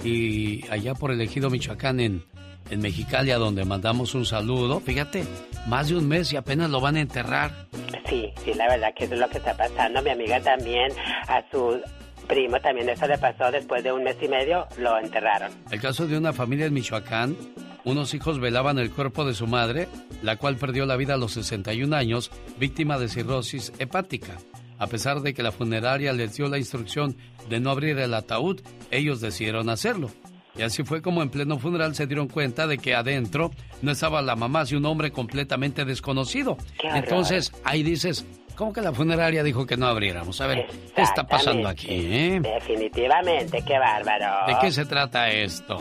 Y 0.05 0.69
allá 0.71 0.95
por 0.95 1.11
el 1.11 1.21
ejido 1.21 1.51
Michoacán, 1.51 1.99
en, 1.99 2.25
en 2.71 2.81
Mexicali, 2.81 3.33
a 3.33 3.39
donde 3.39 3.65
mandamos 3.65 4.15
un 4.15 4.25
saludo, 4.25 4.81
fíjate, 4.81 5.25
más 5.67 5.89
de 5.89 5.97
un 5.97 6.07
mes 6.07 6.33
y 6.33 6.37
apenas 6.37 6.71
lo 6.71 6.81
van 6.81 6.97
a 6.97 7.01
enterrar. 7.01 7.67
Sí, 8.09 8.33
sí, 8.45 8.55
la 8.55 8.69
verdad 8.69 8.95
que 8.97 9.05
eso 9.05 9.15
es 9.15 9.21
lo 9.21 9.29
que 9.29 9.39
está 9.39 9.57
pasando. 9.57 10.01
Mi 10.03 10.11
amiga 10.11 10.41
también, 10.41 10.93
a 11.27 11.43
su 11.51 11.81
primo 12.29 12.61
también 12.61 12.89
eso 12.91 13.07
le 13.07 13.19
pasó 13.19 13.51
después 13.51 13.83
de 13.83 13.91
un 13.91 14.05
mes 14.05 14.17
y 14.23 14.29
medio, 14.29 14.67
lo 14.79 14.99
enterraron. 14.99 15.51
El 15.71 15.81
caso 15.81 16.07
de 16.07 16.17
una 16.17 16.33
familia 16.33 16.67
en 16.67 16.75
Michoacán, 16.75 17.37
unos 17.85 18.13
hijos 18.15 18.39
velaban 18.39 18.79
el 18.79 18.91
cuerpo 18.91 19.25
de 19.25 19.35
su 19.35 19.47
madre, 19.47 19.89
la 20.23 20.37
cual 20.37 20.57
perdió 20.57 20.85
la 20.87 20.97
vida 20.97 21.15
a 21.15 21.17
los 21.17 21.33
61 21.33 21.97
años, 21.97 22.31
víctima 22.59 22.99
de 22.99 23.09
cirrosis 23.09 23.73
hepática. 23.79 24.37
A 24.79 24.87
pesar 24.87 25.21
de 25.21 25.35
que 25.35 25.43
la 25.43 25.53
funeraria 25.53 26.13
les 26.13 26.37
dio 26.37 26.49
la 26.49 26.59
instrucción 26.59 27.17
de 27.49 27.61
no 27.61 27.71
abrir 27.71 27.99
el 27.99 28.15
ataúd, 28.15 28.61
ellos 28.91 29.21
decidieron 29.21 29.69
hacerlo. 29.71 30.11
Y 30.57 30.63
así 30.63 30.83
fue 30.83 31.03
como 31.03 31.23
en 31.23 31.31
pleno 31.31 31.59
funeral 31.59 31.95
se 31.95 32.07
dieron 32.07 32.27
cuenta 32.27 32.67
de 32.67 32.79
que 32.79 32.95
adentro 32.95 33.53
no 33.81 33.93
estaba 33.93 34.21
la 34.23 34.35
mamá, 34.35 34.67
sino 34.67 34.81
un 34.81 34.87
hombre 34.87 35.13
completamente 35.13 35.85
desconocido. 35.85 36.59
Entonces, 36.83 37.53
ahí 37.63 37.85
dices, 37.85 38.27
¿cómo 38.57 38.73
que 38.73 38.81
la 38.81 38.93
funeraria 38.93 39.45
dijo 39.45 39.67
que 39.67 39.77
no 39.77 39.87
abriéramos? 39.87 40.41
A 40.41 40.49
ver, 40.49 40.67
¿qué 40.97 41.03
está 41.03 41.25
pasando 41.25 41.69
aquí, 41.69 41.87
eh? 41.91 42.41
Definitivamente, 42.41 43.63
qué 43.65 43.79
bárbaro. 43.79 44.47
¿De 44.49 44.57
qué 44.61 44.73
se 44.73 44.85
trata 44.85 45.31
esto? 45.31 45.79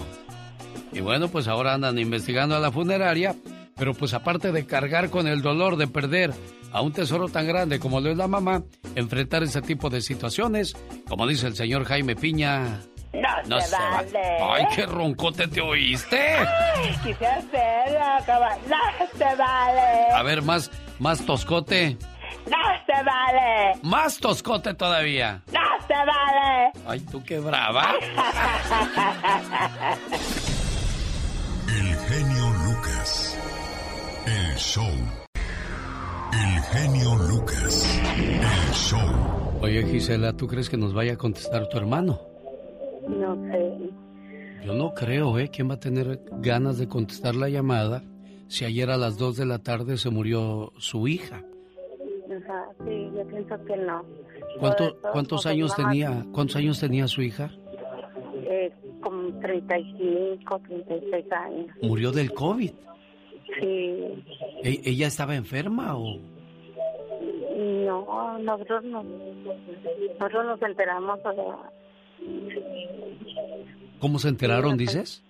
Y 0.93 1.01
bueno, 1.01 1.27
pues 1.27 1.47
ahora 1.47 1.73
andan 1.73 1.97
investigando 1.97 2.55
a 2.55 2.59
la 2.59 2.71
funeraria, 2.71 3.35
pero 3.77 3.93
pues 3.93 4.13
aparte 4.13 4.51
de 4.51 4.65
cargar 4.65 5.09
con 5.09 5.27
el 5.27 5.41
dolor 5.41 5.77
de 5.77 5.87
perder 5.87 6.33
a 6.71 6.81
un 6.81 6.91
tesoro 6.91 7.27
tan 7.29 7.47
grande 7.47 7.79
como 7.79 8.01
lo 8.01 8.09
es 8.11 8.17
la 8.17 8.27
mamá, 8.27 8.63
enfrentar 8.95 9.43
ese 9.43 9.61
tipo 9.61 9.89
de 9.89 10.01
situaciones, 10.01 10.75
como 11.07 11.27
dice 11.27 11.47
el 11.47 11.55
señor 11.55 11.85
Jaime 11.85 12.15
Piña. 12.15 12.81
No, 13.13 13.59
se, 13.61 13.71
va. 13.75 13.89
vale. 13.91 14.37
Ay, 14.41 14.65
qué 14.75 14.85
roncote 14.85 15.47
te 15.47 15.61
oíste. 15.61 16.35
Ay, 16.35 16.95
quise 17.03 17.25
hacerlo, 17.25 18.05
como... 18.25 18.45
No 18.67 19.07
se 19.17 19.35
vale. 19.35 20.11
A 20.13 20.21
ver, 20.23 20.41
más, 20.43 20.69
más 20.99 21.25
toscote. 21.25 21.97
No 22.45 22.57
se 22.85 23.03
vale. 23.03 23.79
Más 23.81 24.17
toscote 24.19 24.73
todavía. 24.73 25.41
No 25.51 25.59
se 25.87 25.93
vale. 25.93 26.71
Ay, 26.85 26.99
tú 26.99 27.23
qué 27.23 27.39
brava. 27.39 27.93
El 31.67 31.95
genio. 31.95 32.56
El 34.27 34.55
show. 34.57 34.83
El 36.33 36.61
genio 36.63 37.15
Lucas. 37.29 37.99
El 38.05 38.73
show. 38.73 38.99
Oye, 39.61 39.83
Gisela, 39.83 40.33
¿tú 40.33 40.47
crees 40.47 40.69
que 40.69 40.77
nos 40.77 40.93
vaya 40.93 41.13
a 41.13 41.17
contestar 41.17 41.67
tu 41.69 41.77
hermano? 41.77 42.19
No 43.07 43.35
sé. 43.51 43.89
Yo 44.65 44.73
no 44.73 44.93
creo, 44.93 45.39
¿eh? 45.39 45.49
¿Quién 45.49 45.69
va 45.69 45.75
a 45.75 45.79
tener 45.79 46.19
ganas 46.41 46.77
de 46.77 46.87
contestar 46.87 47.35
la 47.35 47.49
llamada 47.49 48.03
si 48.47 48.65
ayer 48.65 48.89
a 48.89 48.97
las 48.97 49.17
2 49.17 49.37
de 49.37 49.45
la 49.45 49.59
tarde 49.59 49.97
se 49.97 50.09
murió 50.09 50.71
su 50.77 51.07
hija? 51.07 51.37
Ajá, 52.29 52.65
sí, 52.85 53.09
yo 53.15 53.25
pienso 53.27 53.55
que 53.65 53.77
no. 53.77 54.03
¿Cuánto- 54.59 54.97
¿Cuántos 55.13 55.45
años 55.45 55.73
tenía, 55.75 56.25
cuántos 56.33 56.57
años 56.57 56.79
tenía 56.79 57.07
su 57.07 57.21
hija? 57.21 57.49
Eh, 58.49 58.71
como 59.01 59.29
35, 59.39 60.59
36 60.67 61.31
años. 61.31 61.67
Murió 61.81 62.11
del 62.11 62.33
COVID. 62.33 62.71
Sí. 63.59 64.23
¿E- 64.63 64.81
¿Ella 64.85 65.07
estaba 65.07 65.35
enferma 65.35 65.95
o...? 65.97 66.17
No, 67.57 68.37
nosotros 68.39 68.83
nos, 68.83 69.03
nosotros 69.05 70.45
nos 70.45 70.61
enteramos, 70.61 71.19
o 71.23 71.33
sea, 71.33 71.71
¿Cómo 73.99 74.19
se 74.19 74.29
enteraron, 74.29 74.77
dices? 74.77 75.23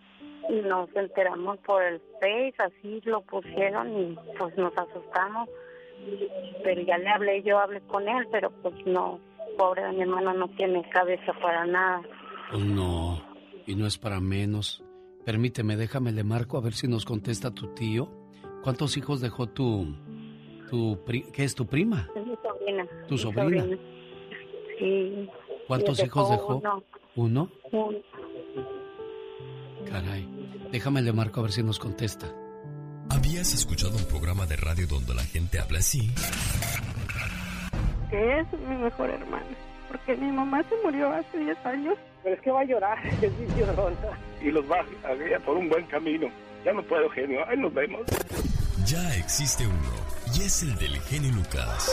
nos 0.64 0.94
enteramos 0.95 1.57
por 1.60 1.84
el 1.84 2.02
Face, 2.22 2.53
así 2.60 3.02
lo 3.06 3.22
pusieron 3.22 3.98
y 3.99 4.18
pues 4.38 4.57
nos 4.57 4.73
asustamos. 4.77 5.49
Pero 6.64 6.81
ya 6.81 6.98
le 6.98 7.10
hablé, 7.10 7.44
yo 7.44 7.60
hablé 7.60 7.81
con 7.81 8.07
él, 8.07 8.27
pero 8.31 8.49
pues 8.61 8.73
no, 8.85 9.19
pobre 9.57 9.89
mi 9.91 10.02
hermano 10.02 10.34
no 10.34 10.48
tiene 10.49 10.88
cabeza 10.89 11.34
para 11.41 11.65
nada. 11.65 12.02
No, 12.57 13.22
y 13.65 13.76
no 13.76 13.88
es 13.88 13.98
para 13.98 14.19
menos. 14.22 14.84
Permíteme, 15.28 15.76
déjame, 15.76 16.14
le 16.14 16.24
marco 16.24 16.58
a 16.58 16.62
ver 16.62 16.72
si 16.74 16.88
nos 16.88 17.04
contesta 17.04 17.52
tu 17.52 17.68
tío. 17.74 18.10
¿Cuántos 18.64 18.95
hijos 18.95 19.20
dejó 19.20 19.48
tu... 19.49 19.94
tu 20.70 21.04
pri- 21.06 21.30
¿Qué 21.34 21.44
es 21.44 21.54
tu 21.54 21.66
prima? 21.68 22.08
Es 22.16 22.26
mi 22.26 22.34
sobrina. 22.41 22.88
¿Tu 23.10 23.16
mi 23.16 23.20
sobrina? 23.20 23.66
Sí. 24.80 25.30
¿Cuántos 25.68 26.02
hijos 26.02 26.30
dejó? 26.32 26.56
uno, 26.60 26.82
¿Uno? 27.18 27.52
un- 27.74 27.98
Caray. 29.91 30.26
Déjame, 30.72 31.02
le 31.02 31.12
marco 31.12 31.41
a 31.41 31.44
ver 31.44 31.52
si 31.52 31.62
nos 31.62 31.78
contesta. 31.78 32.34
¿Habías 33.10 33.54
escuchado 33.54 33.98
un 33.98 34.06
programa 34.06 34.45
de 34.45 34.56
radio 34.56 34.88
donde 34.88 35.14
la 35.14 35.24
gente 35.24 35.60
habla 35.60 35.80
así? 35.80 36.10
es 38.14 38.48
mi 38.66 38.76
mejor 38.78 39.10
hermana. 39.10 39.45
Porque 39.88 40.15
mi 40.15 40.31
mamá 40.31 40.64
se 40.64 40.76
murió 40.84 41.11
hace 41.11 41.38
10 41.38 41.65
años. 41.65 41.95
Pero 42.23 42.35
es 42.35 42.41
que 42.41 42.51
va 42.51 42.61
a 42.61 42.65
llorar, 42.65 42.97
es 43.22 43.31
mi 43.38 43.59
llorona. 43.59 44.19
Y 44.41 44.51
los 44.51 44.69
va 44.69 44.80
a 44.80 45.14
guiar 45.14 45.41
por 45.41 45.57
un 45.57 45.69
buen 45.69 45.85
camino. 45.88 46.27
Ya 46.65 46.73
no 46.73 46.84
puedo, 46.84 47.09
genio. 47.09 47.47
Ahí 47.47 47.57
nos 47.57 47.73
vemos. 47.73 48.01
Ya 48.85 49.15
existe 49.15 49.65
uno, 49.68 49.91
y 50.34 50.43
es 50.43 50.64
el 50.64 50.76
del 50.76 50.99
genio 51.01 51.31
Lucas. 51.34 51.91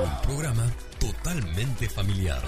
Un 0.00 0.22
programa 0.22 0.64
totalmente 1.00 1.88
familiar. 1.88 2.40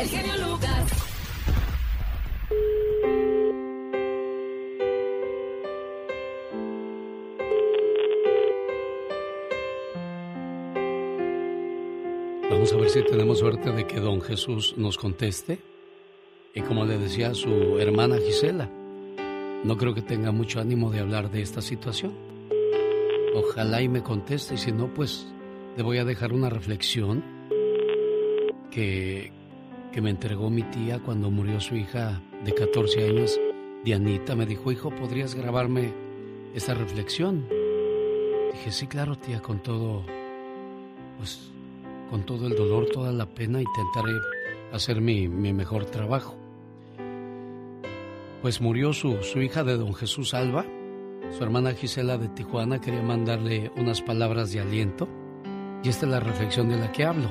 El 0.00 0.08
genio 0.08 0.48
Lucas. 0.48 0.84
Si 12.92 13.04
tenemos 13.04 13.38
suerte 13.38 13.70
de 13.70 13.86
que 13.86 14.00
don 14.00 14.20
Jesús 14.20 14.74
nos 14.76 14.98
conteste. 14.98 15.60
Y 16.52 16.62
como 16.62 16.84
le 16.84 16.98
decía 16.98 17.30
a 17.30 17.34
su 17.34 17.78
hermana 17.78 18.16
Gisela, 18.18 18.68
no 19.62 19.76
creo 19.76 19.94
que 19.94 20.02
tenga 20.02 20.32
mucho 20.32 20.58
ánimo 20.58 20.90
de 20.90 20.98
hablar 20.98 21.30
de 21.30 21.40
esta 21.40 21.60
situación. 21.60 22.12
Ojalá 23.36 23.80
y 23.80 23.88
me 23.88 24.02
conteste, 24.02 24.54
y 24.54 24.58
si 24.58 24.72
no, 24.72 24.92
pues 24.92 25.32
le 25.76 25.84
voy 25.84 25.98
a 25.98 26.04
dejar 26.04 26.32
una 26.32 26.50
reflexión 26.50 27.22
que, 28.72 29.30
que 29.92 30.00
me 30.00 30.10
entregó 30.10 30.50
mi 30.50 30.64
tía 30.64 30.98
cuando 30.98 31.30
murió 31.30 31.60
su 31.60 31.76
hija 31.76 32.20
de 32.44 32.52
14 32.52 33.04
años, 33.04 33.40
Dianita. 33.84 34.34
Me 34.34 34.46
dijo, 34.46 34.72
hijo, 34.72 34.90
¿podrías 34.90 35.36
grabarme 35.36 35.92
esta 36.56 36.74
reflexión? 36.74 37.46
Dije, 38.52 38.72
sí, 38.72 38.88
claro, 38.88 39.16
tía, 39.16 39.40
con 39.40 39.62
todo, 39.62 40.04
pues, 41.18 41.52
con 42.10 42.26
todo 42.26 42.48
el 42.48 42.56
dolor, 42.56 42.86
toda 42.92 43.12
la 43.12 43.26
pena, 43.26 43.62
intentaré 43.62 44.12
hacer 44.72 45.00
mi, 45.00 45.28
mi 45.28 45.52
mejor 45.52 45.84
trabajo. 45.84 46.36
Pues 48.42 48.60
murió 48.60 48.92
su, 48.92 49.22
su 49.22 49.40
hija 49.40 49.64
de 49.64 49.76
don 49.76 49.94
Jesús 49.94 50.34
Alba. 50.34 50.64
Su 51.30 51.44
hermana 51.44 51.72
Gisela 51.72 52.18
de 52.18 52.28
Tijuana 52.28 52.80
quería 52.80 53.02
mandarle 53.02 53.70
unas 53.76 54.02
palabras 54.02 54.52
de 54.52 54.60
aliento. 54.60 55.08
Y 55.82 55.88
esta 55.88 56.06
es 56.06 56.12
la 56.12 56.20
reflexión 56.20 56.68
de 56.68 56.76
la 56.76 56.90
que 56.90 57.04
hablo. 57.04 57.30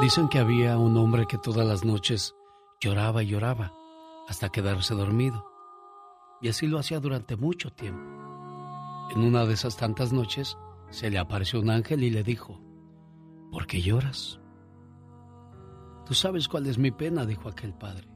Dicen 0.00 0.28
que 0.28 0.38
había 0.38 0.76
un 0.78 0.96
hombre 0.96 1.26
que 1.28 1.38
todas 1.38 1.66
las 1.66 1.84
noches 1.84 2.34
lloraba 2.80 3.22
y 3.22 3.28
lloraba 3.28 3.72
hasta 4.26 4.48
quedarse 4.48 4.94
dormido. 4.94 5.46
Y 6.40 6.48
así 6.48 6.66
lo 6.66 6.78
hacía 6.78 6.98
durante 6.98 7.36
mucho 7.36 7.70
tiempo. 7.70 8.02
En 9.10 9.22
una 9.22 9.44
de 9.44 9.54
esas 9.54 9.76
tantas 9.76 10.12
noches 10.12 10.56
se 10.90 11.10
le 11.10 11.18
apareció 11.18 11.60
un 11.60 11.70
ángel 11.70 12.02
y 12.02 12.10
le 12.10 12.22
dijo, 12.22 12.60
¿por 13.52 13.66
qué 13.66 13.82
lloras? 13.82 14.40
Tú 16.06 16.14
sabes 16.14 16.48
cuál 16.48 16.66
es 16.66 16.78
mi 16.78 16.90
pena, 16.90 17.26
dijo 17.26 17.48
aquel 17.48 17.74
padre. 17.74 18.08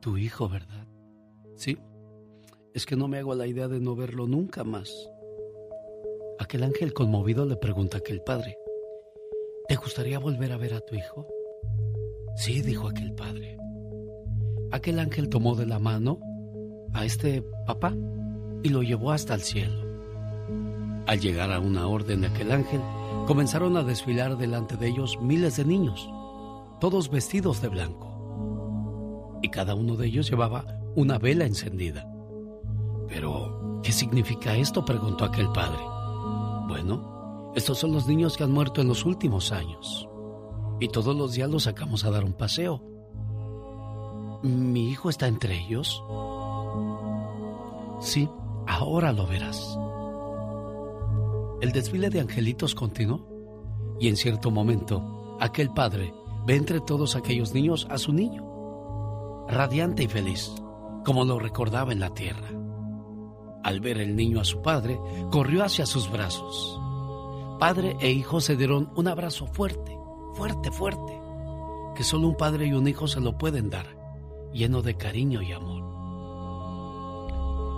Tu 0.00 0.18
hijo, 0.18 0.48
¿verdad? 0.48 0.86
Sí. 1.56 1.78
Es 2.74 2.86
que 2.86 2.94
no 2.94 3.08
me 3.08 3.18
hago 3.18 3.34
la 3.34 3.46
idea 3.46 3.66
de 3.66 3.80
no 3.80 3.96
verlo 3.96 4.26
nunca 4.26 4.62
más. 4.62 4.92
Aquel 6.38 6.62
ángel 6.62 6.92
conmovido 6.92 7.46
le 7.46 7.56
pregunta 7.56 7.96
a 7.96 8.00
aquel 8.00 8.20
padre, 8.20 8.56
¿te 9.68 9.76
gustaría 9.76 10.18
volver 10.18 10.52
a 10.52 10.56
ver 10.56 10.74
a 10.74 10.80
tu 10.80 10.94
hijo? 10.94 11.26
Sí, 12.36 12.62
dijo 12.62 12.88
aquel 12.88 13.14
padre. 13.14 13.58
Aquel 14.70 14.98
ángel 14.98 15.28
tomó 15.28 15.54
de 15.54 15.66
la 15.66 15.78
mano 15.78 16.18
a 16.92 17.04
este 17.04 17.42
papá 17.66 17.94
y 18.62 18.68
lo 18.68 18.82
llevó 18.82 19.12
hasta 19.12 19.34
el 19.34 19.42
cielo. 19.42 19.82
Al 21.06 21.20
llegar 21.20 21.52
a 21.52 21.60
una 21.60 21.88
orden 21.88 22.22
de 22.22 22.28
aquel 22.28 22.52
ángel, 22.52 22.80
comenzaron 23.26 23.76
a 23.76 23.82
desfilar 23.82 24.36
delante 24.36 24.76
de 24.76 24.88
ellos 24.88 25.18
miles 25.20 25.56
de 25.56 25.64
niños, 25.64 26.10
todos 26.80 27.10
vestidos 27.10 27.62
de 27.62 27.68
blanco. 27.68 29.40
Y 29.42 29.48
cada 29.48 29.74
uno 29.74 29.96
de 29.96 30.06
ellos 30.06 30.28
llevaba 30.28 30.64
una 30.94 31.18
vela 31.18 31.44
encendida. 31.44 32.08
Pero, 33.08 33.80
¿qué 33.82 33.92
significa 33.92 34.56
esto? 34.56 34.84
preguntó 34.84 35.24
aquel 35.24 35.50
padre. 35.52 35.80
Bueno, 36.68 37.52
estos 37.54 37.78
son 37.78 37.92
los 37.92 38.06
niños 38.06 38.36
que 38.36 38.44
han 38.44 38.52
muerto 38.52 38.80
en 38.80 38.88
los 38.88 39.04
últimos 39.04 39.52
años. 39.52 40.08
Y 40.80 40.88
todos 40.88 41.14
los 41.14 41.34
días 41.34 41.50
los 41.50 41.64
sacamos 41.64 42.04
a 42.04 42.10
dar 42.10 42.24
un 42.24 42.32
paseo. 42.32 42.82
¿Mi 44.42 44.88
hijo 44.88 45.10
está 45.10 45.28
entre 45.28 45.56
ellos? 45.56 46.02
Sí, 48.00 48.28
ahora 48.66 49.12
lo 49.12 49.26
verás. 49.26 49.78
El 51.62 51.70
desfile 51.70 52.10
de 52.10 52.18
angelitos 52.18 52.74
continuó 52.74 53.24
y 54.00 54.08
en 54.08 54.16
cierto 54.16 54.50
momento 54.50 55.36
aquel 55.38 55.70
padre 55.70 56.12
ve 56.44 56.56
entre 56.56 56.80
todos 56.80 57.14
aquellos 57.14 57.54
niños 57.54 57.86
a 57.88 57.98
su 57.98 58.12
niño, 58.12 59.46
radiante 59.46 60.02
y 60.02 60.08
feliz, 60.08 60.50
como 61.04 61.24
lo 61.24 61.38
recordaba 61.38 61.92
en 61.92 62.00
la 62.00 62.12
tierra. 62.12 62.48
Al 63.62 63.78
ver 63.78 63.98
el 63.98 64.16
niño 64.16 64.40
a 64.40 64.44
su 64.44 64.60
padre, 64.60 64.98
corrió 65.30 65.62
hacia 65.62 65.86
sus 65.86 66.10
brazos. 66.10 66.80
Padre 67.60 67.96
e 68.00 68.10
hijo 68.10 68.40
se 68.40 68.56
dieron 68.56 68.90
un 68.96 69.06
abrazo 69.06 69.46
fuerte, 69.46 69.96
fuerte, 70.34 70.72
fuerte, 70.72 71.16
que 71.94 72.02
solo 72.02 72.26
un 72.26 72.36
padre 72.36 72.66
y 72.66 72.72
un 72.72 72.88
hijo 72.88 73.06
se 73.06 73.20
lo 73.20 73.38
pueden 73.38 73.70
dar, 73.70 73.86
lleno 74.52 74.82
de 74.82 74.96
cariño 74.96 75.40
y 75.42 75.52
amor. 75.52 75.84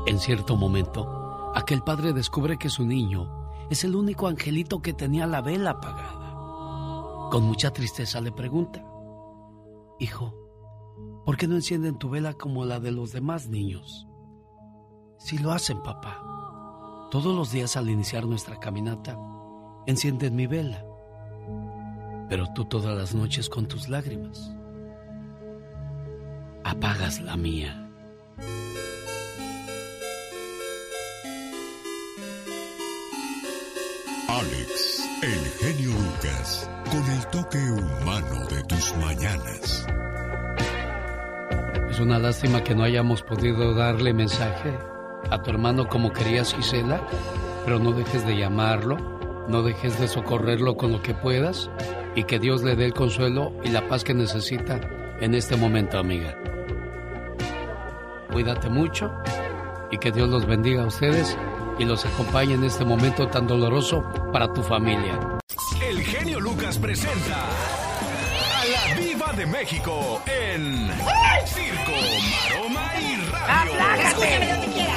En 0.06 0.19
cierto 0.19 0.56
momento, 0.56 1.52
aquel 1.55 1.82
padre 1.82 2.15
descubre 2.15 2.56
que 2.56 2.70
su 2.70 2.86
niño 2.86 3.44
es 3.70 3.85
el 3.85 3.97
único 3.97 4.27
angelito 4.27 4.82
que 4.82 4.93
tenía 4.93 5.27
la 5.27 5.41
vela 5.41 5.70
apagada. 5.70 7.31
Con 7.31 7.45
mucha 7.45 7.73
tristeza 7.73 8.20
le 8.20 8.32
pregunta, 8.32 8.85
Hijo, 9.99 10.35
¿por 11.24 11.36
qué 11.36 11.47
no 11.47 11.55
encienden 11.55 11.99
tu 11.99 12.11
vela 12.11 12.35
como 12.35 12.65
la 12.65 12.81
de 12.81 12.91
los 12.91 13.12
demás 13.12 13.49
niños? 13.49 14.07
Si 15.19 15.39
lo 15.39 15.53
hacen, 15.53 15.82
papá. 15.82 16.20
Todos 17.11 17.35
los 17.35 17.53
días 17.53 17.77
al 17.77 17.89
iniciar 17.89 18.27
nuestra 18.27 18.59
caminata, 18.59 19.19
encienden 19.86 20.35
mi 20.35 20.47
vela. 20.47 20.85
Pero 22.28 22.53
tú 22.55 22.65
todas 22.65 22.97
las 22.97 23.15
noches 23.15 23.49
con 23.49 23.66
tus 23.69 23.89
lágrimas 23.89 24.55
apagas 26.65 27.20
la 27.20 27.36
mía. 27.36 27.89
Alex, 34.40 35.09
el 35.23 35.40
genio 35.61 35.93
Lucas, 35.93 36.69
con 36.90 37.09
el 37.09 37.27
toque 37.27 37.59
humano 37.70 38.44
de 38.51 38.65
tus 38.65 38.93
mañanas. 38.97 39.86
Es 41.89 42.01
una 42.01 42.19
lástima 42.19 42.65
que 42.65 42.74
no 42.74 42.82
hayamos 42.82 43.23
podido 43.23 43.74
darle 43.74 44.12
mensaje 44.12 44.77
a 45.31 45.40
tu 45.40 45.51
hermano 45.51 45.86
como 45.86 46.12
querías, 46.12 46.52
Gisela, 46.52 47.06
pero 47.65 47.78
no 47.78 47.93
dejes 47.93 48.27
de 48.27 48.36
llamarlo, 48.36 48.97
no 49.47 49.62
dejes 49.62 50.01
de 50.01 50.09
socorrerlo 50.09 50.77
con 50.77 50.90
lo 50.90 51.01
que 51.01 51.15
puedas 51.15 51.70
y 52.16 52.24
que 52.24 52.40
Dios 52.40 52.65
le 52.65 52.74
dé 52.74 52.86
el 52.86 52.93
consuelo 52.93 53.52
y 53.62 53.69
la 53.69 53.86
paz 53.86 54.02
que 54.02 54.15
necesita 54.15 54.81
en 55.20 55.36
este 55.36 55.56
momento, 55.56 55.97
amiga. 55.97 56.36
Cuídate 58.32 58.69
mucho 58.69 59.12
y 59.93 59.98
que 59.98 60.11
Dios 60.11 60.28
los 60.28 60.44
bendiga 60.44 60.82
a 60.82 60.86
ustedes 60.86 61.39
y 61.79 61.85
los 61.85 62.05
acompañe 62.05 62.55
en 62.55 62.65
este 62.65 62.85
momento 62.85 63.27
tan 63.29 63.47
doloroso 63.47 64.05
para 64.33 64.53
tu 64.53 64.63
familia. 64.63 65.19
El 65.83 66.03
genio 66.03 66.41
Lucas 66.41 66.79
presenta 66.79 67.47
a 67.47 68.65
la 68.67 68.95
Viva 69.01 69.33
de 69.33 69.47
México 69.47 70.23
en 70.27 70.91
Circo, 71.47 71.93
Maroma 72.31 72.93
y 73.01 73.17
Radio. 73.31 73.73
Escúchame 74.09 74.49
donde 74.53 74.67
quieras. 74.69 74.94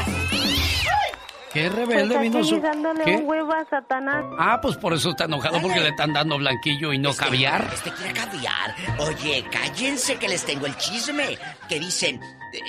¿Qué 1.53 1.69
rebelde 1.69 2.15
Pues 2.15 2.21
vino 2.21 2.43
su... 2.43 2.59
dándole 2.59 3.03
¿Qué? 3.03 3.15
un 3.15 3.25
huevo 3.27 3.53
a 3.53 3.65
Satanás. 3.69 4.25
Ah, 4.37 4.59
pues 4.61 4.75
por 4.77 4.93
eso 4.93 5.11
está 5.11 5.25
enojado 5.25 5.61
porque 5.61 5.79
le 5.79 5.89
están 5.89 6.13
dando 6.13 6.37
blanquillo 6.37 6.91
y 6.93 6.97
no 6.99 7.13
caviar. 7.13 7.69
Este 7.73 7.91
quiere 7.91 8.13
caviar. 8.13 8.75
Oye, 8.99 9.45
cállense 9.49 10.17
que 10.17 10.27
les 10.27 10.43
tengo 10.45 10.65
el 10.65 10.75
chisme. 10.77 11.37
Que 11.69 11.79
dicen, 11.79 12.21
eh, 12.53 12.59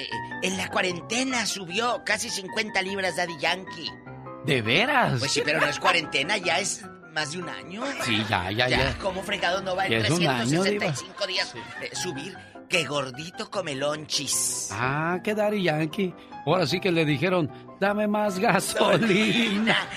en 0.43 0.57
la 0.57 0.69
cuarentena 0.69 1.45
subió 1.47 2.03
casi 2.05 2.31
50 2.31 2.81
libras 2.83 3.17
Daddy 3.17 3.37
Yankee. 3.39 3.91
¿De 4.45 4.63
veras? 4.63 5.19
Pues 5.19 5.33
sí, 5.33 5.43
pero 5.45 5.61
no 5.61 5.67
es 5.67 5.79
cuarentena, 5.79 6.37
ya 6.39 6.59
es 6.61 6.85
más 7.13 7.33
de 7.33 7.39
un 7.39 7.49
año. 7.49 7.83
Sí, 8.05 8.25
ya, 8.29 8.51
ya, 8.51 8.69
ya. 8.69 8.97
¿Cómo 9.03 9.23
fregado 9.23 9.61
no 9.61 9.75
va 9.77 9.87
en 9.87 9.93
Ya 9.93 9.99
es 9.99 10.11
un 10.11 10.27
año, 10.27 10.63
365 10.63 11.27
días 11.27 11.55
eh, 11.83 11.91
subir? 11.95 12.37
Que 12.69 12.85
gordito 12.85 13.51
come 13.51 13.75
lonchis. 13.75 14.69
Ah, 14.73 15.19
que 15.25 15.35
Daddy 15.35 15.63
Yankee. 15.63 16.15
Ahora 16.47 16.67
sí 16.67 16.81
que 16.81 16.93
le 16.93 17.05
dijeron, 17.05 17.51
dame 17.81 18.07
más 18.07 18.39
gasolina. 18.39 19.77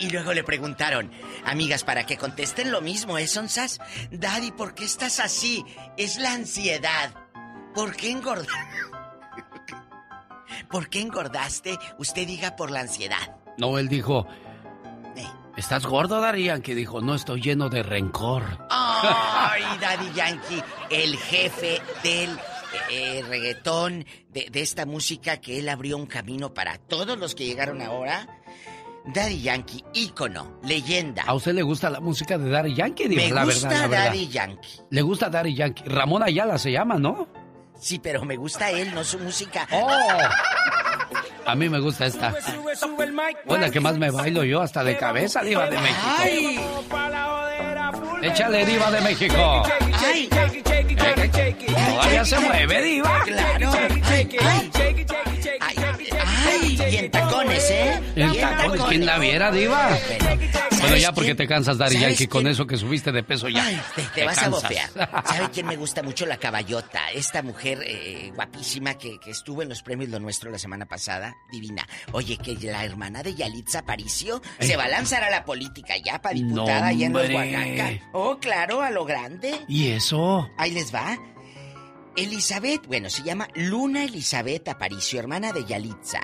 Y 0.00 0.10
luego 0.10 0.32
le 0.32 0.42
preguntaron, 0.42 1.10
amigas, 1.44 1.84
para 1.84 2.04
que 2.04 2.16
contesten 2.16 2.72
lo 2.72 2.80
mismo, 2.80 3.16
¿eh, 3.16 3.26
Sonsas? 3.26 3.80
Daddy, 4.10 4.50
¿por 4.52 4.74
qué 4.74 4.84
estás 4.84 5.20
así? 5.20 5.64
Es 5.96 6.18
la 6.18 6.32
ansiedad. 6.32 7.14
¿Por 7.74 7.94
qué 7.94 8.10
engordaste? 8.10 8.52
¿Por 10.70 10.88
qué 10.88 11.00
engordaste? 11.00 11.78
Usted 11.98 12.26
diga 12.26 12.56
por 12.56 12.70
la 12.70 12.80
ansiedad. 12.80 13.36
No, 13.56 13.78
él 13.78 13.88
dijo, 13.88 14.26
¿estás 15.56 15.86
gordo, 15.86 16.20
Daddy 16.20 16.44
Yankee? 16.44 16.74
Dijo, 16.74 17.00
no, 17.00 17.14
estoy 17.14 17.40
lleno 17.40 17.68
de 17.68 17.82
rencor. 17.82 18.66
¡Ay, 18.70 19.62
Daddy 19.80 20.12
Yankee! 20.12 20.62
El 20.90 21.16
jefe 21.16 21.80
del 22.02 22.38
eh, 22.90 23.24
reggaetón, 23.28 24.04
de, 24.30 24.48
de 24.50 24.60
esta 24.60 24.86
música 24.86 25.40
que 25.40 25.58
él 25.58 25.68
abrió 25.68 25.96
un 25.96 26.06
camino 26.06 26.54
para 26.54 26.78
todos 26.78 27.18
los 27.18 27.34
que 27.34 27.46
llegaron 27.46 27.82
ahora. 27.82 28.28
Daddy 29.06 29.40
Yankee, 29.40 29.84
ícono, 29.94 30.58
leyenda. 30.62 31.22
¿A 31.26 31.32
usted 31.34 31.54
le 31.54 31.62
gusta 31.62 31.88
la 31.88 32.00
música 32.00 32.36
de 32.36 32.50
Daddy 32.50 32.74
Yankee? 32.74 33.08
Diva? 33.08 33.22
Me 33.22 33.30
la 33.30 33.44
gusta 33.44 33.68
verdad, 33.68 33.82
la 33.82 33.88
verdad. 33.88 34.06
Daddy 34.06 34.28
Yankee. 34.28 34.68
¿Le 34.90 35.02
gusta 35.02 35.30
Daddy 35.30 35.54
Yankee? 35.54 35.84
Ramón 35.86 36.22
Ayala 36.22 36.58
se 36.58 36.72
llama, 36.72 36.98
¿no? 36.98 37.26
Sí, 37.80 37.98
pero 38.00 38.24
me 38.24 38.36
gusta 38.36 38.70
él, 38.70 38.92
no 38.92 39.04
su 39.04 39.18
música. 39.18 39.66
Oh. 39.72 40.18
A 41.46 41.54
mí 41.54 41.70
me 41.70 41.80
gusta 41.80 42.04
esta. 42.04 42.34
Bueno, 43.46 43.66
la 43.66 43.70
que 43.70 43.80
más 43.80 43.96
me 43.96 44.10
bailo 44.10 44.44
yo 44.44 44.60
hasta 44.60 44.84
de 44.84 44.98
cabeza, 44.98 45.42
Diva 45.42 45.70
de 45.70 45.78
México. 45.78 46.08
¡Ay! 46.18 46.60
Échale, 48.22 48.66
Diva 48.66 48.90
de 48.90 49.00
México. 49.00 49.62
¡Ay! 50.04 50.28
Todavía 51.88 52.24
se 52.24 52.38
mueve, 52.38 52.82
Diva. 52.82 53.22
Claro. 53.24 53.70
¡Ay! 54.04 54.28
¡Ay! 54.40 54.70
Y 56.90 56.96
en 56.96 57.10
tacones, 57.10 57.70
¿eh? 57.70 58.00
En 58.16 58.40
tacones, 58.40 58.82
¿quién 58.88 59.06
la 59.06 59.18
viera, 59.18 59.50
Diva? 59.50 59.90
Bueno, 60.80 60.96
ya 60.96 61.12
porque 61.12 61.34
te 61.34 61.46
cansas, 61.46 61.76
¿Sabes 61.76 62.00
Yankee, 62.00 62.26
con 62.28 62.46
eso 62.46 62.66
que 62.66 62.76
subiste 62.76 63.10
de 63.12 63.22
peso 63.22 63.48
ya. 63.48 63.64
Ay, 63.64 63.80
te, 63.96 64.02
te 64.14 64.24
vas 64.24 64.38
a 64.38 64.48
bofear. 64.48 64.88
¿Sabe 65.26 65.50
quién 65.52 65.66
me 65.66 65.76
gusta 65.76 66.02
mucho? 66.02 66.24
La 66.26 66.36
caballota. 66.36 67.10
Esta 67.12 67.42
mujer 67.42 67.82
eh, 67.84 68.32
guapísima 68.34 68.94
que, 68.94 69.18
que 69.18 69.30
estuvo 69.32 69.62
en 69.62 69.68
los 69.68 69.82
premios 69.82 70.10
Lo 70.10 70.20
Nuestro 70.20 70.50
la 70.50 70.58
semana 70.58 70.86
pasada. 70.86 71.36
Divina. 71.50 71.86
Oye, 72.12 72.36
que 72.38 72.54
la 72.62 72.84
hermana 72.84 73.22
de 73.22 73.34
Yalitza 73.34 73.80
Aparicio 73.80 74.40
se 74.60 74.76
va 74.76 74.84
a 74.84 74.88
lanzar 74.88 75.24
a 75.24 75.30
la 75.30 75.44
política 75.44 75.94
ya 75.96 76.20
para 76.20 76.34
diputada 76.34 76.80
No, 76.80 76.86
allá 76.86 77.06
en 77.06 77.12
los. 77.12 77.28
Oaxaca. 77.30 77.90
Oh, 78.12 78.38
claro, 78.38 78.82
a 78.82 78.90
lo 78.90 79.04
grande. 79.04 79.60
¿Y 79.68 79.88
eso? 79.88 80.48
Ahí 80.56 80.70
les 80.70 80.94
va. 80.94 81.18
Elizabeth, 82.16 82.84
bueno, 82.86 83.10
se 83.10 83.22
llama 83.22 83.46
Luna 83.54 84.04
Elizabeth 84.04 84.68
Aparicio, 84.68 85.20
hermana 85.20 85.52
de 85.52 85.64
Yalitza. 85.64 86.20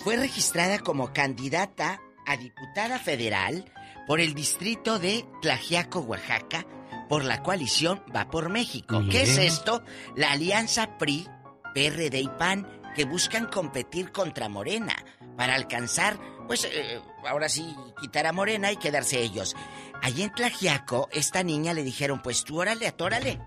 Fue 0.00 0.16
registrada 0.16 0.78
como 0.78 1.12
candidata 1.12 2.00
a 2.26 2.36
diputada 2.36 2.98
federal 2.98 3.64
por 4.06 4.20
el 4.20 4.34
distrito 4.34 4.98
de 4.98 5.24
Tlajiaco, 5.40 6.00
Oaxaca, 6.00 6.66
por 7.08 7.24
la 7.24 7.42
coalición 7.42 8.02
Va 8.14 8.28
por 8.30 8.50
México. 8.50 9.02
¿Qué 9.10 9.22
es 9.22 9.38
esto? 9.38 9.82
La 10.16 10.32
alianza 10.32 10.98
PRI, 10.98 11.26
PRD 11.74 12.20
y 12.20 12.28
PAN 12.28 12.66
que 12.94 13.04
buscan 13.04 13.46
competir 13.46 14.12
contra 14.12 14.48
Morena 14.48 14.94
para 15.36 15.54
alcanzar, 15.54 16.18
pues, 16.46 16.64
eh, 16.64 17.00
ahora 17.26 17.48
sí, 17.48 17.74
quitar 18.00 18.26
a 18.26 18.32
Morena 18.32 18.70
y 18.72 18.76
quedarse 18.76 19.22
ellos. 19.22 19.56
Allí 20.02 20.22
en 20.22 20.32
Tlajiaco, 20.32 21.08
esta 21.12 21.42
niña 21.42 21.72
le 21.72 21.84
dijeron, 21.84 22.20
pues 22.22 22.44
tú 22.44 22.60
órale, 22.60 22.86
atórale. 22.86 23.40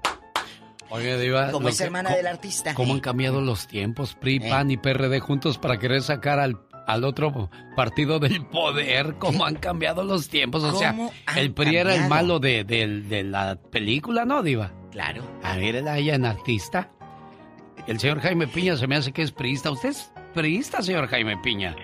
Oye, 0.93 1.17
Diva. 1.19 1.51
Como 1.51 1.69
es 1.69 1.77
que- 1.77 1.83
hermana 1.85 2.09
co- 2.11 2.15
del 2.15 2.27
artista. 2.27 2.73
¿Cómo 2.75 2.93
han 2.93 2.99
cambiado 2.99 3.41
los 3.41 3.67
tiempos? 3.67 4.15
PRI, 4.15 4.37
Eh. 4.43 4.49
PAN 4.49 4.69
y 4.71 4.77
PRD 4.77 5.19
juntos 5.19 5.57
para 5.57 5.77
querer 5.79 6.01
sacar 6.03 6.39
al, 6.39 6.59
al 6.85 7.03
otro 7.03 7.49
partido 7.75 8.19
del 8.19 8.45
poder. 8.45 9.15
¿Cómo 9.19 9.45
han 9.45 9.55
cambiado 9.55 10.03
los 10.03 10.29
tiempos? 10.29 10.63
O 10.63 10.77
sea, 10.77 10.91
¿Cómo 10.91 11.11
han 11.25 11.37
el 11.39 11.51
PRI 11.53 11.77
era 11.77 11.95
el 11.95 12.07
malo 12.07 12.39
de, 12.39 12.63
de 12.63 13.23
la 13.23 13.55
película, 13.55 14.23
¿no, 14.25 14.43
Diva? 14.43 14.71
Claro. 14.91 15.23
A 15.41 15.57
ver, 15.57 15.75
era 15.77 15.97
ella 15.97 16.13
en 16.15 16.25
artista. 16.25 16.91
El 17.87 17.99
señor 17.99 18.19
Jaime 18.21 18.47
Piña 18.47 18.77
se 18.77 18.85
me 18.87 18.95
hace 18.95 19.11
que 19.11 19.23
es 19.23 19.31
priista. 19.31 19.71
¿Usted 19.71 19.89
es 19.89 20.11
priista, 20.33 20.81
señor 20.83 21.07
Jaime 21.07 21.37
Piña? 21.37 21.75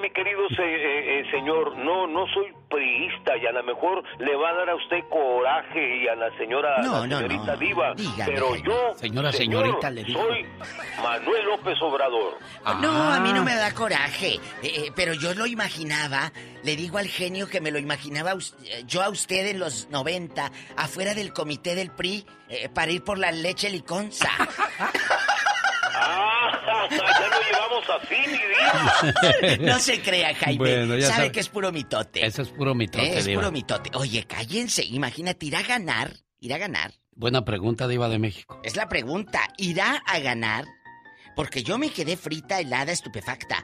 Mi 0.00 0.10
querido 0.10 0.48
se- 0.50 0.62
eh, 0.62 1.20
eh, 1.20 1.30
señor, 1.30 1.76
no, 1.76 2.06
no 2.06 2.24
soy 2.32 2.52
priista 2.70 3.36
y 3.36 3.46
a 3.46 3.52
lo 3.52 3.62
mejor 3.64 4.02
le 4.18 4.36
va 4.36 4.50
a 4.50 4.54
dar 4.54 4.70
a 4.70 4.74
usted 4.76 4.98
coraje 5.08 5.96
y 6.04 6.06
a 6.08 6.14
la 6.14 6.30
señora, 6.36 6.78
No, 6.82 7.00
la 7.00 7.06
no, 7.06 7.16
señorita 7.16 7.52
no. 7.52 7.56
Diva, 7.56 7.94
Dígame, 7.94 8.24
pero 8.32 8.56
yo, 8.56 8.94
Señora, 8.96 9.32
señor, 9.32 9.64
señorita, 9.64 9.90
le 9.90 10.04
dijo. 10.04 10.20
soy 10.22 10.46
Manuel 11.02 11.44
López 11.46 11.82
Obrador. 11.82 12.34
No, 12.80 13.12
a 13.12 13.20
mí 13.20 13.30
Ah. 13.32 13.36
no 13.36 13.44
me 13.44 13.54
da 13.56 13.74
coraje, 13.74 14.34
eh, 14.34 14.40
eh, 14.62 14.92
pero 14.94 15.14
yo 15.14 15.34
lo 15.34 15.46
imaginaba, 15.46 16.30
le 16.62 16.76
digo 16.76 16.98
al 16.98 17.08
genio 17.08 17.48
que 17.48 17.60
me 17.60 17.70
lo 17.70 17.78
imaginaba 17.78 18.32
eh, 18.32 18.82
yo 18.86 19.02
a 19.02 19.08
usted 19.08 19.46
en 19.48 19.58
los 19.58 19.88
90, 19.90 20.50
afuera 20.76 21.14
del 21.14 21.32
comité 21.32 21.74
del 21.74 21.90
PRI, 21.90 22.24
eh, 22.50 22.68
para 22.68 22.92
ir 22.92 23.02
por 23.02 23.18
la 23.18 23.32
leche 23.32 23.68
liconza. 23.70 24.28
Ah, 26.10 26.88
ya 26.90 27.28
lo 27.28 27.42
llevamos 27.42 27.84
así, 28.00 29.58
mi 29.58 29.66
no 29.66 29.78
se 29.78 30.00
crea, 30.00 30.34
Jaime. 30.34 30.58
Bueno, 30.58 30.96
ya 30.96 31.08
sabe, 31.08 31.16
sabe. 31.16 31.32
que 31.32 31.40
es 31.40 31.48
puro 31.48 31.70
mitote. 31.70 32.24
Ese 32.24 32.42
es 32.42 32.48
puro 32.48 32.74
mitote, 32.74 33.18
es 33.18 33.26
Diva. 33.26 33.40
puro 33.40 33.52
mitote. 33.52 33.90
Oye, 33.94 34.24
cállense, 34.24 34.84
imagínate, 34.84 35.46
irá 35.46 35.58
a 35.60 35.62
ganar, 35.62 36.12
irá 36.40 36.56
a 36.56 36.58
ganar. 36.58 36.94
Buena 37.14 37.44
pregunta, 37.44 37.86
Diva 37.88 38.08
de 38.08 38.18
México. 38.18 38.60
Es 38.62 38.76
la 38.76 38.88
pregunta, 38.88 39.40
¿irá 39.58 40.02
a 40.06 40.18
ganar? 40.20 40.64
Porque 41.36 41.62
yo 41.62 41.78
me 41.78 41.90
quedé 41.90 42.16
frita, 42.16 42.58
helada, 42.60 42.92
estupefacta. 42.92 43.62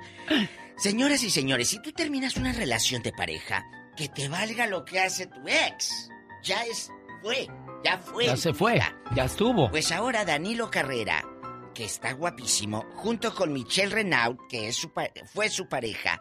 Señoras 0.76 1.22
y 1.22 1.30
señores, 1.30 1.68
si 1.68 1.80
tú 1.80 1.92
terminas 1.92 2.36
una 2.36 2.52
relación 2.52 3.02
de 3.02 3.12
pareja, 3.12 3.64
que 3.96 4.08
te 4.08 4.28
valga 4.28 4.66
lo 4.66 4.84
que 4.84 5.00
hace 5.00 5.26
tu 5.26 5.40
ex. 5.46 6.08
Ya 6.42 6.62
es, 6.64 6.90
fue, 7.22 7.48
ya 7.84 7.98
fue. 7.98 8.26
Ya 8.26 8.36
se 8.36 8.52
fue, 8.52 8.80
ya 9.14 9.24
estuvo. 9.24 9.70
Pues 9.70 9.92
ahora 9.92 10.24
Danilo 10.24 10.70
Carrera, 10.70 11.24
que 11.74 11.84
está 11.84 12.12
guapísimo, 12.12 12.84
junto 12.94 13.34
con 13.34 13.52
Michelle 13.52 13.94
Renaud, 13.94 14.36
que 14.48 14.68
es 14.68 14.88
fue 15.32 15.50
su 15.50 15.68
pareja, 15.68 16.20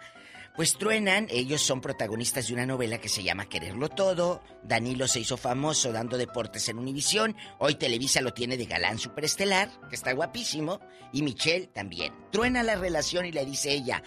pues 0.56 0.78
truenan, 0.78 1.28
ellos 1.32 1.62
son 1.62 1.82
protagonistas 1.82 2.48
de 2.48 2.54
una 2.54 2.68
novela 2.68 3.00
que 3.00 3.10
se 3.10 3.24
llama 3.24 3.50
Quererlo 3.50 3.90
Todo. 3.90 4.44
Danilo 4.62 5.08
se 5.08 5.20
hizo 5.20 5.36
famoso 5.36 5.92
dando 5.92 6.16
deportes 6.16 6.70
en 6.70 6.78
Univisión. 6.78 7.36
Hoy 7.58 7.74
Televisa 7.74 8.22
lo 8.22 8.34
tiene 8.34 8.56
de 8.56 8.68
galán 8.68 9.00
superestelar, 9.00 9.72
que 9.90 9.96
está 9.96 10.14
guapísimo. 10.14 10.80
Y 11.12 11.24
Michelle 11.24 11.68
también. 11.68 12.14
Truena 12.32 12.62
la 12.62 12.76
relación 12.76 13.26
y 13.26 13.32
le 13.32 13.46
dice 13.46 13.72
ella, 13.72 14.04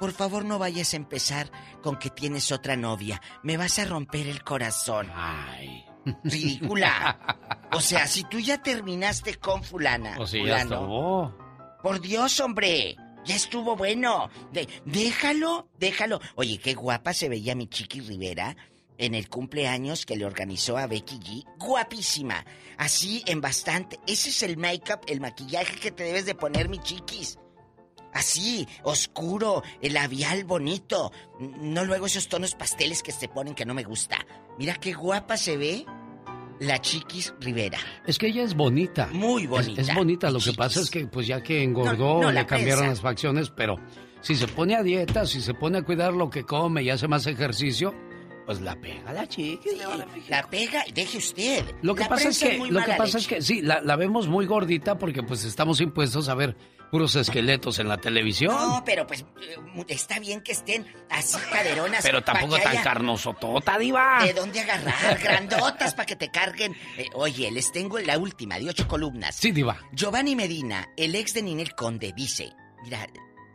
por 0.00 0.12
favor 0.12 0.46
no 0.46 0.58
vayas 0.58 0.94
a 0.94 0.96
empezar 0.96 1.52
con 1.82 1.98
que 1.98 2.08
tienes 2.08 2.52
otra 2.52 2.74
novia. 2.74 3.20
Me 3.42 3.58
vas 3.58 3.78
a 3.78 3.84
romper 3.84 4.28
el 4.28 4.42
corazón. 4.42 5.10
Ay. 5.14 5.91
Ridícula. 6.24 7.18
O 7.72 7.80
sea, 7.80 8.06
si 8.06 8.24
tú 8.24 8.38
ya 8.38 8.62
terminaste 8.62 9.36
con 9.36 9.62
fulana. 9.62 10.14
Pues 10.16 10.32
ya 10.32 10.38
estuvo. 10.62 11.36
por 11.82 12.00
Dios, 12.00 12.38
hombre. 12.40 12.96
Ya 13.24 13.36
estuvo 13.36 13.76
bueno. 13.76 14.28
De- 14.52 14.68
déjalo, 14.84 15.68
déjalo. 15.78 16.20
Oye, 16.34 16.58
qué 16.58 16.74
guapa 16.74 17.12
se 17.14 17.28
veía 17.28 17.54
mi 17.54 17.68
Chiqui 17.68 18.00
Rivera 18.00 18.56
en 18.98 19.14
el 19.14 19.28
cumpleaños 19.28 20.04
que 20.06 20.16
le 20.16 20.24
organizó 20.26 20.76
a 20.76 20.86
Becky 20.86 21.18
G. 21.18 21.44
Guapísima. 21.58 22.44
Así 22.78 23.22
en 23.26 23.40
bastante. 23.40 23.98
Ese 24.06 24.30
es 24.30 24.42
el 24.42 24.56
make-up, 24.56 25.00
el 25.06 25.20
maquillaje 25.20 25.76
que 25.76 25.92
te 25.92 26.02
debes 26.04 26.26
de 26.26 26.34
poner, 26.34 26.68
mi 26.68 26.78
chiquis. 26.78 27.38
Así, 28.12 28.68
oscuro, 28.82 29.62
el 29.80 29.94
labial 29.94 30.44
bonito. 30.44 31.12
No 31.40 31.84
luego 31.86 32.04
esos 32.06 32.28
tonos 32.28 32.54
pasteles 32.54 33.02
que 33.02 33.10
se 33.12 33.26
ponen 33.28 33.54
que 33.54 33.64
no 33.64 33.72
me 33.72 33.84
gusta. 33.84 34.18
Mira 34.58 34.74
qué 34.74 34.92
guapa 34.92 35.36
se 35.36 35.56
ve 35.56 35.86
la 36.60 36.80
Chiquis 36.80 37.34
Rivera. 37.40 37.78
Es 38.06 38.18
que 38.18 38.28
ella 38.28 38.42
es 38.42 38.54
bonita. 38.54 39.08
Muy 39.12 39.46
bonita. 39.46 39.80
Es, 39.80 39.94
bonita. 39.94 40.30
Lo 40.30 40.38
que 40.38 40.52
pasa 40.52 40.80
es 40.80 40.90
que, 40.90 41.06
pues 41.06 41.26
ya 41.26 41.42
que 41.42 41.62
engordó, 41.62 42.20
No, 42.20 42.22
no, 42.22 42.32
le 42.32 42.46
cambiaron 42.46 42.88
las 42.88 43.00
facciones, 43.00 43.50
pero 43.50 43.76
si 44.20 44.36
se 44.36 44.46
pone 44.46 44.76
a 44.76 44.82
dieta, 44.82 45.26
si 45.26 45.40
se 45.40 45.54
pone 45.54 45.78
a 45.78 45.82
cuidar 45.82 46.12
lo 46.12 46.30
que 46.30 46.44
come 46.44 46.82
y 46.82 46.90
hace 46.90 47.08
más 47.08 47.26
ejercicio, 47.26 47.94
pues 48.46 48.60
la 48.60 48.80
pega 48.80 49.12
la 49.12 49.26
chica. 49.26 49.70
La 50.28 50.48
pega, 50.48 50.84
deje 50.94 51.18
usted. 51.18 51.64
Lo 51.82 51.94
que 51.94 52.02
La 52.02 52.08
pasa 52.08 52.28
es 52.28 52.38
que, 52.38 52.58
lo 52.58 52.84
que 52.84 52.92
pasa 52.92 53.18
es 53.18 53.26
que 53.26 53.42
sí, 53.42 53.62
la, 53.62 53.80
la 53.80 53.96
vemos 53.96 54.28
muy 54.28 54.46
gordita 54.46 54.98
porque 54.98 55.22
pues 55.22 55.44
estamos 55.44 55.80
impuestos 55.80 56.28
a 56.28 56.34
ver 56.34 56.56
puros 56.92 57.16
esqueletos 57.16 57.78
en 57.78 57.88
la 57.88 57.96
televisión. 57.96 58.54
No, 58.54 58.82
pero 58.84 59.06
pues 59.06 59.22
eh, 59.40 59.56
está 59.88 60.20
bien 60.20 60.42
que 60.42 60.52
estén 60.52 60.86
así 61.08 61.38
caderonas. 61.50 62.02
pero 62.02 62.22
tampoco 62.22 62.58
tan 62.58 62.66
haya 62.68 62.82
carnosotota, 62.82 63.78
diva. 63.78 64.22
¿De 64.22 64.34
dónde 64.34 64.60
agarrar? 64.60 65.18
Grandotas 65.18 65.94
para 65.94 66.04
que 66.04 66.16
te 66.16 66.30
carguen. 66.30 66.76
Eh, 66.98 67.06
oye, 67.14 67.50
les 67.50 67.72
tengo 67.72 67.98
la 67.98 68.18
última 68.18 68.58
de 68.58 68.68
ocho 68.68 68.86
columnas. 68.86 69.34
Sí, 69.34 69.52
diva. 69.52 69.80
Giovanni 69.92 70.36
Medina, 70.36 70.86
el 70.98 71.14
ex 71.14 71.32
de 71.32 71.42
Ninel 71.42 71.74
Conde, 71.74 72.12
dice: 72.14 72.52
Mira, 72.82 73.08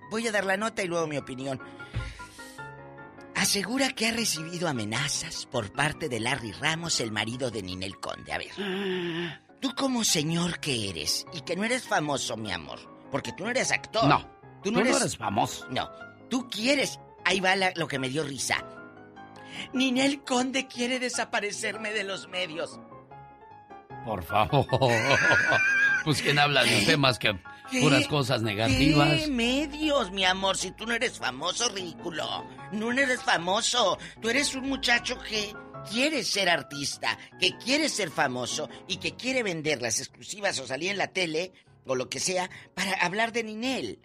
voy 0.10 0.28
a 0.28 0.32
dar 0.32 0.44
la 0.44 0.58
nota 0.58 0.82
y 0.82 0.88
luego 0.88 1.06
mi 1.06 1.18
opinión. 1.18 1.62
Asegura 3.36 3.92
que 3.92 4.08
ha 4.08 4.12
recibido 4.14 4.68
amenazas 4.68 5.46
por 5.46 5.72
parte 5.72 6.10
de 6.10 6.20
Larry 6.20 6.54
Ramos, 6.54 7.00
el 7.02 7.12
marido 7.12 7.52
de 7.52 7.62
Ninel 7.62 8.00
Conde. 8.00 8.34
A 8.34 8.40
ver. 8.40 8.50
Tú 9.60 9.76
como 9.76 10.04
señor 10.04 10.60
que 10.60 10.90
eres 10.90 11.28
y 11.34 11.42
que 11.42 11.56
no 11.56 11.64
eres 11.64 11.84
famoso, 11.84 12.36
mi 12.36 12.52
amor, 12.52 12.97
porque 13.12 13.32
tú 13.34 13.44
no 13.46 13.50
eres 13.52 13.72
actor. 13.72 14.06
No, 14.08 14.20
Tú 14.64 14.72
no 14.72 14.80
tú 14.80 14.84
no 14.86 14.90
eres, 14.90 15.02
eres 15.02 15.18
famoso. 15.18 15.68
No, 15.70 15.90
tú 16.30 16.48
quieres. 16.50 17.00
Ahí 17.26 17.40
va 17.40 17.56
la- 17.56 17.74
lo 17.76 17.88
que 17.88 18.00
me 18.00 18.10
dio 18.10 18.24
risa. 18.24 18.64
Ninel 19.74 20.24
Conde 20.24 20.68
quiere 20.68 21.00
desaparecerme 21.00 21.92
de 21.92 22.04
los 22.04 22.28
medios. 22.28 22.80
Por 24.06 24.24
favor. 24.24 24.66
pues 26.04 26.22
quién 26.22 26.40
habla 26.40 26.64
de 26.64 26.78
usted 26.80 26.98
más 26.98 27.20
que 27.20 27.38
puras 27.82 28.08
cosas 28.08 28.42
negativas. 28.42 29.10
¿Qué 29.22 29.28
medios, 29.28 30.12
mi 30.12 30.24
amor? 30.26 30.58
Si 30.58 30.72
tú 30.72 30.86
no 30.86 30.94
eres 30.94 31.18
famoso, 31.20 31.68
ridículo. 31.70 32.46
No 32.72 32.92
eres 32.92 33.22
famoso. 33.24 33.98
Tú 34.22 34.30
eres 34.30 34.56
un 34.56 34.70
muchacho 34.70 35.18
que 35.20 35.54
quiere 35.92 36.24
ser 36.24 36.50
artista, 36.50 37.18
que 37.40 37.58
quiere 37.58 37.90
ser 37.90 38.10
famoso 38.10 38.70
y 38.88 38.98
que 38.98 39.16
quiere 39.16 39.44
vender 39.44 39.82
las 39.82 40.00
exclusivas 40.00 40.58
o 40.60 40.68
salir 40.68 40.92
en 40.92 40.98
la 40.98 41.08
tele 41.08 41.52
o 41.88 41.96
lo 41.96 42.10
que 42.10 42.20
sea 42.20 42.50
para 42.74 42.94
habbar 42.94 43.32
de 43.32 43.44
Ninel. 43.44 44.00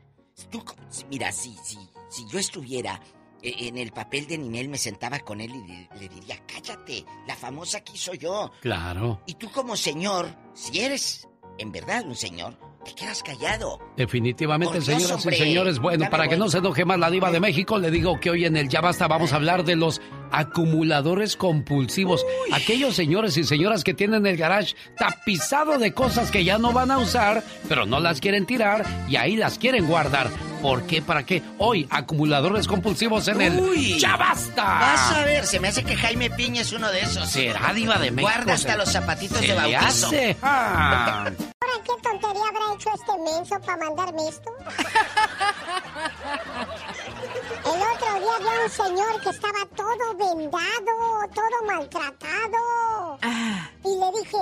Tú, 0.51 0.65
mira, 1.11 1.31
si, 1.33 1.55
si, 1.63 1.79
si 2.09 2.27
yo 2.29 2.39
estuviera 2.39 3.01
eh, 3.43 3.55
en 3.69 3.79
el 3.79 3.93
papel 3.93 4.27
de 4.27 4.39
Ninel 4.39 4.69
me 4.69 4.79
sentaba 4.79 5.19
con 5.21 5.41
él 5.41 5.55
y 5.55 5.67
le, 5.67 5.89
le 6.01 6.09
diría, 6.09 6.43
cállate, 6.47 7.05
la 7.27 7.37
famosa 7.37 7.79
aquí 7.79 7.99
soy 7.99 8.19
yo. 8.19 8.51
Claro. 8.61 9.23
Y 9.27 9.35
tú 9.35 9.51
como 9.51 9.77
señor, 9.77 10.35
si 10.55 10.81
eres 10.81 11.29
en 11.59 11.73
verdad 11.73 12.05
un 12.07 12.17
señor, 12.17 12.59
te 12.85 12.95
quedas 12.95 13.23
callado. 13.23 13.79
Definitivamente, 13.97 14.75
Dios, 14.81 14.85
señoras 14.87 15.13
hombre. 15.13 15.37
y 15.37 15.39
señores. 15.39 15.79
Bueno, 15.79 16.11
para 16.11 16.29
que 16.29 16.37
no 16.37 16.49
se 16.49 16.59
enoje 16.59 16.85
más 16.85 16.99
la 16.99 17.11
diva 17.11 17.31
de 17.31 17.41
México, 17.41 17.79
le 17.79 17.91
digo 17.91 18.19
que 18.21 18.31
hoy 18.31 18.45
en 18.45 18.57
el 18.57 18.69
Ya 18.69 18.81
Basta 18.81 19.07
vamos 19.09 19.33
a 19.33 19.37
hablar 19.37 19.65
de 19.65 19.77
los 19.77 20.01
acumuladores 20.31 21.37
compulsivos. 21.37 22.25
Aquellos 22.53 22.95
señores 22.95 23.37
y 23.37 23.45
señoras 23.45 23.85
que 23.85 23.95
tienen 23.95 24.27
el 24.27 24.37
garage 24.37 24.75
tapizado 24.97 25.79
de 25.79 25.93
cosas 25.93 26.31
que 26.31 26.45
ya 26.45 26.59
no 26.59 26.73
van 26.73 26.91
a 26.91 26.99
usar, 26.99 27.43
pero 27.69 27.87
no 27.87 28.01
las 28.01 28.21
quieren 28.21 28.47
tirar 28.47 28.85
y 29.09 29.17
ahí 29.17 29.37
las 29.37 29.59
quieren 29.59 29.87
guardar. 29.87 30.31
¿Por 30.63 30.85
qué? 30.87 31.03
¿Para 31.03 31.25
qué? 31.27 31.43
Hoy, 31.59 31.87
acumuladores 31.91 32.69
compulsivos 32.69 33.27
en 33.29 33.41
el 33.43 33.59
Uy. 33.61 33.99
Ya 33.99 34.17
Basta. 34.17 34.63
Vas 34.65 35.13
a 35.17 35.25
ver, 35.25 35.45
se 35.45 35.59
me 35.59 35.69
hace 35.69 35.83
que 35.83 35.97
Jaime 35.97 36.31
Piña 36.31 36.63
es 36.63 36.73
uno 36.73 36.89
de 36.91 37.01
esos. 37.01 37.29
Será 37.29 37.73
diva 37.75 37.99
de 37.99 38.11
México. 38.13 38.31
Guarda 38.33 38.55
hasta 38.55 38.73
se- 38.73 38.79
los 38.79 38.93
zapatitos 38.93 39.39
se 39.39 39.47
de 39.49 39.55
bautizo. 39.55 40.07
hace. 40.07 40.37
Ah. 40.41 41.25
¿Ahora 41.27 41.75
qué 41.85 41.93
tontería 42.03 42.43
habrá 42.49 42.75
hecho 42.77 42.91
este 42.95 43.13
menso 43.19 43.61
para 43.61 43.77
mandarme 43.85 44.29
esto? 44.29 44.51
El 47.65 47.81
otro 47.83 48.21
día 48.21 48.37
había 48.37 48.65
un 48.65 48.71
señor 48.71 49.21
que 49.23 49.31
estaba 49.31 49.59
todo 49.77 50.17
vendado, 50.17 51.29
todo 51.35 51.67
maltratado. 51.67 53.19
Y 53.85 53.99
le 53.99 54.21
dije, 54.21 54.39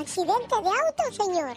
¿accidente 0.00 0.54
de 0.62 0.68
auto, 0.68 1.24
señor? 1.24 1.56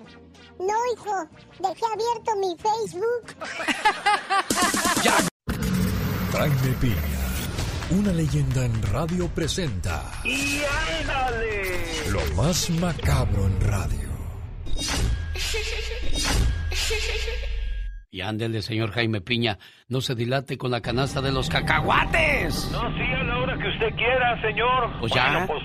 No, 0.60 0.74
hijo, 0.94 1.28
dejé 1.60 1.86
abierto 1.94 2.36
mi 2.36 2.56
Facebook. 2.58 3.26
Jaime 6.34 6.74
Piña, 6.80 6.96
una 7.92 8.12
leyenda 8.14 8.66
en 8.66 8.82
radio 8.84 9.28
presenta 9.30 10.04
¡Y 10.24 10.62
ándale! 11.02 12.10
lo 12.12 12.22
más 12.36 12.70
macabro 12.72 13.46
en 13.46 13.62
radio. 13.62 14.10
Y 18.12 18.22
ándele, 18.22 18.62
señor 18.62 18.92
Jaime 18.92 19.22
Piña, 19.22 19.60
no 19.88 20.02
se 20.02 20.16
dilate 20.16 20.58
con 20.58 20.72
la 20.72 20.82
canasta 20.82 21.22
de 21.22 21.32
los 21.32 21.48
cacahuates. 21.50 22.70
No, 22.72 22.82
sí, 22.96 23.04
a 23.04 23.24
la 23.24 23.38
hora 23.38 23.58
que 23.58 23.68
usted 23.70 23.96
quiera, 23.96 24.42
señor. 24.42 25.00
Pues 25.00 25.14
ya. 25.14 25.46
Pues, 25.48 25.62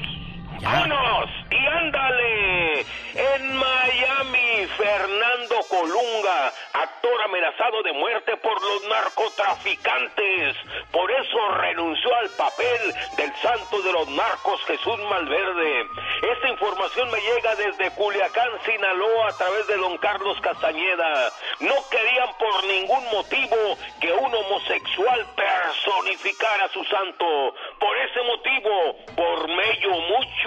Ya. 0.61 0.71
¡Vámonos! 0.71 1.31
¡Y 1.51 1.67
ándale! 1.67 2.87
En 3.15 3.57
Miami, 3.57 4.67
Fernando 4.77 5.57
Colunga, 5.69 6.53
actor 6.73 7.23
amenazado 7.25 7.83
de 7.83 7.93
muerte 7.93 8.37
por 8.39 8.61
los 8.61 8.89
narcotraficantes. 8.89 10.57
Por 10.91 11.11
eso 11.13 11.49
renunció 11.59 12.15
al 12.17 12.29
papel 12.31 12.95
del 13.17 13.33
santo 13.37 13.83
de 13.83 13.93
los 13.93 14.09
narcos, 14.09 14.61
Jesús 14.67 14.99
Malverde. 15.09 15.87
Esta 16.33 16.49
información 16.49 17.11
me 17.11 17.21
llega 17.21 17.55
desde 17.55 17.91
Culiacán, 17.93 18.51
Sinaloa, 18.65 19.29
a 19.29 19.37
través 19.37 19.67
de 19.69 19.77
don 19.77 19.97
Carlos 19.99 20.41
Castañeda. 20.41 21.33
No 21.61 21.75
querían 21.91 22.29
por 22.39 22.65
ningún 22.65 23.05
motivo 23.13 23.79
que 24.01 24.13
un 24.13 24.35
homosexual 24.35 25.27
personificara 25.37 26.65
a 26.65 26.69
su 26.71 26.83
santo. 26.85 27.55
Por 27.79 27.97
ese 27.99 28.23
motivo, 28.23 28.97
por 29.17 29.49
mello, 29.49 29.91
mucho 30.01 30.44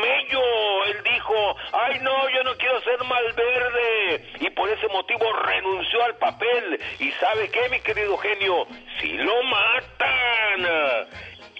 mello, 0.00 0.84
él 0.86 1.02
dijo, 1.04 1.56
ay 1.72 1.98
no, 2.00 2.28
yo 2.30 2.42
no 2.44 2.54
quiero 2.56 2.80
ser 2.82 3.02
Malverde. 3.04 4.24
Y 4.40 4.50
por 4.50 4.68
ese 4.68 4.88
motivo 4.88 5.32
renunció 5.32 6.04
al 6.04 6.16
papel. 6.16 6.80
¿Y 6.98 7.10
sabe 7.12 7.48
qué, 7.50 7.68
mi 7.70 7.80
querido 7.80 8.16
genio? 8.18 8.66
Si 9.00 9.08
lo 9.08 9.42
matan. 9.44 11.08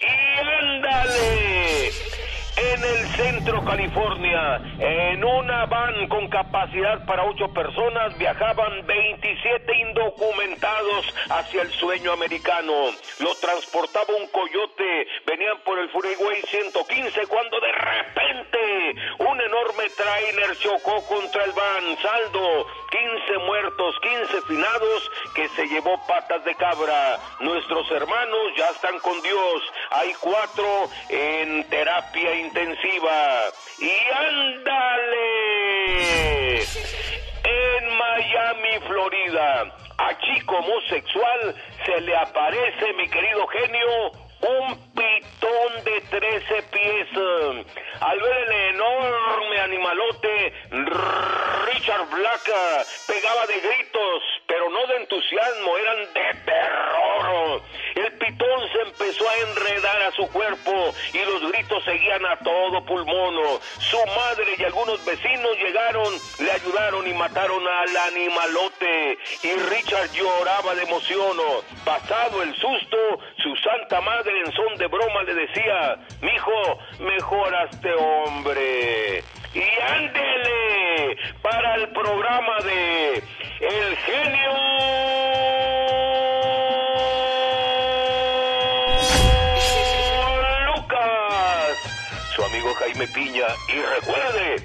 Y 0.01 0.40
ándale. 0.40 2.23
En 2.56 2.85
el 2.85 3.09
centro 3.16 3.64
California, 3.64 4.60
en 4.78 5.24
una 5.24 5.66
van 5.66 6.06
con 6.06 6.28
capacidad 6.28 7.05
para 7.05 7.24
ocho 7.24 7.52
personas, 7.52 8.16
viajaban 8.16 8.86
27 8.86 9.76
indocumentados 9.76 11.14
hacia 11.31 11.62
el 11.62 11.70
sueño 11.72 12.12
americano. 12.12 12.72
Lo 13.18 13.35
transportaba 13.40 14.14
un 14.14 14.28
coyote, 14.28 15.06
venían 15.26 15.59
por 15.64 15.81
el 15.81 15.89
Freeway 15.90 16.43
115 16.43 17.26
cuando 17.26 17.59
de 17.59 17.72
repente 17.72 18.94
un 19.18 19.40
enorme 19.40 19.90
tráiler 19.97 20.56
chocó 20.59 21.05
contra 21.06 21.44
el 21.44 21.52
van. 21.52 21.97
Saldo, 22.01 22.66
15 22.90 23.39
muertos, 23.47 23.97
15 24.01 24.43
finados 24.43 25.10
que 25.35 25.48
se 25.48 25.66
llevó 25.66 25.98
patas 26.06 26.44
de 26.44 26.55
cabra. 26.55 27.18
Nuestros 27.40 27.90
hermanos 27.90 28.52
ya 28.56 28.68
están 28.70 28.98
con 29.01 29.20
Dios. 29.22 29.62
Hay 29.90 30.12
cuatro 30.20 30.89
en 31.09 31.68
terapia 31.68 32.43
intensiva. 32.44 33.50
Y 33.78 33.92
ándale. 34.12 35.54
En 37.44 37.98
Miami, 37.98 38.78
Florida, 38.86 39.74
a 39.98 40.18
chico 40.18 40.56
homosexual 40.56 41.54
se 41.84 42.00
le 42.00 42.16
aparece, 42.16 42.92
mi 42.94 43.08
querido 43.08 43.46
genio, 43.48 44.10
un 44.40 44.76
pitón 44.94 45.84
de 45.84 46.00
13 46.00 46.62
pies. 46.72 47.08
Al 48.00 48.20
ver 48.20 48.36
el 48.46 48.52
enorme 48.74 49.60
animalote, 49.60 50.52
Richard 50.70 52.08
Black 52.10 52.50
pegaba 53.06 53.46
de 53.46 53.60
gritos, 53.60 54.22
pero 54.55 54.70
no 54.70 54.86
de 54.86 54.97
entusiasmo, 54.98 55.78
eran 55.78 55.98
de 56.14 56.40
terror. 56.44 57.62
El 57.97 58.12
pitón 58.18 58.60
se 58.72 58.82
empezó 58.82 59.28
a 59.28 59.36
enredar 59.51 60.02
a 60.02 60.12
su 60.12 60.31
cuerpo 60.31 60.94
y 61.12 61.18
los 61.24 61.51
gritos 61.51 61.82
seguían 61.85 62.24
a 62.24 62.36
todo 62.39 62.85
pulmón. 62.86 63.35
Su 63.81 63.97
madre 63.97 64.55
y 64.56 64.62
algunos 64.62 65.05
vecinos 65.05 65.59
llegaron, 65.59 66.14
le 66.39 66.52
ayudaron 66.52 67.05
y 67.05 67.14
mataron 67.14 67.66
al 67.66 67.97
animalote. 68.12 69.18
Y 69.43 69.55
Richard 69.70 70.12
lloraba 70.12 70.76
de 70.76 70.82
emoción. 70.85 71.36
Pasado 71.85 72.40
el 72.40 72.55
susto, 72.55 72.97
su 73.43 73.56
santa 73.56 74.01
madre 74.02 74.39
en 74.39 74.52
son 74.52 74.76
de 74.76 74.86
broma 74.86 75.24
le 75.24 75.35
decía, 75.35 75.98
mijo, 76.20 76.78
mejor 77.01 77.55
a 77.56 77.64
este 77.64 77.93
hombre. 77.93 79.24
Y 79.55 79.62
ándele 79.81 81.16
para 81.43 81.76
el 81.76 81.89
programa 81.90 82.59
de 82.64 83.22
El 83.60 83.97
genio 83.97 84.52
Lucas, 90.66 91.78
su 92.35 92.43
amigo 92.44 92.74
Jaime 92.74 93.06
Piña. 93.09 93.47
Y 93.68 93.81
recuerde, 94.01 94.56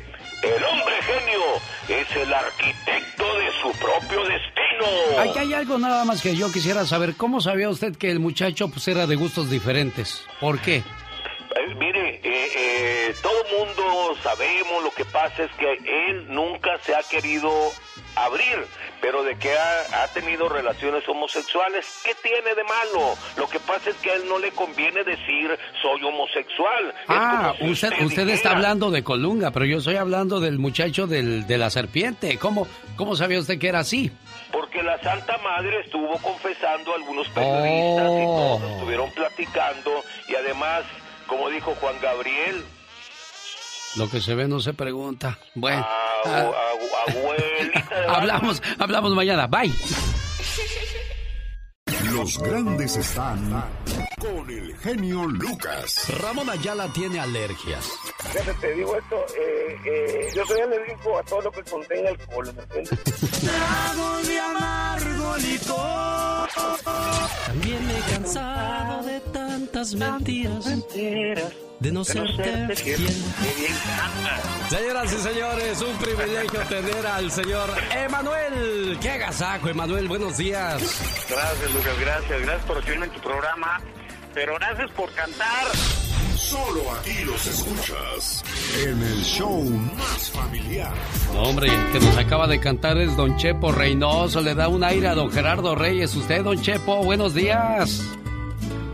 el 0.44 0.64
hombre 0.64 0.96
genio 1.04 1.42
es 1.88 2.16
el 2.16 2.34
arquitecto 2.34 3.24
de 3.38 3.52
su 3.62 3.72
propio 3.80 4.24
destino. 4.24 5.20
Aquí 5.20 5.40
hay 5.40 5.54
algo 5.54 5.78
nada 5.78 6.06
más 6.06 6.22
que 6.22 6.36
yo 6.36 6.52
quisiera 6.52 6.86
saber. 6.86 7.16
¿Cómo 7.16 7.42
sabía 7.42 7.70
usted 7.70 7.96
que 7.96 8.12
el 8.12 8.20
muchacho 8.20 8.70
pues 8.70 8.88
era 8.88 9.08
de 9.08 9.16
gustos 9.16 9.50
diferentes? 9.50 10.24
¿Por 10.40 10.60
qué? 10.60 10.84
Eh, 11.60 11.76
mire, 11.76 12.22
eh, 12.24 12.52
eh, 12.56 13.16
todo 13.22 13.44
mundo 13.58 14.16
sabemos, 14.24 14.84
lo 14.84 14.92
que 14.92 15.06
pasa 15.06 15.44
es 15.44 15.52
que 15.54 15.74
él 16.10 16.26
nunca 16.30 16.78
se 16.84 16.96
ha 16.96 17.02
querido 17.10 17.52
abrir, 18.16 18.66
pero 19.02 19.24
de 19.24 19.36
que 19.38 19.52
ha, 19.58 20.04
ha 20.04 20.08
tenido 20.10 20.48
relaciones 20.50 21.08
homosexuales, 21.08 21.86
¿qué 22.04 22.12
tiene 22.24 22.54
de 22.56 22.64
malo? 22.64 23.16
Lo 23.38 23.48
que 23.50 23.60
pasa 23.60 23.90
es 23.90 23.96
que 23.98 24.12
a 24.12 24.16
él 24.16 24.24
no 24.28 24.40
le 24.40 24.52
conviene 24.52 25.04
decir 25.04 25.58
soy 25.82 26.04
homosexual. 26.04 26.94
Ah, 27.08 27.54
si 27.60 27.70
usted, 27.72 27.90
usted 28.04 28.28
está 28.30 28.50
dijera, 28.50 28.52
hablando 28.56 28.92
de 28.92 29.04
Colunga, 29.04 29.52
pero 29.52 29.66
yo 29.66 29.78
estoy 29.78 29.96
hablando 29.98 30.40
del 30.40 30.60
muchacho 30.60 31.08
del, 31.08 31.46
de 31.48 31.58
la 31.58 31.70
serpiente. 31.70 32.38
¿Cómo, 32.38 32.68
¿Cómo 32.96 33.16
sabía 33.16 33.40
usted 33.40 33.58
que 33.60 33.68
era 33.70 33.80
así? 33.80 34.12
Porque 34.52 34.82
la 34.84 34.98
Santa 35.02 35.38
Madre 35.40 35.82
estuvo 35.82 36.18
confesando 36.20 36.92
a 36.94 36.96
algunos 36.96 37.28
periodistas 37.30 38.06
y 38.08 38.26
Oh. 38.26 38.58
todos 38.60 38.72
estuvieron 38.74 39.12
platicando 39.12 40.04
y 40.28 40.36
además, 40.36 40.84
como 41.30 41.50
dijo 41.50 41.76
Juan 41.80 41.96
Gabriel, 42.02 42.66
Lo 43.96 44.10
que 44.10 44.20
se 44.22 44.36
ve 44.36 44.48
no 44.48 44.60
se 44.60 44.74
pregunta. 44.74 45.38
Bueno, 45.56 45.86
ah, 45.88 46.22
agu- 46.26 47.18
abuelita 47.18 48.00
de 48.02 48.08
hablamos, 48.16 48.62
hablamos 48.78 49.14
mañana. 49.16 49.48
Bye. 49.48 49.72
Los 52.12 52.40
grandes 52.40 52.98
están 52.98 53.64
con 54.20 54.50
el 54.50 54.76
genio 54.78 55.26
Lucas. 55.28 56.08
Ramón 56.22 56.50
Ayala 56.50 56.92
tiene 56.92 57.20
alergias. 57.20 57.88
Fíjate, 58.32 58.54
te 58.56 58.74
digo 58.74 58.96
esto, 58.96 59.16
eh, 59.38 59.78
eh, 59.86 60.28
yo 60.36 60.46
soy 60.46 60.60
alérgico 60.62 61.18
a 61.18 61.24
todo 61.24 61.42
lo 61.42 61.52
que 61.52 61.64
contenga 61.64 62.10
alcohol, 62.10 62.54
¿me 62.56 62.64
entiendes? 62.64 63.00
Trago 63.40 64.18
de 64.24 64.40
amargo 64.40 65.34
alcohólico. 65.34 66.48
También 67.46 67.88
me 67.88 67.98
he 67.98 68.02
cansado 68.02 69.04
de 69.04 69.20
tantas 69.20 69.94
mentiras. 69.96 70.66
De 71.80 71.92
no 71.94 72.04
serte 72.04 72.76
fiel. 72.76 73.08
Señoras 74.70 75.14
y 75.14 75.18
señores, 75.18 75.82
un 75.82 75.98
privilegio 75.98 76.60
tener 76.68 77.08
al 77.08 77.32
señor 77.32 77.70
Emanuel. 77.96 78.98
¡Qué 79.02 79.12
agasajo, 79.12 79.70
Emanuel! 79.70 80.10
Buenos 80.10 80.38
días. 80.38 80.82
Gracias, 81.30 81.74
Lucas, 81.74 82.00
gracias. 82.02 82.42
Gracias 82.42 82.66
por 82.66 82.78
recibirme 82.78 83.06
en 83.06 83.12
tu 83.14 83.22
programa. 83.22 83.80
Pero 84.34 84.56
gracias 84.56 84.92
por 84.92 85.10
cantar. 85.14 85.68
Solo 86.36 86.92
aquí 87.00 87.24
los 87.24 87.48
escuchas 87.48 88.44
en 88.84 89.02
el 89.02 89.24
show 89.24 89.64
más 89.64 90.32
familiar. 90.32 90.94
No, 91.34 91.44
hombre, 91.44 91.70
el 91.70 91.92
que 91.92 92.00
nos 92.00 92.18
acaba 92.18 92.48
de 92.48 92.60
cantar 92.60 92.98
es 92.98 93.16
Don 93.16 93.38
Chepo 93.38 93.72
Reynoso. 93.72 94.42
Le 94.42 94.54
da 94.54 94.68
un 94.68 94.84
aire 94.84 95.08
a 95.08 95.16
Don 95.16 95.32
Gerardo 95.32 95.76
Reyes. 95.76 96.14
Usted, 96.16 96.44
Don 96.44 96.62
Chepo, 96.62 97.04
buenos 97.04 97.34
días. 97.34 98.02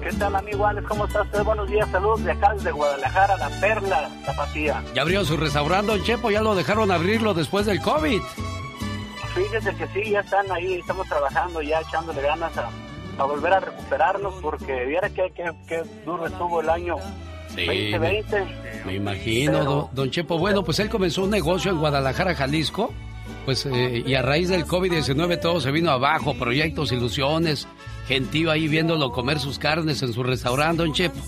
¿Qué 0.06 0.12
tal, 0.20 0.36
amigo 0.36 0.68
Alex? 0.68 0.88
¿Cómo 0.88 1.06
estás? 1.08 1.28
Buenos 1.44 1.68
días, 1.68 1.90
saludos 1.90 2.24
de 2.24 2.32
acá 2.32 2.54
desde 2.54 2.72
Guadalajara, 2.72 3.38
La 3.38 3.50
Perla, 3.60 4.10
Tapatía. 4.24 4.84
Ya 4.94 5.02
abrió 5.02 5.26
su 5.26 5.36
restaurante, 5.36 5.92
Don 5.94 6.04
Chepo. 6.04 6.30
Ya 6.30 6.42
lo 6.42 6.54
dejaron 6.54 6.92
abrirlo 6.92 7.34
después 7.34 7.66
del 7.66 7.82
COVID. 7.82 8.22
Fíjese 9.34 9.76
que 9.76 9.88
sí, 9.88 10.12
ya 10.12 10.20
están 10.20 10.50
ahí, 10.52 10.76
estamos 10.76 11.08
trabajando, 11.08 11.60
ya 11.64 11.82
echándole 11.82 12.22
ganas 12.22 12.56
a, 12.56 12.70
a 13.18 13.24
volver 13.26 13.54
a 13.54 13.60
recuperarnos, 13.62 14.36
porque 14.44 14.86
viera 14.86 15.10
que, 15.10 15.32
que, 15.32 15.52
que 15.68 15.82
duro 16.06 16.28
estuvo 16.28 16.62
el 16.62 16.70
año 16.70 16.98
Sí, 17.56 17.66
2020. 17.66 18.46
Me 18.86 18.94
imagino, 18.94 19.52
Pero- 19.54 19.64
don, 19.72 19.90
don 19.94 20.12
Chepo. 20.12 20.38
Bueno, 20.38 20.64
pues 20.64 20.78
él 20.80 20.90
comenzó 20.90 21.24
un 21.24 21.32
negocio 21.32 21.72
en 21.72 21.80
Guadalajara, 21.80 22.36
Jalisco. 22.36 22.94
Pues, 23.44 23.66
eh, 23.66 24.04
y 24.06 24.14
a 24.14 24.22
raíz 24.22 24.50
del 24.50 24.66
COVID-19 24.68 25.40
todo 25.42 25.60
se 25.60 25.72
vino 25.72 25.90
abajo, 25.90 26.36
proyectos, 26.36 26.92
ilusiones, 26.92 27.68
gentío 28.08 28.52
ahí 28.52 28.68
viéndolo 28.68 29.12
comer 29.12 29.40
sus 29.40 29.58
carnes 29.60 30.02
en 30.04 30.14
su 30.14 30.24
restaurante, 30.24 30.84
don 30.84 30.94
Chepo. 30.94 31.20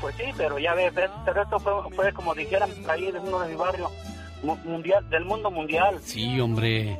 Pues 0.00 0.14
sí, 0.16 0.24
pero 0.36 0.58
ya 0.58 0.74
ves, 0.74 0.92
pero 1.24 1.42
esto 1.42 1.58
fue, 1.58 1.72
fue 1.94 2.12
como 2.12 2.34
dijeran 2.34 2.70
ahí 2.88 3.10
de 3.10 3.18
uno 3.18 3.40
de 3.40 3.48
mi 3.48 3.54
barrio, 3.56 3.90
mu- 4.42 4.56
mundial, 4.64 5.08
del 5.10 5.24
mundo 5.24 5.50
mundial. 5.50 5.98
Sí, 6.02 6.38
hombre. 6.40 6.96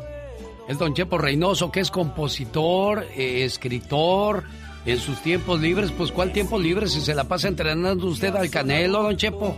Es 0.69 0.79
don 0.79 0.93
Chepo 0.95 1.17
Reynoso, 1.17 1.71
que 1.71 1.81
es 1.81 1.91
compositor, 1.91 3.07
eh, 3.17 3.45
escritor. 3.45 4.45
En 4.85 4.99
sus 4.99 5.21
tiempos 5.23 5.61
libres, 5.61 5.91
pues 5.93 6.11
¿cuál 6.13 6.33
tiempo 6.33 6.59
libre 6.59 6.87
si 6.89 7.01
se 7.01 7.15
la 7.15 7.25
pasa 7.25 7.49
entrenando 7.49 8.07
usted 8.07 8.35
al 8.35 8.49
Canelo, 8.51 9.03
don 9.03 9.17
Chepo? 9.17 9.57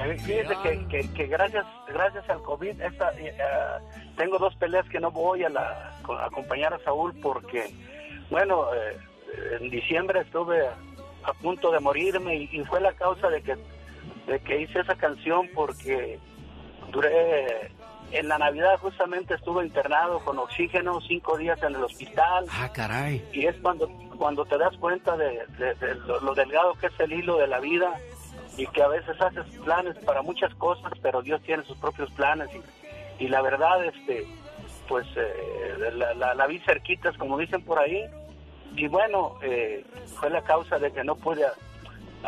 Eh, 0.00 0.16
Fíjese 0.18 0.54
que, 0.62 0.86
que, 0.88 1.12
que 1.12 1.26
gracias 1.26 1.64
gracias 1.88 2.28
al 2.28 2.42
COVID 2.42 2.78
esta, 2.80 3.10
eh, 3.18 3.34
tengo 4.16 4.38
dos 4.38 4.54
peleas 4.56 4.88
que 4.88 5.00
no 5.00 5.10
voy 5.10 5.44
a, 5.44 5.48
la, 5.48 5.94
a 6.08 6.24
acompañar 6.26 6.72
a 6.74 6.78
Saúl 6.80 7.14
porque, 7.22 7.70
bueno, 8.30 8.66
eh, 8.74 8.96
en 9.60 9.70
diciembre 9.70 10.20
estuve 10.20 10.66
a 11.24 11.32
punto 11.42 11.70
de 11.70 11.80
morirme 11.80 12.36
y, 12.36 12.48
y 12.52 12.64
fue 12.64 12.80
la 12.80 12.92
causa 12.92 13.28
de 13.28 13.42
que, 13.42 13.56
de 14.26 14.40
que 14.40 14.60
hice 14.62 14.80
esa 14.80 14.94
canción 14.94 15.48
porque 15.54 16.18
duré, 16.92 17.70
en 18.12 18.28
la 18.28 18.38
Navidad 18.38 18.78
justamente 18.78 19.34
estuve 19.34 19.64
internado 19.64 20.20
con 20.20 20.38
oxígeno 20.38 21.00
cinco 21.00 21.36
días 21.36 21.60
en 21.62 21.74
el 21.74 21.82
hospital 21.84 22.46
Ah, 22.50 22.70
caray. 22.72 23.24
y 23.32 23.46
es 23.46 23.56
cuando 23.60 23.88
cuando 24.16 24.44
te 24.46 24.56
das 24.56 24.74
cuenta 24.78 25.16
de, 25.16 25.44
de- 25.58 25.74
de 25.74 25.94
lo, 26.06 26.20
lo 26.20 26.34
delgado 26.34 26.72
que 26.74 26.86
es 26.86 27.00
el 27.00 27.12
hilo 27.12 27.36
de 27.36 27.48
la 27.48 27.58
vida 27.60 27.92
y 28.56 28.66
que 28.68 28.82
a 28.82 28.88
veces 28.88 29.20
haces 29.20 29.44
planes 29.64 29.96
para 30.06 30.22
muchas 30.22 30.54
cosas 30.54 30.92
pero 31.02 31.20
Dios 31.20 31.42
tiene 31.42 31.64
sus 31.64 31.76
propios 31.78 32.10
planes 32.12 32.48
y, 32.54 32.62
y 33.18 33.28
la 33.28 33.42
verdad 33.42 33.84
este 33.84 34.26
pues 34.88 35.06
eh, 35.16 35.90
la, 35.94 36.14
la, 36.14 36.34
la 36.34 36.46
vi 36.46 36.58
cerquitas 36.60 37.16
como 37.18 37.36
dicen 37.38 37.62
por 37.62 37.78
ahí 37.78 38.04
y 38.76 38.86
bueno 38.88 39.34
eh, 39.42 39.84
fue 40.18 40.30
la 40.30 40.42
causa 40.42 40.78
de 40.78 40.92
que 40.92 41.02
no 41.04 41.16
pude 41.16 41.44
a- 41.44 41.52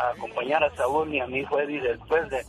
a 0.01 0.11
acompañar 0.11 0.63
a 0.65 0.75
Saúl 0.75 1.11
ni 1.11 1.21
a 1.21 1.27
mi 1.27 1.39
hijo 1.41 1.59
Eddie 1.61 1.81
después 1.81 2.29
de, 2.31 2.43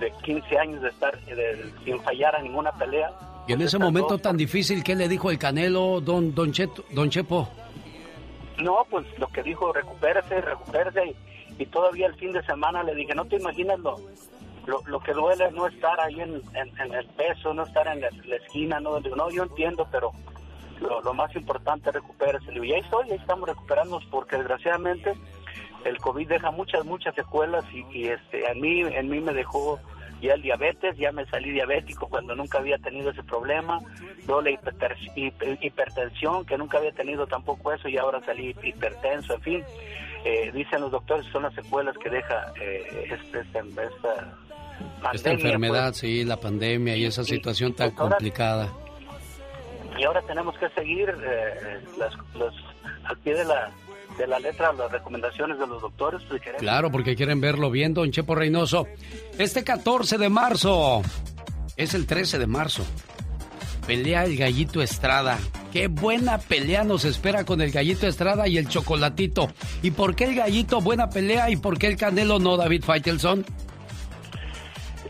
de 0.00 0.12
15 0.22 0.58
años 0.58 0.82
de 0.82 0.88
estar 0.88 1.18
de- 1.24 1.70
sin 1.84 2.00
fallar 2.02 2.34
a 2.36 2.42
ninguna 2.42 2.72
pelea 2.72 3.10
Y 3.46 3.52
en 3.52 3.62
ese 3.62 3.78
momento 3.78 4.18
tan 4.18 4.36
difícil, 4.36 4.82
¿qué 4.84 4.94
le 4.94 5.08
dijo 5.08 5.30
el 5.30 5.38
Canelo, 5.38 6.00
don, 6.00 6.34
don, 6.34 6.52
Cheto- 6.52 6.84
don 6.90 7.10
Chepo? 7.10 7.48
No, 8.58 8.86
pues 8.90 9.04
lo 9.18 9.26
que 9.28 9.42
dijo, 9.42 9.72
recupérese, 9.72 10.40
recupérese. 10.40 11.06
Y, 11.58 11.62
y 11.62 11.66
todavía 11.66 12.06
el 12.06 12.14
fin 12.14 12.32
de 12.32 12.42
semana 12.44 12.82
le 12.84 12.94
dije, 12.94 13.14
no 13.14 13.24
te 13.24 13.36
imaginas 13.36 13.78
lo, 13.80 13.96
lo, 14.66 14.82
lo 14.86 15.00
que 15.00 15.12
duele 15.12 15.50
no 15.52 15.66
estar 15.66 15.98
ahí 16.00 16.20
en, 16.20 16.40
en- 16.54 16.80
el 16.94 17.06
peso, 17.08 17.52
no 17.54 17.64
estar 17.64 17.86
en 17.88 18.00
la, 18.00 18.08
esquina. 18.36 18.80
No, 18.80 19.00
no, 19.00 19.30
yo 19.30 19.42
entiendo, 19.44 19.86
pero 19.90 20.12
lo, 20.80 21.00
más 21.14 21.34
importante 21.36 21.90
es 21.90 21.94
digo, 22.54 22.64
y 22.64 22.72
ahí 22.72 22.80
estoy, 22.80 23.10
ahí 23.10 23.16
estamos 23.18 23.48
recuperándonos 23.48 24.04
porque 24.06 24.36
desgraciadamente 24.36 25.14
el 25.84 25.98
COVID 25.98 26.28
deja 26.28 26.50
muchas, 26.50 26.84
muchas 26.84 27.14
secuelas 27.14 27.64
y, 27.72 27.84
y, 27.96 28.08
este, 28.08 28.48
a 28.48 28.54
mí, 28.54 28.80
en 28.82 29.08
mí 29.08 29.20
me 29.20 29.32
dejó 29.32 29.80
ya 30.20 30.34
el 30.34 30.42
diabetes, 30.42 30.96
ya 30.96 31.10
me 31.10 31.26
salí 31.26 31.50
diabético 31.50 32.06
cuando 32.08 32.36
nunca 32.36 32.58
había 32.58 32.78
tenido 32.78 33.10
ese 33.10 33.24
problema, 33.24 33.80
luego 34.26 34.42
la 34.42 34.50
hipertensión, 35.60 36.44
que 36.46 36.56
nunca 36.56 36.78
había 36.78 36.92
tenido 36.92 37.26
tampoco 37.26 37.72
eso 37.72 37.88
y 37.88 37.96
ahora 37.98 38.20
salí 38.24 38.54
hipertenso, 38.62 39.34
en 39.34 39.40
fin, 39.42 39.64
eh, 40.24 40.52
dicen 40.52 40.80
los 40.80 40.92
doctores 40.92 41.26
son 41.32 41.42
las 41.42 41.54
secuelas 41.54 41.96
que 41.98 42.08
deja 42.10 42.52
eh, 42.60 43.08
este, 43.10 43.40
este- 43.40 43.58
esta 43.58 44.38
pandemia. 44.78 45.10
Esta 45.14 45.30
enfermedad, 45.30 45.88
pues. 45.90 45.96
sí, 45.98 46.24
la 46.24 46.36
pandemia 46.38 46.96
y 46.96 47.04
esa 47.04 47.24
situación 47.24 47.74
tan 47.74 47.92
ahora- 47.96 48.16
complicada. 48.16 48.72
y 49.98 50.04
ahora 50.04 50.22
tenemos 50.22 50.56
que 50.58 50.68
seguir 50.70 51.08
eh, 51.10 51.80
las, 51.98 52.12
los, 52.34 52.54
al 53.04 53.18
pie 53.18 53.34
de 53.34 53.44
la, 53.44 53.70
de 54.18 54.26
la 54.26 54.38
letra 54.38 54.72
las 54.72 54.90
recomendaciones 54.90 55.58
de 55.58 55.66
los 55.66 55.82
doctores. 55.82 56.22
pues, 56.28 56.40
queremos- 56.40 56.60
Claro, 56.60 56.90
porque 56.90 57.14
quieren 57.16 57.40
verlo 57.40 57.70
bien, 57.70 57.94
don 57.94 58.10
Chepo 58.10 58.34
Reynoso. 58.34 58.86
Este 59.38 59.64
14 59.64 60.18
de 60.18 60.28
marzo, 60.28 61.02
es 61.76 61.94
el 61.94 62.06
13 62.06 62.38
de 62.38 62.46
marzo, 62.46 62.84
pelea 63.86 64.24
el 64.24 64.36
Gallito 64.36 64.82
Estrada. 64.82 65.38
Qué 65.72 65.88
buena 65.88 66.36
pelea 66.38 66.84
nos 66.84 67.04
espera 67.06 67.44
con 67.44 67.60
el 67.62 67.70
Gallito 67.70 68.06
Estrada 68.06 68.46
y 68.46 68.58
el 68.58 68.68
Chocolatito. 68.68 69.50
¿Y 69.82 69.90
por 69.92 70.14
qué 70.14 70.24
el 70.24 70.34
Gallito 70.34 70.80
buena 70.82 71.08
pelea 71.08 71.48
y 71.50 71.56
por 71.56 71.78
qué 71.78 71.86
el 71.88 71.96
Canelo 71.96 72.38
no, 72.38 72.56
David 72.58 72.84
Faitelson? 72.84 73.44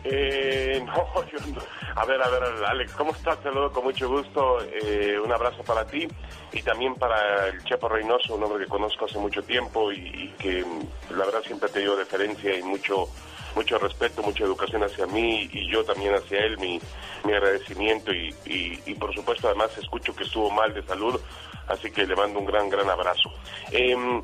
Eh, 0.03 0.83
no, 0.85 1.25
yo 1.31 1.39
no. 1.53 1.61
A 1.95 2.05
ver, 2.05 2.21
a 2.21 2.29
ver, 2.29 2.43
Alex, 2.65 2.93
¿cómo 2.93 3.11
estás? 3.11 3.37
Te 3.37 3.43
saludo 3.49 3.71
con 3.71 3.85
mucho 3.85 4.07
gusto. 4.09 4.59
Eh, 4.63 5.19
un 5.23 5.31
abrazo 5.31 5.63
para 5.63 5.85
ti 5.85 6.07
y 6.51 6.61
también 6.61 6.95
para 6.95 7.47
el 7.47 7.63
Chepo 7.63 7.89
Reynoso, 7.89 8.35
un 8.35 8.43
hombre 8.43 8.65
que 8.65 8.69
conozco 8.69 9.05
hace 9.05 9.17
mucho 9.17 9.43
tiempo 9.43 9.91
y, 9.91 9.97
y 9.97 10.35
que 10.37 10.63
mm, 10.63 11.17
la 11.17 11.25
verdad 11.25 11.41
siempre 11.45 11.69
ha 11.69 11.73
tenido 11.73 11.95
deferencia 11.95 12.57
y 12.57 12.63
mucho 12.63 13.07
mucho 13.55 13.77
respeto, 13.77 14.21
mucha 14.23 14.43
educación 14.43 14.83
hacia 14.83 15.05
mí 15.05 15.49
y 15.51 15.71
yo 15.71 15.83
también 15.83 16.15
hacia 16.15 16.39
él, 16.39 16.57
mi, 16.57 16.79
mi 17.23 17.33
agradecimiento 17.33 18.11
y, 18.11 18.33
y, 18.45 18.79
y 18.85 18.95
por 18.95 19.13
supuesto 19.13 19.47
además 19.47 19.77
escucho 19.77 20.15
que 20.15 20.23
estuvo 20.23 20.49
mal 20.49 20.73
de 20.73 20.83
salud, 20.83 21.19
así 21.67 21.91
que 21.91 22.05
le 22.05 22.15
mando 22.15 22.39
un 22.39 22.45
gran, 22.45 22.69
gran 22.69 22.89
abrazo. 22.89 23.31
Em, 23.71 24.23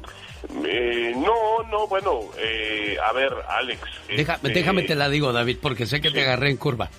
eh, 0.66 1.14
no, 1.16 1.64
no, 1.70 1.88
bueno, 1.88 2.20
eh, 2.38 2.98
a 3.04 3.12
ver, 3.14 3.34
Alex. 3.50 3.82
Deja- 4.08 4.36
este, 4.36 4.50
Déjame 4.50 4.84
te 4.84 4.96
la 4.96 5.10
digo, 5.10 5.32
David, 5.34 5.58
porque 5.62 5.86
sé 5.86 6.02
que 6.02 6.12
te 6.12 6.22
agarré 6.22 6.50
en 6.50 6.58
curva. 6.58 6.90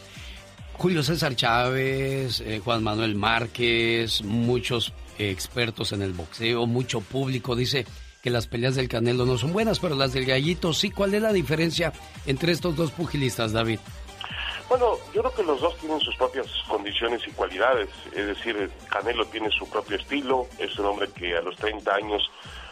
Julio 0.75 1.03
César 1.03 1.37
Chávez, 1.37 2.41
eh, 2.41 2.61
Juan 2.65 2.83
Manuel 2.83 3.15
Márquez, 3.15 4.23
muchos 4.23 4.93
expertos 5.19 5.93
en 5.93 6.01
el 6.03 6.13
boxeo, 6.13 6.67
mucho 6.67 7.01
público 7.03 7.55
dice 7.55 7.85
que 8.23 8.31
las 8.31 8.47
peleas 8.47 8.77
del 8.77 8.89
Canelo 8.89 9.27
no 9.27 9.37
son 9.37 9.53
buenas, 9.53 9.79
pero 9.79 9.95
las 9.95 10.13
del 10.13 10.25
Gallito 10.27 10.73
sí. 10.73 10.91
¿Cuál 10.91 11.15
es 11.15 11.23
la 11.23 11.33
diferencia 11.33 11.93
entre 12.27 12.53
estos 12.53 12.77
dos 12.77 12.91
pugilistas, 12.93 13.53
David? 13.53 13.79
Bueno, 14.69 14.93
yo 15.15 15.21
creo 15.23 15.35
que 15.35 15.43
los 15.43 15.61
dos 15.61 15.77
tienen 15.79 15.99
sus 16.01 16.15
propias 16.17 16.47
condiciones 16.69 17.21
y 17.27 17.31
cualidades. 17.33 17.89
Es 18.15 18.27
decir, 18.27 18.71
Canelo 18.89 19.27
tiene 19.27 19.51
su 19.51 19.69
propio 19.69 19.97
estilo. 19.97 20.47
Es 20.59 20.79
un 20.79 20.87
hombre 20.87 21.09
que 21.15 21.37
a 21.37 21.41
los 21.41 21.57
30 21.57 21.93
años 21.95 22.23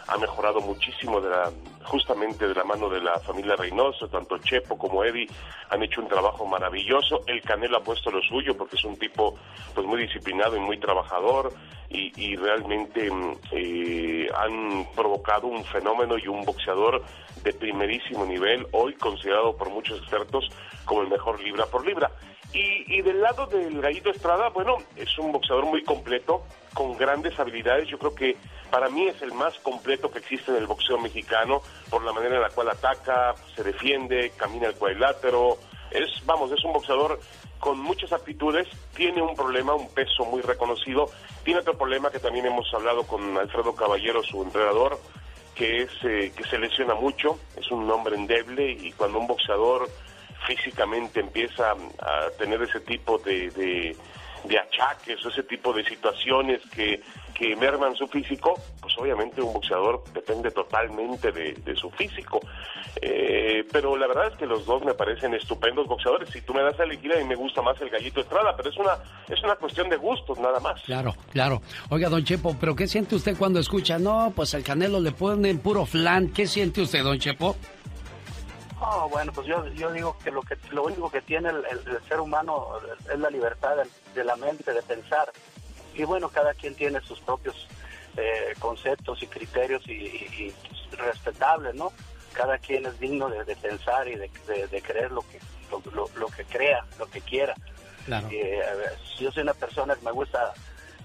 ha 0.09 0.17
mejorado 0.17 0.59
muchísimo 0.61 1.21
de 1.21 1.29
la, 1.29 1.51
justamente 1.85 2.47
de 2.47 2.53
la 2.53 2.63
mano 2.63 2.89
de 2.89 3.01
la 3.01 3.19
familia 3.19 3.55
Reynoso, 3.55 4.07
tanto 4.07 4.37
Chepo 4.39 4.77
como 4.77 5.03
Eddie 5.03 5.27
han 5.69 5.83
hecho 5.83 6.01
un 6.01 6.07
trabajo 6.07 6.45
maravilloso. 6.45 7.21
El 7.25 7.41
Canelo 7.41 7.77
ha 7.77 7.83
puesto 7.83 8.11
lo 8.11 8.21
suyo 8.21 8.55
porque 8.55 8.75
es 8.75 8.83
un 8.85 8.97
tipo 8.97 9.35
pues 9.73 9.85
muy 9.85 10.01
disciplinado 10.01 10.57
y 10.57 10.59
muy 10.59 10.79
trabajador 10.79 11.53
y, 11.91 12.35
realmente 12.35 13.09
mm, 13.09 13.33
eh, 13.51 14.29
han 14.35 14.85
provocado 14.95 15.47
un 15.47 15.65
fenómeno 15.65 16.17
y 16.19 16.27
un 16.27 16.45
boxeador 16.45 17.03
de 17.43 17.51
primerísimo 17.53 18.25
nivel, 18.25 18.67
hoy 18.71 18.93
considerado 18.93 19.57
por 19.57 19.71
muchos 19.71 19.97
expertos 19.99 20.49
como 20.85 21.01
el 21.01 21.07
mejor 21.07 21.41
libra 21.41 21.65
por 21.65 21.85
libra. 21.85 22.11
Y, 22.53 22.95
y 22.95 23.01
del 23.01 23.21
lado 23.21 23.47
del 23.47 23.81
Gallito 23.81 24.11
Estrada, 24.11 24.49
bueno, 24.49 24.77
es 24.95 25.17
un 25.17 25.31
boxeador 25.31 25.65
muy 25.65 25.83
completo, 25.83 26.43
con 26.73 26.97
grandes 26.97 27.39
habilidades. 27.39 27.87
Yo 27.87 27.97
creo 27.97 28.15
que 28.15 28.37
para 28.71 28.89
mí 28.89 29.07
es 29.07 29.21
el 29.21 29.33
más 29.33 29.57
completo 29.59 30.09
que 30.11 30.19
existe 30.19 30.51
en 30.51 30.57
el 30.57 30.67
boxeo 30.67 30.97
mexicano, 30.97 31.61
por 31.89 32.03
la 32.03 32.13
manera 32.13 32.35
en 32.35 32.41
la 32.41 32.49
cual 32.49 32.69
ataca, 32.69 33.35
se 33.55 33.63
defiende, 33.63 34.31
camina 34.37 34.67
al 34.67 34.75
cuadrilátero. 34.75 35.57
Es, 35.91 36.25
vamos, 36.25 36.51
es 36.51 36.63
un 36.63 36.73
boxeador 36.73 37.19
con 37.59 37.79
muchas 37.79 38.11
aptitudes, 38.13 38.67
tiene 38.95 39.21
un 39.21 39.35
problema, 39.35 39.73
un 39.73 39.89
peso 39.89 40.23
muy 40.25 40.41
reconocido, 40.41 41.09
tiene 41.43 41.59
otro 41.59 41.77
problema 41.77 42.09
que 42.09 42.19
también 42.19 42.45
hemos 42.45 42.73
hablado 42.73 43.03
con 43.05 43.37
Alfredo 43.37 43.75
Caballero, 43.75 44.23
su 44.23 44.41
entrenador, 44.43 44.99
que 45.55 45.83
es 45.83 45.91
eh, 46.03 46.31
que 46.35 46.43
se 46.45 46.57
lesiona 46.57 46.95
mucho, 46.95 47.37
es 47.57 47.69
un 47.69 47.89
hombre 47.91 48.15
endeble 48.15 48.71
y 48.71 48.93
cuando 48.93 49.19
un 49.19 49.27
boxeador 49.27 49.89
físicamente 50.47 51.19
empieza 51.19 51.71
a 51.71 52.29
tener 52.37 52.61
ese 52.61 52.79
tipo 52.79 53.17
de, 53.17 53.49
de, 53.51 53.95
de 54.45 54.57
achaques 54.59 55.23
o 55.25 55.29
ese 55.29 55.43
tipo 55.43 55.73
de 55.73 55.83
situaciones 55.83 56.61
que, 56.73 57.01
que 57.39 57.55
merman 57.55 57.95
su 57.95 58.05
físico, 58.09 58.53
pues 58.81 58.93
obviamente 58.97 59.41
un 59.41 59.53
boxeador 59.53 60.03
depende 60.13 60.51
totalmente 60.51 61.31
de, 61.31 61.53
de 61.53 61.73
su 61.77 61.89
físico. 61.91 62.41
Eh, 63.01 63.65
pero 63.71 63.95
la 63.95 64.07
verdad 64.07 64.27
es 64.33 64.37
que 64.37 64.45
los 64.45 64.65
dos 64.65 64.83
me 64.83 64.93
parecen 64.93 65.33
estupendos 65.33 65.87
boxeadores. 65.87 66.29
Si 66.31 66.41
tú 66.41 66.53
me 66.53 66.61
das 66.61 66.77
a 66.81 66.83
elegir, 66.83 67.13
a 67.13 67.17
mí 67.17 67.23
me 67.23 67.35
gusta 67.35 67.61
más 67.61 67.79
el 67.79 67.89
gallito 67.89 68.19
Estrada, 68.19 68.53
pero 68.57 68.69
es 68.69 68.75
una, 68.77 68.97
es 69.29 69.41
una 69.41 69.55
cuestión 69.55 69.87
de 69.89 69.95
gustos 69.95 70.37
nada 70.37 70.59
más. 70.59 70.81
Claro, 70.81 71.15
claro. 71.31 71.61
Oiga, 71.89 72.09
don 72.09 72.25
Chepo, 72.25 72.57
¿pero 72.59 72.75
qué 72.75 72.87
siente 72.87 73.15
usted 73.15 73.37
cuando 73.37 73.59
escucha? 73.61 73.97
No, 73.97 74.33
pues 74.35 74.53
el 74.53 74.63
Canelo 74.65 74.99
le 74.99 75.13
ponen 75.13 75.59
puro 75.59 75.85
flan. 75.85 76.33
¿Qué 76.33 76.45
siente 76.45 76.81
usted, 76.81 77.03
don 77.03 77.17
Chepo? 77.19 77.55
Oh, 78.81 79.07
bueno, 79.09 79.31
pues 79.33 79.47
yo, 79.47 79.65
yo 79.75 79.91
digo 79.93 80.17
que 80.23 80.31
lo 80.31 80.41
que 80.41 80.55
lo 80.71 80.83
único 80.83 81.09
que 81.09 81.21
tiene 81.21 81.49
el, 81.49 81.57
el- 81.71 81.95
el 81.95 82.03
ser 82.07 82.19
humano 82.19 82.67
es 83.13 83.17
la 83.19 83.29
libertad 83.29 83.75
de, 83.77 83.83
de 84.13 84.23
la 84.25 84.35
mente 84.35 84.73
de 84.73 84.81
pensar. 84.81 85.29
Y 85.95 86.03
bueno, 86.03 86.29
cada 86.29 86.53
quien 86.53 86.75
tiene 86.75 87.01
sus 87.01 87.19
propios 87.19 87.67
eh, 88.17 88.53
conceptos 88.59 89.21
y 89.23 89.27
criterios 89.27 89.81
y, 89.87 89.91
y- 89.93 90.53
y, 90.91 90.95
respetables, 90.95 91.75
¿no? 91.75 91.91
Cada 92.33 92.57
quien 92.57 92.85
es 92.85 92.99
digno 92.99 93.29
de, 93.29 93.43
de 93.45 93.55
pensar 93.55 94.07
y 94.07 94.15
de, 94.15 94.29
de- 94.47 94.67
de 94.67 94.81
creer 94.81 95.11
lo 95.11 95.21
que 95.21 95.39
lo, 95.71 95.81
lo- 95.93 96.09
lo 96.17 96.27
que 96.27 96.43
crea, 96.45 96.85
lo 96.97 97.05
que 97.09 97.21
quiera. 97.21 97.53
Claro. 98.05 98.27
Eh, 98.31 98.59
yo 99.19 99.31
soy 99.31 99.43
una 99.43 99.53
persona 99.53 99.95
que 99.95 100.03
me 100.05 100.11
gusta 100.11 100.53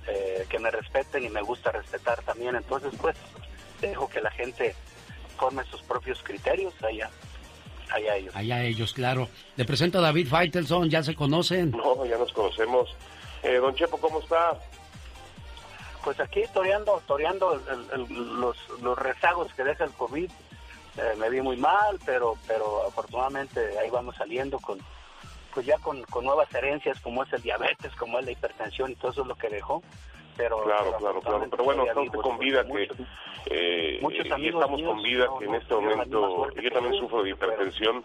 eh, 0.07 0.47
que 0.49 0.59
me 0.59 0.71
respeten 0.71 1.25
y 1.25 1.29
me 1.29 1.43
gusta 1.43 1.71
respetar 1.73 2.23
también. 2.23 2.57
Entonces, 2.57 2.93
pues, 3.01 3.17
dejo 3.81 4.09
que 4.09 4.21
la 4.21 4.31
gente 4.31 4.75
forme 5.37 5.65
sus 5.65 5.83
propios 5.83 6.23
criterios 6.23 6.73
allá, 6.83 7.11
allá 7.91 8.17
ellos. 8.17 8.35
Allá 8.37 8.63
ellos, 8.65 8.93
claro. 8.93 9.29
Le 9.57 9.65
presento 9.65 9.99
a 9.99 10.03
David 10.03 10.29
Faitelson, 10.29 10.89
ya 10.91 11.03
se 11.03 11.15
conocen. 11.15 11.71
No, 11.73 12.05
ya 12.07 12.17
nos 12.19 12.33
conocemos. 12.33 12.95
Eh, 13.45 13.57
don 13.59 13.75
Chepo, 13.75 13.99
¿cómo 13.99 14.21
está? 14.21 14.59
Pues 16.03 16.19
aquí 16.21 16.43
toreando, 16.53 17.03
toreando 17.07 17.55
el- 17.55 18.01
el- 18.01 18.41
los, 18.41 18.57
los 18.83 18.99
rezagos 18.99 19.53
que 19.55 19.65
deja 19.65 19.85
el 19.85 19.93
COVID. 19.93 20.31
Eh, 20.97 21.15
me 21.19 21.29
vi 21.29 21.41
muy 21.41 21.57
mal, 21.57 21.99
pero 22.07 22.37
pero 22.47 22.87
afortunadamente 22.87 23.77
ahí 23.79 23.91
vamos 23.91 24.15
saliendo 24.17 24.59
con 24.61 24.79
pues 25.53 25.67
ya 25.67 25.79
con, 25.79 26.03
con 26.05 26.25
nuevas 26.25 26.53
herencias 26.55 27.01
como 27.01 27.23
es 27.23 27.33
el 27.33 27.43
diabetes, 27.43 27.95
como 27.97 28.19
es 28.19 28.25
la 28.25 28.33
hipertensión 28.33 28.91
y 28.93 28.95
todo 28.97 29.11
eso 29.13 29.23
es 29.23 29.27
lo 29.29 29.35
que 29.37 29.49
dejó. 29.49 29.83
Pero 30.37 30.63
Claro, 30.65 30.85
pero 30.87 30.99
claro, 30.99 31.21
claro. 31.21 31.47
Pero 31.51 31.65
bueno, 31.65 31.85
vivo. 31.97 32.23
con 32.23 32.39
vida 32.39 32.65
que... 32.65 32.73
Muchos- 32.73 32.97
eh, 33.47 33.99
muchos 34.03 34.27
y 34.39 34.49
estamos 34.49 34.83
con 34.83 35.03
vida 35.03 35.27
que 35.39 35.45
en 35.45 35.55
este 35.55 35.75
momento... 35.75 36.51
Yo 36.61 36.71
también 36.73 36.95
sufro 37.01 37.23
de 37.23 37.31
hipertensión 37.31 38.05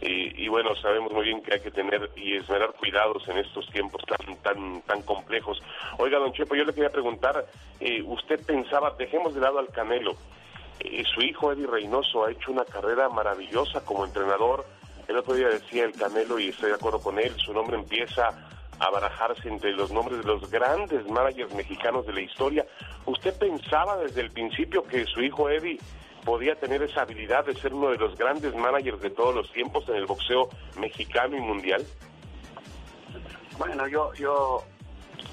y, 0.00 0.44
y 0.44 0.48
bueno, 0.48 0.74
sabemos 0.76 1.12
muy 1.12 1.24
bien 1.24 1.42
que 1.42 1.54
hay 1.54 1.60
que 1.60 1.70
tener 1.70 2.10
y 2.16 2.36
esmerar 2.36 2.72
cuidados 2.74 3.26
en 3.28 3.38
estos 3.38 3.68
tiempos 3.70 4.02
tan 4.04 4.36
tan 4.42 4.82
tan 4.82 5.02
complejos. 5.02 5.62
Oiga, 5.98 6.18
don 6.18 6.32
Chepo, 6.32 6.54
yo 6.54 6.64
le 6.64 6.74
quería 6.74 6.90
preguntar, 6.90 7.46
eh, 7.80 8.02
usted 8.02 8.44
pensaba, 8.44 8.94
dejemos 8.98 9.34
de 9.34 9.40
lado 9.40 9.58
al 9.58 9.68
Canelo, 9.68 10.14
eh, 10.80 11.02
su 11.14 11.22
hijo 11.22 11.52
Eddie 11.52 11.66
Reynoso 11.66 12.24
ha 12.24 12.30
hecho 12.30 12.52
una 12.52 12.64
carrera 12.64 13.08
maravillosa 13.08 13.84
como 13.84 14.04
entrenador. 14.04 14.64
El 15.08 15.16
otro 15.18 15.34
día 15.34 15.48
decía 15.48 15.84
el 15.84 15.92
Canelo, 15.92 16.38
y 16.38 16.48
estoy 16.48 16.70
de 16.70 16.74
acuerdo 16.74 17.00
con 17.00 17.18
él, 17.18 17.32
su 17.38 17.52
nombre 17.52 17.76
empieza 17.76 18.30
a 18.78 18.90
barajarse 18.90 19.48
entre 19.48 19.72
los 19.72 19.90
nombres 19.90 20.18
de 20.18 20.26
los 20.26 20.50
grandes 20.50 21.08
managers 21.08 21.54
mexicanos 21.54 22.06
de 22.06 22.12
la 22.12 22.20
historia. 22.20 22.66
¿Usted 23.06 23.38
pensaba 23.38 23.96
desde 23.96 24.20
el 24.20 24.30
principio 24.30 24.82
que 24.84 25.06
su 25.06 25.22
hijo 25.22 25.48
Eddie 25.48 25.78
podía 26.26 26.56
tener 26.56 26.82
esa 26.82 27.02
habilidad 27.02 27.46
de 27.46 27.54
ser 27.54 27.72
uno 27.72 27.90
de 27.90 27.98
los 27.98 28.16
grandes 28.18 28.54
managers 28.54 29.00
de 29.00 29.10
todos 29.10 29.32
los 29.34 29.50
tiempos 29.52 29.88
en 29.88 29.94
el 29.94 30.06
boxeo 30.06 30.50
mexicano 30.78 31.36
y 31.36 31.40
mundial? 31.40 31.86
Bueno, 33.56 33.86
yo, 33.86 34.12
yo, 34.14 34.62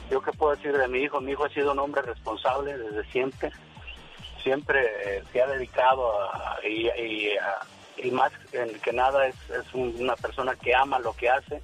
yo 0.09 0.21
qué 0.21 0.31
puedo 0.31 0.55
decir 0.55 0.77
de 0.77 0.87
mi 0.87 0.99
hijo. 0.99 1.19
Mi 1.19 1.31
hijo 1.31 1.45
ha 1.45 1.49
sido 1.49 1.71
un 1.71 1.79
hombre 1.79 2.03
responsable 2.03 2.77
desde 2.77 3.03
siempre. 3.11 3.51
Siempre 4.43 4.85
eh, 5.17 5.23
se 5.33 5.41
ha 5.41 5.47
dedicado 5.47 6.13
y, 6.63 8.11
más 8.11 8.31
que 8.83 8.93
nada 8.93 9.27
es, 9.27 9.35
es 9.49 9.73
un- 9.73 9.95
una 9.99 10.15
persona 10.15 10.55
que 10.55 10.75
ama 10.75 10.99
lo 10.99 11.13
que 11.13 11.29
hace. 11.29 11.61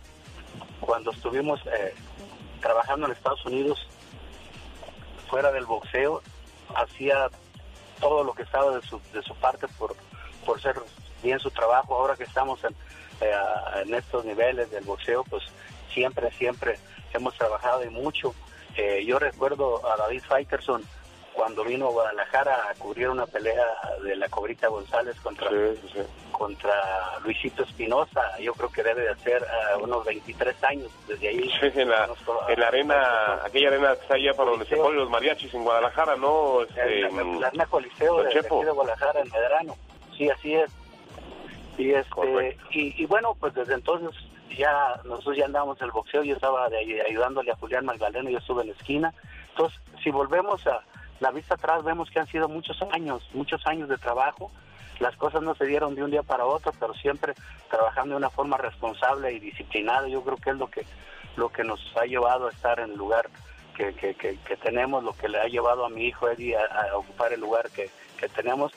Cuando 0.81 1.11
estuvimos 1.11 1.59
eh, 1.67 1.93
trabajando 2.61 3.05
en 3.05 3.11
Estados 3.11 3.45
Unidos, 3.45 3.87
fuera 5.29 5.51
del 5.51 5.65
boxeo, 5.65 6.21
hacía 6.75 7.29
todo 7.99 8.23
lo 8.23 8.33
que 8.33 8.43
estaba 8.43 8.75
de 8.75 8.81
su, 8.81 8.99
de 9.13 9.21
su 9.21 9.35
parte 9.35 9.67
por, 9.77 9.95
por 10.45 10.61
ser 10.61 10.75
bien 11.23 11.39
su 11.39 11.51
trabajo. 11.51 11.95
Ahora 11.95 12.15
que 12.15 12.23
estamos 12.23 12.63
en, 12.63 12.73
eh, 13.21 13.33
en 13.83 13.93
estos 13.93 14.25
niveles 14.25 14.71
del 14.71 14.83
boxeo, 14.83 15.23
pues 15.23 15.43
siempre, 15.93 16.31
siempre 16.31 16.79
hemos 17.13 17.35
trabajado 17.37 17.83
y 17.83 17.89
mucho. 17.89 18.33
Eh, 18.75 19.03
yo 19.05 19.19
recuerdo 19.19 19.85
a 19.91 19.97
David 19.97 20.23
Faitelson 20.27 20.83
cuando 21.39 21.63
vino 21.63 21.87
a 21.87 21.91
Guadalajara 21.91 22.69
a 22.69 22.73
cubrir 22.73 23.07
una 23.07 23.25
pelea 23.25 23.63
de 24.03 24.13
la 24.17 24.27
Cobrita 24.27 24.67
González 24.67 25.15
contra, 25.21 25.49
contra 26.33 27.17
Luisito 27.23 27.63
Espinosa. 27.63 28.37
Yo 28.41 28.53
creo 28.55 28.69
que 28.69 28.83
debe 28.83 29.03
de 29.03 29.11
hacer 29.11 29.41
ah, 29.49 29.77
unos 29.77 30.03
23 30.03 30.61
años 30.65 30.91
desde 31.07 31.29
ahí. 31.29 31.49
Sí, 31.61 31.79
en 31.79 31.87
la, 31.87 32.09
en 32.49 32.59
la 32.59 32.67
arena, 32.67 33.39
aquella 33.45 33.69
arena 33.69 33.95
que 33.95 34.01
está 34.01 34.15
allá 34.15 34.33
para 34.33 34.49
donde 34.49 34.65
se 34.65 34.75
ponen 34.75 34.99
los 34.99 35.09
mariachis 35.09 35.53
en 35.53 35.63
Guadalajara, 35.63 36.17
¿no? 36.17 36.61
Este, 36.63 37.03
la, 37.03 37.23
la 37.23 37.47
Arena 37.47 37.65
Coliseo 37.67 38.21
de, 38.21 38.33
de 38.33 38.71
Guadalajara 38.71 39.21
en 39.21 39.31
Medrano. 39.31 39.77
Sí, 40.17 40.29
así 40.29 40.55
es. 40.55 40.69
Y, 41.77 41.93
este, 41.93 42.57
y, 42.71 43.01
y 43.01 43.05
bueno, 43.05 43.33
pues 43.39 43.53
desde 43.53 43.75
entonces 43.75 44.13
ya 44.57 44.99
nosotros 45.05 45.37
ya 45.37 45.45
andábamos 45.45 45.79
en 45.79 45.85
el 45.85 45.91
boxeo, 45.91 46.21
yo 46.21 46.35
estaba 46.35 46.67
de 46.67 47.01
ayudándole 47.01 47.53
a 47.53 47.55
Julián 47.55 47.85
Magdaleno, 47.85 48.29
yo 48.29 48.39
estuve 48.39 48.63
en 48.63 48.67
la 48.67 48.73
esquina. 48.73 49.13
Entonces, 49.51 49.79
si 50.03 50.11
volvemos 50.11 50.67
a 50.67 50.81
la 51.19 51.31
vista 51.31 51.55
atrás, 51.55 51.83
vemos 51.83 52.09
que 52.09 52.19
han 52.19 52.27
sido 52.27 52.47
muchos 52.47 52.81
años, 52.91 53.27
muchos 53.33 53.65
años 53.67 53.89
de 53.89 53.97
trabajo. 53.97 54.51
Las 54.99 55.15
cosas 55.15 55.41
no 55.41 55.55
se 55.55 55.65
dieron 55.65 55.95
de 55.95 56.03
un 56.03 56.11
día 56.11 56.23
para 56.23 56.45
otro, 56.45 56.73
pero 56.79 56.93
siempre 56.93 57.33
trabajando 57.69 58.15
de 58.15 58.17
una 58.17 58.29
forma 58.29 58.57
responsable 58.57 59.31
y 59.31 59.39
disciplinada. 59.39 60.07
Yo 60.07 60.21
creo 60.23 60.37
que 60.37 60.49
es 60.49 60.57
lo 60.57 60.67
que 60.67 60.85
lo 61.35 61.49
que 61.49 61.63
nos 61.63 61.79
ha 61.95 62.05
llevado 62.05 62.47
a 62.47 62.51
estar 62.51 62.79
en 62.79 62.91
el 62.91 62.97
lugar 62.97 63.29
que, 63.75 63.93
que, 63.93 64.13
que, 64.13 64.37
que 64.37 64.57
tenemos, 64.57 65.03
lo 65.03 65.13
que 65.13 65.29
le 65.29 65.39
ha 65.39 65.47
llevado 65.47 65.85
a 65.85 65.89
mi 65.89 66.05
hijo 66.05 66.29
Eddie 66.29 66.57
a, 66.57 66.65
a 66.91 66.97
ocupar 66.97 67.31
el 67.31 67.39
lugar 67.39 67.69
que, 67.71 67.89
que 68.19 68.27
tenemos 68.27 68.73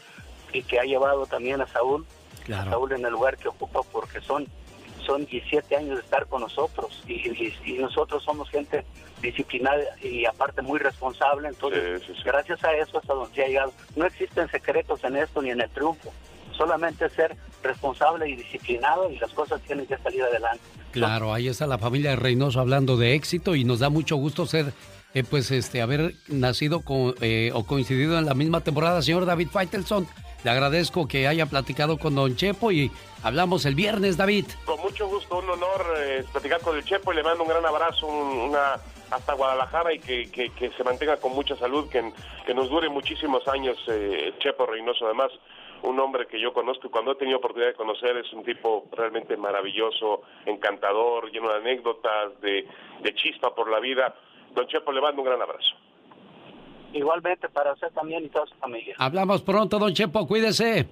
y 0.52 0.62
que 0.62 0.78
ha 0.78 0.85
llevado 0.85 1.27
también 1.27 1.60
a 1.60 1.66
Saúl, 1.66 2.06
a 2.55 2.64
Saúl 2.64 2.93
en 2.93 3.05
el 3.05 3.12
lugar 3.12 3.36
que 3.36 3.48
ocupa 3.48 3.81
porque 3.90 4.20
son 4.20 4.47
son 5.07 5.24
17 5.27 5.77
años 5.77 5.97
de 5.97 6.03
estar 6.03 6.27
con 6.27 6.41
nosotros 6.43 7.03
y, 7.07 7.12
y- 7.15 7.55
y 7.65 7.73
nosotros 7.74 8.23
somos 8.24 8.49
gente 8.51 8.85
disciplinada 9.20 9.83
y 10.03 10.24
aparte 10.24 10.62
muy 10.62 10.79
responsable, 10.79 11.49
entonces 11.49 12.03
gracias 12.24 12.62
a 12.65 12.73
eso 12.74 12.99
hasta 12.99 13.15
donde 13.15 13.35
se 13.35 13.45
ha 13.45 13.49
llegado. 13.49 13.73
No 13.97 14.05
existen 14.07 14.49
secretos 14.51 15.03
en 15.05 15.16
esto 15.16 15.41
ni 15.43 15.51
en 15.51 15.61
el 15.61 15.70
triunfo, 15.70 16.12
solamente 16.57 17.09
ser 17.11 17.37
responsable 17.62 18.29
y 18.29 18.37
disciplinado 18.37 19.11
y 19.11 19.19
las 19.19 19.31
cosas 19.33 19.61
tienen 19.62 19.87
que 19.87 19.97
salir 19.99 20.23
adelante. 20.23 20.61
Claro, 20.91 21.33
ahí 21.33 21.49
está 21.49 21.66
la 21.66 21.79
familia 21.79 22.11
de 22.11 22.16
Reynoso 22.16 22.61
hablando 22.61 22.97
de 22.97 23.15
éxito 23.15 23.55
y 23.55 23.65
nos 23.65 23.79
da 23.79 23.89
mucho 23.89 24.16
gusto 24.16 24.45
ser, 24.47 24.73
eh, 25.15 25.24
pues, 25.24 25.51
este, 25.51 25.81
haber 25.81 26.15
nacido 26.29 26.81
con, 26.81 27.15
eh, 27.23 27.51
o 27.55 27.65
coincidido 27.65 28.19
en 28.19 28.27
la 28.27 28.35
misma 28.35 28.61
temporada. 28.61 29.01
Señor 29.01 29.24
David 29.24 29.49
Faitelson, 29.51 30.07
le 30.45 30.51
agradezco 30.51 31.07
que 31.09 31.29
haya 31.29 31.47
platicado 31.47 31.97
con 31.97 32.15
Don 32.16 32.35
Chepo 32.37 32.73
y 32.73 32.91
hablamos 33.23 33.65
el 33.66 33.74
viernes, 33.74 34.16
David. 34.16 34.47
Con 34.65 34.81
mucho 34.81 35.07
gusto, 35.09 35.39
un 35.39 35.51
honor 35.51 35.85
eh, 35.99 36.24
platicar 36.32 36.61
con 36.61 36.77
el 36.77 36.85
Chepo 36.85 37.12
y 37.12 37.16
le 37.16 37.23
mando 37.23 37.43
un 37.43 37.49
gran 37.49 37.65
abrazo, 37.65 38.07
un- 38.07 38.51
una 38.51 38.74
hasta 39.11 39.35
Guadalajara 39.35 39.93
y 39.93 39.99
que, 39.99 40.31
que- 40.31 40.51
que 40.51 40.70
se 40.70 40.85
mantenga 40.85 41.19
con 41.19 41.32
mucha 41.32 41.55
salud, 41.57 41.89
que, 41.90 42.12
que 42.47 42.55
nos 42.55 42.69
dure 42.70 42.89
muchísimos 42.89 43.47
años 43.49 43.77
eh, 43.89 44.32
Chepo 44.39 44.65
Reynoso. 44.66 45.05
Además, 45.05 45.31
un 45.82 45.99
hombre 46.01 46.27
que 46.27 46.40
yo 46.40 46.53
conozco 46.53 46.86
y 46.86 46.90
cuando 46.90 47.12
he 47.12 47.16
tenido 47.16 47.39
oportunidad 47.39 47.70
de 47.73 47.74
conocer 47.77 48.16
es 48.16 48.32
un 48.32 48.44
tipo 48.44 48.85
realmente 48.93 49.36
maravilloso, 49.36 50.23
encantador, 50.47 51.31
lleno 51.31 51.51
de 51.51 51.57
anécdotas, 51.57 52.40
de, 52.40 52.66
de 53.03 53.15
chispa 53.16 53.55
por 53.55 53.70
la 53.70 53.81
vida. 53.81 54.15
Don 54.55 54.66
Chepo, 54.69 54.93
le 54.93 55.01
mando 55.01 55.20
un 55.23 55.27
gran 55.28 55.43
abrazo. 55.43 55.74
Igualmente 56.94 57.49
para 57.49 57.73
usted 57.73 57.89
también 57.93 58.24
y 58.24 58.28
toda 58.28 58.47
su 58.47 58.55
familia. 58.57 58.94
Hablamos 58.99 59.43
pronto, 59.43 59.78
Don 59.78 59.93
Chepo, 59.94 60.27
cuídese. 60.27 60.86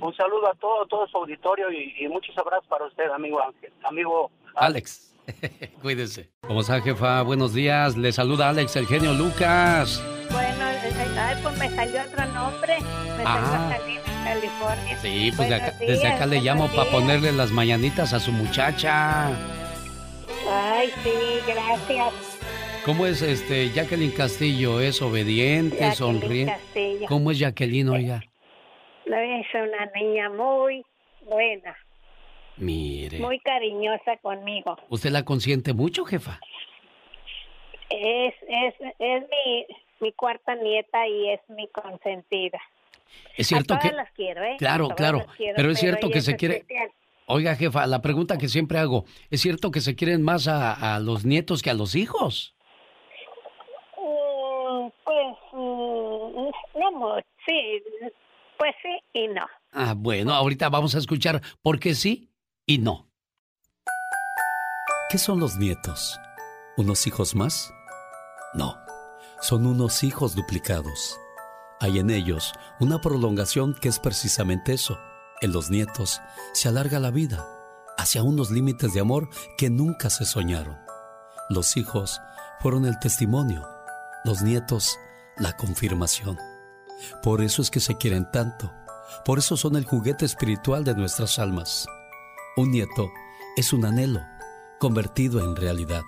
Un 0.00 0.14
saludo 0.14 0.48
a 0.50 0.54
todo, 0.54 0.86
todo 0.86 1.06
su 1.08 1.16
auditorio 1.16 1.70
y, 1.72 1.94
y 2.04 2.08
muchos 2.08 2.36
abrazos 2.38 2.66
para 2.68 2.84
usted, 2.86 3.10
amigo 3.10 3.40
Ángel, 3.42 3.72
amigo 3.84 4.30
Alex. 4.54 5.14
Cuídese. 5.82 6.30
¿Cómo 6.46 6.60
está, 6.60 6.80
jefa? 6.80 7.22
Buenos 7.22 7.52
días. 7.52 7.96
Le 7.96 8.12
saluda 8.12 8.48
Alex, 8.48 8.76
el 8.76 8.86
genio 8.86 9.12
Lucas. 9.14 10.02
Bueno, 10.30 10.64
ay, 10.64 11.36
pues 11.42 11.58
me 11.58 11.68
salió 11.70 12.00
otro 12.02 12.24
nombre. 12.32 12.78
Me 12.80 13.24
Ah. 13.26 13.70
salió 13.78 14.00
California. 14.24 14.98
Sí, 15.00 15.32
pues 15.36 15.48
de 15.48 15.54
acá- 15.56 15.74
desde 15.80 16.06
acá 16.06 16.26
le 16.26 16.40
llamo 16.40 16.68
para 16.68 16.90
ponerle 16.90 17.32
las 17.32 17.50
mañanitas 17.50 18.12
a 18.12 18.20
su 18.20 18.30
muchacha. 18.32 19.28
Ay, 20.50 20.90
sí, 21.02 21.10
gracias. 21.46 22.12
¿Cómo 22.84 23.04
es 23.06 23.20
este 23.20 23.70
Jacqueline 23.70 24.12
Castillo? 24.12 24.80
¿Es 24.80 25.02
obediente, 25.02 25.76
Jacqueline 25.76 25.94
sonriente? 25.94 26.52
Castillo. 26.52 27.06
¿Cómo 27.08 27.30
es 27.32 27.38
Jacqueline, 27.38 27.88
oiga? 27.90 28.22
Es 29.08 29.46
una 29.54 29.86
niña 29.94 30.28
muy 30.28 30.84
buena, 31.22 31.76
Mire, 32.58 33.18
muy 33.18 33.38
cariñosa 33.40 34.18
conmigo. 34.18 34.76
¿usted 34.90 35.10
la 35.10 35.24
consiente 35.24 35.72
mucho, 35.72 36.04
jefa? 36.04 36.40
Es, 37.88 38.34
es, 38.46 38.74
es 38.98 39.22
mi, 39.22 39.66
mi 40.00 40.12
cuarta 40.12 40.54
nieta 40.56 41.06
y 41.08 41.30
es 41.30 41.40
mi 41.48 41.68
consentida. 41.68 42.60
Es 43.34 43.46
cierto 43.46 43.74
a 43.74 43.78
todas 43.78 43.90
que... 43.90 43.96
las 43.96 44.12
quiero, 44.12 44.44
¿eh? 44.44 44.56
Claro, 44.58 44.88
claro, 44.90 45.24
quiero, 45.38 45.56
pero 45.56 45.70
es 45.70 45.78
cierto 45.78 46.10
que 46.10 46.20
se 46.20 46.36
quiere... 46.36 46.66
Oiga, 47.30 47.54
jefa, 47.56 47.86
la 47.86 48.02
pregunta 48.02 48.36
que 48.36 48.48
siempre 48.48 48.78
hago, 48.78 49.04
¿es 49.30 49.40
cierto 49.40 49.70
que 49.70 49.80
se 49.80 49.94
quieren 49.94 50.22
más 50.22 50.48
a, 50.48 50.96
a 50.96 50.98
los 50.98 51.24
nietos 51.24 51.62
que 51.62 51.70
a 51.70 51.74
los 51.74 51.94
hijos? 51.94 52.54
Mm, 53.96 54.88
pues, 55.04 55.36
mm, 55.52 56.48
no 56.78 57.16
sí, 57.46 57.82
pues 58.58 58.74
sí 58.82 59.00
y 59.12 59.28
no. 59.28 59.46
Ah, 59.72 59.94
bueno, 59.96 60.32
ahorita 60.34 60.68
vamos 60.68 60.94
a 60.94 60.98
escuchar 60.98 61.40
por 61.62 61.78
qué 61.78 61.94
sí 61.94 62.30
y 62.66 62.78
no. 62.78 63.08
¿Qué 65.10 65.16
son 65.16 65.40
los 65.40 65.56
nietos? 65.56 66.20
¿Unos 66.76 67.06
hijos 67.06 67.34
más? 67.34 67.72
No, 68.54 68.76
son 69.40 69.66
unos 69.66 70.04
hijos 70.04 70.34
duplicados. 70.34 71.18
Hay 71.80 71.98
en 71.98 72.10
ellos 72.10 72.52
una 72.80 73.00
prolongación 73.00 73.74
que 73.74 73.88
es 73.88 73.98
precisamente 73.98 74.72
eso. 74.72 74.98
En 75.40 75.52
los 75.52 75.70
nietos 75.70 76.20
se 76.52 76.68
alarga 76.68 76.98
la 76.98 77.10
vida 77.10 77.46
hacia 77.96 78.22
unos 78.22 78.50
límites 78.50 78.92
de 78.92 79.00
amor 79.00 79.28
que 79.56 79.70
nunca 79.70 80.10
se 80.10 80.24
soñaron. 80.24 80.78
Los 81.48 81.76
hijos 81.76 82.20
fueron 82.60 82.84
el 82.84 82.98
testimonio, 82.98 83.66
los 84.24 84.42
nietos 84.42 84.98
la 85.36 85.56
confirmación. 85.56 86.38
Por 87.22 87.42
eso 87.42 87.62
es 87.62 87.70
que 87.70 87.80
se 87.80 87.96
quieren 87.96 88.30
tanto, 88.30 88.72
por 89.24 89.38
eso 89.38 89.56
son 89.56 89.76
el 89.76 89.84
juguete 89.84 90.24
espiritual 90.24 90.84
de 90.84 90.94
nuestras 90.94 91.38
almas. 91.38 91.86
Un 92.56 92.70
nieto 92.70 93.10
es 93.56 93.72
un 93.72 93.84
anhelo 93.84 94.20
convertido 94.78 95.40
en 95.40 95.56
realidad. 95.56 96.02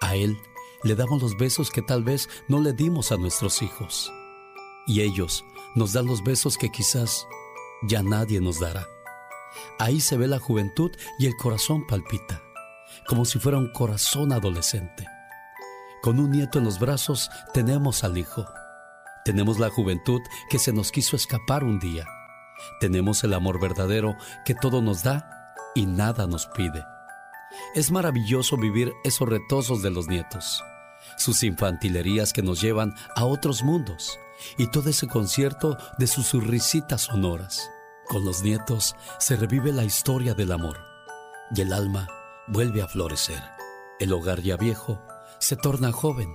A 0.00 0.16
él 0.16 0.36
le 0.82 0.94
damos 0.94 1.22
los 1.22 1.36
besos 1.36 1.70
que 1.70 1.82
tal 1.82 2.04
vez 2.04 2.28
no 2.48 2.60
le 2.60 2.72
dimos 2.72 3.12
a 3.12 3.16
nuestros 3.16 3.62
hijos. 3.62 4.12
Y 4.86 5.00
ellos 5.00 5.44
nos 5.74 5.92
dan 5.92 6.06
los 6.06 6.22
besos 6.22 6.58
que 6.58 6.70
quizás 6.70 7.26
ya 7.82 8.02
nadie 8.02 8.40
nos 8.40 8.60
dará. 8.60 8.86
Ahí 9.78 10.00
se 10.00 10.16
ve 10.16 10.26
la 10.26 10.38
juventud 10.38 10.90
y 11.18 11.26
el 11.26 11.36
corazón 11.36 11.86
palpita, 11.86 12.42
como 13.08 13.24
si 13.24 13.38
fuera 13.38 13.58
un 13.58 13.72
corazón 13.72 14.32
adolescente. 14.32 15.06
Con 16.02 16.20
un 16.20 16.32
nieto 16.32 16.58
en 16.58 16.64
los 16.64 16.78
brazos 16.78 17.30
tenemos 17.52 18.04
al 18.04 18.18
hijo. 18.18 18.44
Tenemos 19.24 19.58
la 19.58 19.70
juventud 19.70 20.20
que 20.50 20.58
se 20.58 20.74
nos 20.74 20.92
quiso 20.92 21.16
escapar 21.16 21.64
un 21.64 21.78
día. 21.78 22.06
Tenemos 22.78 23.24
el 23.24 23.32
amor 23.32 23.58
verdadero 23.58 24.16
que 24.44 24.54
todo 24.54 24.82
nos 24.82 25.02
da 25.02 25.54
y 25.74 25.86
nada 25.86 26.26
nos 26.26 26.46
pide. 26.48 26.84
Es 27.74 27.90
maravilloso 27.90 28.58
vivir 28.58 28.92
esos 29.02 29.26
retosos 29.26 29.80
de 29.80 29.90
los 29.90 30.08
nietos, 30.08 30.62
sus 31.16 31.42
infantilerías 31.42 32.34
que 32.34 32.42
nos 32.42 32.60
llevan 32.60 32.94
a 33.16 33.24
otros 33.24 33.62
mundos 33.62 34.20
y 34.58 34.66
todo 34.66 34.90
ese 34.90 35.06
concierto 35.06 35.78
de 35.96 36.06
sus 36.06 36.32
risitas 36.34 37.02
sonoras. 37.02 37.70
Con 38.06 38.26
los 38.26 38.42
nietos 38.42 38.94
se 39.18 39.36
revive 39.36 39.72
la 39.72 39.84
historia 39.84 40.34
del 40.34 40.52
amor 40.52 40.78
y 41.54 41.62
el 41.62 41.72
alma 41.72 42.08
vuelve 42.46 42.82
a 42.82 42.88
florecer. 42.88 43.42
El 44.00 44.12
hogar 44.12 44.42
ya 44.42 44.58
viejo 44.58 45.00
se 45.38 45.56
torna 45.56 45.92
joven 45.92 46.30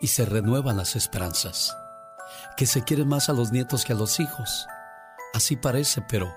y 0.00 0.08
se 0.08 0.24
renuevan 0.24 0.78
las 0.78 0.96
esperanzas. 0.96 1.76
Que 2.56 2.66
se 2.66 2.82
quieren 2.84 3.08
más 3.08 3.28
a 3.28 3.32
los 3.32 3.52
nietos 3.52 3.84
que 3.84 3.92
a 3.92 3.96
los 3.96 4.20
hijos. 4.20 4.66
Así 5.32 5.56
parece, 5.56 6.02
pero 6.02 6.34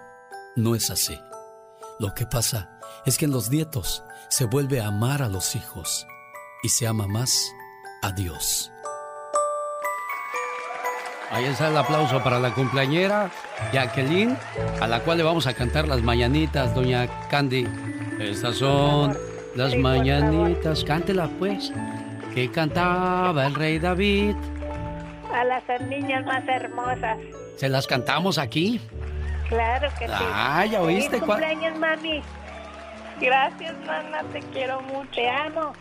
no 0.56 0.76
es 0.76 0.90
así. 0.90 1.20
Lo 2.00 2.14
que 2.14 2.26
pasa 2.26 2.70
es 3.06 3.18
que 3.18 3.26
en 3.26 3.32
los 3.32 3.50
nietos 3.50 4.04
se 4.30 4.46
vuelve 4.46 4.82
a 4.82 4.88
amar 4.88 5.22
a 5.22 5.30
los 5.30 5.56
hijos 5.56 6.08
y 6.64 6.70
se 6.70 6.88
ama 6.88 7.08
más 7.08 7.52
a 8.02 8.12
Dios. 8.12 8.72
Ahí 11.30 11.46
está 11.46 11.68
el 11.68 11.78
aplauso 11.78 12.24
para 12.24 12.40
la 12.40 12.54
cumpleañera 12.54 13.30
Jacqueline, 13.74 14.38
a 14.80 14.88
la 14.88 15.02
cual 15.02 15.18
le 15.18 15.24
vamos 15.24 15.46
a 15.46 15.54
cantar 15.54 15.88
las 15.88 16.02
mañanitas, 16.02 16.74
doña 16.74 17.08
Candy. 17.30 17.68
Estas 18.20 18.58
son 18.58 19.18
las 19.56 19.76
mañanitas. 19.76 20.84
Cántela 20.84 21.30
pues. 21.38 21.72
Que 22.34 22.50
cantaba 22.50 23.46
el 23.46 23.56
rey 23.56 23.78
David. 23.78 24.36
A 25.34 25.44
las 25.44 25.64
niñas 25.88 26.26
más 26.26 26.48
hermosas. 26.48 27.18
Se 27.56 27.70
las 27.70 27.88
cantamos 27.88 28.38
aquí. 28.38 28.80
Claro 29.50 29.90
que 29.98 30.08
sí. 30.08 30.14
Ah, 30.18 30.66
ya 30.66 30.82
oíste, 30.82 31.20
¿cuál? 31.20 31.40
cumpleaños, 31.42 31.80
mami. 31.80 32.22
Gracias, 33.20 33.76
Nana, 33.86 34.24
te 34.32 34.40
quiero 34.54 34.82
mucho. 34.82 35.10
Te 35.16 35.30
amo. 35.30 35.74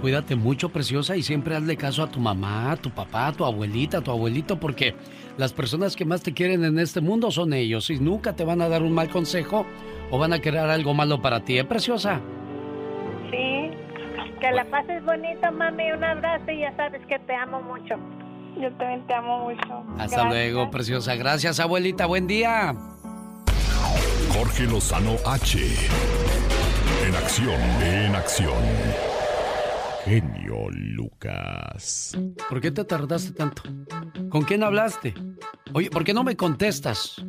Cuídate 0.00 0.34
mucho, 0.34 0.70
preciosa, 0.70 1.16
y 1.16 1.22
siempre 1.22 1.54
hazle 1.54 1.76
caso 1.76 2.02
a 2.02 2.10
tu 2.10 2.18
mamá, 2.18 2.72
a 2.72 2.76
tu 2.76 2.90
papá, 2.90 3.28
a 3.28 3.32
tu 3.32 3.44
abuelita, 3.44 3.98
a 3.98 4.00
tu 4.00 4.10
abuelito, 4.10 4.58
porque 4.58 4.96
las 5.36 5.52
personas 5.52 5.94
que 5.94 6.04
más 6.04 6.22
te 6.22 6.34
quieren 6.34 6.64
en 6.64 6.80
este 6.80 7.00
mundo 7.00 7.30
son 7.30 7.52
ellos 7.52 7.88
y 7.88 8.00
nunca 8.00 8.32
te 8.34 8.44
van 8.44 8.62
a 8.62 8.68
dar 8.68 8.82
un 8.82 8.92
mal 8.92 9.08
consejo 9.08 9.64
o 10.10 10.18
van 10.18 10.32
a 10.32 10.40
querer 10.40 10.68
algo 10.68 10.92
malo 10.92 11.22
para 11.22 11.44
ti, 11.44 11.56
¿eh, 11.56 11.64
preciosa? 11.64 12.20
Que 14.42 14.50
la 14.50 14.64
pases 14.64 15.04
bonito, 15.04 15.52
mami. 15.52 15.92
Un 15.92 16.02
abrazo 16.02 16.50
y 16.50 16.62
ya 16.62 16.74
sabes 16.74 17.00
que 17.06 17.16
te 17.20 17.32
amo 17.32 17.62
mucho. 17.62 17.94
Yo 18.60 18.72
también 18.72 19.06
te 19.06 19.14
amo 19.14 19.48
mucho. 19.48 19.84
Hasta 20.00 20.24
luego, 20.24 20.68
preciosa. 20.68 21.14
Gracias, 21.14 21.60
abuelita. 21.60 22.06
Buen 22.06 22.26
día. 22.26 22.74
Jorge 24.34 24.64
Lozano 24.64 25.14
H. 25.24 25.60
En 27.06 27.14
acción, 27.14 27.60
en 27.82 28.16
acción. 28.16 28.64
Genio 30.04 30.68
Lucas. 31.12 32.16
¿Por 32.48 32.60
qué 32.60 32.70
te 32.70 32.84
tardaste 32.84 33.32
tanto? 33.32 33.62
¿Con 34.30 34.42
quién 34.42 34.62
hablaste? 34.62 35.14
Oye, 35.72 35.90
¿por 35.90 36.04
qué 36.04 36.14
no 36.14 36.24
me 36.24 36.36
contestas? 36.36 37.22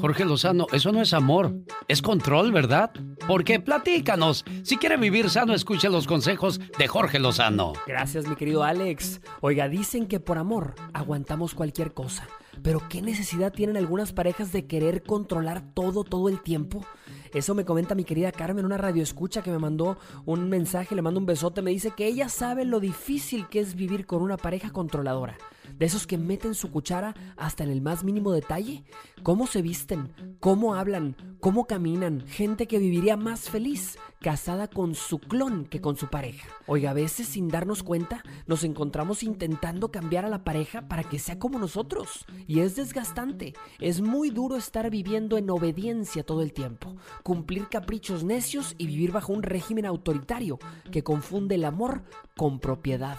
Jorge 0.00 0.24
Lozano, 0.24 0.66
eso 0.72 0.92
no 0.92 1.00
es 1.00 1.14
amor, 1.14 1.54
es 1.88 2.02
control, 2.02 2.52
¿verdad? 2.52 2.90
Porque 3.26 3.60
platícanos. 3.60 4.44
Si 4.62 4.76
quiere 4.76 4.96
vivir 4.96 5.30
sano, 5.30 5.54
escuche 5.54 5.88
los 5.88 6.06
consejos 6.06 6.60
de 6.78 6.86
Jorge 6.86 7.18
Lozano. 7.18 7.72
Gracias, 7.86 8.26
mi 8.26 8.36
querido 8.36 8.62
Alex. 8.62 9.20
Oiga, 9.40 9.68
dicen 9.68 10.06
que 10.06 10.20
por 10.20 10.38
amor 10.38 10.74
aguantamos 10.92 11.54
cualquier 11.54 11.92
cosa. 11.92 12.26
Pero 12.62 12.82
¿qué 12.88 13.02
necesidad 13.02 13.52
tienen 13.52 13.76
algunas 13.76 14.12
parejas 14.12 14.52
de 14.52 14.66
querer 14.66 15.02
controlar 15.02 15.62
todo 15.74 16.04
todo 16.04 16.28
el 16.28 16.40
tiempo? 16.40 16.84
Eso 17.32 17.54
me 17.54 17.64
comenta 17.64 17.94
mi 17.94 18.04
querida 18.04 18.32
Carmen, 18.32 18.64
una 18.64 18.78
radio 18.78 19.02
escucha 19.02 19.42
que 19.42 19.50
me 19.50 19.58
mandó 19.58 19.98
un 20.24 20.48
mensaje, 20.48 20.94
le 20.94 21.02
mando 21.02 21.20
un 21.20 21.26
besote, 21.26 21.62
me 21.62 21.70
dice 21.70 21.90
que 21.90 22.06
ella 22.06 22.28
sabe 22.28 22.64
lo 22.64 22.80
difícil 22.80 23.48
que 23.48 23.60
es 23.60 23.74
vivir 23.74 24.06
con 24.06 24.22
una 24.22 24.36
pareja 24.36 24.70
controladora. 24.70 25.36
De 25.78 25.86
esos 25.86 26.06
que 26.06 26.18
meten 26.18 26.54
su 26.54 26.70
cuchara 26.70 27.14
hasta 27.36 27.64
en 27.64 27.70
el 27.70 27.82
más 27.82 28.04
mínimo 28.04 28.32
detalle. 28.32 28.84
Cómo 29.22 29.46
se 29.46 29.62
visten, 29.62 30.36
cómo 30.40 30.74
hablan, 30.74 31.16
cómo 31.40 31.66
caminan. 31.66 32.26
Gente 32.26 32.66
que 32.66 32.78
viviría 32.78 33.16
más 33.16 33.50
feliz 33.50 33.98
casada 34.20 34.68
con 34.68 34.94
su 34.94 35.18
clon 35.18 35.66
que 35.66 35.80
con 35.80 35.96
su 35.96 36.08
pareja. 36.08 36.48
Oiga, 36.66 36.90
a 36.90 36.94
veces 36.94 37.28
sin 37.28 37.48
darnos 37.48 37.82
cuenta 37.82 38.22
nos 38.46 38.64
encontramos 38.64 39.22
intentando 39.22 39.90
cambiar 39.90 40.24
a 40.24 40.28
la 40.28 40.42
pareja 40.44 40.88
para 40.88 41.04
que 41.04 41.18
sea 41.18 41.38
como 41.38 41.58
nosotros. 41.58 42.26
Y 42.46 42.60
es 42.60 42.76
desgastante. 42.76 43.54
Es 43.78 44.00
muy 44.00 44.30
duro 44.30 44.56
estar 44.56 44.90
viviendo 44.90 45.38
en 45.38 45.50
obediencia 45.50 46.24
todo 46.24 46.42
el 46.42 46.52
tiempo. 46.52 46.96
Cumplir 47.22 47.68
caprichos 47.68 48.24
necios 48.24 48.74
y 48.78 48.86
vivir 48.86 49.12
bajo 49.12 49.32
un 49.32 49.42
régimen 49.42 49.86
autoritario 49.86 50.58
que 50.90 51.02
confunde 51.02 51.54
el 51.56 51.64
amor 51.64 52.02
con 52.36 52.60
propiedad. 52.60 53.18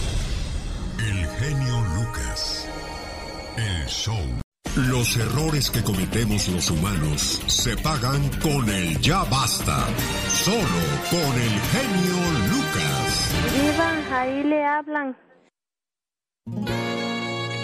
Show. 3.88 4.16
Los 4.76 5.16
errores 5.18 5.70
que 5.70 5.82
cometemos 5.82 6.48
los 6.48 6.70
humanos 6.70 7.42
se 7.46 7.76
pagan 7.76 8.26
con 8.40 8.68
el 8.70 8.98
ya 9.00 9.22
basta. 9.24 9.86
Solo 10.28 10.80
con 11.10 11.40
el 11.40 11.60
genio 11.60 12.16
Lucas. 12.48 14.10
Ahí 14.12 14.42
le 14.44 14.64
hablan. 14.64 15.16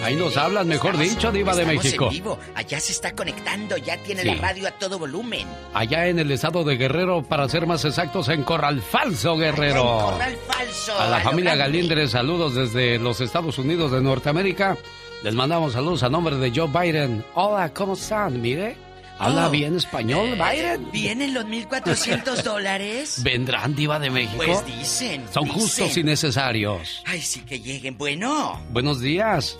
Ahí 0.03 0.15
nos 0.15 0.37
hablan, 0.37 0.67
mejor 0.67 0.97
dicho, 0.97 1.31
Diva 1.31 1.53
de 1.55 1.63
Estamos 1.63 1.83
México. 1.83 2.05
en 2.05 2.11
vivo. 2.11 2.39
Allá 2.55 2.79
se 2.79 2.93
está 2.93 3.13
conectando, 3.13 3.75
ya 3.77 3.97
tiene 3.97 4.21
Sí. 4.21 4.27
la 4.29 4.35
radio 4.41 4.67
a 4.67 4.71
todo 4.71 4.97
volumen. 4.97 5.45
Allá 5.73 6.07
en 6.07 6.19
el 6.19 6.31
estado 6.31 6.63
de 6.63 6.77
Guerrero, 6.77 7.21
para 7.23 7.47
ser 7.49 7.67
más 7.67 7.83
exactos, 7.85 8.29
en 8.29 8.43
Corral 8.43 8.81
Falso, 8.81 9.35
Guerrero. 9.37 9.83
Corral 10.11 10.35
falso. 10.47 10.97
A 10.99 11.09
la 11.09 11.17
lo 11.17 11.23
familia. 11.25 11.55
Galíndez, 11.55 12.11
saludos 12.11 12.55
desde 12.55 12.97
los 12.97 13.19
Estados 13.21 13.57
Unidos 13.59 13.91
de 13.91 14.01
Norteamérica. 14.01 14.77
Les 15.23 15.33
mandamos 15.35 15.73
saludos 15.73 16.03
a 16.03 16.09
nombre 16.09 16.35
de 16.37 16.51
Joe 16.53 16.67
Biden. 16.67 17.23
Hola, 17.33 17.73
¿cómo 17.73 17.93
están? 17.93 18.41
Mire, 18.41 18.77
habla 19.17 19.47
Oh. 19.47 19.49
bien 19.49 19.75
español, 19.75 20.29
Eh, 20.29 20.35
Biden. 20.51 20.91
¿Vienen 20.91 21.33
los 21.33 21.45
1.400 21.45 22.41
dólares? 22.43 23.21
¿Vendrán, 23.21 23.75
Diva 23.75 23.99
de 23.99 24.09
México? 24.09 24.41
Pues 24.45 24.65
dicen. 24.65 25.25
Son 25.31 25.43
dicen. 25.43 25.59
justos 25.59 25.97
y 25.97 26.03
necesarios. 26.03 27.03
Ay, 27.05 27.21
sí 27.21 27.41
que 27.41 27.59
lleguen. 27.59 27.97
Bueno. 27.97 28.61
Buenos 28.69 29.01
días. 29.01 29.57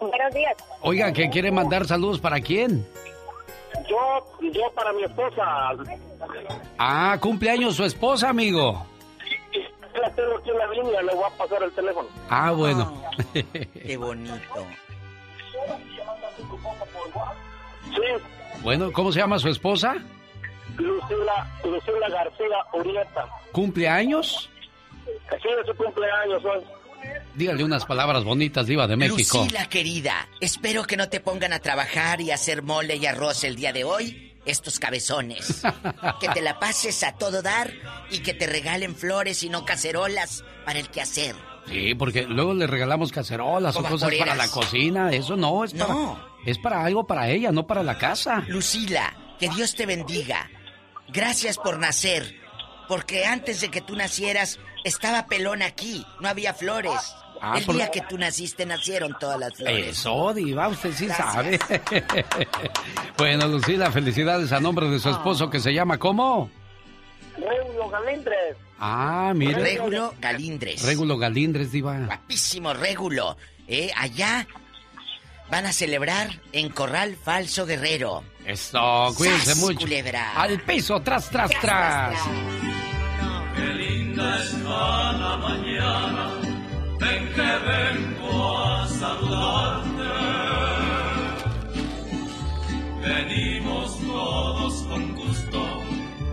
Buenos 0.00 0.32
días. 0.34 0.54
Oiga, 0.80 1.12
¿qué 1.12 1.28
quiere 1.28 1.50
mandar 1.50 1.86
saludos 1.86 2.18
para 2.18 2.40
quién? 2.40 2.86
Yo, 3.90 4.50
yo 4.52 4.62
para 4.74 4.92
mi 4.94 5.02
esposa, 5.04 5.42
Ah, 6.78 7.18
cumpleaños 7.20 7.74
su 7.76 7.84
esposa, 7.84 8.30
amigo. 8.30 8.86
La 10.00 10.10
tengo 10.14 10.36
aquí 10.38 10.50
en 10.50 10.58
la 10.58 10.66
línea, 10.68 11.02
le 11.02 11.14
voy 11.14 11.24
a 11.24 11.36
pasar 11.36 11.62
el 11.62 11.72
teléfono. 11.72 12.08
Ah, 12.28 12.52
bueno. 12.52 13.02
Qué 13.32 13.96
bonito. 13.96 14.66
Sí, 17.84 18.22
bueno, 18.62 18.92
¿cómo 18.92 19.12
se 19.12 19.20
llama 19.20 19.38
su 19.38 19.48
esposa? 19.48 19.96
Lucila, 20.76 21.50
Lucila 21.64 22.08
García 22.08 22.58
Urieta. 22.72 23.26
¿Cumpleaños? 23.52 24.50
Sí, 25.04 25.48
es 25.60 25.66
su 25.66 25.74
cumpleaños 25.74 26.44
hoy. 26.44 26.64
Dígale 27.34 27.62
unas 27.64 27.84
palabras 27.84 28.24
bonitas, 28.24 28.66
Diva 28.66 28.86
de 28.86 28.96
México. 28.96 29.38
Lucila, 29.38 29.66
querida, 29.66 30.28
espero 30.40 30.84
que 30.84 30.96
no 30.96 31.08
te 31.08 31.20
pongan 31.20 31.52
a 31.52 31.60
trabajar 31.60 32.20
y 32.20 32.30
a 32.30 32.34
hacer 32.34 32.62
mole 32.62 32.96
y 32.96 33.06
arroz 33.06 33.44
el 33.44 33.56
día 33.56 33.72
de 33.72 33.84
hoy, 33.84 34.27
estos 34.50 34.78
cabezones. 34.78 35.62
que 36.20 36.28
te 36.28 36.40
la 36.42 36.58
pases 36.58 37.02
a 37.02 37.12
todo 37.12 37.42
dar 37.42 37.72
y 38.10 38.20
que 38.20 38.34
te 38.34 38.46
regalen 38.46 38.94
flores 38.96 39.42
y 39.42 39.48
no 39.48 39.64
cacerolas 39.64 40.44
para 40.64 40.78
el 40.78 40.88
quehacer. 40.88 41.36
Sí, 41.68 41.94
porque 41.94 42.22
luego 42.22 42.54
le 42.54 42.66
regalamos 42.66 43.12
cacerolas 43.12 43.76
o 43.76 43.80
O 43.80 43.84
cosas 43.84 44.10
para 44.18 44.34
la 44.34 44.48
cocina. 44.48 45.10
Eso 45.12 45.36
no, 45.36 45.64
es 45.64 45.74
para, 45.74 45.92
No. 45.92 46.18
es 46.46 46.58
para 46.58 46.84
algo 46.84 47.06
para 47.06 47.28
ella, 47.28 47.52
no 47.52 47.66
para 47.66 47.82
la 47.82 47.98
casa. 47.98 48.42
Lucila, 48.48 49.14
que 49.38 49.48
Dios 49.50 49.74
te 49.74 49.84
bendiga. 49.84 50.48
Gracias 51.08 51.58
por 51.58 51.78
nacer, 51.78 52.36
porque 52.88 53.26
antes 53.26 53.60
de 53.60 53.70
que 53.70 53.80
tú 53.82 53.96
nacieras 53.96 54.58
estaba 54.84 55.26
pelón 55.26 55.62
aquí, 55.62 56.06
no 56.20 56.28
había 56.28 56.54
flores. 56.54 57.14
Ah, 57.40 57.58
el 57.58 57.64
por- 57.64 57.74
día 57.76 57.90
que 57.90 58.00
tú 58.02 58.18
naciste 58.18 58.64
nacieron 58.66 59.16
todas 59.18 59.38
las 59.38 59.54
flores. 59.54 59.88
Eso, 59.98 60.32
Diva, 60.34 60.68
usted 60.68 60.92
sí 60.92 61.06
Gracias. 61.06 61.32
sabe. 61.32 61.58
bueno, 63.18 63.46
Lucila, 63.48 63.90
felicidades 63.90 64.52
a 64.52 64.60
nombre 64.60 64.88
de 64.88 64.98
su 64.98 65.10
esposo 65.10 65.48
que 65.50 65.60
se 65.60 65.72
llama 65.72 65.98
¿cómo? 65.98 66.50
Reulo 67.36 67.88
Galindres. 67.88 68.56
Ah, 68.80 69.32
mire. 69.34 69.54
Régulo 69.62 70.14
Galindres. 70.20 70.82
Régulo 70.82 71.18
Galindres, 71.18 71.72
Diva. 71.72 71.98
Guapísimo 72.06 72.72
Régulo. 72.74 73.36
Eh, 73.66 73.90
allá 73.96 74.46
van 75.50 75.66
a 75.66 75.72
celebrar 75.72 76.28
en 76.52 76.68
Corral 76.70 77.16
Falso 77.16 77.64
Guerrero. 77.66 78.22
Eso, 78.44 79.12
cuídense 79.16 79.46
¡Sas, 79.46 79.58
mucho. 79.58 79.80
culebra! 79.80 80.32
Al 80.40 80.60
piso, 80.62 81.00
tras, 81.02 81.28
tras, 81.30 81.50
tras. 81.60 82.18
Qué 83.56 83.64
linda 83.74 84.42
está 84.42 85.12
la 85.12 85.36
mañana, 85.36 86.37
ven 86.98 87.28
que 87.34 87.50
vengo 87.70 88.58
a 88.58 88.86
saludarte. 88.88 89.88
Venimos 93.00 93.98
todos 94.06 94.82
con 94.88 95.14
gusto 95.14 95.60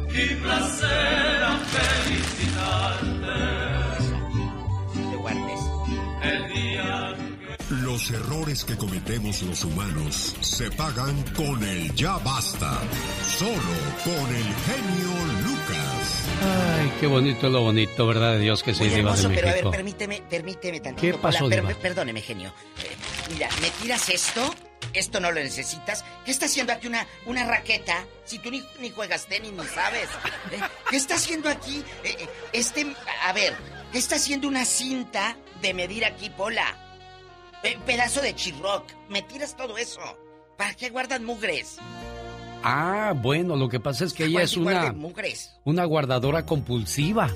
y 0.09 0.35
placer 0.35 1.43
a 1.43 1.57
felicitarte. 1.75 3.39
Te 5.09 5.15
guardes. 5.17 5.61
El 6.23 6.53
día 6.53 7.15
Los 7.69 8.11
errores 8.11 8.63
que 8.63 8.77
cometemos 8.77 9.41
los 9.41 9.63
humanos 9.63 10.35
se 10.39 10.69
pagan 10.71 11.23
con 11.33 11.63
el 11.63 11.93
ya 11.95 12.17
basta. 12.19 12.79
Solo 13.39 13.51
con 14.03 14.35
el 14.35 14.43
genio 14.43 15.25
Lucas. 15.43 16.25
Ay, 16.43 16.93
qué 16.99 17.07
bonito 17.07 17.49
lo 17.49 17.61
bonito, 17.61 18.05
¿verdad? 18.05 18.33
De 18.33 18.39
Dios 18.41 18.61
que 18.61 18.73
sí, 18.75 18.81
Muy 18.81 18.89
Diva 18.89 19.13
de 19.15 19.21
hermoso, 19.21 19.29
pero 19.33 19.47
a 19.47 19.51
ver, 19.51 19.53
México. 19.55 19.71
permíteme, 19.71 20.21
permíteme 20.29 20.79
tantito. 20.79 21.01
¿Qué 21.01 21.13
pasó, 21.21 21.49
per- 21.49 21.61
Diva? 21.65 21.79
perdóneme, 21.79 22.21
genio. 22.21 22.53
Eh, 22.83 22.95
mira, 23.33 23.49
me 23.61 23.69
tiras 23.81 24.09
esto 24.09 24.53
esto 24.93 25.19
no 25.19 25.29
lo 25.31 25.41
necesitas. 25.41 26.05
¿Qué 26.23 26.31
está 26.31 26.45
haciendo 26.45 26.71
aquí 26.71 26.87
una, 26.87 27.05
una 27.25 27.43
raqueta? 27.45 28.05
Si 28.23 28.39
tú 28.39 28.49
ni, 28.51 28.63
ni 28.79 28.91
juegas 28.91 29.25
tenis 29.25 29.51
ni 29.51 29.65
sabes. 29.67 30.07
¿Eh? 30.51 30.59
¿Qué 30.89 30.95
está 30.95 31.15
haciendo 31.15 31.49
aquí? 31.49 31.83
Eh, 32.03 32.27
este, 32.53 32.95
a 33.25 33.33
ver, 33.33 33.57
¿qué 33.91 33.97
está 33.97 34.15
haciendo 34.15 34.47
una 34.47 34.63
cinta 34.63 35.35
de 35.61 35.73
medir 35.73 36.05
aquí, 36.05 36.29
Pola? 36.29 36.77
Pe- 37.65 37.79
pedazo 37.85 38.21
de 38.21 38.35
chirroc. 38.35 38.85
Me 39.09 39.21
tiras 39.23 39.55
todo 39.57 39.77
eso. 39.77 39.99
¿Para 40.57 40.73
qué 40.75 40.89
guardan 40.89 41.25
mugres? 41.25 41.77
Ah, 42.63 43.13
bueno, 43.15 43.55
lo 43.55 43.69
que 43.69 43.79
pasa 43.79 44.05
es 44.05 44.13
que 44.13 44.25
ella 44.25 44.41
es 44.41 44.57
una, 44.57 44.91
mugres. 44.93 45.51
una 45.65 45.85
guardadora 45.85 46.45
compulsiva. 46.45 47.29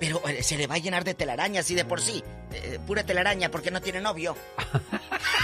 Pero 0.00 0.26
eh, 0.28 0.42
se 0.42 0.56
le 0.56 0.66
va 0.66 0.76
a 0.76 0.78
llenar 0.78 1.04
de 1.04 1.14
telarañas 1.14 1.70
y 1.70 1.74
de 1.74 1.84
por 1.84 2.00
sí. 2.00 2.22
eh, 2.52 2.78
pura 2.86 3.04
telaraña 3.04 3.50
porque 3.50 3.70
no 3.70 3.80
tiene 3.80 4.00
novio. 4.00 4.36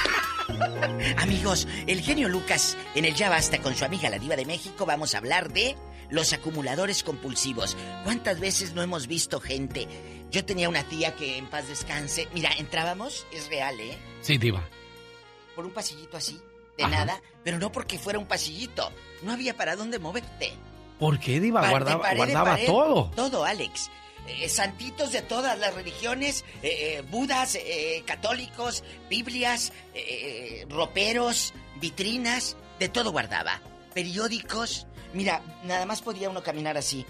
Amigos, 1.18 1.66
el 1.86 2.00
genio 2.00 2.28
Lucas 2.28 2.76
en 2.94 3.04
el 3.04 3.14
Ya 3.14 3.28
Basta 3.30 3.58
con 3.58 3.74
su 3.74 3.84
amiga 3.84 4.10
la 4.10 4.18
Diva 4.18 4.36
de 4.36 4.46
México 4.46 4.86
vamos 4.86 5.14
a 5.14 5.18
hablar 5.18 5.52
de 5.52 5.76
los 6.10 6.32
acumuladores 6.32 7.02
compulsivos. 7.02 7.76
¿Cuántas 8.04 8.40
veces 8.40 8.72
no 8.72 8.82
hemos 8.82 9.06
visto 9.06 9.40
gente? 9.40 9.86
Yo 10.30 10.44
tenía 10.44 10.68
una 10.68 10.84
tía 10.84 11.14
que 11.16 11.38
en 11.38 11.46
paz 11.46 11.68
descanse. 11.68 12.28
Mira, 12.34 12.50
entrábamos, 12.58 13.26
es 13.32 13.48
real, 13.48 13.78
¿eh? 13.80 13.96
Sí, 14.20 14.36
diva. 14.38 14.62
Por 15.56 15.64
un 15.66 15.72
pasillito 15.72 16.16
así, 16.16 16.38
de 16.76 16.84
Ajá. 16.84 16.90
nada, 17.04 17.22
pero 17.44 17.58
no 17.58 17.72
porque 17.72 17.98
fuera 17.98 18.18
un 18.18 18.26
pasillito. 18.26 18.92
No 19.22 19.32
había 19.32 19.56
para 19.56 19.74
dónde 19.76 19.98
moverte. 19.98 20.52
¿Por 20.98 21.18
qué, 21.18 21.40
diva? 21.40 21.62
Pa- 21.62 21.70
Guardaba, 21.70 22.02
pared 22.02 22.12
en 22.12 22.18
guardaba 22.18 22.50
pared. 22.52 22.66
todo. 22.66 23.10
Todo, 23.16 23.44
Alex. 23.44 23.90
Eh, 24.26 24.48
santitos 24.50 25.10
de 25.12 25.22
todas 25.22 25.58
las 25.58 25.72
religiones, 25.74 26.44
eh, 26.62 26.98
eh, 26.98 27.04
budas, 27.08 27.56
católicos, 28.04 28.84
biblias, 29.08 29.72
roperos, 30.68 31.54
vitrinas, 31.80 32.56
de 32.78 32.88
todo 32.88 33.10
guardaba. 33.12 33.60
Periódicos. 33.94 34.86
Mira, 35.14 35.40
nada 35.64 35.86
más 35.86 36.02
podía 36.02 36.28
uno 36.30 36.42
caminar 36.42 36.76
así. 36.76 37.06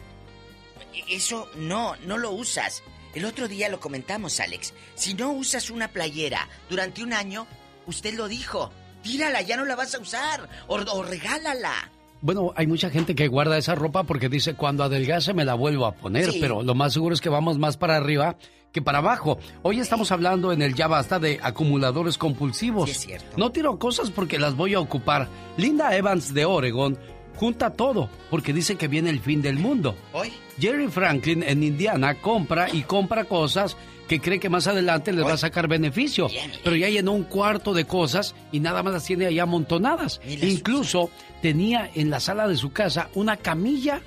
E- 0.95 1.17
Eso 1.17 1.49
no, 1.57 1.97
no 2.07 2.17
lo 2.19 2.31
usas. 2.31 2.83
El 3.19 3.25
otro 3.25 3.49
día 3.49 3.69
lo 3.69 3.81
comentamos, 3.81 4.39
Alex. 4.39 4.73
Si 4.95 5.15
no 5.15 5.33
usas 5.33 5.71
una 5.71 5.89
playera 5.89 6.49
durante 6.71 7.03
un 7.03 7.13
año, 7.13 7.49
usted 7.87 8.15
lo 8.15 8.29
dijo, 8.29 8.71
tírala, 9.03 9.43
ya 9.43 9.57
no 9.57 9.65
la 9.65 9.75
vas 9.75 9.93
a 9.97 9.99
usar, 9.99 10.49
o, 10.69 10.77
o 10.77 11.03
regálala. 11.03 11.91
Bueno, 12.21 12.53
hay 12.55 12.69
mucha 12.69 12.91
gente 12.91 13.17
que 13.17 13.27
guarda 13.27 13.59
esa 13.59 13.75
ropa 13.75 14.05
porque 14.05 14.29
dice, 14.29 14.55
cuando 14.55 14.85
adelgace 14.85 15.35
me 15.35 15.45
la 15.45 15.55
vuelvo 15.55 15.85
a 15.87 15.97
poner, 15.97 16.31
Sí. 16.31 16.39
pero 16.41 16.63
lo 16.63 16.77
más 16.77 16.93
seguro 16.93 17.13
es 17.13 17.21
que 17.21 17.29
vamos 17.29 17.59
más 17.59 17.77
para 17.77 17.97
arriba 17.97 18.37
que 18.71 18.83
para 18.83 18.99
abajo. 18.99 19.39
Hoy 19.63 19.81
estamos 19.81 20.13
hablando 20.13 20.53
en 20.53 20.63
el 20.63 20.75
Ya 20.77 20.87
Basta 20.87 21.19
de 21.19 21.41
acumuladores 21.43 22.19
compulsivos. 22.19 22.85
Sí, 22.89 22.93
es 22.97 23.01
cierto. 23.01 23.37
No 23.37 23.51
tiro 23.51 23.81
cosas 23.81 24.13
porque 24.13 24.39
las 24.39 24.55
voy 24.55 24.75
a 24.75 24.81
ocupar. 24.81 25.27
Linda 25.57 25.97
Evans 25.97 26.35
de 26.35 26.45
Oregon 26.45 26.97
junta 27.39 27.71
todo 27.71 28.11
porque 28.31 28.53
dice 28.53 28.77
que 28.77 28.89
viene 28.89 29.11
el 29.11 29.21
fin 29.21 29.41
del 29.41 29.59
mundo. 29.59 29.97
Hoy. 30.13 30.33
Jerry 30.59 30.89
Franklin 30.89 31.43
en 31.43 31.63
Indiana 31.63 32.15
compra 32.21 32.69
y 32.73 32.83
compra 32.83 33.25
cosas 33.25 33.77
que 34.09 34.21
cree 34.21 34.41
que 34.41 34.49
más 34.49 34.67
adelante 34.67 35.13
les 35.13 35.25
va 35.25 35.35
a 35.35 35.39
sacar 35.39 35.69
beneficio. 35.69 36.29
Pero 36.65 36.75
ya 36.75 36.89
llenó 36.89 37.13
un 37.13 37.25
cuarto 37.25 37.75
de 37.75 37.85
cosas 37.85 38.35
y 38.51 38.59
nada 38.59 38.83
más 38.83 38.93
las 38.93 39.05
tiene 39.05 39.27
ahí 39.27 39.39
amontonadas. 39.39 40.21
Incluso 40.27 41.11
tenía 41.43 41.91
en 41.95 42.11
la 42.11 42.19
sala 42.19 42.49
de 42.49 42.57
su 42.57 42.73
casa 42.73 43.09
una 43.15 43.37
camilla 43.37 44.01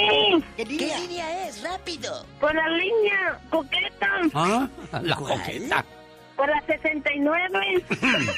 ¿Qué 0.57 0.65
línea 0.66 1.47
es? 1.48 1.62
Rápido. 1.62 2.24
Por 2.39 2.55
la 2.55 2.69
línea 2.69 3.40
coqueta. 3.51 4.09
Ah, 4.35 4.69
la 5.02 5.16
coqueta. 5.16 5.85
Por 6.36 6.48
la 6.48 6.62
69. 6.66 7.85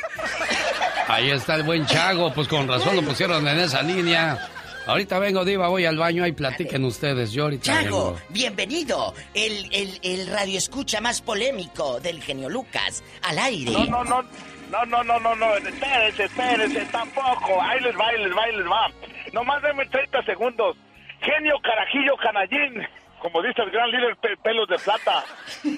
Ahí 1.08 1.30
está 1.30 1.56
el 1.56 1.62
buen 1.64 1.84
Chago, 1.86 2.32
pues 2.32 2.48
con 2.48 2.68
razón 2.68 2.96
lo 2.96 3.02
pusieron 3.02 3.46
en 3.46 3.58
esa 3.60 3.82
línea. 3.82 4.48
Ahorita 4.86 5.18
vengo, 5.20 5.44
Diva, 5.44 5.68
voy 5.68 5.84
al 5.84 5.96
baño, 5.96 6.24
ahí 6.24 6.32
platiquen 6.32 6.84
ustedes, 6.84 7.30
yo 7.30 7.44
ahorita 7.44 7.64
Chago, 7.84 8.14
vengo. 8.14 8.20
bienvenido. 8.30 9.14
El, 9.32 9.68
el, 9.72 10.00
el 10.02 10.26
radio 10.26 10.58
escucha 10.58 11.00
más 11.00 11.20
polémico 11.20 12.00
del 12.00 12.20
genio 12.20 12.48
Lucas. 12.48 13.04
Al 13.22 13.38
aire. 13.38 13.70
No, 13.70 13.84
no, 13.86 14.02
no, 14.04 14.24
no, 14.72 14.84
no, 14.86 15.04
no, 15.04 15.20
no, 15.20 15.34
no, 15.36 15.54
espérense, 15.56 16.24
espérense, 16.24 16.86
tampoco. 16.86 17.60
Ahí 17.62 17.80
les 17.80 17.96
va, 17.98 18.08
ahí 18.08 18.18
les 18.24 18.36
va, 18.36 18.42
ahí 18.44 18.56
les 18.56 18.66
va. 18.66 18.90
Nomás 19.32 19.62
denme 19.62 19.86
30 19.86 20.22
segundos. 20.24 20.76
Genio 21.20 21.58
Carajillo 21.60 22.16
Canallín, 22.16 22.86
como 23.20 23.42
dice 23.42 23.62
el 23.62 23.70
gran 23.70 23.90
líder 23.90 24.16
Pe- 24.16 24.36
Pelos 24.38 24.66
de 24.68 24.78
Plata. 24.78 25.24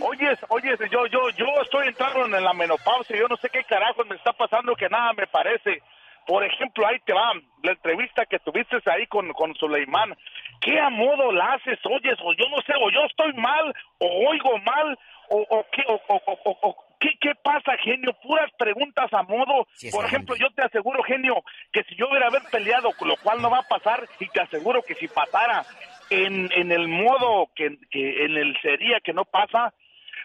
Oyes, 0.00 0.38
oyes, 0.48 0.78
yo, 0.90 1.06
yo, 1.06 1.28
yo 1.30 1.46
estoy 1.62 1.88
entrando 1.88 2.24
en 2.24 2.44
la 2.44 2.54
menopausia, 2.54 3.16
yo 3.16 3.28
no 3.28 3.36
sé 3.36 3.50
qué 3.50 3.62
carajos 3.64 4.06
me 4.06 4.16
está 4.16 4.32
pasando 4.32 4.74
que 4.74 4.88
nada 4.88 5.12
me 5.12 5.26
parece. 5.26 5.82
Por 6.26 6.42
ejemplo, 6.42 6.86
ahí 6.86 6.98
te 7.00 7.12
va, 7.12 7.32
la 7.62 7.72
entrevista 7.72 8.24
que 8.24 8.38
tuviste 8.38 8.78
ahí 8.90 9.06
con, 9.08 9.30
con 9.34 9.54
Suleimán. 9.56 10.16
¿Qué 10.62 10.80
a 10.80 10.88
modo 10.88 11.30
la 11.32 11.52
haces? 11.52 11.78
Oyes, 11.84 12.16
o 12.22 12.32
yo 12.32 12.48
no 12.48 12.62
sé, 12.62 12.72
o 12.80 12.90
yo 12.90 13.04
estoy 13.04 13.34
mal, 13.34 13.74
o 13.98 14.28
oigo 14.30 14.56
mal, 14.60 14.98
o, 15.28 15.44
o 15.50 15.66
qué, 15.70 15.82
o, 15.86 16.00
o- 16.08 16.22
o- 16.24 16.40
o- 16.44 16.58
o- 16.62 16.83
¿qué, 17.04 17.10
qué 17.20 17.34
pasa, 17.42 17.72
genio? 17.82 18.12
Puras 18.22 18.50
preguntas 18.58 19.12
a 19.12 19.22
modo. 19.22 19.66
Sí, 19.74 19.90
Por 19.90 20.04
ejemplo, 20.06 20.34
yo 20.36 20.46
te 20.54 20.62
aseguro, 20.62 21.02
genio, 21.02 21.42
que 21.72 21.82
si 21.84 21.94
yo 21.96 22.08
hubiera 22.08 22.28
haber 22.28 22.42
peleado, 22.50 22.90
lo 23.00 23.16
cual 23.18 23.42
no 23.42 23.50
va 23.50 23.58
a 23.58 23.68
pasar, 23.68 24.06
y 24.20 24.28
te 24.28 24.40
aseguro 24.40 24.82
que 24.82 24.94
si 24.94 25.08
pasara 25.08 25.64
en, 26.10 26.50
en 26.52 26.72
el 26.72 26.88
modo 26.88 27.48
que, 27.54 27.76
que 27.90 28.24
en 28.24 28.36
el 28.36 28.56
sería 28.62 29.00
que 29.02 29.12
no 29.12 29.24
pasa, 29.24 29.72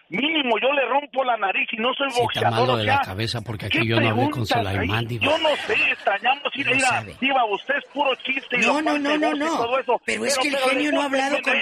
mínimo 0.08 0.58
yo 0.58 0.72
le 0.72 0.84
rompo 0.86 1.22
la 1.24 1.36
nariz 1.36 1.68
y 1.72 1.76
no 1.76 1.94
soy 1.94 2.10
Sí, 2.10 2.20
boxeador. 2.20 2.70
o 2.70 2.76
de 2.76 2.84
la 2.84 3.00
cabeza 3.00 3.40
porque 3.42 3.68
¿qué 3.68 3.78
aquí 3.78 3.88
yo 3.88 4.00
no 4.00 4.10
hablé 4.10 4.30
con 4.30 4.44
Sulaimán. 4.44 5.06
Yo 5.08 5.38
no 5.38 5.48
sé, 5.56 5.74
extrañamos 5.92 6.50
ir 6.56 6.68
a 6.84 7.02
Diva, 7.20 7.44
usted 7.44 7.76
es 7.76 7.84
puro 7.92 8.14
chiste 8.16 8.56
y 8.58 8.60
No, 8.60 8.82
no, 8.82 8.98
no, 8.98 9.16
no, 9.16 9.46
todo 9.56 9.78
eso. 9.78 10.00
Pero 10.04 10.24
es 10.24 10.36
que 10.38 10.48
el 10.48 10.56
genio 10.56 10.92
no 10.92 11.02
ha 11.02 11.04
hablado 11.04 11.36
con 11.42 11.54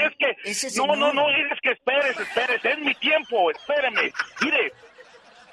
ese 0.45 0.69
No, 0.79 0.97
no, 0.97 1.13
no, 1.13 1.29
es 1.29 1.61
que 1.63 1.73
espérese, 1.73 2.23
espérese, 2.23 2.71
es 2.73 2.79
mi 2.79 2.95
tiempo, 2.95 3.51
espéreme. 3.51 4.11
Mire, 4.43 4.73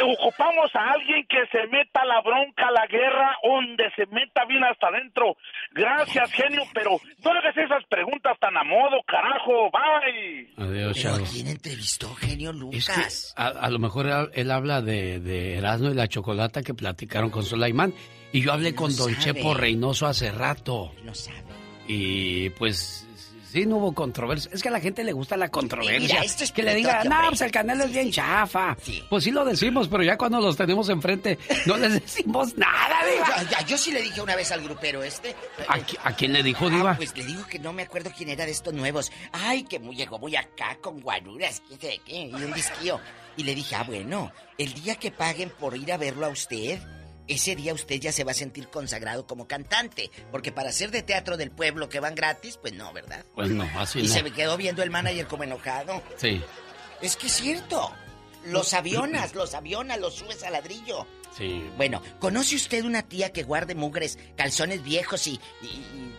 ocupamos 0.04 0.70
a 0.76 0.92
alguien 0.94 1.26
que 1.28 1.46
se 1.52 1.68
meta 1.68 2.04
la 2.06 2.22
bronca, 2.22 2.68
a 2.68 2.72
la 2.72 2.86
guerra, 2.88 3.36
donde 3.44 3.84
se 3.96 4.06
meta 4.08 4.46
bien 4.46 4.64
hasta 4.64 4.88
adentro. 4.88 5.38
Gracias, 5.72 6.32
genio, 6.32 6.64
pero 6.74 6.92
no 7.24 7.32
hagas 7.32 7.56
esas 7.58 7.84
preguntas 7.90 8.38
tan 8.40 8.56
a 8.58 8.64
modo, 8.64 9.02
carajo, 9.08 9.72
bye. 9.72 10.50
Adiós, 10.58 10.98
Chago. 11.02 11.26
¿Quién 11.32 11.48
entrevistó 11.48 12.14
genio 12.16 12.52
Es 12.52 12.56
Lucas? 12.58 13.34
que 13.36 13.42
a, 13.42 13.48
a 13.48 13.70
lo 13.70 13.80
mejor 13.80 14.32
él, 14.34 14.52
habla 14.52 14.82
de, 14.82 15.20
de 15.20 15.58
Erasmo 15.58 15.90
y 15.90 15.94
la 15.94 16.08
Chocolata 16.08 16.62
que 16.62 16.74
platicaron 16.74 17.30
con 17.30 17.44
Sulaimán. 17.44 17.94
Y 18.32 18.42
yo 18.42 18.52
hablé 18.52 18.76
con 18.76 18.96
Don. 18.96 19.16
Chepo 19.18 19.54
Reynoso 19.54 20.08
hace 20.08 20.32
rato. 20.32 20.92
No 21.04 21.14
sabe. 21.16 21.44
Y 21.88 22.50
pues 22.52 23.08
Sí, 23.56 23.66
no 23.66 23.78
hubo 23.78 23.94
controversia. 23.94 24.52
Es 24.54 24.62
que 24.62 24.68
a 24.68 24.72
la 24.72 24.82
gente 24.82 25.02
le 25.06 25.14
gusta 25.14 25.38
la 25.38 25.48
controversia. 25.48 26.00
Mira, 26.00 26.24
esto 26.24 26.44
es 26.44 26.52
que 26.52 26.62
le 26.62 26.72
bonito, 26.72 26.90
diga, 26.90 27.02
que 27.04 27.08
no, 27.10 27.16
hombre". 27.16 27.30
pues 27.30 27.42
el 27.42 27.52
canal 27.52 27.80
es 27.80 27.92
bien 27.94 28.12
chafa. 28.12 28.76
Pues 29.10 29.24
sí 29.24 29.32
lo 29.32 29.46
decimos, 29.46 29.88
pero 29.88 30.04
ya 30.04 30.18
cuando 30.18 30.42
los 30.42 30.58
tenemos 30.58 30.90
enfrente 30.90 31.40
no 31.66 31.78
les 31.78 31.94
decimos 32.02 32.58
nada, 32.58 32.98
diva. 33.10 33.44
Ya, 33.44 33.50
ya, 33.62 33.66
yo 33.66 33.78
sí 33.78 33.94
le 33.94 34.02
dije 34.02 34.20
una 34.22 34.36
vez 34.36 34.52
al 34.52 34.62
grupero 34.62 35.02
este. 35.04 35.34
¿A, 35.70 35.80
qui- 35.80 35.98
a 36.04 36.14
quién 36.14 36.34
le 36.34 36.44
dijo, 36.44 36.68
Ah, 36.68 36.70
diva? 36.70 36.98
pues 36.98 37.16
le 37.16 37.24
digo 37.24 37.48
que 37.48 37.58
no 37.60 37.72
me 37.72 37.84
acuerdo 37.84 38.12
quién 38.16 38.28
era 38.28 38.46
de 38.46 38.52
estos 38.52 38.74
nuevos. 38.74 39.10
Ay, 39.32 39.64
que 39.64 39.80
muy, 39.80 39.96
llegó 39.96 40.20
muy 40.20 40.36
acá 40.36 40.78
con 40.82 41.00
guaruras, 41.00 41.62
qué 41.70 41.78
sé 41.78 42.02
qué, 42.06 42.24
y 42.28 42.34
un 42.34 42.52
disquío. 42.54 43.00
Y 43.38 43.44
le 43.44 43.56
dije, 43.56 43.76
ah, 43.76 43.84
bueno, 43.84 44.34
el 44.58 44.74
día 44.74 44.96
que 44.96 45.12
paguen 45.12 45.50
por 45.50 45.78
ir 45.78 45.94
a 45.94 45.98
verlo 45.98 46.26
a 46.26 46.30
usted, 46.30 46.80
ese 47.28 47.56
día 47.56 47.74
usted 47.74 48.00
ya 48.00 48.12
se 48.12 48.24
va 48.24 48.32
a 48.32 48.36
sentir 48.36 48.68
consagrado 48.70 49.26
como 49.28 49.48
cantante. 49.48 50.12
Porque 50.32 50.52
para 50.52 50.72
ser 50.72 50.92
de 50.92 51.02
teatro 51.04 51.38
del 51.38 51.52
pueblo 51.52 51.90
que 51.90 52.00
van 52.00 52.16
gratis, 52.16 52.58
pues 52.62 52.74
no, 52.74 52.92
¿verdad? 52.94 53.26
Pues 53.36 53.50
no, 53.50 53.64
así 53.80 54.00
y 54.00 54.04
no. 54.08 54.14
se 54.14 54.24
me 54.24 54.32
quedó 54.32 54.58
viendo 54.58 54.84
el 54.84 54.92
manager 54.92 55.28
como 55.28 55.44
enojado. 55.44 56.02
Sí, 56.18 56.42
Es 57.02 57.16
que 57.16 57.28
es 57.28 57.34
cierto. 57.34 57.92
Los 58.46 58.74
avionas, 58.76 59.34
los 59.34 59.56
avionas, 59.56 60.00
los 60.00 60.14
subes 60.16 60.44
a 60.44 60.52
ladrillo. 60.52 61.08
sí. 61.36 61.68
Bueno, 61.78 62.02
¿conoce 62.20 62.56
usted 62.56 62.84
una 62.86 63.02
tía 63.02 63.34
que 63.34 63.42
guarde 63.42 63.74
mugres, 63.74 64.20
calzones 64.38 64.84
viejos 64.84 65.26
y, 65.26 65.40
y- 65.64 65.66
y 65.68 66.14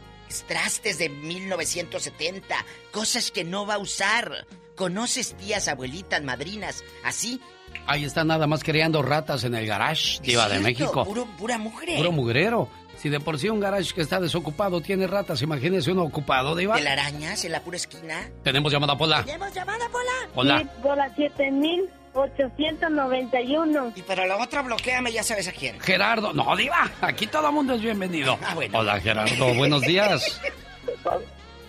trastes 0.48 0.98
de 0.98 1.08
1970? 1.08 2.56
Cosas 2.90 3.30
que 3.30 3.44
no 3.44 3.64
va 3.64 3.74
a 3.74 3.78
usar. 3.78 4.46
¿Conoces 4.74 5.36
tías, 5.36 5.68
abuelitas, 5.68 6.22
madrinas, 6.22 6.82
así? 7.04 7.40
Ahí 7.86 8.04
está 8.04 8.24
nada 8.24 8.46
más 8.46 8.62
creando 8.62 9.00
ratas 9.02 9.42
en 9.44 9.54
el 9.54 9.66
garage, 9.66 10.20
diva 10.22 10.46
de 10.48 10.58
México. 10.60 11.04
Puro, 11.04 11.26
pura 11.38 11.58
mugre. 11.58 11.96
Puro 11.96 12.12
mugrero. 12.12 12.68
Si 12.98 13.08
de 13.10 13.20
por 13.20 13.38
sí 13.38 13.48
un 13.48 13.60
garage 13.60 13.94
que 13.94 14.00
está 14.00 14.18
desocupado 14.20 14.80
tiene 14.80 15.06
ratas, 15.06 15.42
imagínese 15.42 15.92
uno 15.92 16.02
ocupado, 16.02 16.56
diva. 16.56 16.76
Telarañas 16.76 17.44
en 17.44 17.52
la 17.52 17.60
pura 17.60 17.76
esquina. 17.76 18.28
Tenemos 18.42 18.72
llamada, 18.72 18.96
Pola. 18.96 19.22
¿Tenemos 19.24 19.52
llamada, 19.52 19.86
Pola? 19.90 20.12
Hola. 20.34 20.60
Sí, 20.60 20.66
por 20.82 20.96
la 20.96 21.14
7891. 21.14 23.92
Y 23.94 24.00
para 24.02 24.26
la 24.26 24.38
otra, 24.38 24.62
bloqueame, 24.62 25.12
ya 25.12 25.22
sabes 25.22 25.46
a 25.48 25.52
quién. 25.52 25.78
Gerardo. 25.80 26.32
No, 26.32 26.56
diva. 26.56 26.90
Aquí 27.02 27.26
todo 27.26 27.48
el 27.48 27.54
mundo 27.54 27.74
es 27.74 27.82
bienvenido. 27.82 28.38
Ah, 28.42 28.54
bueno. 28.54 28.78
Hola, 28.78 28.98
Gerardo. 29.00 29.52
Buenos 29.54 29.82
días. 29.82 30.40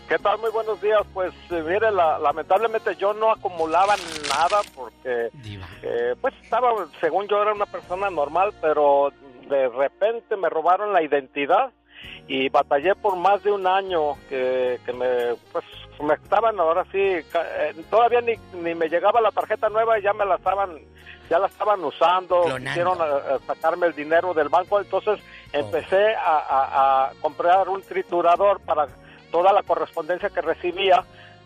¿Qué 0.08 0.18
tal? 0.20 0.38
Muy 0.40 0.52
buenos 0.52 0.82
días. 0.82 1.02
Pues 1.14 1.34
eh, 1.52 1.62
mire, 1.66 1.92
la- 1.92 2.18
lamentablemente 2.20 2.96
yo 2.96 3.14
no 3.14 3.32
acumulaba 3.32 3.96
nada 4.30 4.62
porque 4.74 5.30
eh, 5.84 6.16
pues 6.22 6.34
estaba, 6.42 6.72
según 7.02 7.28
yo 7.28 7.42
era 7.42 7.54
una 7.54 7.66
persona 7.66 8.10
normal, 8.10 8.54
pero 8.62 9.12
de 9.50 9.68
repente 9.70 10.38
me 10.38 10.50
robaron 10.50 10.94
la 10.94 11.02
identidad 11.04 11.72
y 12.28 12.48
batallé 12.50 12.96
por 12.96 13.16
más 13.18 13.44
de 13.44 13.52
un 13.52 13.68
año 13.68 14.16
que, 14.30 14.80
que 14.86 14.94
me 14.94 15.36
pues 15.52 15.66
me 16.02 16.14
estaban 16.14 16.60
ahora 16.60 16.86
sí 16.92 17.00
eh, 17.00 17.24
todavía 17.90 18.22
ni, 18.22 18.36
ni 18.62 18.76
me 18.76 18.88
llegaba 18.88 19.20
la 19.20 19.32
tarjeta 19.32 19.68
nueva 19.70 19.98
y 19.98 20.04
ya 20.04 20.14
me 20.14 20.26
la 20.26 20.36
estaban 20.36 20.78
ya 21.30 21.40
la 21.40 21.48
estaban 21.48 21.84
usando 21.84 22.42
Clonando. 22.44 22.66
quisieron 22.70 22.98
eh, 23.02 23.40
sacarme 23.48 23.88
el 23.88 23.96
dinero 23.96 24.34
del 24.34 24.50
banco 24.50 24.80
entonces 24.80 25.20
empecé 25.52 26.14
a, 26.16 26.38
a- 26.38 27.06
a 27.08 27.12
comprar 27.22 27.68
un 27.70 27.82
triturador 27.82 28.60
para 28.60 28.88
toda 29.32 29.54
la 29.54 29.64
correspondencia 29.64 30.30
que 30.30 30.42
recibía 30.42 31.04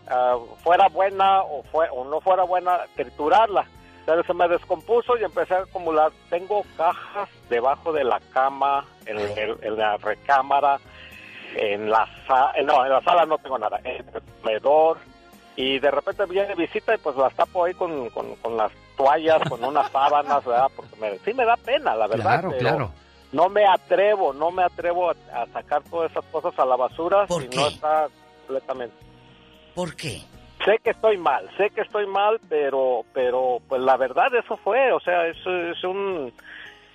ah, 0.08 0.36
fuera 0.62 0.88
buena 0.88 1.42
o 1.42 1.62
fue 1.70 1.88
o 1.90 2.04
no 2.04 2.20
fuera 2.20 2.44
buena 2.44 2.80
triturarla. 2.96 3.66
Pero 4.04 4.24
se 4.24 4.34
me 4.34 4.48
descompuso 4.48 5.16
y 5.16 5.22
empecé 5.22 5.54
a 5.54 5.60
acumular. 5.60 6.10
Tengo 6.28 6.64
cajas 6.76 7.28
debajo 7.48 7.92
de 7.92 8.02
la 8.02 8.20
cama 8.32 8.84
en, 9.06 9.76
la 9.76 9.96
recámara 9.96 10.80
en 11.54 11.88
la 11.88 12.08
sala 12.26 12.52
no 12.64 12.84
en 12.84 12.92
la 12.92 13.02
sala 13.02 13.26
no 13.26 13.38
tengo 13.38 13.58
nada 13.58 13.78
en 13.84 13.96
el 13.96 14.22
comedor. 14.40 14.98
Y 15.54 15.78
de 15.78 15.90
repente 15.90 16.24
viene 16.26 16.54
visita 16.54 16.94
y 16.94 16.98
pues 16.98 17.14
las 17.16 17.34
tapo 17.34 17.64
ahí 17.64 17.74
con, 17.74 18.08
con, 18.10 18.34
con 18.36 18.56
las 18.56 18.72
toallas 18.96 19.40
con 19.48 19.62
unas 19.64 19.90
sábanas 19.90 20.44
verdad 20.44 20.70
porque 20.74 20.96
me, 20.96 21.18
sí 21.18 21.34
me 21.34 21.44
da 21.44 21.56
pena 21.56 21.94
la 21.94 22.06
verdad 22.06 22.24
Claro, 22.24 22.48
pero 22.50 22.60
claro. 22.60 22.92
No 23.32 23.48
me 23.48 23.64
atrevo, 23.64 24.32
no 24.32 24.50
me 24.50 24.62
atrevo 24.62 25.10
a, 25.10 25.16
a 25.34 25.46
sacar 25.46 25.82
todas 25.84 26.10
esas 26.10 26.24
cosas 26.26 26.56
a 26.58 26.64
la 26.64 26.76
basura 26.76 27.26
si 27.26 27.48
no 27.56 27.66
está 27.66 28.08
completamente. 28.46 28.94
¿Por 29.74 29.96
qué? 29.96 30.20
Sé 30.64 30.78
que 30.84 30.90
estoy 30.90 31.16
mal, 31.16 31.48
sé 31.56 31.70
que 31.70 31.80
estoy 31.80 32.06
mal, 32.06 32.38
pero, 32.48 33.04
pero, 33.12 33.58
pues 33.68 33.80
la 33.80 33.96
verdad 33.96 34.32
eso 34.34 34.56
fue, 34.58 34.92
o 34.92 35.00
sea, 35.00 35.26
eso 35.26 35.50
es 35.50 35.82
un, 35.82 36.32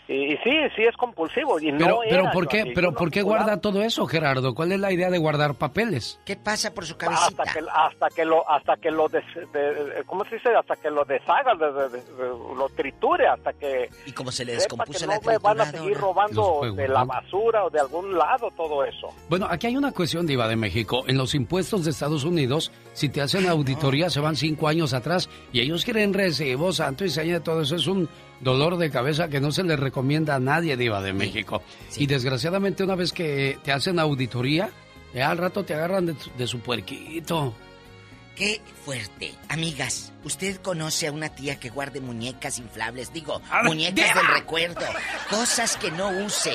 y, 0.08 0.34
y 0.34 0.38
sí, 0.38 0.52
sí 0.76 0.84
es 0.84 0.96
compulsivo 0.96 1.60
y 1.60 1.72
Pero, 1.72 1.88
no 1.88 2.00
pero 2.08 2.22
era, 2.24 2.32
¿por 2.32 2.48
qué, 2.48 2.62
así, 2.62 2.72
pero 2.74 2.94
por 2.94 3.12
qué 3.12 3.20
no 3.22 3.26
guarda 3.28 3.60
todo 3.60 3.82
eso, 3.84 4.06
Gerardo? 4.06 4.56
¿Cuál 4.56 4.72
es 4.72 4.80
la 4.80 4.92
idea 4.92 5.10
de 5.10 5.18
guardar 5.18 5.56
papeles? 5.56 6.20
¿Qué 6.26 6.36
pasa 6.36 6.74
por 6.74 6.86
su 6.86 6.94
hasta 6.94 7.44
que 7.44 7.60
hasta 7.72 8.08
que 8.16 8.26
lo 8.26 8.50
hasta 8.50 8.76
que 8.78 8.92
lo 8.92 9.08
des, 9.10 9.24
de- 9.54 10.04
cómo 10.06 10.24
se 10.26 10.36
dice 10.36 10.50
hasta 10.56 10.76
que 10.78 10.90
lo 10.90 11.04
deshaga 11.06 11.54
de- 11.56 11.72
de- 11.74 11.90
de- 11.90 11.98
de- 11.98 12.56
lo 12.58 12.70
triture 12.76 13.28
hasta 13.28 13.54
que 13.54 13.90
y 14.06 14.12
como 14.12 14.32
se 14.32 14.46
le 14.46 14.54
descompuso 14.56 15.00
que 15.00 15.06
la 15.08 15.16
no 15.16 15.22
me 15.26 15.38
van 15.40 15.62
a 15.62 15.66
seguir 15.66 15.98
robando 15.98 16.62
de 16.74 16.88
la 16.88 17.04
basura 17.04 17.66
o 17.66 17.70
de 17.70 17.80
algún 17.80 18.18
lado 18.18 18.50
todo 18.56 18.84
eso 18.86 19.10
Bueno, 19.30 19.48
aquí 19.50 19.68
hay 19.68 19.78
una 19.78 19.92
cuestión, 19.92 20.26
Diva 20.26 20.48
de 20.48 20.56
México. 20.56 21.04
En 21.08 21.18
los 21.18 21.36
impuestos 21.36 21.84
de 21.86 21.92
Estados 21.92 22.24
Unidos, 22.24 22.72
si 22.94 23.10
te 23.10 23.22
hacen 23.22 23.48
auditoría, 23.48 24.10
se 24.10 24.20
van 24.20 24.36
cinco 24.36 24.68
años 24.68 24.94
atrás 24.94 25.30
y 25.52 25.60
ellos 25.60 25.84
quieren 25.84 26.14
recibo, 26.14 26.72
santo 26.72 27.04
y 27.06 27.10
seña, 27.10 27.42
todo 27.42 27.62
eso 27.62 27.76
es 27.76 27.88
un 27.88 28.08
dolor 28.42 28.78
de 28.78 28.90
cabeza 28.90 29.30
que 29.30 29.40
no 29.40 29.52
se 29.52 29.64
le 29.64 29.76
recomienda 29.76 30.36
a 30.36 30.40
nadie, 30.40 30.78
Diva 30.78 31.02
de 31.02 31.14
México. 31.14 31.62
Y 31.98 32.08
desgraciadamente, 32.08 32.84
una 32.84 32.96
vez 32.96 33.12
que 33.12 33.58
te 33.64 33.72
hacen 33.72 34.00
auditoría, 34.00 34.70
ya 35.14 35.30
al 35.30 35.38
rato 35.38 35.64
te 35.64 35.74
agarran 35.74 36.18
de, 36.38 36.48
su 36.48 36.60
puerquito. 36.60 37.54
Qué 38.36 38.62
fuerte. 38.86 39.34
Amigas, 39.50 40.14
¿usted 40.24 40.58
conoce 40.58 41.08
a 41.08 41.12
una 41.12 41.30
tía 41.30 41.60
que 41.60 41.70
guarde 41.70 42.02
muñecas 42.02 42.60
inflables? 42.60 43.12
Digo, 43.12 43.42
ver, 43.52 43.64
muñecas 43.64 43.96
¡Diva! 43.96 44.22
del 44.22 44.40
recuerdo. 44.40 44.86
Cosas 45.30 45.76
que 45.78 45.90
no 45.92 46.10
use. 46.10 46.54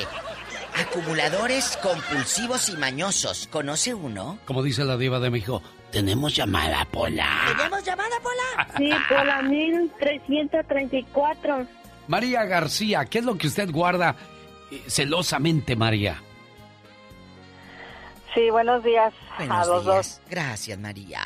Acumuladores 0.75 1.77
compulsivos 1.83 2.69
y 2.69 2.77
mañosos. 2.77 3.47
¿Conoce 3.51 3.93
uno? 3.93 4.39
Como 4.45 4.63
dice 4.63 4.85
la 4.85 4.97
Diva 4.97 5.19
de 5.19 5.29
México, 5.29 5.61
tenemos 5.93 6.35
llamada, 6.35 6.83
Pola. 6.91 7.27
¿Tenemos 7.55 7.83
llamada, 7.85 8.15
Pola? 8.21 8.67
Sí, 8.77 8.89
por 9.07 9.25
la 9.25 9.41
1334. 9.43 11.65
María 12.07 12.43
García, 12.45 13.05
¿qué 13.05 13.19
es 13.19 13.25
lo 13.25 13.37
que 13.37 13.45
usted 13.47 13.69
guarda 13.71 14.15
eh, 14.71 14.81
celosamente, 14.87 15.75
María? 15.75 16.15
Sí, 18.33 18.49
buenos 18.49 18.83
días 18.83 19.13
Buenos 19.37 19.55
a 19.55 19.65
los 19.71 19.83
días. 19.85 19.95
dos. 19.95 20.19
Gracias, 20.29 20.79
María. 20.79 21.19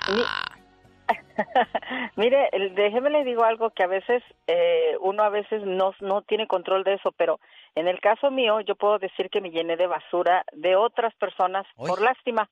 Mire, 2.17 2.49
déjeme 2.75 3.09
le 3.09 3.23
digo 3.23 3.45
algo 3.45 3.69
que 3.69 3.83
a 3.83 3.87
veces 3.87 4.21
eh, 4.47 4.97
uno 4.99 5.23
a 5.23 5.29
veces 5.29 5.63
no, 5.63 5.93
no 6.01 6.21
tiene 6.23 6.47
control 6.47 6.83
de 6.83 6.95
eso, 6.95 7.13
pero 7.13 7.39
en 7.75 7.87
el 7.87 8.01
caso 8.01 8.29
mío 8.29 8.59
yo 8.59 8.75
puedo 8.75 8.99
decir 8.99 9.29
que 9.29 9.39
me 9.39 9.51
llené 9.51 9.77
de 9.77 9.87
basura 9.87 10.43
de 10.51 10.75
otras 10.75 11.15
personas 11.15 11.65
por 11.77 12.01
lástima. 12.01 12.49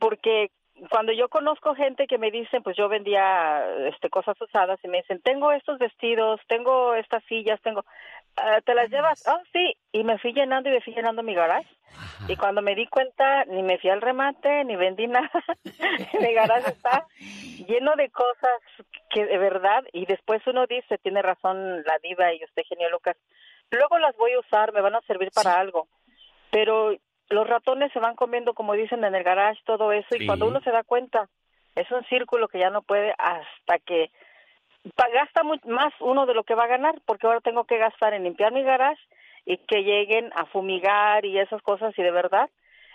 Porque 0.00 0.50
cuando 0.90 1.12
yo 1.12 1.28
conozco 1.28 1.74
gente 1.74 2.06
que 2.06 2.18
me 2.18 2.30
dicen, 2.30 2.62
pues 2.62 2.76
yo 2.76 2.88
vendía 2.88 3.64
este 3.88 4.10
cosas 4.10 4.40
usadas 4.40 4.78
y 4.82 4.88
me 4.88 4.98
dicen, 4.98 5.20
tengo 5.22 5.52
estos 5.52 5.78
vestidos, 5.78 6.40
tengo 6.46 6.94
estas 6.94 7.22
sillas, 7.24 7.60
tengo, 7.62 7.84
"Ah, 8.36 8.60
¿te 8.64 8.74
las 8.74 8.88
llevas? 8.90 9.26
Oh, 9.26 9.40
sí. 9.52 9.74
Y 9.92 10.04
me 10.04 10.18
fui 10.18 10.32
llenando 10.32 10.68
y 10.68 10.72
me 10.72 10.80
fui 10.80 10.94
llenando 10.94 11.22
mi 11.22 11.34
garage. 11.34 11.68
Y 12.28 12.36
cuando 12.36 12.62
me 12.62 12.74
di 12.74 12.86
cuenta, 12.86 13.44
ni 13.46 13.62
me 13.62 13.78
fui 13.78 13.90
al 13.90 14.00
remate, 14.02 14.64
ni 14.64 14.76
vendí 14.76 15.06
nada. 15.08 15.30
mi 16.20 16.32
garage 16.32 16.70
está 16.70 17.06
lleno 17.68 17.94
de 17.96 18.10
cosas 18.10 18.60
que 19.10 19.24
de 19.26 19.38
verdad, 19.38 19.84
y 19.92 20.06
después 20.06 20.46
uno 20.46 20.66
dice, 20.66 20.98
tiene 20.98 21.22
razón 21.22 21.82
la 21.82 21.98
diva 22.02 22.32
y 22.34 22.44
usted, 22.44 22.62
genio 22.68 22.90
Lucas, 22.90 23.16
luego 23.70 23.98
las 23.98 24.16
voy 24.16 24.32
a 24.32 24.40
usar, 24.40 24.72
me 24.72 24.80
van 24.80 24.94
a 24.94 25.00
servir 25.02 25.30
para 25.34 25.58
algo. 25.58 25.88
Pero 26.50 26.94
los 27.30 27.46
ratones 27.46 27.92
se 27.92 27.98
van 27.98 28.16
comiendo, 28.16 28.54
como 28.54 28.74
dicen, 28.74 29.04
en 29.04 29.14
el 29.14 29.22
garage, 29.22 29.60
todo 29.64 29.92
eso, 29.92 30.08
y 30.18 30.26
cuando 30.26 30.46
uno 30.46 30.60
se 30.60 30.70
da 30.70 30.82
cuenta, 30.82 31.28
es 31.74 31.90
un 31.90 32.04
círculo 32.04 32.48
que 32.48 32.58
ya 32.58 32.70
no 32.70 32.82
puede 32.82 33.14
hasta 33.18 33.78
que 33.78 34.10
gasta 34.96 35.42
más 35.42 35.92
uno 36.00 36.26
de 36.26 36.34
lo 36.34 36.44
que 36.44 36.54
va 36.54 36.64
a 36.64 36.68
ganar, 36.68 36.94
porque 37.04 37.26
ahora 37.26 37.40
tengo 37.40 37.64
que 37.64 37.78
gastar 37.78 38.14
en 38.14 38.24
limpiar 38.24 38.52
mi 38.52 38.62
garage 38.62 39.00
y 39.44 39.58
que 39.58 39.82
lleguen 39.82 40.30
a 40.34 40.46
fumigar 40.46 41.24
y 41.24 41.38
esas 41.38 41.62
cosas, 41.62 41.92
y 41.98 42.02
de 42.02 42.10
verdad 42.10 42.48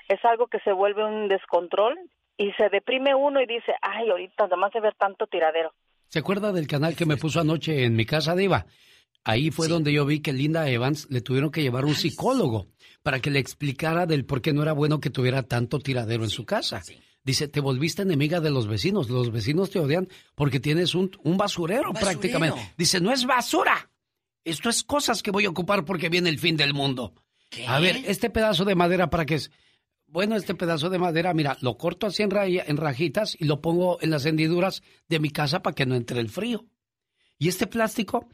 es 0.07 0.23
algo 0.26 0.47
que 0.47 0.60
se 0.60 0.72
vuelve 0.72 1.05
un 1.05 1.27
descontrol 1.27 1.97
y 2.38 2.51
se 2.53 2.69
deprime 2.69 3.15
uno 3.15 3.41
y 3.41 3.45
dice, 3.45 3.73
ay, 3.81 4.10
ahorita 4.10 4.47
nomás 4.47 4.73
de 4.73 4.81
ver 4.81 4.95
tanto 4.95 5.27
tiradero. 5.27 5.72
¿Se 6.07 6.19
acuerda 6.19 6.51
del 6.51 6.68
canal 6.68 6.95
que 6.95 7.05
me 7.05 7.18
puso 7.18 7.39
anoche 7.39 7.85
en 7.85 7.95
mi 7.95 8.05
casa, 8.05 8.35
Diva? 8.35 8.65
Ahí 9.23 9.51
fue 9.51 9.67
donde 9.67 9.93
yo 9.93 10.05
vi 10.05 10.19
que 10.19 10.33
Linda 10.33 10.69
Evans 10.69 11.07
le 11.09 11.21
tuvieron 11.21 11.49
que 11.49 11.61
llevar 11.61 11.85
un 11.85 11.95
psicólogo 11.95 12.67
para 13.03 13.19
que 13.19 13.29
le 13.31 13.39
explicara 13.39 14.05
del 14.05 14.25
por 14.25 14.41
qué 14.41 14.53
no 14.53 14.61
era 14.61 14.73
bueno 14.73 14.99
que 14.99 15.09
tuviera 15.09 15.43
tanto 15.43 15.79
tiradero 15.79 16.23
en 16.23 16.29
su 16.29 16.45
casa. 16.45 16.81
Dice, 17.23 17.47
te 17.47 17.61
volviste 17.61 18.01
enemiga 18.01 18.41
de 18.41 18.51
los 18.51 18.67
vecinos. 18.67 19.09
Los 19.09 19.31
vecinos 19.31 19.69
te 19.69 19.79
odian 19.79 20.09
porque 20.35 20.59
tienes 20.59 20.93
un, 20.93 21.11
un 21.23 21.37
basurero, 21.37 21.93
prácticamente. 21.93 22.73
Dice, 22.77 22.99
no 22.99 23.13
es 23.13 23.25
basura. 23.25 23.89
Esto 24.43 24.69
es 24.69 24.83
cosas 24.83 25.23
que 25.23 25.31
voy 25.31 25.45
a 25.45 25.49
ocupar 25.49 25.85
porque 25.85 26.09
viene 26.09 26.29
el 26.29 26.37
fin 26.37 26.57
del 26.57 26.73
mundo. 26.73 27.13
A 27.67 27.79
ver, 27.79 28.01
este 28.07 28.29
pedazo 28.29 28.65
de 28.65 28.75
madera 28.75 29.09
para 29.09 29.25
qué 29.25 29.35
es. 29.35 29.51
bueno, 30.07 30.35
este 30.35 30.53
pedazo 30.53 30.89
de 30.89 30.99
madera, 30.99 31.33
mira, 31.33 31.57
lo 31.61 31.77
corto 31.77 32.07
así 32.07 32.23
en, 32.23 32.31
en 32.33 32.77
rajitas 32.77 33.37
y 33.39 33.45
lo 33.45 33.61
pongo 33.61 33.99
en 34.01 34.09
las 34.09 34.25
hendiduras 34.25 34.83
de 35.07 35.19
mi 35.19 35.29
casa 35.29 35.61
para 35.61 35.75
que 35.75 35.85
no 35.85 35.95
entre 35.95 36.19
el 36.19 36.29
frío. 36.29 36.65
Y 37.37 37.47
este 37.47 37.67
plástico, 37.67 38.27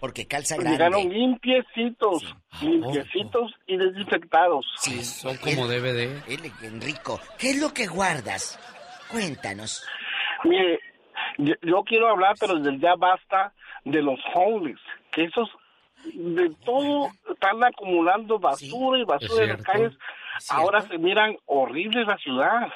Porque 0.00 0.26
calza 0.26 0.56
grande. 0.56 0.72
Llegaron 0.72 1.08
limpiecitos, 1.08 2.36
limpiecitos 2.60 3.54
y 3.66 3.78
desinfectados. 3.78 4.66
Sí, 4.76 5.02
son 5.02 5.36
como 5.38 5.66
debe 5.68 5.94
de. 5.94 6.22
Él, 6.28 6.52
Enrico, 6.62 7.18
¿qué 7.38 7.50
es 7.50 7.60
lo 7.60 7.72
que 7.72 7.86
guardas? 7.86 8.58
Cuéntanos. 9.10 9.86
Mire, 10.44 10.80
yo, 11.38 11.54
yo 11.62 11.82
quiero 11.84 12.08
hablar, 12.08 12.36
pero 12.38 12.58
desde 12.58 12.78
ya 12.78 12.94
basta 12.94 13.54
de 13.84 14.02
los 14.02 14.18
homeless, 14.34 14.80
que 15.10 15.24
esos 15.24 15.48
de 16.14 16.50
todo 16.64 17.10
están 17.32 17.64
acumulando 17.64 18.38
basura 18.38 18.98
y 18.98 19.04
basura 19.04 19.44
en 19.44 19.50
las 19.50 19.62
calles. 19.62 19.92
Ahora 20.50 20.82
se 20.82 20.98
miran 20.98 21.36
horribles 21.46 22.06
la 22.06 22.18
ciudad. 22.18 22.68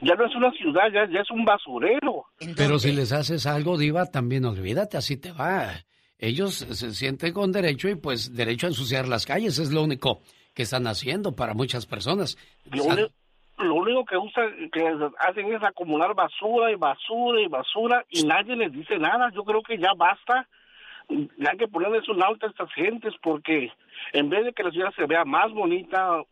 Ya 0.00 0.14
no 0.14 0.26
es 0.26 0.34
una 0.36 0.50
ciudad, 0.52 0.84
ya, 0.92 1.06
ya 1.10 1.20
es 1.20 1.30
un 1.30 1.44
basurero. 1.44 2.26
Pero 2.56 2.78
si 2.78 2.92
les 2.92 3.12
haces 3.12 3.46
algo, 3.46 3.76
Diva, 3.76 4.06
también 4.06 4.44
olvídate, 4.44 4.96
así 4.96 5.16
te 5.16 5.32
va. 5.32 5.70
Ellos 6.18 6.54
se 6.54 6.92
sienten 6.92 7.32
con 7.32 7.52
derecho 7.52 7.88
y 7.88 7.94
pues 7.94 8.34
derecho 8.34 8.66
a 8.66 8.70
ensuciar 8.70 9.06
las 9.08 9.26
calles, 9.26 9.58
es 9.58 9.72
lo 9.72 9.82
único 9.82 10.20
que 10.54 10.62
están 10.62 10.86
haciendo 10.88 11.34
para 11.36 11.54
muchas 11.54 11.86
personas. 11.86 12.36
Lo, 13.58 13.74
único 13.74 14.04
que 14.04 14.16
usan, 14.16 14.70
que 14.72 14.82
hacen 15.18 15.52
es 15.52 15.62
acumular 15.62 16.14
basura 16.14 16.70
y 16.70 16.76
basura 16.76 17.40
y 17.40 17.46
basura 17.46 18.04
y 18.10 18.24
nadie 18.24 18.56
les 18.56 18.72
dice 18.72 18.98
nada. 18.98 19.30
Yo 19.34 19.44
creo 19.44 19.62
que 19.62 19.78
ya 19.78 19.92
basta. 19.96 20.48
Ya 21.08 21.50
hay 21.52 21.58
que 21.58 21.68
ponerles 21.68 22.08
un 22.08 22.22
alto 22.22 22.46
a 22.46 22.50
estas 22.50 22.72
gentes 22.72 23.14
porque 23.22 23.72
en 24.12 24.28
vez 24.28 24.44
de 24.44 24.52
que 24.52 24.62
la 24.62 24.70
ciudad 24.70 24.92
se 24.96 25.06
vea 25.06 25.24
más 25.24 25.52
bonita 25.52 26.22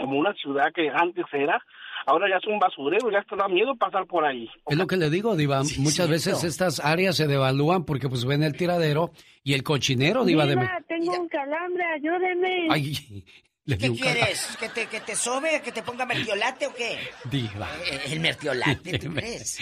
como 0.00 0.18
una 0.18 0.32
ciudad 0.34 0.72
que 0.74 0.88
antes 0.90 1.24
era, 1.32 1.60
ahora 2.06 2.28
ya 2.28 2.36
es 2.36 2.46
un 2.46 2.58
basurero, 2.58 3.10
ya 3.10 3.22
te 3.22 3.36
da 3.36 3.48
miedo 3.48 3.74
pasar 3.76 4.06
por 4.06 4.24
ahí. 4.24 4.48
Es 4.66 4.76
lo 4.76 4.86
que 4.86 4.96
le 4.96 5.10
digo, 5.10 5.36
Diva. 5.36 5.62
Muchas 5.78 6.08
veces 6.08 6.44
estas 6.44 6.80
áreas 6.80 7.16
se 7.16 7.26
devalúan 7.26 7.84
porque 7.84 8.08
pues 8.08 8.24
ven 8.24 8.42
el 8.42 8.56
tiradero 8.56 9.12
y 9.44 9.54
el 9.54 9.62
cochinero, 9.62 10.24
Diva 10.24 10.44
de 10.46 10.50
Diva, 10.56 10.62
México. 10.62 10.84
tengo 10.88 11.20
un 11.22 11.28
calambre, 11.28 11.84
ayúdeme. 11.96 12.66
Ay, 12.70 13.24
¿Qué 13.64 13.76
quieres? 13.92 14.56
¿Que 14.58 14.68
te, 14.70 14.86
¿Que 14.86 15.00
te 15.00 15.14
sobe? 15.14 15.62
¿Que 15.62 15.70
te 15.70 15.82
ponga 15.84 16.04
mertiolate 16.04 16.66
o 16.66 16.74
qué? 16.74 16.98
Diva. 17.30 17.68
Eh, 17.90 18.00
El 18.12 18.20
mertiolate, 18.20 18.98
¿tú 18.98 19.14
crees? 19.14 19.58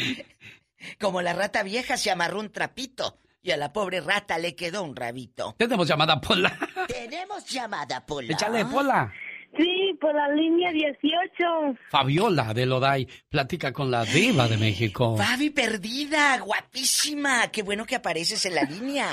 Como 0.98 1.20
la 1.20 1.35
rata 1.35 1.62
vieja 1.62 1.98
se 1.98 2.11
amarró 2.11 2.40
un 2.40 2.51
trapito 2.51 3.19
y 3.43 3.51
a 3.51 3.59
la 3.59 3.73
pobre 3.74 4.01
rata 4.01 4.39
le 4.39 4.55
quedó 4.57 4.82
un 4.82 4.97
rabito. 4.97 5.55
Tenemos 5.59 5.86
llamada, 5.86 6.19
Pola. 6.20 6.59
Tenemos 6.89 7.44
llamada, 7.47 8.05
Pola. 8.07 8.32
Échale, 8.32 8.65
Pola. 8.65 9.12
Sí, 9.57 9.99
por 10.01 10.15
la 10.15 10.29
línea 10.29 10.71
18. 10.71 11.77
Fabiola 11.91 12.55
de 12.55 12.67
Loday 12.67 13.07
platica 13.29 13.73
con 13.73 13.91
la 13.91 14.05
Diva 14.05 14.47
de 14.47 14.57
México. 14.57 15.17
Fabi 15.17 15.51
perdida, 15.51 16.39
guapísima. 16.39 17.49
Qué 17.53 17.63
bueno 17.63 17.85
que 17.85 17.97
apareces 17.97 18.47
en 18.47 18.55
la 18.55 18.63
línea. 18.63 19.07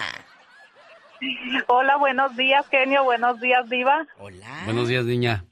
Hola, 1.68 1.98
buenos 1.98 2.36
días, 2.38 2.68
Genio. 2.70 3.04
Buenos 3.04 3.40
días, 3.42 3.68
Diva. 3.70 4.06
Hola. 4.20 4.62
Buenos 4.66 4.88
días, 4.88 5.04
niña. 5.06 5.44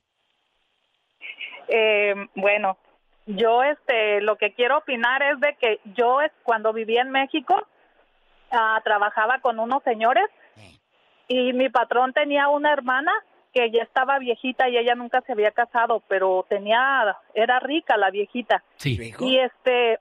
Eh, 1.68 2.14
bueno, 2.36 2.78
yo 3.26 3.64
este, 3.64 4.22
lo 4.22 4.36
que 4.38 4.54
quiero 4.54 4.78
opinar 4.78 5.24
es 5.24 5.40
de 5.40 5.56
que 5.60 5.80
yo 5.96 6.22
es- 6.22 6.32
cuando 6.44 6.74
vivía 6.74 7.02
en 7.02 7.10
México 7.10 7.56
ah, 8.52 8.80
trabajaba 8.84 9.40
con 9.40 9.60
unos 9.60 9.82
señores 9.84 10.26
y 11.28 11.54
mi 11.54 11.70
patrón 11.70 12.14
tenía 12.14 12.48
una 12.50 12.72
hermana 12.72 13.12
que 13.56 13.72
ya 13.72 13.84
estaba 13.84 14.19
viejita 14.19 14.67
y 14.67 14.77
ella 14.77 14.95
nunca 14.95 15.22
se 15.22 15.32
había 15.32 15.51
casado, 15.51 16.03
pero 16.09 16.45
tenía, 16.50 17.16
era 17.34 17.59
rica 17.61 17.95
la 17.95 18.11
viejita. 18.11 18.66
Sí. 18.75 19.00
Y 19.22 19.38
este, 19.38 20.00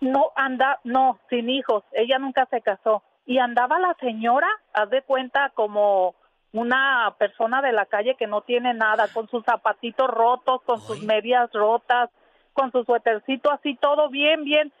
no 0.00 0.32
anda, 0.34 0.80
no, 0.82 1.20
sin 1.30 1.48
hijos, 1.48 1.84
ella 1.92 2.18
nunca 2.18 2.46
se 2.50 2.60
casó. 2.60 3.04
Y 3.24 3.38
andaba 3.38 3.78
la 3.78 3.94
señora, 4.00 4.48
haz 4.72 4.90
de 4.90 5.02
cuenta, 5.02 5.52
como 5.54 6.16
una 6.52 7.14
persona 7.20 7.62
de 7.62 7.70
la 7.70 7.86
calle 7.86 8.16
que 8.18 8.26
no 8.26 8.40
tiene 8.40 8.74
nada, 8.74 9.06
con 9.14 9.28
sus 9.28 9.44
zapatitos 9.44 10.10
rotos, 10.10 10.60
con 10.62 10.80
sus 10.80 11.04
medias 11.04 11.52
rotas, 11.52 12.10
con 12.52 12.72
su 12.72 12.82
suétercito 12.82 13.52
así, 13.52 13.76
todo 13.76 14.10
bien, 14.10 14.42
bien 14.42 14.72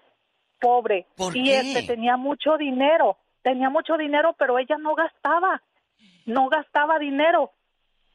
pobre. 0.60 1.06
¿Por 1.16 1.36
y 1.36 1.44
qué? 1.44 1.60
este 1.60 1.82
tenía 1.84 2.16
mucho 2.16 2.56
dinero, 2.58 3.16
tenía 3.42 3.70
mucho 3.70 3.96
dinero, 3.96 4.34
pero 4.36 4.58
ella 4.58 4.76
no 4.76 4.96
gastaba, 4.96 5.62
no 6.26 6.48
gastaba 6.48 6.98
dinero. 6.98 7.52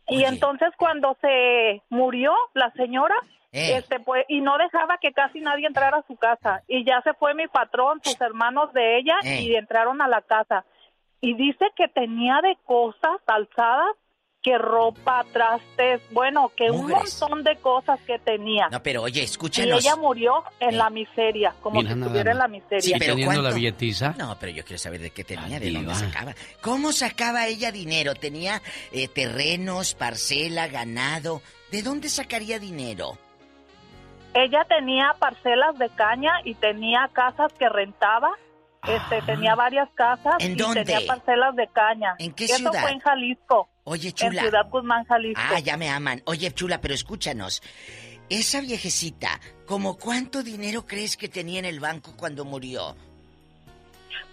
Y 0.10 0.24
entonces 0.24 0.70
cuando 0.78 1.18
se 1.22 1.82
murió 1.90 2.34
la 2.54 2.72
señora, 2.72 3.16
Eh. 3.54 3.78
este 3.78 4.00
pues 4.02 4.26
y 4.28 4.42
no 4.42 4.58
dejaba 4.58 4.98
que 4.98 5.14
casi 5.14 5.40
nadie 5.40 5.68
entrara 5.68 5.98
a 6.00 6.08
su 6.08 6.16
casa 6.18 6.64
y 6.68 6.84
ya 6.86 7.02
se 7.02 7.14
fue 7.14 7.34
mi 7.34 7.48
patrón, 7.48 8.00
sus 8.04 8.20
hermanos 8.22 8.74
de 8.74 8.98
ella 8.98 9.16
Eh. 9.24 9.42
y 9.42 9.56
entraron 9.56 10.02
a 10.02 10.08
la 10.08 10.22
casa. 10.22 10.66
Y 11.22 11.34
dice 11.34 11.66
que 11.76 11.88
tenía 11.88 12.42
de 12.42 12.58
cosas 12.66 13.18
alzadas, 13.26 13.96
que 14.48 14.58
ropa, 14.58 15.26
trastes, 15.34 16.00
bueno, 16.12 16.54
que 16.56 16.72
Mugres. 16.72 17.22
un 17.22 17.32
montón 17.32 17.44
de 17.44 17.58
cosas 17.58 18.00
que 18.08 18.18
tenía. 18.18 18.70
No, 18.72 18.82
pero 18.82 19.02
oye, 19.04 19.20
y 19.20 19.24
escúchanos. 19.26 19.84
ella 19.84 19.98
murió 19.98 20.42
en 20.62 20.78
la 20.78 20.90
miseria, 20.90 21.54
como 21.62 21.82
Mira 21.82 21.90
si 21.90 21.96
nada 21.96 22.06
estuviera 22.06 22.32
en 22.32 22.38
la 22.38 22.48
miseria. 22.48 22.80
Sí, 22.80 22.94
pero 22.98 23.16
Teniendo 23.16 23.42
la 23.42 23.52
billetiza. 23.52 24.16
No, 24.18 24.38
pero 24.40 24.54
yo 24.54 24.64
quiero 24.64 24.78
saber 24.78 25.02
de 25.02 25.10
qué 25.10 25.26
tenía, 25.26 25.60
de 25.60 25.70
dónde 25.70 25.94
sacaba. 25.96 26.34
¿Cómo 26.62 26.94
sacaba 26.94 27.46
ella 27.48 27.74
dinero? 27.74 28.16
¿Tenía 28.16 28.62
eh, 28.94 29.10
terrenos, 29.10 29.96
parcela, 29.96 30.70
ganado? 30.70 31.42
¿De 31.70 31.82
dónde 31.82 32.08
sacaría 32.08 32.58
dinero? 32.58 33.18
Ella 34.34 34.64
tenía 34.70 35.14
parcelas 35.20 35.78
de 35.78 35.90
caña 35.90 36.32
y 36.46 36.56
tenía 36.56 37.10
casas 37.12 37.52
que 37.60 37.68
rentaba. 37.68 38.32
Este, 38.88 39.22
tenía 39.24 39.56
varias 39.56 39.90
casas 39.96 40.36
¿En 40.40 40.52
y 40.54 40.56
dónde? 40.56 40.86
tenía 40.86 41.06
parcelas 41.08 41.56
de 41.56 41.68
caña. 41.68 42.16
¿En 42.20 42.32
qué 42.34 42.46
Eso 42.46 42.58
ciudad? 42.58 42.82
fue 42.82 42.92
en 42.92 43.00
Jalisco. 43.00 43.70
Oye, 43.84 44.10
En 44.10 44.14
chula. 44.14 44.42
Ciudad 44.42 44.70
Guzmán, 44.70 45.04
Jalisco. 45.06 45.42
Ah, 45.44 45.60
ya 45.60 45.78
me 45.78 45.90
aman. 45.90 46.22
Oye, 46.26 46.52
chula, 46.52 46.80
pero 46.80 46.94
escúchanos. 46.94 47.62
Esa 48.30 48.60
viejecita, 48.62 49.40
¿como 49.66 49.98
cuánto 49.98 50.44
dinero 50.44 50.86
crees 50.86 51.16
que 51.18 51.30
tenía 51.30 51.60
en 51.60 51.66
el 51.66 51.80
banco 51.80 52.14
cuando 52.18 52.44
murió? 52.46 52.96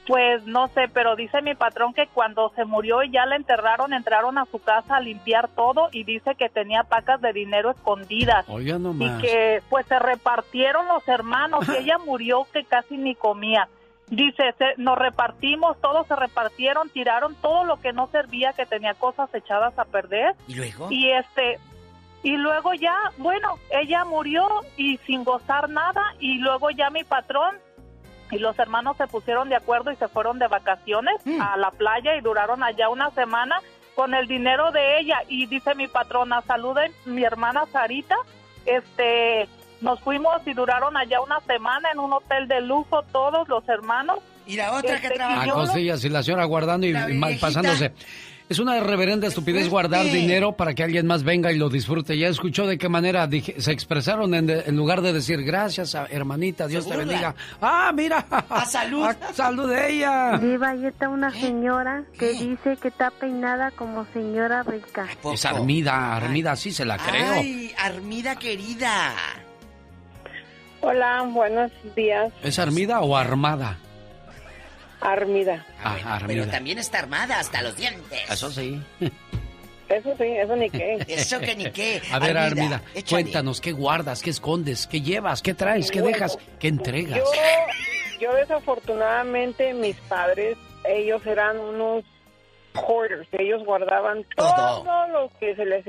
Pues 0.07 0.45
no 0.45 0.69
sé, 0.69 0.83
pero 0.93 1.17
dice 1.17 1.41
mi 1.41 1.55
patrón 1.55 1.95
que 1.95 2.07
cuando 2.09 2.53
se 2.55 2.65
murió 2.67 3.03
y 3.03 3.11
ya 3.11 3.25
la 3.25 3.37
enterraron, 3.37 3.95
entraron 3.95 4.37
a 4.37 4.45
su 4.51 4.59
casa 4.59 4.97
a 4.97 5.01
limpiar 5.01 5.49
todo 5.49 5.89
y 5.93 6.05
dice 6.05 6.35
que 6.35 6.51
tenía 6.51 6.83
pacas 6.83 7.23
de 7.23 7.33
dinero 7.33 7.71
escondidas. 7.71 8.45
Oiga 8.49 8.77
y 8.77 8.79
nomás. 8.81 9.23
que 9.23 9.63
pues 9.71 9.87
se 9.87 9.99
repartieron 9.99 10.87
los 10.89 11.07
hermanos 11.09 11.67
y 11.69 11.77
ella 11.85 11.97
murió 11.99 12.47
que 12.53 12.65
casi 12.65 12.99
ni 12.99 13.15
comía. 13.15 13.69
Dice, 14.09 14.55
se- 14.59 14.75
nos 14.77 14.99
repartimos, 14.99 15.81
todos 15.81 16.07
se 16.07 16.15
repartieron, 16.17 16.91
tiraron 16.91 17.35
todo 17.37 17.65
lo 17.65 17.79
que 17.81 17.93
no 17.93 18.09
servía, 18.09 18.53
que 18.53 18.67
tenía 18.67 18.95
cosas 18.95 19.33
echadas 19.35 19.79
a 19.79 19.85
perder. 19.87 20.35
¿Y 20.47 20.55
luego? 20.57 20.89
Y 20.91 21.11
este, 21.11 21.59
y 22.23 22.37
luego 22.37 22.75
ya, 22.75 22.97
bueno, 23.19 23.59
ella 23.71 24.05
murió 24.05 24.47
y 24.77 24.99
sin 25.07 25.25
gozar 25.25 25.69
nada 25.71 26.03
y 26.21 26.39
luego 26.39 26.71
ya 26.71 26.91
mi 26.91 27.05
patrón 27.05 27.57
y 28.31 28.39
los 28.39 28.59
hermanos 28.59 28.97
se 28.97 29.07
pusieron 29.07 29.49
de 29.49 29.57
acuerdo 29.57 29.91
y 29.93 29.97
se 29.97 30.09
fueron 30.09 30.39
de 30.39 30.49
vacaciones 30.49 31.17
a 31.41 31.57
la 31.57 31.71
playa 31.71 32.17
y 32.17 32.21
duraron 32.23 32.63
allá 32.63 32.89
una 32.89 33.11
semana 33.11 33.61
con 33.95 34.13
el 34.15 34.27
dinero 34.27 34.73
de 34.73 34.99
ella 35.01 35.19
y 35.29 35.47
dice 35.47 35.75
mi 35.75 35.87
patrona, 35.87 36.41
saluden 36.43 36.93
mi 37.05 37.23
hermana 37.25 37.65
Sarita, 37.73 38.17
este, 38.67 39.47
nos 39.85 40.01
fuimos 40.01 40.33
y 40.47 40.53
duraron 40.55 40.97
allá 40.97 41.21
una 41.21 41.39
semana 41.47 41.91
en 41.93 42.01
un 42.01 42.13
hotel 42.13 42.49
de 42.49 42.61
lujo 42.61 43.03
todos 43.13 43.47
los 43.49 43.69
hermanos 43.69 44.19
Y 44.47 44.57
la 44.57 44.73
otra 44.73 45.01
que 45.01 45.07
A 45.07 45.11
trabaja. 45.13 45.53
costillas 45.53 46.05
y 46.05 46.09
la 46.09 46.23
señora 46.23 46.45
guardando 46.47 46.87
y 46.87 46.93
pasándose. 47.41 47.93
Es 48.47 48.59
una 48.59 48.79
reverenda 48.79 49.27
estupidez 49.27 49.71
guardar 49.71 50.05
dinero 50.05 50.53
para 50.53 50.75
que 50.75 50.83
alguien 50.83 51.07
más 51.07 51.23
venga 51.23 51.51
y 51.51 51.57
lo 51.57 51.71
disfrute. 51.71 52.19
Ya 52.19 52.29
escuchó 52.29 52.67
de 52.67 52.77
qué 52.77 52.91
manera 52.91 53.27
dije- 53.27 53.59
se 53.59 53.73
expresaron 53.73 54.35
en, 54.35 54.51
en 54.51 54.77
lugar 54.77 55.01
de 55.01 55.15
decir 55.15 55.43
gracias, 55.43 55.95
a- 55.95 56.05
hermanita, 56.11 56.67
Dios 56.67 56.87
te 56.87 56.95
bendiga. 56.95 57.35
Ah, 57.63 57.91
mira. 57.95 58.27
A 58.51 58.67
salud. 58.67 59.03
A 59.31 59.33
salud 59.33 59.71
de 59.71 59.95
ella. 59.95 60.37
Viva, 60.37 60.69
ahí 60.69 60.85
está 60.85 61.09
una 61.09 61.31
señora 61.31 62.05
que 62.19 62.33
dice 62.35 62.77
que 62.77 62.89
está 62.89 63.11
peinada 63.13 63.71
como 63.71 64.05
señora 64.13 64.63
rica. 64.63 65.07
Es 65.33 65.47
Armida, 65.47 66.15
Armida, 66.15 66.55
sí 66.55 66.71
se 66.71 66.85
la 66.85 66.99
creo. 66.99 67.33
Ay, 67.37 67.73
Armida 67.79 68.37
querida. 68.37 69.15
Hola, 70.87 71.23
buenos 71.27 71.73
días, 71.97 72.31
¿Es 72.43 72.59
Armida 72.59 73.01
o 73.01 73.17
Armada? 73.17 73.79
Armida. 75.01 75.65
Ah, 75.83 75.97
Pero 75.97 76.43
Armida. 76.43 76.51
también 76.51 76.79
está 76.79 76.99
armada 76.99 77.39
hasta 77.41 77.63
los 77.63 77.75
dientes. 77.75 78.31
Eso 78.31 78.51
sí. 78.51 78.83
Eso 79.89 80.15
sí, 80.19 80.25
eso 80.25 80.57
ni 80.57 80.69
qué. 80.69 80.99
Eso 81.09 81.41
que 81.41 81.57
ni 81.57 81.71
qué. 81.71 82.03
A 82.13 82.19
ver, 82.19 82.37
Armida, 82.37 82.77
Armida, 82.77 82.83
cuéntanos, 83.09 83.61
¿qué 83.63 83.73
guardas, 83.73 84.23
qué 84.23 84.29
escondes, 84.31 84.87
qué 84.87 85.01
llevas, 85.01 85.41
qué 85.41 85.55
traes, 85.55 85.91
qué 85.91 86.01
Bueno, 86.03 86.15
dejas, 86.17 86.39
qué 86.59 86.69
entregas? 86.69 87.19
Yo, 87.19 87.25
yo 88.21 88.35
desafortunadamente, 88.35 89.73
mis 89.73 89.97
padres, 89.97 90.59
ellos 90.87 91.25
eran 91.27 91.59
unos 91.59 92.05
hoarders. 92.75 93.29
Ellos 93.33 93.65
guardaban 93.65 94.25
todo, 94.37 95.09
lo 95.09 95.31
que 95.41 95.55
se 95.57 95.65
les 95.65 95.85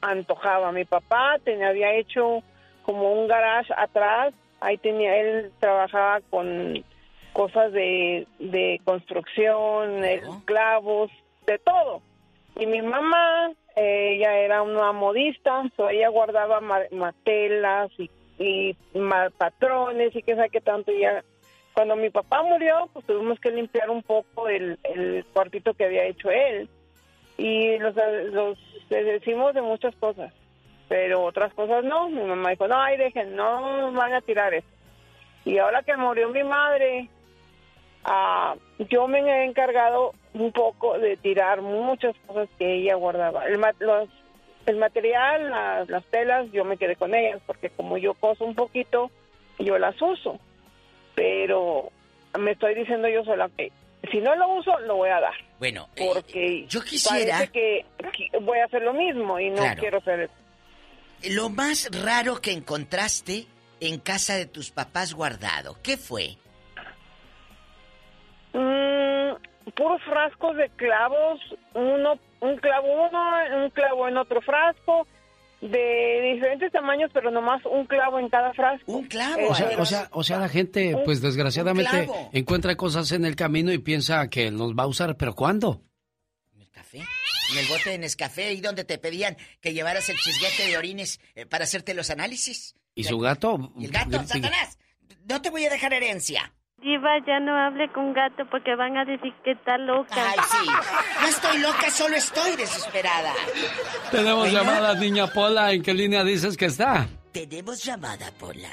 antojaba. 0.00 0.72
Mi 0.72 0.86
papá 0.86 1.36
tenía, 1.44 1.68
había 1.68 1.94
hecho 1.94 2.42
como 2.88 3.12
un 3.12 3.28
garage 3.28 3.70
atrás. 3.76 4.32
Ahí 4.60 4.78
tenía, 4.78 5.14
él 5.20 5.52
trabajaba 5.60 6.22
con 6.30 6.82
cosas 7.34 7.70
de, 7.72 8.26
de 8.38 8.80
construcción, 8.82 10.00
clavos, 10.46 11.10
de 11.46 11.58
todo. 11.58 12.00
Y 12.58 12.64
mi 12.64 12.80
mamá, 12.80 13.52
eh, 13.76 14.14
ella 14.14 14.38
era 14.38 14.62
una 14.62 14.92
modista, 14.92 15.64
so 15.76 15.90
ella 15.90 16.08
guardaba 16.08 16.60
ma- 16.62 16.88
matelas 16.90 17.90
y, 17.98 18.10
y 18.38 18.74
patrones 19.36 20.16
y 20.16 20.22
qué 20.22 20.34
sabe 20.34 20.48
qué 20.48 20.62
tanto. 20.62 20.90
Ya, 20.90 21.22
cuando 21.74 21.94
mi 21.94 22.08
papá 22.08 22.42
murió, 22.42 22.88
pues 22.94 23.04
tuvimos 23.04 23.38
que 23.38 23.50
limpiar 23.50 23.90
un 23.90 24.02
poco 24.02 24.48
el, 24.48 24.78
el 24.82 25.26
cuartito 25.34 25.74
que 25.74 25.84
había 25.84 26.06
hecho 26.06 26.30
él. 26.30 26.68
Y 27.36 27.76
los, 27.78 27.94
los 28.32 28.58
decimos 28.88 29.52
de 29.54 29.62
muchas 29.62 29.94
cosas, 29.96 30.32
pero 30.88 31.22
otras 31.24 31.52
cosas 31.54 31.84
no. 31.84 32.08
Mi 32.08 32.22
mamá 32.22 32.50
dijo, 32.50 32.66
no, 32.68 32.80
ay, 32.80 32.96
dejen, 32.96 33.36
no 33.36 33.92
van 33.92 34.14
a 34.14 34.20
tirar 34.20 34.54
eso. 34.54 34.66
Y 35.44 35.58
ahora 35.58 35.82
que 35.82 35.96
murió 35.96 36.28
mi 36.30 36.42
madre, 36.44 37.08
ah, 38.04 38.54
yo 38.90 39.06
me 39.08 39.20
he 39.20 39.44
encargado 39.44 40.14
un 40.34 40.52
poco 40.52 40.98
de 40.98 41.16
tirar 41.16 41.62
muchas 41.62 42.14
cosas 42.26 42.48
que 42.58 42.74
ella 42.76 42.94
guardaba. 42.96 43.46
El, 43.46 43.58
ma- 43.58 43.74
los, 43.78 44.08
el 44.66 44.76
material, 44.76 45.50
las, 45.50 45.88
las 45.88 46.04
telas, 46.06 46.50
yo 46.52 46.64
me 46.64 46.76
quedé 46.76 46.96
con 46.96 47.14
ellas, 47.14 47.40
porque 47.46 47.70
como 47.70 47.96
yo 47.98 48.14
coso 48.14 48.44
un 48.44 48.54
poquito, 48.54 49.10
yo 49.58 49.78
las 49.78 50.00
uso. 50.02 50.38
Pero 51.14 51.90
me 52.38 52.52
estoy 52.52 52.74
diciendo 52.74 53.08
yo 53.08 53.24
sola 53.24 53.50
que 53.56 53.72
si 54.12 54.18
no 54.20 54.34
lo 54.36 54.48
uso, 54.54 54.78
lo 54.80 54.96
voy 54.96 55.10
a 55.10 55.20
dar. 55.20 55.34
Bueno, 55.58 55.88
Porque 55.96 56.66
yo 56.68 56.82
quisiera- 56.82 57.34
parece 57.38 57.52
que, 57.52 57.84
voy 58.40 58.58
a 58.60 58.66
hacer 58.66 58.82
lo 58.82 58.92
mismo 58.92 59.40
y 59.40 59.50
no 59.50 59.56
Claro. 59.56 59.80
quiero 59.80 59.98
hacer 59.98 60.30
Lo 61.24 61.50
más 61.50 61.88
raro 62.04 62.40
que 62.40 62.52
encontraste 62.52 63.46
en 63.80 63.98
casa 63.98 64.36
de 64.36 64.46
tus 64.46 64.70
papás 64.70 65.14
guardado, 65.14 65.76
¿qué 65.82 65.96
fue? 65.96 66.36
Mm, 68.52 69.34
puros 69.72 70.02
frascos 70.04 70.56
de 70.56 70.68
clavos, 70.70 71.40
uno, 71.74 72.18
un 72.40 72.56
clavo 72.56 73.08
uno, 73.08 73.64
un 73.64 73.70
clavo 73.70 74.08
en 74.08 74.16
otro 74.16 74.40
frasco, 74.40 75.06
de 75.60 76.32
diferentes 76.34 76.70
tamaños, 76.70 77.10
pero 77.12 77.30
nomás 77.30 77.64
un 77.66 77.84
clavo 77.86 78.18
en 78.20 78.28
cada 78.28 78.52
frasco. 78.52 78.92
Un 78.92 79.06
clavo. 79.06 79.48
O 79.50 79.54
sea, 79.54 79.70
o 79.78 79.84
sea, 79.84 80.08
o 80.12 80.22
sea, 80.22 80.38
la 80.38 80.48
gente, 80.48 80.96
pues 81.04 81.20
desgraciadamente, 81.20 82.08
encuentra 82.32 82.76
cosas 82.76 83.10
en 83.12 83.24
el 83.24 83.34
camino 83.34 83.72
y 83.72 83.78
piensa 83.78 84.28
que 84.30 84.50
los 84.50 84.74
va 84.74 84.84
a 84.84 84.86
usar, 84.86 85.16
pero 85.16 85.34
¿cuándo? 85.34 85.82
En 87.52 87.58
el 87.58 87.66
bote 87.66 87.90
de 87.90 87.98
Nescafé, 87.98 88.44
ahí 88.48 88.60
donde 88.60 88.84
te 88.84 88.98
pedían 88.98 89.36
que 89.60 89.72
llevaras 89.72 90.08
el 90.08 90.16
chisguete 90.18 90.66
de 90.66 90.76
orines 90.76 91.20
eh, 91.34 91.46
para 91.46 91.64
hacerte 91.64 91.94
los 91.94 92.10
análisis. 92.10 92.74
¿Y 92.94 93.04
su 93.04 93.18
gato? 93.18 93.72
¿Y 93.78 93.86
el 93.86 93.90
gato? 93.90 94.22
¡Satanás! 94.24 94.78
No 95.28 95.40
te 95.42 95.50
voy 95.50 95.64
a 95.64 95.70
dejar 95.70 95.92
herencia. 95.92 96.52
Diva, 96.82 97.10
ya 97.26 97.40
no 97.40 97.56
hable 97.56 97.90
con 97.92 98.12
gato 98.12 98.44
porque 98.50 98.74
van 98.76 98.96
a 98.96 99.04
decir 99.04 99.32
que 99.44 99.50
está 99.52 99.76
loca. 99.78 100.14
Ay, 100.14 100.38
sí. 100.50 100.70
No 101.20 101.26
estoy 101.28 101.58
loca, 101.58 101.90
solo 101.90 102.14
estoy 102.16 102.54
desesperada. 102.56 103.32
Tenemos 104.10 104.50
Bueno. 104.50 104.58
llamada, 104.58 104.94
niña 104.94 105.26
Pola. 105.26 105.72
¿En 105.72 105.82
qué 105.82 105.92
línea 105.92 106.22
dices 106.22 106.56
que 106.56 106.66
está? 106.66 107.08
¿Tenemos 107.32 107.82
llamada, 107.84 108.30
Pola? 108.38 108.70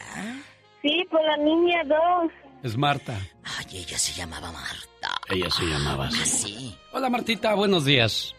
Sí, 0.84 1.04
por 1.10 1.24
la 1.26 1.38
niña 1.38 1.82
2. 1.86 2.32
Es 2.66 2.76
Marta. 2.77 3.14
Ay, 3.44 3.77
ella 3.77 3.95
se 4.00 4.11
llamaba 4.14 4.52
Marta. 4.52 5.22
Ella 5.30 5.52
se 5.52 5.66
llamaba 5.66 6.08
así. 6.08 6.18
Ah, 6.19 6.26
sí. 6.26 6.77
Hola, 6.94 7.10
Martita. 7.11 7.53
Buenos 7.53 7.85
días. 7.85 8.34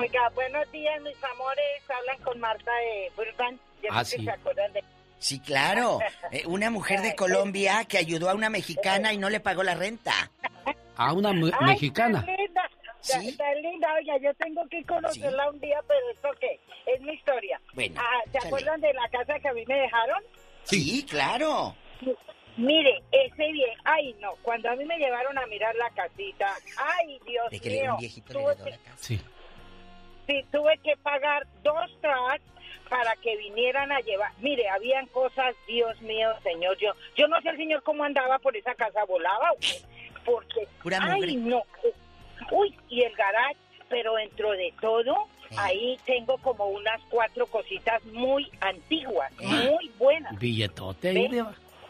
Oiga, 0.00 0.28
buenos 0.34 0.68
días, 0.72 1.00
mis 1.02 1.22
amores. 1.22 1.82
Hablan 1.88 2.18
con 2.24 2.40
Marta 2.40 2.72
de 2.72 3.12
Burbank. 3.14 3.60
Yo 3.80 3.88
Ah, 3.92 4.04
sé 4.04 4.16
que 4.16 4.22
sí. 4.22 4.24
se 4.26 4.32
acuerdan 4.32 4.72
de... 4.72 4.82
Sí, 5.20 5.38
claro. 5.38 6.00
Eh, 6.32 6.42
una 6.46 6.68
mujer 6.70 7.00
de 7.02 7.14
Colombia 7.14 7.84
que 7.84 7.96
ayudó 7.98 8.28
a 8.28 8.34
una 8.34 8.50
mexicana 8.50 9.12
y 9.12 9.18
no 9.18 9.30
le 9.30 9.38
pagó 9.38 9.62
la 9.62 9.76
renta. 9.76 10.12
A 10.96 11.12
una 11.12 11.30
Ay, 11.30 11.66
mexicana. 11.66 12.18
Está 12.26 12.32
linda. 12.36 12.62
¿Sí? 13.02 13.28
Está 13.28 13.54
linda. 13.54 13.88
Oiga, 14.00 14.14
yo 14.20 14.34
tengo 14.34 14.62
que 14.68 14.82
conocerla 14.84 15.48
un 15.48 15.60
día, 15.60 15.78
pero 15.86 16.00
esto 16.12 16.28
qué? 16.40 16.60
Es 16.92 17.00
mi 17.02 17.12
historia. 17.12 17.60
Bueno, 17.74 18.00
Ah, 18.00 18.20
¿Se 18.32 18.38
acuerdan 18.48 18.80
de 18.80 18.92
la 18.94 19.08
casa 19.10 19.38
que 19.38 19.48
a 19.48 19.52
mí 19.52 19.64
me 19.68 19.74
dejaron? 19.76 20.22
Sí, 20.64 21.06
claro. 21.08 21.76
Mire, 22.60 23.02
ese 23.12 23.52
bien, 23.52 23.70
ay 23.84 24.14
no, 24.20 24.32
cuando 24.42 24.70
a 24.70 24.76
mí 24.76 24.84
me 24.84 24.98
llevaron 24.98 25.36
a 25.38 25.46
mirar 25.46 25.74
la 25.76 25.90
casita, 25.90 26.54
ay 26.76 27.18
Dios 27.26 27.50
De 27.50 27.60
que 27.60 27.70
le- 27.70 27.82
mío, 27.82 27.92
un 27.94 27.98
viejito 28.00 28.32
tuve 28.32 28.56
que, 28.56 28.70
la 28.70 28.78
casa. 28.78 28.96
Sí. 28.98 29.20
sí, 30.26 30.44
tuve 30.52 30.78
que 30.78 30.96
pagar 30.98 31.46
dos 31.62 31.90
tracks 32.00 32.44
para 32.88 33.14
que 33.16 33.36
vinieran 33.36 33.92
a 33.92 34.00
llevar. 34.00 34.32
Mire, 34.40 34.68
habían 34.68 35.06
cosas, 35.06 35.54
Dios 35.66 36.00
mío, 36.02 36.28
señor, 36.42 36.76
yo, 36.78 36.92
yo 37.16 37.28
no 37.28 37.40
sé 37.40 37.50
el 37.50 37.56
señor 37.56 37.82
cómo 37.82 38.04
andaba 38.04 38.38
por 38.40 38.56
esa 38.56 38.74
casa, 38.74 39.04
volaba, 39.04 39.52
o 39.52 39.56
qué, 39.60 39.80
porque, 40.24 40.66
Pura 40.82 40.98
ay 41.00 41.20
mugre. 41.20 41.34
no, 41.36 41.62
uy, 42.50 42.76
y 42.88 43.02
el 43.02 43.14
garage, 43.14 43.56
pero 43.88 44.14
dentro 44.14 44.50
de 44.52 44.72
todo, 44.80 45.28
ahí 45.56 45.98
tengo 46.04 46.36
como 46.38 46.66
unas 46.66 47.00
cuatro 47.10 47.46
cositas 47.46 48.04
muy 48.06 48.50
antiguas, 48.60 49.32
muy 49.40 49.88
buenas. 49.98 50.36
Billetote 50.38 51.08
ahí 51.10 51.28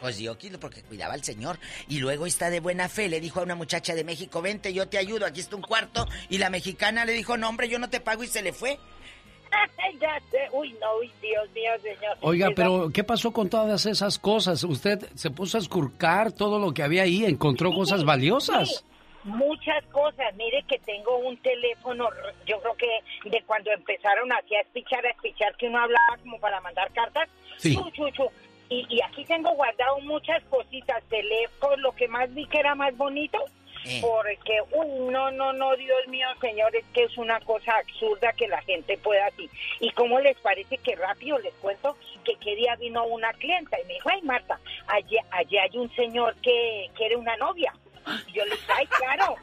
Pues 0.01 0.17
dio 0.17 0.37
kilo 0.39 0.59
porque 0.59 0.83
cuidaba 0.83 1.15
al 1.15 1.23
señor. 1.23 1.59
Y 1.89 1.99
luego 1.99 2.27
está 2.27 2.49
de 2.51 2.61
buena 2.61 2.89
fe, 2.89 3.09
le 3.09 3.20
dijo 3.20 3.41
a 3.41 3.43
una 3.43 3.55
muchacha 3.55 3.95
de 3.95 4.05
México, 4.05 4.41
vente, 4.41 4.73
yo 4.73 4.89
te 4.89 4.99
ayudo, 4.99 5.27
aquí 5.27 5.41
está 5.41 5.57
un 5.57 5.62
cuarto. 5.62 6.07
Y 6.29 6.39
la 6.39 6.49
mexicana 6.51 7.05
le 7.05 7.12
dijo, 7.12 7.37
no 7.37 7.49
hombre, 7.49 7.69
yo 7.69 7.79
no 7.79 7.91
te 7.91 8.01
pago 8.01 8.23
y 8.25 8.27
se 8.27 8.43
le 8.43 8.53
fue. 8.53 8.79
ya 10.01 10.19
sé, 10.31 10.49
uy, 10.53 10.73
no, 10.81 10.97
uy, 10.99 11.11
Dios 11.20 11.51
mío, 11.53 11.70
señor. 11.83 12.17
Oiga, 12.23 12.47
Esa- 12.47 12.55
pero 12.55 12.91
¿qué 12.93 13.05
pasó 13.05 13.33
con 13.33 13.49
todas 13.51 13.85
esas 13.87 14.19
cosas? 14.19 14.62
Usted 14.65 15.07
se 15.15 15.31
puso 15.31 15.59
a 15.59 15.61
escurcar 15.61 16.33
todo 16.33 16.59
lo 16.59 16.73
que 16.73 16.83
había 16.83 17.03
ahí, 17.03 17.25
encontró 17.25 17.73
cosas 17.73 18.05
valiosas. 18.05 18.69
Sí, 18.69 18.85
muchas 19.25 19.85
cosas. 19.93 20.35
Mire 20.37 20.65
que 20.69 20.79
tengo 20.79 21.19
un 21.19 21.37
teléfono, 21.43 22.09
yo 22.47 22.59
creo 22.61 22.75
que 22.77 23.29
de 23.29 23.43
cuando 23.45 23.70
empezaron 23.73 24.33
así 24.33 24.55
a 24.55 24.61
espichar, 24.61 25.05
a 25.05 25.11
espichar, 25.11 25.55
que 25.57 25.67
uno 25.67 25.79
hablaba 25.79 26.17
como 26.23 26.39
para 26.39 26.61
mandar 26.61 26.91
cartas. 26.93 27.29
Sí. 27.59 27.75
Chu, 27.75 27.91
chu, 27.91 28.09
chu. 28.12 28.23
Y, 28.71 28.87
y 28.89 29.03
aquí 29.03 29.25
tengo 29.27 29.51
guardado 29.55 29.99
muchas 30.01 30.43
cositas, 30.45 31.03
teléfono, 31.11 31.77
lo 31.77 31.93
que 31.93 32.09
más 32.09 32.33
vi 32.33 32.47
que 32.47 32.59
era 32.61 32.75
más 32.75 32.97
bonito. 32.97 33.39
Eh. 33.87 33.99
Porque, 34.03 34.59
uy, 34.73 35.11
no, 35.11 35.31
no, 35.31 35.53
no, 35.55 35.75
Dios 35.75 36.07
mío, 36.09 36.29
señor, 36.41 36.75
es 36.77 36.85
que 36.93 37.05
es 37.05 37.17
una 37.17 37.41
cosa 37.41 37.77
absurda 37.79 38.33
que 38.35 38.47
la 38.47 38.61
gente 38.63 38.97
pueda 38.99 39.27
así. 39.27 39.49
¿Y 39.81 39.91
cómo 39.93 40.21
les 40.21 40.37
parece 40.39 40.77
que 40.79 40.95
rápido 40.97 41.39
les 41.39 41.55
cuento 41.55 41.97
que 42.25 42.37
qué 42.37 42.55
día 42.57 42.77
vino 42.77 43.05
una 43.07 43.33
clienta 43.33 43.81
y 43.81 43.87
me 43.87 43.95
dijo, 43.95 44.11
ay, 44.11 44.21
Marta, 44.23 44.61
allí, 44.87 45.17
allí 45.31 45.57
hay 45.59 45.71
un 45.79 45.91
señor 45.97 46.37
que 46.43 46.91
quiere 46.95 47.17
una 47.17 47.37
novia? 47.39 47.73
Y 48.29 48.33
yo 48.33 48.45
le 48.45 48.51
dije, 48.51 48.73
ay, 48.77 48.87
claro. 48.87 49.35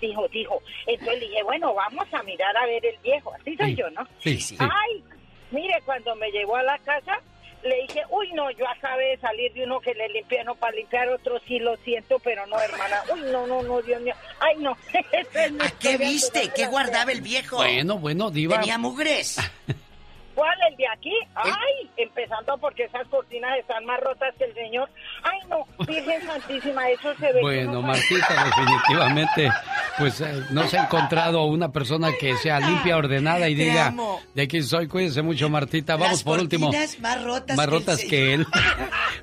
Dijo, 0.00 0.28
dijo. 0.28 0.60
Entonces 0.86 1.20
le 1.20 1.28
dije, 1.28 1.42
bueno, 1.44 1.72
vamos 1.72 2.06
a 2.12 2.22
mirar 2.22 2.54
a 2.58 2.66
ver 2.66 2.84
el 2.84 2.98
viejo. 2.98 3.32
Así 3.32 3.56
soy 3.56 3.70
Sí. 3.70 3.76
yo, 3.76 3.90
¿no? 3.90 4.06
Sí, 4.18 4.38
sí. 4.38 4.56
Ay, 4.60 5.02
mire, 5.50 5.80
cuando 5.86 6.14
me 6.16 6.30
llevó 6.30 6.56
a 6.56 6.62
la 6.62 6.76
casa, 6.80 7.18
le 7.64 7.82
dije, 7.82 8.02
uy, 8.10 8.30
no, 8.32 8.50
yo 8.50 8.68
acabé 8.68 9.10
de 9.10 9.18
salir 9.18 9.52
de 9.54 9.64
uno 9.64 9.80
que 9.80 9.94
le 9.94 10.08
limpié, 10.08 10.44
no, 10.44 10.54
para 10.54 10.76
limpiar 10.76 11.08
otro 11.08 11.40
sí 11.46 11.58
lo 11.58 11.76
siento, 11.78 12.18
pero 12.18 12.46
no, 12.46 12.60
hermana. 12.60 13.02
Uy, 13.12 13.20
no, 13.32 13.46
no, 13.46 13.62
no, 13.62 13.80
Dios 13.82 14.00
mío. 14.02 14.14
Ay, 14.38 14.56
no. 14.58 14.76
Es 15.12 15.52
mi 15.52 15.58
¿Qué 15.80 15.96
viste? 15.96 16.50
¿Qué 16.54 16.66
guardaba 16.66 17.10
el 17.10 17.22
viejo? 17.22 17.56
Bueno, 17.56 17.98
bueno, 17.98 18.30
Diva. 18.30 18.60
Tenía 18.60 18.78
mugres. 18.78 19.38
¿Cuál? 20.34 20.56
El 20.70 20.76
de 20.76 20.84
aquí, 20.88 21.12
ay, 21.36 21.90
empezando 21.96 22.58
porque 22.58 22.84
esas 22.84 23.06
cortinas 23.08 23.56
están 23.58 23.84
más 23.84 24.00
rotas 24.00 24.34
que 24.36 24.44
el 24.44 24.54
señor. 24.54 24.88
Ay, 25.22 25.38
no, 25.48 25.64
Virgen 25.86 26.22
Santísima, 26.26 26.88
eso 26.90 27.14
se 27.14 27.32
ve. 27.32 27.40
Bueno, 27.40 27.80
Martita, 27.82 28.44
definitivamente, 28.44 29.50
pues 29.98 30.20
eh, 30.20 30.42
no 30.50 30.64
se 30.68 30.78
ha 30.78 30.84
encontrado 30.84 31.44
una 31.44 31.70
persona 31.70 32.10
que 32.18 32.36
sea 32.36 32.58
limpia, 32.60 32.96
ordenada 32.96 33.48
y 33.48 33.56
Te 33.56 33.62
diga, 33.62 33.86
amo. 33.86 34.20
de 34.34 34.42
aquí 34.42 34.62
soy, 34.62 34.88
cuídense 34.88 35.22
mucho, 35.22 35.48
Martita. 35.48 35.94
Vamos 35.94 36.08
Las 36.12 36.22
por 36.24 36.40
último. 36.40 36.70
más 37.00 37.22
rotas 37.24 37.56
Más 37.56 37.66
que 37.66 37.72
el 37.74 37.80
rotas 37.80 37.96
señor. 38.00 38.10
que 38.10 38.34
él. 38.34 38.46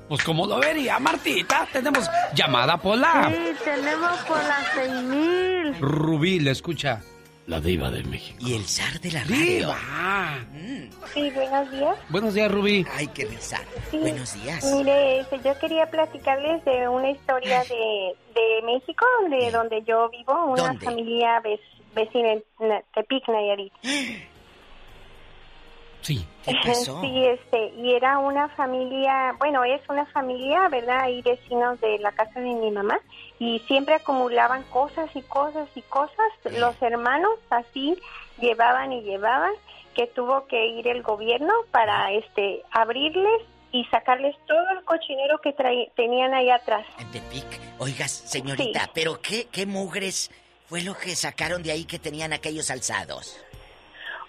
Pues 0.08 0.24
como 0.24 0.46
lo 0.46 0.58
vería, 0.58 0.98
Martita, 0.98 1.66
tenemos 1.72 2.08
llamada 2.34 2.76
Pola. 2.76 3.30
Sí, 3.30 3.52
tenemos 3.64 4.18
por 4.20 4.36
las 4.36 4.66
seis 4.74 4.92
mil. 5.04 5.74
Rubí, 5.80 6.38
le 6.40 6.50
escucha. 6.50 7.00
La 7.46 7.60
diva 7.60 7.90
de 7.90 8.04
México. 8.04 8.38
Y 8.40 8.54
el 8.54 8.64
zar 8.66 9.00
de 9.00 9.10
la 9.10 9.24
radio. 9.24 9.36
¡Diva! 9.36 10.38
Sí, 11.12 11.28
buenos 11.30 11.70
días. 11.72 11.96
Buenos 12.08 12.34
días, 12.34 12.52
Rubí. 12.52 12.86
Ay, 12.94 13.08
qué 13.08 13.24
risa. 13.24 13.60
Sí. 13.90 13.98
Buenos 13.98 14.32
días. 14.42 14.64
Mire, 14.72 15.20
este, 15.20 15.40
yo 15.44 15.58
quería 15.58 15.86
platicarles 15.86 16.64
de 16.64 16.88
una 16.88 17.10
historia 17.10 17.64
de, 17.64 18.14
de 18.34 18.62
México, 18.64 19.04
de 19.28 19.50
donde 19.50 19.82
yo 19.82 20.08
vivo, 20.10 20.46
una 20.46 20.68
¿Dónde? 20.68 20.84
familia 20.84 21.40
vec- 21.42 21.60
vecina 21.96 22.32
en 22.34 22.42
Tepic, 22.94 23.28
Nayarit. 23.28 23.72
Sí. 26.02 26.26
¿Qué 26.44 26.52
pasó? 26.64 27.00
Sí, 27.00 27.24
este, 27.24 27.68
y 27.76 27.94
era 27.94 28.18
una 28.18 28.48
familia, 28.50 29.34
bueno, 29.38 29.62
es 29.64 29.80
una 29.88 30.04
familia, 30.06 30.68
¿verdad? 30.68 31.08
Y 31.08 31.22
vecinos 31.22 31.80
de 31.80 31.98
la 32.00 32.10
casa 32.12 32.40
de 32.40 32.52
mi 32.52 32.70
mamá, 32.70 32.98
y 33.38 33.60
siempre 33.60 33.94
acumulaban 33.94 34.64
cosas 34.64 35.08
y 35.14 35.22
cosas 35.22 35.68
y 35.74 35.82
cosas. 35.82 36.26
Los 36.58 36.80
hermanos 36.82 37.32
así 37.50 37.96
llevaban 38.40 38.92
y 38.92 39.02
llevaban, 39.02 39.52
que 39.94 40.06
tuvo 40.08 40.46
que 40.46 40.66
ir 40.66 40.88
el 40.88 41.02
gobierno 41.02 41.52
para, 41.70 42.12
este, 42.12 42.62
abrirles 42.72 43.42
y 43.70 43.84
sacarles 43.86 44.34
todo 44.46 44.70
el 44.76 44.84
cochinero 44.84 45.38
que 45.38 45.54
tenían 45.94 46.34
ahí 46.34 46.50
atrás. 46.50 46.84
En 46.98 47.10
Tepic. 47.10 47.44
Oigas, 47.78 48.10
señorita, 48.10 48.90
¿pero 48.94 49.20
qué, 49.20 49.46
qué 49.50 49.66
mugres 49.66 50.30
fue 50.66 50.82
lo 50.82 50.96
que 50.96 51.14
sacaron 51.14 51.62
de 51.62 51.72
ahí 51.72 51.84
que 51.84 51.98
tenían 51.98 52.32
aquellos 52.32 52.70
alzados? 52.70 53.38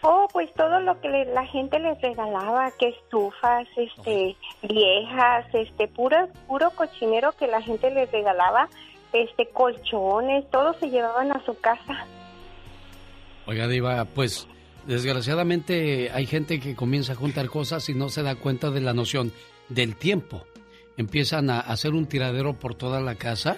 Oh, 0.05 0.27
pues 0.33 0.53
todo 0.53 0.81
lo 0.81 0.99
que 0.99 1.07
le- 1.09 1.33
la 1.33 1.45
gente 1.47 1.79
les 1.79 1.99
regalaba, 2.01 2.71
que 2.77 2.89
estufas, 2.89 3.65
este, 3.77 4.35
viejas, 4.61 5.45
este, 5.53 5.87
puro, 5.87 6.27
puro 6.47 6.71
cochinero 6.71 7.31
que 7.31 7.47
la 7.47 7.61
gente 7.61 7.89
les 7.89 8.11
regalaba, 8.11 8.67
este, 9.13 9.47
colchones, 9.49 10.49
todo 10.51 10.73
se 10.79 10.89
llevaban 10.89 11.31
a 11.31 11.43
su 11.45 11.57
casa. 11.59 12.05
Oiga, 13.45 13.67
Diva, 13.67 14.03
pues 14.05 14.47
desgraciadamente 14.85 16.11
hay 16.13 16.25
gente 16.25 16.59
que 16.59 16.75
comienza 16.75 17.13
a 17.13 17.15
juntar 17.15 17.47
cosas 17.47 17.87
y 17.89 17.93
no 17.93 18.09
se 18.09 18.23
da 18.23 18.35
cuenta 18.35 18.71
de 18.71 18.81
la 18.81 18.93
noción 18.93 19.31
del 19.69 19.95
tiempo. 19.95 20.43
Empiezan 20.97 21.49
a 21.49 21.59
hacer 21.59 21.93
un 21.93 22.07
tiradero 22.07 22.53
por 22.53 22.75
toda 22.75 22.99
la 22.99 23.15
casa 23.15 23.57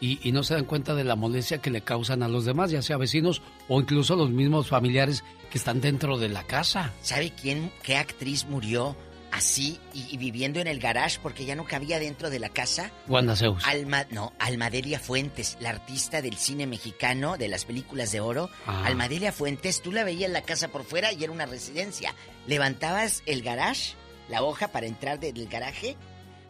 y, 0.00 0.18
y 0.22 0.32
no 0.32 0.42
se 0.42 0.54
dan 0.54 0.64
cuenta 0.66 0.94
de 0.94 1.04
la 1.04 1.16
molestia 1.16 1.62
que 1.62 1.70
le 1.70 1.80
causan 1.80 2.22
a 2.22 2.28
los 2.28 2.44
demás, 2.44 2.70
ya 2.70 2.82
sea 2.82 2.96
vecinos 2.98 3.40
o 3.68 3.80
incluso 3.80 4.14
los 4.14 4.30
mismos 4.30 4.68
familiares 4.68 5.24
que 5.56 5.58
están 5.58 5.80
dentro 5.80 6.18
de 6.18 6.28
la 6.28 6.42
casa. 6.42 6.92
¿Sabe 7.00 7.30
quién, 7.30 7.72
qué 7.82 7.96
actriz 7.96 8.44
murió 8.44 8.94
así 9.32 9.80
y, 9.94 10.06
y 10.10 10.18
viviendo 10.18 10.60
en 10.60 10.66
el 10.66 10.78
garage 10.78 11.18
porque 11.22 11.46
ya 11.46 11.56
no 11.56 11.64
cabía 11.64 11.98
dentro 11.98 12.28
de 12.28 12.38
la 12.38 12.50
casa? 12.50 12.92
Wanda 13.08 13.34
Zeus. 13.36 13.64
Alma, 13.64 14.04
no, 14.10 14.34
Almadelia 14.38 15.00
Fuentes, 15.00 15.56
la 15.58 15.70
artista 15.70 16.20
del 16.20 16.36
cine 16.36 16.66
mexicano 16.66 17.38
de 17.38 17.48
las 17.48 17.64
películas 17.64 18.12
de 18.12 18.20
oro. 18.20 18.50
Ah. 18.66 18.84
Almadelia 18.84 19.32
Fuentes, 19.32 19.80
tú 19.80 19.92
la 19.92 20.04
veías 20.04 20.26
en 20.26 20.34
la 20.34 20.42
casa 20.42 20.68
por 20.68 20.84
fuera 20.84 21.10
y 21.14 21.24
era 21.24 21.32
una 21.32 21.46
residencia. 21.46 22.14
Levantabas 22.46 23.22
el 23.24 23.40
garage, 23.40 23.94
la 24.28 24.42
hoja 24.42 24.68
para 24.68 24.86
entrar 24.86 25.18
del 25.18 25.48
garaje. 25.48 25.96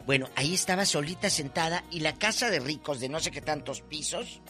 Bueno, 0.05 0.27
ahí 0.35 0.53
estaba 0.53 0.83
solita 0.85 1.29
sentada 1.29 1.85
y 1.91 2.01
la 2.01 2.15
casa 2.15 2.49
de 2.49 2.59
ricos 2.59 2.99
de 2.99 3.07
no 3.07 3.21
sé 3.21 3.31
qué 3.31 3.39
tantos 3.39 3.79
pisos, 3.79 4.41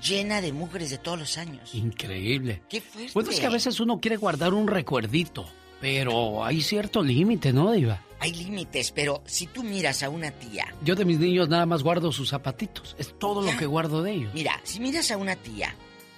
llena 0.00 0.40
de 0.40 0.52
mugres 0.52 0.90
de 0.90 0.98
todos 0.98 1.18
los 1.18 1.38
años. 1.38 1.74
Increíble. 1.74 2.62
Qué 2.68 2.80
fuerte. 2.80 3.12
Bueno, 3.14 3.30
es 3.30 3.40
que 3.40 3.46
a 3.46 3.50
veces 3.50 3.80
uno 3.80 4.00
quiere 4.00 4.16
guardar 4.16 4.54
un 4.54 4.66
recuerdito, 4.66 5.46
pero 5.80 6.44
hay 6.44 6.62
cierto 6.62 7.02
límite, 7.02 7.52
¿no, 7.52 7.72
Diva? 7.72 8.00
Hay 8.20 8.32
límites, 8.32 8.90
pero 8.92 9.22
si 9.26 9.46
tú 9.48 9.62
miras 9.62 10.02
a 10.02 10.08
una 10.08 10.30
tía, 10.30 10.66
Yo 10.82 10.94
de 10.94 11.04
mis 11.04 11.18
niños 11.18 11.48
nada 11.48 11.66
más 11.66 11.82
guardo 11.82 12.10
sus 12.10 12.30
zapatitos. 12.30 12.96
Es 12.98 13.18
todo 13.18 13.42
lo 13.42 13.54
que 13.58 13.66
guardo 13.66 14.02
de 14.02 14.12
ellos. 14.12 14.32
Mira, 14.32 14.58
si 14.62 14.80
miras 14.80 15.10
a 15.10 15.16
una 15.18 15.36
tía, 15.36 15.74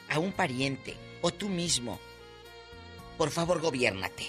a 0.08 0.18
un 0.20 0.30
pariente 0.32 0.94
o 1.22 1.32
tú 1.32 1.48
mismo, 1.48 1.98
por 3.18 3.30
favor, 3.30 3.60
gobiérnate. 3.60 4.24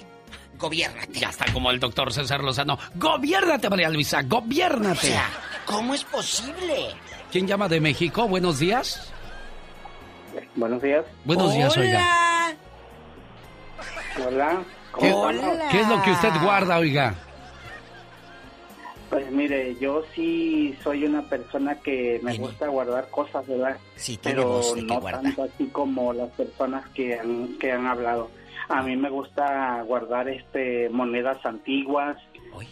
Gobiérnate. 0.58 1.20
Ya 1.20 1.30
está 1.30 1.52
como 1.54 1.70
el 1.70 1.80
doctor 1.80 2.12
César 2.12 2.44
Lozano. 2.44 2.80
¡Gobiérnate, 2.96 3.70
María 3.70 3.90
Luisa! 3.90 4.22
O 4.22 4.24
¡Gobiérnate! 4.24 5.08
sea, 5.08 5.30
¿cómo 5.68 5.94
es 5.94 6.04
posible? 6.04 6.96
¿Quién 7.32 7.46
llama 7.46 7.68
de 7.68 7.80
México? 7.80 8.28
Buenos 8.28 8.58
días. 8.58 9.14
Buenos 10.56 10.82
días. 10.82 11.06
Buenos 11.26 11.54
días, 11.54 11.78
oiga. 11.78 12.06
Hola. 14.26 14.64
¿Qué, 15.00 15.14
Hola. 15.14 15.68
qué 15.72 15.82
es 15.82 15.88
lo 15.88 16.02
que 16.02 16.12
usted 16.12 16.32
guarda, 16.42 16.78
oiga? 16.80 17.14
Pues 19.10 19.32
mire, 19.32 19.76
yo 19.80 20.04
sí 20.14 20.76
soy 20.84 21.06
una 21.06 21.22
persona 21.22 21.76
que 21.76 22.20
me 22.24 22.38
gusta 22.38 22.68
guardar 22.68 23.10
cosas, 23.10 23.48
¿verdad? 23.48 23.78
Sí, 23.96 24.20
Pero 24.22 24.62
no 24.76 25.00
tanto 25.02 25.44
así 25.44 25.68
como 25.68 26.12
las 26.14 26.30
personas 26.32 26.86
que 26.90 27.18
han, 27.18 27.58
que 27.58 27.72
han 27.72 27.86
hablado. 27.86 28.30
A 28.70 28.82
mí 28.82 28.98
me 28.98 29.10
gusta 29.10 29.82
guardar 29.84 30.28
este 30.28 30.90
monedas 30.90 31.38
antiguas, 31.46 32.18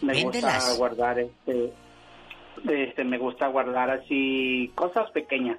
me 0.02 0.12
véndelas. 0.12 0.56
gusta 0.66 0.74
guardar 0.78 1.18
este, 1.20 1.72
este, 2.68 3.04
me 3.04 3.16
gusta 3.16 3.46
guardar 3.46 3.90
así 3.90 4.70
cosas 4.74 5.10
pequeñas. 5.12 5.58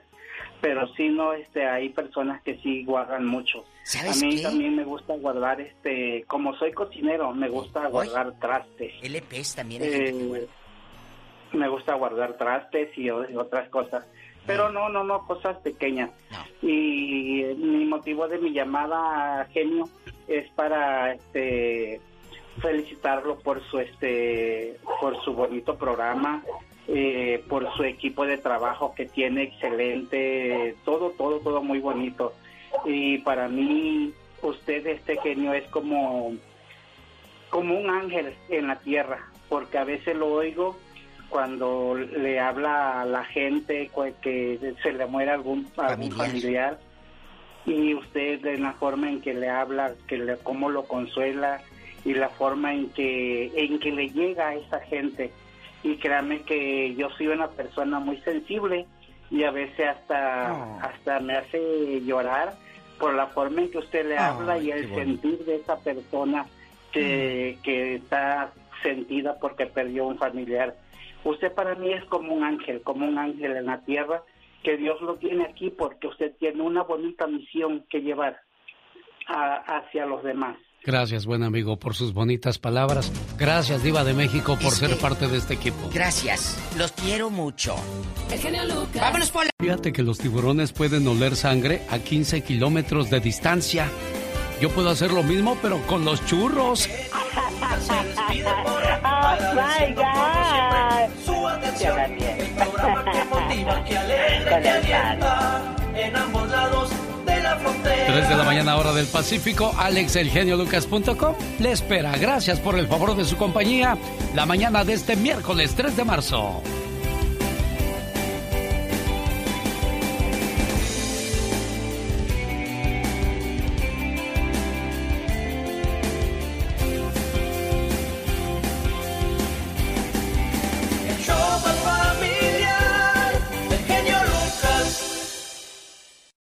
Pero 0.62 0.88
sí 0.96 1.10
no, 1.10 1.34
este, 1.34 1.68
hay 1.68 1.90
personas 1.90 2.42
que 2.42 2.58
sí 2.58 2.84
guardan 2.84 3.26
mucho. 3.26 3.64
¿Sabes 3.84 4.22
a 4.22 4.26
mí 4.26 4.36
qué? 4.38 4.42
también 4.42 4.76
me 4.76 4.84
gusta 4.84 5.14
guardar, 5.16 5.62
este, 5.62 6.24
como 6.28 6.56
soy 6.58 6.72
cocinero, 6.74 7.32
me 7.34 7.48
gusta 7.48 7.88
guardar 7.88 8.34
trastes. 8.40 8.94
LPs 9.04 9.56
también 9.56 9.84
hay 9.84 9.90
gente 9.92 10.04
que 10.12 10.18
Eh, 10.20 10.24
guarda. 10.28 10.46
me 11.54 11.70
gusta 11.70 11.94
guardar 11.94 12.34
trastes 12.38 12.98
y 12.98 13.10
otras 13.10 13.70
cosas. 13.70 14.06
Pero 14.46 14.72
no, 14.72 14.88
no, 14.90 15.04
no, 15.04 15.26
cosas 15.28 15.58
pequeñas. 15.58 16.10
Y 16.62 17.44
mi 17.58 17.86
motivo 17.86 18.28
de 18.28 18.38
mi 18.40 18.52
llamada, 18.54 19.46
genio, 19.52 19.88
es 20.28 20.50
para 20.54 21.14
este 21.14 22.00
felicitarlo 22.62 23.38
por 23.40 23.62
su 23.70 23.78
este 23.80 24.78
por 25.00 25.22
su 25.24 25.34
bonito 25.34 25.78
programa, 25.78 26.44
eh, 26.88 27.44
por 27.50 27.72
su 27.76 27.84
equipo 27.84 28.26
de 28.26 28.38
trabajo 28.38 28.94
que 28.96 29.06
tiene 29.06 29.44
excelente, 29.44 30.76
todo, 30.86 31.12
todo, 31.12 31.40
todo 31.40 31.62
muy 31.62 31.80
bonito. 31.80 32.34
Y 32.86 33.20
para 33.20 33.48
mí, 33.48 34.14
usted, 34.42 34.86
este 34.88 35.18
genio, 35.18 35.54
es 35.54 35.68
como 35.70 36.34
como 37.50 37.80
un 37.80 37.90
ángel 37.90 38.34
en 38.50 38.68
la 38.68 38.76
tierra, 38.78 39.20
porque 39.50 39.78
a 39.78 39.84
veces 39.84 40.16
lo 40.16 40.28
oigo 40.28 40.78
cuando 41.30 41.96
le 41.96 42.40
habla 42.40 43.02
a 43.02 43.06
la 43.06 43.24
gente 43.26 43.90
que 44.22 44.76
se 44.82 44.94
le 44.94 45.06
muere 45.06 45.32
algún, 45.32 45.68
algún 45.78 46.12
familiar 46.12 46.80
y 47.66 47.94
usted 47.94 48.46
en 48.46 48.64
la 48.64 48.74
forma 48.74 49.10
en 49.10 49.22
que 49.22 49.34
le 49.34 49.50
habla, 49.50 49.94
que 50.08 50.18
le, 50.18 50.38
cómo 50.38 50.70
lo 50.70 50.84
consuela 50.84 51.62
y 52.06 52.14
la 52.14 52.30
forma 52.30 52.74
en 52.74 52.90
que 52.92 53.52
en 53.56 53.80
que 53.80 53.92
le 53.92 54.10
llega 54.10 54.50
a 54.50 54.56
esa 54.56 54.80
gente 54.82 55.32
y 55.92 55.98
créame 55.98 56.42
que 56.42 56.94
yo 56.96 57.10
soy 57.12 57.28
una 57.28 57.48
persona 57.50 58.00
muy 58.00 58.18
sensible 58.18 58.86
y 59.32 59.44
a 59.44 59.52
veces 59.52 59.88
hasta 59.88 60.52
hasta 60.82 61.20
me 61.20 61.34
hace 61.38 62.02
llorar 62.02 62.54
por 63.00 63.14
la 63.14 63.28
forma 63.28 63.62
en 63.62 63.72
que 63.72 63.78
usted 63.78 64.08
le 64.08 64.18
habla 64.18 64.58
y 64.58 64.72
el 64.72 64.94
sentir 64.96 65.46
de 65.46 65.56
esa 65.58 65.78
persona 65.80 66.46
que, 66.92 67.58
que 67.64 67.96
está 67.96 68.52
sentida 68.84 69.38
porque 69.40 69.66
perdió 69.68 70.06
un 70.08 70.18
familiar. 70.18 70.76
Usted 71.24 71.54
para 71.54 71.76
mí 71.76 71.92
es 71.94 72.04
como 72.06 72.34
un 72.34 72.44
ángel, 72.44 72.82
como 72.82 73.06
un 73.08 73.18
ángel 73.18 73.56
en 73.58 73.66
la 73.68 73.80
tierra, 73.82 74.24
que 74.64 74.78
Dios 74.78 75.00
lo 75.02 75.16
tiene 75.16 75.44
aquí 75.46 75.70
porque 75.70 76.08
usted 76.08 76.34
tiene 76.40 76.62
una 76.62 76.84
bonita 76.84 77.28
misión 77.28 77.86
que 77.90 78.02
llevar 78.02 78.40
a- 79.28 79.78
hacia 79.78 80.06
los 80.06 80.24
demás. 80.24 80.58
Gracias, 80.84 81.26
buen 81.26 81.44
amigo, 81.44 81.78
por 81.78 81.96
sus 81.96 82.14
bonitas 82.14 82.60
palabras. 82.60 83.12
Gracias, 83.38 83.84
Diva 83.84 84.06
de 84.06 84.14
México, 84.14 84.58
por 84.62 84.72
Es 84.72 84.80
ser 84.80 84.92
que- 84.92 84.96
parte 84.96 85.28
de 85.28 85.38
este 85.38 85.56
equipo. 85.56 85.90
Gracias, 85.94 86.58
los 86.78 86.94
quiero 86.94 87.30
mucho. 87.30 87.76
El 88.32 88.40
genio 88.40 88.64
Lucas. 88.66 89.02
Vámonos 89.02 89.30
por 89.32 89.44
la... 89.46 89.50
Fíjate 89.60 89.92
que 89.92 90.02
los 90.02 90.18
tiburones 90.18 90.72
pueden 90.72 91.06
oler 91.08 91.36
sangre 91.36 91.82
a 91.90 92.00
15 92.00 92.42
kilómetros 92.42 93.10
de 93.10 93.20
distancia. 93.20 93.90
Yo 94.62 94.70
puedo 94.70 94.90
hacer 94.90 95.12
lo 95.12 95.24
mismo, 95.24 95.58
pero 95.62 95.86
con 95.88 96.06
los 96.06 96.26
churros. 96.26 96.88
Oh 97.12 97.18
my 98.30 99.94
God. 99.94 100.04
Su 101.26 101.48
atención, 101.48 102.00
el 102.00 102.48
programa 102.56 103.12
que 103.12 103.26
motiva, 103.26 103.84
que 103.84 103.98
alegra, 103.98 104.62
que 104.62 104.70
alienta 104.70 105.76
en 105.96 106.16
ambos 106.16 106.50
lados. 106.50 106.90
3 107.84 108.30
de 108.30 108.36
la 108.36 108.44
mañana, 108.44 108.78
hora 108.78 108.94
del 108.94 109.06
Pacífico. 109.08 109.74
AlexElgenioLucas.com 109.78 111.36
le 111.60 111.72
espera. 111.72 112.18
Gracias 112.18 112.60
por 112.60 112.78
el 112.78 112.88
favor 112.88 113.16
de 113.16 113.26
su 113.26 113.38
compañía. 113.38 113.98
La 114.36 114.46
mañana 114.46 114.84
de 114.84 114.94
este 114.94 115.16
miércoles 115.16 115.74
3 115.76 115.96
de 115.96 116.04
marzo. 116.04 116.62